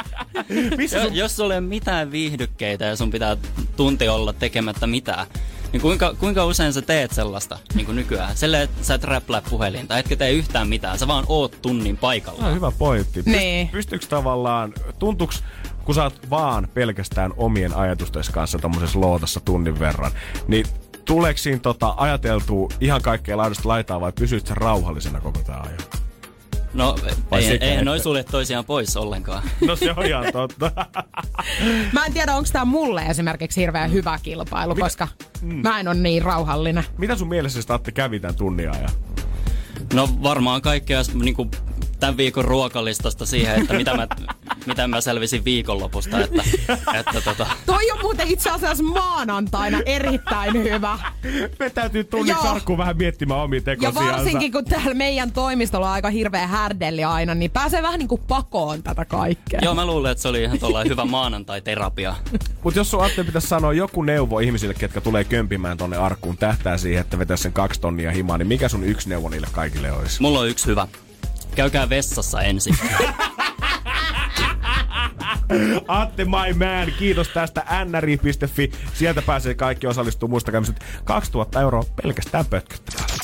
Missä 0.77 0.97
Jo, 0.99 1.05
sun... 1.05 1.15
jos 1.15 1.37
sulla 1.37 1.55
ei 1.55 1.59
ole 1.59 1.67
mitään 1.67 2.13
viihdykkeitä 2.13 2.85
ja 2.85 2.97
sun 2.97 3.11
pitää 3.11 3.37
tunti 3.77 4.09
olla 4.09 4.33
tekemättä 4.33 4.87
mitään, 4.87 5.27
niin 5.73 5.81
kuinka, 5.81 6.15
kuinka 6.15 6.45
usein 6.45 6.73
sä 6.73 6.83
teet 6.83 7.11
sellaista 7.13 7.59
niin 7.75 7.87
kuin 7.87 7.97
nykyään? 7.97 8.37
Silleen, 8.37 8.63
että 8.63 8.85
sä 8.85 8.95
et 8.95 9.05
räplää 9.05 9.43
puhelinta, 9.51 9.99
etkä 9.99 10.17
tee 10.17 10.33
yhtään 10.33 10.69
mitään, 10.69 10.99
sä 10.99 11.07
vaan 11.07 11.25
oot 11.29 11.63
tunnin 11.63 11.97
paikalla. 11.97 12.43
No, 12.49 12.55
hyvä 12.55 12.71
pointti. 12.79 13.23
Niin. 13.27 13.69
Pystyykö 13.69 14.07
tavallaan, 14.07 14.73
tuntuuks, 14.99 15.43
kun 15.85 15.95
sä 15.95 16.03
oot 16.03 16.31
vaan 16.31 16.69
pelkästään 16.75 17.33
omien 17.37 17.77
ajatusten 17.77 18.23
kanssa 18.33 18.59
tommosessa 18.59 19.01
lootassa 19.01 19.41
tunnin 19.41 19.79
verran, 19.79 20.11
niin 20.49 20.67
tuleeko 21.05 21.39
siinä 21.39 21.59
tota, 21.59 21.95
ajateltua 21.97 22.69
ihan 22.81 23.03
kaikkea 23.03 23.37
laidasta 23.37 23.69
laitaa 23.69 24.01
vai 24.01 24.13
pysyt 24.13 24.47
sä 24.47 24.55
rauhallisena 24.55 25.21
koko 25.21 25.39
tää 25.47 25.61
ajan? 25.61 25.79
No, 26.75 26.97
Vai 27.31 27.43
ei, 27.43 27.49
sekä 27.49 27.65
ei 27.65 27.73
että? 27.73 27.85
noi 27.85 28.01
sulje 28.01 28.25
toisiaan 28.25 28.65
pois 28.65 28.97
ollenkaan. 28.97 29.43
No 29.67 29.77
se 29.77 29.91
on 29.97 30.07
ihan 30.07 30.25
totta. 30.33 30.71
Mä 31.93 32.07
en 32.07 32.13
tiedä, 32.13 32.35
onko 32.37 32.49
tää 32.53 32.65
mulle 32.65 33.03
esimerkiksi 33.03 33.61
hirveän 33.61 33.93
hyvä 33.93 34.19
kilpailu, 34.23 34.75
koska 34.75 35.09
mä 35.43 35.81
en 35.81 35.89
ole 35.89 35.97
niin 35.97 36.23
rauhallinen. 36.23 36.85
Mitä 36.99 37.17
sun 37.17 37.29
mielessä 37.29 37.61
sitä 37.61 37.75
Atte 37.75 37.93
kävi 37.93 38.21
tän 38.21 38.35
tunnin 38.35 38.71
ajan? 38.71 38.91
No 39.95 40.09
varmaan 40.23 40.63
kaikkea 40.63 41.01
niin 41.15 41.35
kuin, 41.35 41.51
tämän 42.01 42.17
viikon 42.17 42.45
ruokalistasta 42.45 43.27
siihen, 43.27 43.61
että 43.61 43.75
mitä 43.75 43.97
mä, 43.97 44.07
mitä 44.67 44.89
mä 44.89 45.01
selvisin 45.01 45.45
viikonlopusta. 45.45 46.21
Että, 46.21 46.43
että 46.95 47.21
tota, 47.25 47.47
Toi 47.67 47.91
on 47.91 47.99
muuten 48.03 48.29
itse 48.29 48.51
asiassa 48.51 48.85
maanantaina 48.85 49.79
erittäin 49.87 50.53
hyvä. 50.53 50.99
Me 51.59 51.71
täytyy 51.71 52.05
tunnin 52.05 52.37
sarkkuun 52.43 52.79
vähän 52.79 52.97
miettimään 52.97 53.41
omia 53.41 53.59
Ja 53.59 53.63
tekosiansa. 53.63 54.13
varsinkin 54.13 54.53
kun 54.53 54.65
täällä 54.65 54.95
meidän 54.95 55.33
toimistolla 55.33 55.87
on 55.87 55.93
aika 55.93 56.11
hirveä 56.11 56.47
härdelli 56.47 57.05
aina, 57.05 57.35
niin 57.35 57.51
pääsee 57.51 57.83
vähän 57.83 57.99
niinku 57.99 58.19
pakoon 58.19 58.83
tätä 58.83 59.05
kaikkea. 59.05 59.61
joo, 59.63 59.75
mä 59.75 59.87
luulen, 59.87 60.13
että 60.13 60.23
se 60.23 60.29
oli 60.29 60.43
ihan 60.43 60.59
tuollainen 60.59 60.91
hyvä 60.91 61.05
maanantai-terapia. 61.05 62.15
Mutta 62.65 62.81
jos 62.81 62.91
sun 62.91 63.05
Atte 63.05 63.25
pitäisi 63.25 63.49
sanoa 63.49 63.73
joku 63.73 64.03
neuvo 64.03 64.39
ihmisille, 64.39 64.75
ketkä 64.75 65.01
tulee 65.01 65.25
kömpimään 65.25 65.77
tonne 65.77 65.97
arkkuun, 65.97 66.37
tähtää 66.37 66.79
siihen, 66.79 67.01
että 67.01 67.19
vetäisi 67.19 67.43
sen 67.43 67.53
kaksi 67.53 67.81
tonnia 67.81 68.11
himaa, 68.11 68.39
niin 68.39 68.49
mikä 68.49 68.69
sun 68.69 68.85
yksi 68.85 69.09
neuvo 69.09 69.29
niille 69.29 69.49
kaikille 69.53 69.93
olisi? 69.93 70.23
Mulla 70.23 70.41
on 70.41 70.49
yksi 70.49 70.67
hyvä. 70.67 70.89
Käykää 71.55 71.89
vessassa 71.89 72.43
ensin. 72.43 72.77
Atte 75.89 76.25
my 76.25 76.53
man, 76.59 76.93
kiitos 76.99 77.29
tästä 77.29 77.65
nri.fi. 77.85 78.73
Sieltä 78.95 79.23
pääsee 79.23 79.55
kaikki 79.55 79.87
osallistuu. 79.87 80.29
Muistakaa, 80.29 80.63
että 80.69 80.85
2000 81.05 81.61
euroa 81.61 81.85
pelkästään 82.03 82.47
pötköttämällä. 82.47 83.15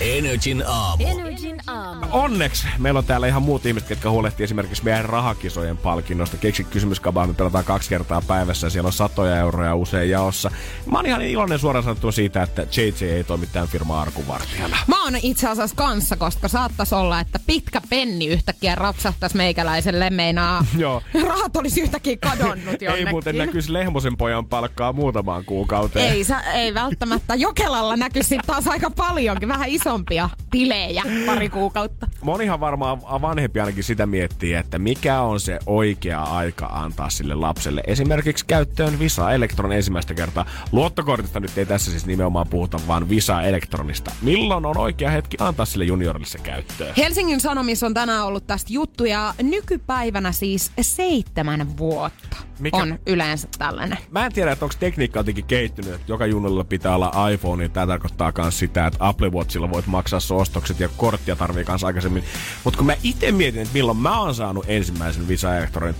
Energin 0.00 0.64
aamu. 0.66 1.04
Energin 1.06 1.60
aamu. 1.66 2.06
Onneksi 2.10 2.66
meillä 2.78 2.98
on 2.98 3.04
täällä 3.04 3.26
ihan 3.26 3.42
muut 3.42 3.66
ihmiset, 3.66 3.90
jotka 3.90 4.10
huolehtii 4.10 4.44
esimerkiksi 4.44 4.84
meidän 4.84 5.04
rahakisojen 5.04 5.76
palkinnosta. 5.76 6.36
Keksi 6.36 6.64
kysymyskabaa, 6.64 7.26
me 7.26 7.34
pelataan 7.34 7.64
kaksi 7.64 7.88
kertaa 7.88 8.22
päivässä 8.26 8.66
ja 8.66 8.70
siellä 8.70 8.86
on 8.86 8.92
satoja 8.92 9.36
euroja 9.36 9.74
usein 9.74 10.10
jaossa. 10.10 10.50
Mä 10.86 10.98
oon 10.98 11.06
ihan 11.06 11.22
iloinen 11.22 11.58
suoraan 11.58 11.84
sanottua 11.84 12.12
siitä, 12.12 12.42
että 12.42 12.66
JJ 12.76 13.10
ei 13.10 13.24
toimi 13.24 13.46
tämän 13.46 13.68
firman 13.68 13.98
arkuvartijana. 13.98 14.76
Mä 14.86 15.04
oon 15.04 15.16
itse 15.22 15.48
asiassa 15.48 15.76
kanssa, 15.76 16.16
koska 16.16 16.48
saattais 16.48 16.92
olla, 16.92 17.20
että 17.20 17.40
pitkä 17.46 17.80
penni 17.88 18.26
yhtäkkiä 18.26 18.74
rapsahtaisi 18.74 19.36
meikäläiselle 19.36 20.10
meinaa. 20.10 20.64
Joo. 20.78 21.02
Rahat 21.26 21.56
olisi 21.56 21.80
yhtäkkiä 21.80 22.16
kadonnut 22.16 22.66
jonnekin. 22.80 22.90
Ei 22.90 23.06
muuten 23.06 23.38
näkyisi 23.38 23.72
Lehmosen 23.72 24.16
pojan 24.16 24.46
palkkaa 24.46 24.92
muutamaan 24.92 25.44
kuukauteen. 25.44 26.12
Ei, 26.12 26.24
sä, 26.24 26.40
ei 26.40 26.74
välttämättä. 26.74 27.34
Jokelalla 27.34 27.96
näkyisi 27.96 28.38
taas 28.46 28.66
aika 28.66 28.90
paljonkin, 28.90 29.48
vähän 29.48 29.68
isompi 29.68 29.85
isompia 29.86 30.30
tilejä 30.50 31.02
pari 31.26 31.48
kuukautta. 31.48 32.08
Monihan 32.22 32.60
varmaan 32.60 33.00
vanhempi 33.02 33.60
ainakin 33.60 33.84
sitä 33.84 34.06
miettii, 34.06 34.54
että 34.54 34.78
mikä 34.78 35.20
on 35.20 35.40
se 35.40 35.58
oikea 35.66 36.22
aika 36.22 36.66
antaa 36.66 37.10
sille 37.10 37.34
lapselle. 37.34 37.82
Esimerkiksi 37.86 38.46
käyttöön 38.46 38.98
Visa 38.98 39.32
Elektron 39.32 39.72
ensimmäistä 39.72 40.14
kertaa. 40.14 40.46
Luottokortista 40.72 41.40
nyt 41.40 41.58
ei 41.58 41.66
tässä 41.66 41.90
siis 41.90 42.06
nimenomaan 42.06 42.46
puhuta, 42.50 42.80
vaan 42.86 43.08
Visa 43.08 43.42
Elektronista. 43.42 44.12
Milloin 44.22 44.66
on 44.66 44.78
oikea 44.78 45.10
hetki 45.10 45.36
antaa 45.40 45.66
sille 45.66 45.84
juniorille 45.84 46.26
se 46.26 46.38
käyttöön? 46.38 46.94
Helsingin 46.96 47.40
Sanomissa 47.40 47.86
on 47.86 47.94
tänään 47.94 48.24
ollut 48.24 48.46
tästä 48.46 48.72
juttuja. 48.72 49.34
Nykypäivänä 49.42 50.32
siis 50.32 50.72
seitsemän 50.80 51.78
vuotta 51.78 52.36
Mikä- 52.58 52.76
on 52.76 52.98
yleensä 53.06 53.48
tällainen. 53.58 53.98
Mä 54.10 54.26
en 54.26 54.32
tiedä, 54.32 54.52
että 54.52 54.64
onko 54.64 54.74
tekniikka 54.80 55.18
jotenkin 55.18 55.44
kehittynyt, 55.44 55.94
että 55.94 56.12
joka 56.12 56.26
junnolla 56.26 56.64
pitää 56.64 56.94
olla 56.94 57.28
iPhone, 57.28 57.62
niin 57.62 57.70
tämä 57.70 57.86
tarkoittaa 57.86 58.32
myös 58.38 58.58
sitä, 58.58 58.86
että 58.86 59.08
Apple 59.08 59.30
Watchilla 59.30 59.70
voit 59.70 59.86
maksaa 59.86 60.20
ostokset 60.30 60.80
ja 60.80 60.88
korttia 60.96 61.36
tarvii 61.36 61.64
kanssa 61.64 61.86
aikaisemmin. 61.86 62.24
Mutta 62.64 62.78
kun 62.78 62.86
mä 62.86 62.94
itse 63.02 63.32
mietin, 63.32 63.62
että 63.62 63.74
milloin 63.74 63.98
mä 63.98 64.20
oon 64.20 64.34
saanut 64.34 64.64
ensimmäisen 64.68 65.28
Visa 65.28 65.56
Electronin, 65.56 65.94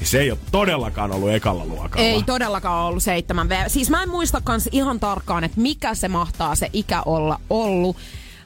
niin 0.00 0.08
se 0.08 0.20
ei 0.20 0.30
ole 0.30 0.38
todellakaan 0.52 1.12
ollut 1.12 1.30
ekalla 1.30 1.64
luokalla. 1.64 2.06
Ei 2.06 2.22
todellakaan 2.22 2.86
ollut 2.86 3.02
7V. 3.02 3.68
Siis 3.68 3.90
mä 3.90 4.02
en 4.02 4.08
muista 4.08 4.40
kans 4.44 4.68
ihan 4.72 5.00
tarkkaan, 5.00 5.44
että 5.44 5.60
mikä 5.60 5.94
se 5.94 6.08
mahtaa 6.08 6.54
se 6.54 6.70
ikä 6.72 7.02
olla 7.02 7.40
ollut. 7.50 7.96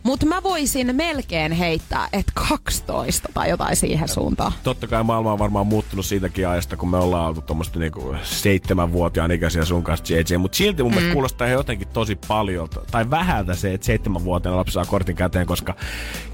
Mutta 0.06 0.26
mä 0.26 0.42
voisin 0.42 0.96
melkein 0.96 1.52
heittää, 1.52 2.08
että 2.12 2.32
12 2.48 3.28
tai 3.34 3.50
jotain 3.50 3.76
siihen 3.76 4.08
suuntaan. 4.08 4.52
Totta 4.62 4.86
kai 4.86 5.02
maailma 5.04 5.32
on 5.32 5.38
varmaan 5.38 5.66
muuttunut 5.66 6.06
siitäkin 6.06 6.48
ajasta, 6.48 6.76
kun 6.76 6.90
me 6.90 6.96
ollaan 6.96 7.28
oltu 7.28 7.40
tuommoista 7.40 7.78
niinku 7.78 8.16
seitsemänvuotiaan 8.22 9.30
ikäisiä 9.30 9.64
sun 9.64 9.82
kanssa 9.82 10.14
JJ, 10.14 10.36
mutta 10.38 10.56
silti 10.56 10.82
mun 10.82 10.92
mm. 10.92 10.94
mielestä 10.94 11.12
kuulostaa 11.12 11.48
jotenkin 11.48 11.88
tosi 11.88 12.18
paljon, 12.28 12.68
tai 12.90 13.10
vähältä 13.10 13.54
se, 13.54 13.74
että 13.74 13.84
seitsemänvuotiaana 13.84 14.56
lapsi 14.56 14.72
saa 14.72 14.84
kortin 14.84 15.16
käteen, 15.16 15.46
koska 15.46 15.74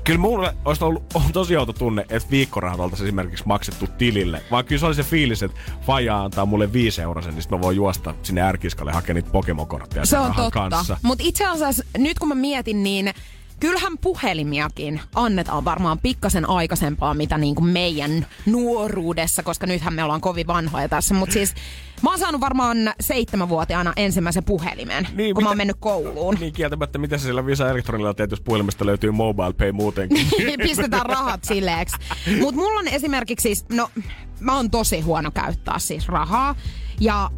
kyllä 0.05 0.20
mulle 0.20 0.55
olisi 0.65 0.85
ollut 0.85 1.05
on 1.15 1.23
tosi 1.32 1.57
outo 1.57 1.73
tunne, 1.73 2.07
että 2.09 2.31
viikkorahat 2.31 2.81
oltaisiin 2.81 3.07
esimerkiksi 3.07 3.44
maksettu 3.47 3.86
tilille, 3.99 4.43
vaan 4.51 4.65
kyllä 4.65 4.81
se 4.81 4.86
oli 4.86 4.94
se 4.94 5.03
fiilis, 5.03 5.43
että 5.43 5.61
faija 5.86 6.24
antaa 6.24 6.47
mulle 6.47 6.73
viisi 6.73 7.03
eurosen, 7.03 7.35
niin 7.35 7.43
sit 7.43 7.51
mä 7.51 7.61
voin 7.61 7.77
juosta 7.77 8.15
sinne 8.23 8.43
ärkiskalle 8.43 8.93
hakemaan 8.93 9.15
niitä 9.15 9.32
Pokemon-kortteja 9.32 10.07
Se 10.07 10.19
on 10.19 10.35
totta. 10.35 10.51
kanssa. 10.51 10.99
Mutta 11.03 11.24
itse 11.27 11.47
asiassa 11.47 11.85
nyt 11.99 12.19
kun 12.19 12.28
mä 12.28 12.35
mietin, 12.35 12.82
niin 12.82 13.15
kyllähän 13.62 13.98
puhelimiakin 13.98 15.01
annetaan 15.14 15.64
varmaan 15.64 15.98
pikkasen 15.98 16.48
aikaisempaa, 16.48 17.14
mitä 17.14 17.39
niin 17.39 17.55
kuin 17.55 17.68
meidän 17.68 18.26
nuoruudessa, 18.47 19.43
koska 19.43 19.66
nythän 19.66 19.94
me 19.94 20.05
ollaan 20.05 20.20
kovin 20.20 20.47
vanhoja 20.47 20.89
tässä. 20.89 21.14
Mutta 21.14 21.32
siis 21.32 21.55
mä 22.02 22.10
oon 22.10 22.18
saanut 22.18 22.40
varmaan 22.40 22.76
seitsemänvuotiaana 23.01 23.93
ensimmäisen 23.97 24.44
puhelimen, 24.44 25.09
niin, 25.14 25.34
kun 25.34 25.44
mä 25.44 25.51
oon 25.51 25.56
mennyt 25.56 25.76
kouluun. 25.80 26.36
Niin 26.40 26.52
kieltämättä, 26.52 26.98
mitä 26.98 27.18
sä 27.18 27.24
sillä 27.24 27.47
Visa 27.47 27.70
Elektronilla 27.70 28.14
teet, 28.14 28.30
jos 28.30 28.40
puhelimesta 28.40 28.86
löytyy 28.86 29.10
mobile 29.10 29.52
pay 29.52 29.72
muutenkin. 29.72 30.26
Pistetään 30.66 31.06
rahat 31.06 31.44
silleeksi. 31.44 31.97
Mutta 32.40 32.60
mulla 32.60 32.80
on 32.80 32.89
esimerkiksi 32.89 33.43
siis, 33.43 33.64
no 33.68 33.90
mä 34.40 34.56
oon 34.56 34.70
tosi 34.70 35.01
huono 35.01 35.30
käyttää 35.30 35.78
siis 35.78 36.09
rahaa. 36.09 36.55
Ja 37.01 37.30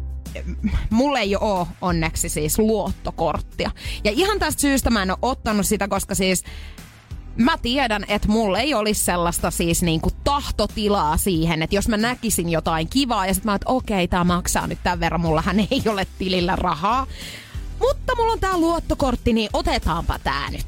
mulla 0.89 1.19
ei 1.19 1.35
ole 1.35 1.67
onneksi 1.81 2.29
siis 2.29 2.59
luottokorttia. 2.59 3.71
Ja 4.03 4.11
ihan 4.11 4.39
tästä 4.39 4.61
syystä 4.61 4.89
mä 4.89 5.03
en 5.03 5.11
ole 5.11 5.17
ottanut 5.21 5.65
sitä, 5.65 5.87
koska 5.87 6.15
siis 6.15 6.43
mä 7.37 7.57
tiedän, 7.57 8.05
että 8.07 8.27
mulla 8.27 8.59
ei 8.59 8.73
olisi 8.73 9.03
sellaista 9.03 9.51
siis 9.51 9.81
niinku 9.81 10.11
tahtotilaa 10.23 11.17
siihen, 11.17 11.61
että 11.61 11.75
jos 11.75 11.87
mä 11.87 11.97
näkisin 11.97 12.49
jotain 12.49 12.89
kivaa 12.89 13.27
ja 13.27 13.33
sitten 13.33 13.51
mä 13.51 13.55
että 13.55 13.69
okei, 13.69 14.07
tää 14.07 14.23
maksaa 14.23 14.67
nyt 14.67 14.79
tämän 14.83 14.99
verran, 14.99 15.21
mullahan 15.21 15.59
ei 15.59 15.81
ole 15.89 16.07
tilillä 16.19 16.55
rahaa. 16.55 17.07
Mutta 17.79 18.15
mulla 18.15 18.33
on 18.33 18.39
tää 18.39 18.57
luottokortti, 18.57 19.33
niin 19.33 19.49
otetaanpa 19.53 20.19
tää 20.19 20.51
nyt. 20.51 20.67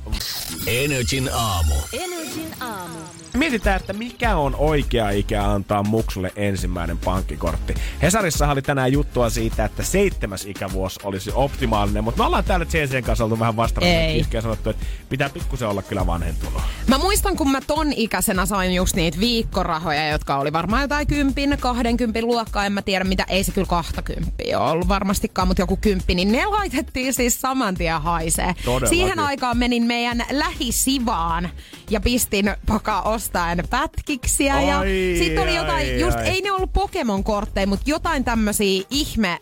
Energin 1.93 2.55
aamu. 2.61 3.16
Mietitään, 3.37 3.79
että 3.79 3.93
mikä 3.93 4.35
on 4.35 4.55
oikea 4.55 5.09
ikä 5.09 5.43
antaa 5.43 5.83
muksulle 5.83 6.31
ensimmäinen 6.35 6.97
pankkikortti. 6.97 7.73
Hesarissa 8.01 8.51
oli 8.51 8.61
tänään 8.61 8.91
juttua 8.91 9.29
siitä, 9.29 9.65
että 9.65 9.83
seitsemäs 9.83 10.45
ikävuosi 10.45 10.99
olisi 11.03 11.31
optimaalinen, 11.33 12.03
mutta 12.03 12.21
me 12.21 12.25
ollaan 12.25 12.43
täällä 12.43 12.65
CCn 12.65 13.03
kanssa 13.03 13.23
oltu 13.23 13.39
vähän 13.39 13.55
vastarannan 13.55 14.17
ja 14.33 14.41
sanottu, 14.41 14.69
että 14.69 14.85
pitää 15.09 15.29
pikkusen 15.29 15.67
olla 15.67 15.81
kyllä 15.81 16.07
vanhentunut. 16.07 16.61
Mä 16.87 16.97
muistan, 16.97 17.35
kun 17.35 17.51
mä 17.51 17.61
ton 17.61 17.93
ikäisenä 17.93 18.45
sain 18.45 18.75
just 18.75 18.95
niitä 18.95 19.19
viikkorahoja, 19.19 20.07
jotka 20.09 20.37
oli 20.37 20.53
varmaan 20.53 20.81
jotain 20.81 21.07
kympin, 21.07 21.57
kahdenkympin 21.59 22.27
luokkaa, 22.27 22.65
en 22.65 22.73
mä 22.73 22.81
tiedä 22.81 23.03
mitä, 23.03 23.25
ei 23.29 23.43
se 23.43 23.51
kyllä 23.51 23.67
kahtakymppiä 23.67 24.59
ole 24.59 24.71
ollut 24.71 24.87
varmastikaan, 24.87 25.47
mutta 25.47 25.61
joku 25.61 25.77
kymppi, 25.77 26.15
niin 26.15 26.31
ne 26.31 26.45
laitettiin 26.45 27.13
siis 27.13 27.41
saman 27.41 27.75
tien 27.75 28.01
haisee. 28.01 28.55
Todellakin. 28.65 28.89
Siihen 28.89 29.19
aikaan 29.19 29.57
menin 29.57 29.83
meidän 29.83 30.25
lähisivaan 30.31 31.49
ja 31.89 32.01
pistin 32.01 32.51
poka 32.65 32.99
ostaen 33.27 33.63
pätkiksiä 33.69 34.61
ja 34.61 34.79
Ai, 34.79 35.15
sitten 35.19 35.43
oli 35.43 35.55
jotain, 35.55 35.87
ai, 35.87 35.99
just 35.99 36.17
ai. 36.17 36.27
ei 36.27 36.41
ne 36.41 36.51
ollut 36.51 36.73
Pokemon-kortteja, 36.73 37.67
mutta 37.67 37.89
jotain 37.89 38.23
tämmösiä 38.23 38.83
ihme 38.89 39.39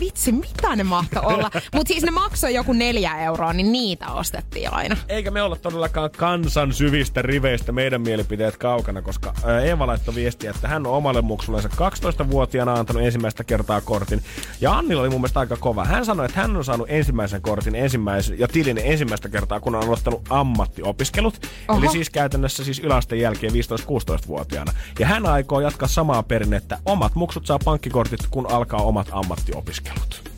Vitsi, 0.00 0.32
mitä 0.32 0.76
ne 0.76 0.84
mahtoi 0.84 1.22
olla? 1.24 1.50
Mutta 1.74 1.88
siis 1.88 2.02
ne 2.02 2.10
maksoi 2.10 2.54
joku 2.54 2.72
neljä 2.72 3.18
euroa, 3.18 3.52
niin 3.52 3.72
niitä 3.72 4.08
ostettiin 4.08 4.72
aina. 4.72 4.96
Eikä 5.08 5.30
me 5.30 5.42
olla 5.42 5.56
todellakaan 5.56 6.10
kansan 6.10 6.72
syvistä 6.72 7.22
riveistä 7.22 7.72
meidän 7.72 8.00
mielipiteet 8.00 8.56
kaukana, 8.56 9.02
koska 9.02 9.34
ää, 9.44 9.60
Eeva 9.60 9.86
laittoi 9.86 10.14
viestiä, 10.14 10.50
että 10.50 10.68
hän 10.68 10.86
on 10.86 10.92
omalle 10.92 11.22
muksullensa 11.22 11.68
12-vuotiaana 11.68 12.74
antanut 12.74 13.02
ensimmäistä 13.02 13.44
kertaa 13.44 13.80
kortin. 13.80 14.22
Ja 14.60 14.72
Annilla 14.78 15.02
oli 15.02 15.10
mun 15.10 15.20
mielestä 15.20 15.40
aika 15.40 15.56
kova. 15.56 15.84
Hän 15.84 16.04
sanoi, 16.04 16.26
että 16.26 16.40
hän 16.40 16.56
on 16.56 16.64
saanut 16.64 16.86
ensimmäisen 16.90 17.42
kortin 17.42 17.74
ensimmäisen, 17.74 18.38
ja 18.38 18.48
tilin 18.48 18.78
ensimmäistä 18.84 19.28
kertaa, 19.28 19.60
kun 19.60 19.74
on 19.74 19.84
aloittanut 19.84 20.22
ammattiopiskelut. 20.30 21.46
Oho. 21.68 21.78
Eli 21.78 21.88
siis 21.88 22.10
käytännössä 22.10 22.64
siis 22.64 22.78
yläasteen 22.78 23.20
jälkeen 23.20 23.52
15-16-vuotiaana. 23.52 24.72
Ja 24.98 25.06
hän 25.06 25.26
aikoo 25.26 25.60
jatkaa 25.60 25.88
samaa 25.88 26.22
perinnettä. 26.22 26.78
Omat 26.86 27.14
muksut 27.14 27.46
saa 27.46 27.58
pankkikortit, 27.64 28.20
kun 28.30 28.52
alkaa 28.52 28.82
omat 28.82 29.08
ammattiopiskelut 29.12 29.81
keskustelut. 29.84 30.31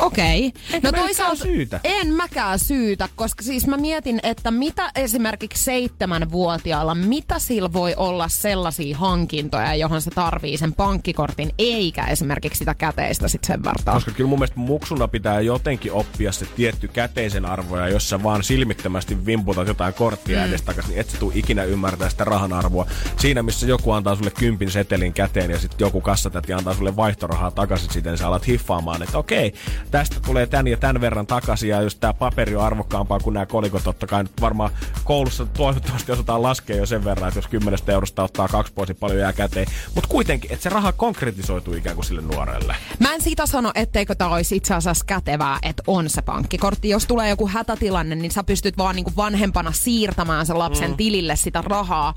Okei. 0.00 0.52
Enkä 0.72 0.90
No 0.90 0.98
mä 0.98 1.04
toisaalta 1.04 1.42
syytä. 1.44 1.80
en 1.84 2.08
mäkään 2.08 2.58
syytä, 2.58 3.08
koska 3.16 3.42
siis 3.42 3.66
mä 3.66 3.76
mietin, 3.76 4.20
että 4.22 4.50
mitä 4.50 4.90
esimerkiksi 4.96 5.64
seitsemänvuotiaalla, 5.64 6.94
mitä 6.94 7.38
sillä 7.38 7.72
voi 7.72 7.94
olla 7.96 8.28
sellaisia 8.28 8.98
hankintoja, 8.98 9.74
johon 9.74 10.02
se 10.02 10.10
tarvii 10.10 10.56
sen 10.56 10.72
pankkikortin, 10.72 11.50
eikä 11.58 12.04
esimerkiksi 12.04 12.58
sitä 12.58 12.74
käteistä 12.74 13.28
sit 13.28 13.44
sen 13.44 13.64
verran. 13.64 13.94
Koska 13.94 14.10
kyllä 14.10 14.28
mun 14.28 14.38
mielestä 14.38 14.60
muksuna 14.60 15.08
pitää 15.08 15.40
jotenkin 15.40 15.92
oppia 15.92 16.32
se 16.32 16.46
tietty 16.56 16.88
käteisen 16.88 17.44
arvo, 17.46 17.76
ja 17.78 17.88
jos 17.88 18.08
sä 18.10 18.22
vaan 18.22 18.42
silmittömästi 18.44 19.26
vimputat 19.26 19.68
jotain 19.68 19.94
korttia 19.94 20.38
mm. 20.38 20.44
edestakaisin, 20.44 20.90
niin 20.90 21.00
et 21.00 21.10
sä 21.10 21.16
tuu 21.18 21.32
ikinä 21.34 21.64
ymmärtää 21.64 22.08
sitä 22.10 22.24
rahan 22.24 22.52
arvoa. 22.52 22.86
Siinä, 23.16 23.42
missä 23.42 23.66
joku 23.66 23.90
antaa 23.92 24.16
sulle 24.16 24.30
kympin 24.30 24.70
setelin 24.70 25.12
käteen 25.12 25.50
ja 25.50 25.58
sitten 25.58 25.84
joku 25.84 26.00
kassatäti 26.00 26.52
antaa 26.52 26.74
sulle 26.74 26.96
vaihtorahaa 26.96 27.50
takaisin 27.50 27.92
siitä, 27.92 28.10
niin 28.10 28.18
sä 28.18 28.26
alat 28.28 28.46
hiffaamaan, 28.46 29.02
että 29.02 29.18
okei, 29.18 29.54
tästä 29.94 30.20
tulee 30.26 30.46
tän 30.46 30.66
ja 30.66 30.76
tän 30.76 31.00
verran 31.00 31.26
takaisin, 31.26 31.68
ja 31.68 31.82
jos 31.82 31.96
tää 31.96 32.14
paperi 32.14 32.56
on 32.56 32.64
arvokkaampaa 32.64 33.20
kuin 33.20 33.34
nämä 33.34 33.46
kolikot, 33.46 33.84
totta 33.84 34.06
kai 34.06 34.22
nyt 34.22 34.40
varmaan 34.40 34.70
koulussa 35.04 35.46
toivottavasti 35.46 36.12
osataan 36.12 36.42
laskea 36.42 36.76
jo 36.76 36.86
sen 36.86 37.04
verran, 37.04 37.28
että 37.28 37.38
jos 37.38 37.48
kymmenestä 37.48 37.92
eurosta 37.92 38.22
ottaa 38.22 38.48
kaksi 38.48 38.72
pois, 38.72 38.88
niin 38.88 38.96
paljon 38.96 39.20
jää 39.20 39.32
käteen. 39.32 39.66
Mutta 39.94 40.08
kuitenkin, 40.08 40.52
että 40.52 40.62
se 40.62 40.68
raha 40.68 40.92
konkretisoituu 40.92 41.74
ikään 41.74 41.96
kuin 41.96 42.04
sille 42.04 42.20
nuorelle. 42.20 42.76
Mä 42.98 43.14
en 43.14 43.22
siitä 43.22 43.46
sano, 43.46 43.72
etteikö 43.74 44.14
tämä 44.14 44.30
olisi 44.30 44.56
itse 44.56 44.74
asiassa 44.74 45.04
kätevää, 45.04 45.58
että 45.62 45.82
on 45.86 46.10
se 46.10 46.22
pankkikortti. 46.22 46.88
Jos 46.88 47.06
tulee 47.06 47.28
joku 47.28 47.48
hätätilanne, 47.48 48.14
niin 48.14 48.30
sä 48.30 48.44
pystyt 48.44 48.78
vaan 48.78 48.96
niinku 48.96 49.12
vanhempana 49.16 49.72
siirtämään 49.72 50.46
sen 50.46 50.58
lapsen 50.58 50.90
mm. 50.90 50.96
tilille 50.96 51.36
sitä 51.36 51.62
rahaa. 51.66 52.14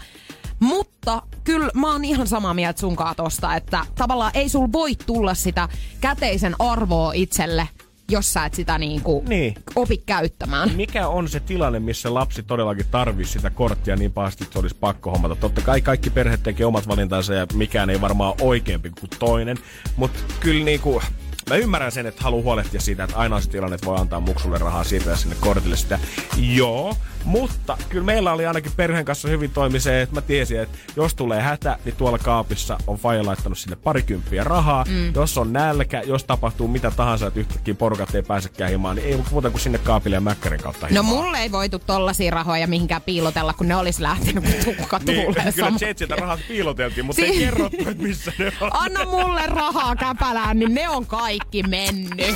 Mutta 0.59 1.21
kyllä 1.43 1.69
mä 1.73 1.91
oon 1.91 2.05
ihan 2.05 2.27
samaa 2.27 2.53
mieltä 2.53 2.79
sunkaan 2.79 3.15
tosta, 3.15 3.55
että 3.55 3.85
tavallaan 3.95 4.31
ei 4.33 4.49
sul 4.49 4.67
voi 4.71 4.95
tulla 5.05 5.33
sitä 5.33 5.69
käteisen 6.01 6.55
arvoa 6.59 7.13
itselle, 7.13 7.69
jos 8.11 8.33
sä 8.33 8.45
et 8.45 8.53
sitä 8.53 8.77
niinku 8.77 9.23
Niin. 9.27 9.55
opi 9.75 9.97
käyttämään. 9.97 10.71
Mikä 10.75 11.07
on 11.07 11.29
se 11.29 11.39
tilanne, 11.39 11.79
missä 11.79 12.13
lapsi 12.13 12.43
todellakin 12.43 12.85
tarvitsisi 12.91 13.39
sitä 13.39 13.49
korttia 13.49 13.95
niin 13.95 14.11
pahasti, 14.11 14.43
että 14.43 14.53
se 14.53 14.59
olisi 14.59 14.75
pakko 14.79 15.11
hommata? 15.11 15.35
Totta 15.35 15.61
kai 15.61 15.81
kaikki 15.81 16.09
perheet 16.09 16.43
tekee 16.43 16.65
omat 16.65 16.87
valintansa 16.87 17.33
ja 17.33 17.47
mikään 17.53 17.89
ei 17.89 18.01
varmaan 18.01 18.29
ole 18.41 18.49
oikeampi 18.49 18.89
kuin 18.89 19.09
toinen. 19.19 19.57
Mutta 19.97 20.19
kyllä 20.39 20.65
niinku, 20.65 21.01
mä 21.49 21.55
ymmärrän 21.55 21.91
sen, 21.91 22.05
että 22.05 22.23
haluaa 22.23 22.43
huolehtia 22.43 22.81
siitä, 22.81 23.03
että 23.03 23.17
aina 23.17 23.41
se 23.41 23.49
tilanne, 23.49 23.75
että 23.75 23.87
voi 23.87 23.97
antaa 23.97 24.19
muksulle 24.19 24.57
rahaa 24.57 24.83
siirtää 24.83 25.15
sinne 25.15 25.35
kortille 25.39 25.77
sitä. 25.77 25.99
Joo, 26.37 26.95
mutta 27.27 27.77
kyllä 27.89 28.05
meillä 28.05 28.31
oli 28.33 28.45
ainakin 28.45 28.71
perheen 28.75 29.05
kanssa 29.05 29.27
hyvin 29.27 29.49
toimi 29.51 29.79
se, 29.79 30.01
että 30.01 30.15
mä 30.15 30.21
tiesin, 30.21 30.59
että 30.61 30.77
jos 30.95 31.15
tulee 31.15 31.41
hätä, 31.41 31.77
niin 31.85 31.95
tuolla 31.95 32.17
kaapissa 32.17 32.77
on 32.87 32.97
faija 32.97 33.25
laittanut 33.25 33.57
sinne 33.57 33.75
parikymppiä 33.75 34.43
rahaa. 34.43 34.85
Mm. 34.89 35.13
Jos 35.15 35.37
on 35.37 35.53
nälkä, 35.53 36.01
jos 36.05 36.23
tapahtuu 36.23 36.67
mitä 36.67 36.91
tahansa, 36.91 37.27
että 37.27 37.39
yhtäkkiä 37.39 37.73
porukat 37.73 38.15
ei 38.15 38.23
pääsekään 38.23 38.71
himaan, 38.71 38.95
niin 38.95 39.07
ei 39.07 39.23
muuta 39.31 39.49
kuin 39.49 39.61
sinne 39.61 39.77
kaapille 39.77 40.15
ja 40.15 40.21
mäkkärin 40.21 40.59
kautta 40.61 40.85
No 40.85 40.89
himaan. 40.89 41.05
mulle 41.05 41.37
ei 41.37 41.51
voitu 41.51 41.79
tollasia 41.79 42.31
rahoja 42.31 42.67
mihinkään 42.67 43.01
piilotella, 43.01 43.53
kun 43.53 43.67
ne 43.67 43.75
olisi 43.75 44.01
lähtenyt 44.03 44.43
kun 44.43 44.53
tukka 44.75 44.99
Niin, 45.05 45.33
kyllä 45.55 45.71
Jetsiltä 45.81 46.15
rahat 46.15 46.39
piiloteltiin, 46.47 47.05
mutta 47.05 47.21
ei 47.21 47.33
Si- 47.33 47.39
kerrottu, 47.39 47.77
että 47.89 48.03
missä 48.03 48.31
ne 48.39 48.51
on. 48.61 48.69
Anna 48.83 49.05
mulle 49.05 49.41
rahaa 49.47 49.95
käpälään, 49.95 50.59
niin 50.59 50.73
ne 50.73 50.89
on 50.89 51.05
kaikki 51.05 51.63
mennyt. 51.63 52.35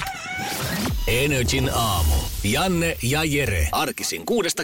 Energin 1.07 1.69
aamu. 1.75 2.15
Janne 2.43 2.97
ja 3.03 3.23
Jere. 3.23 3.67
Arkisin 3.71 4.25
kuudesta 4.25 4.63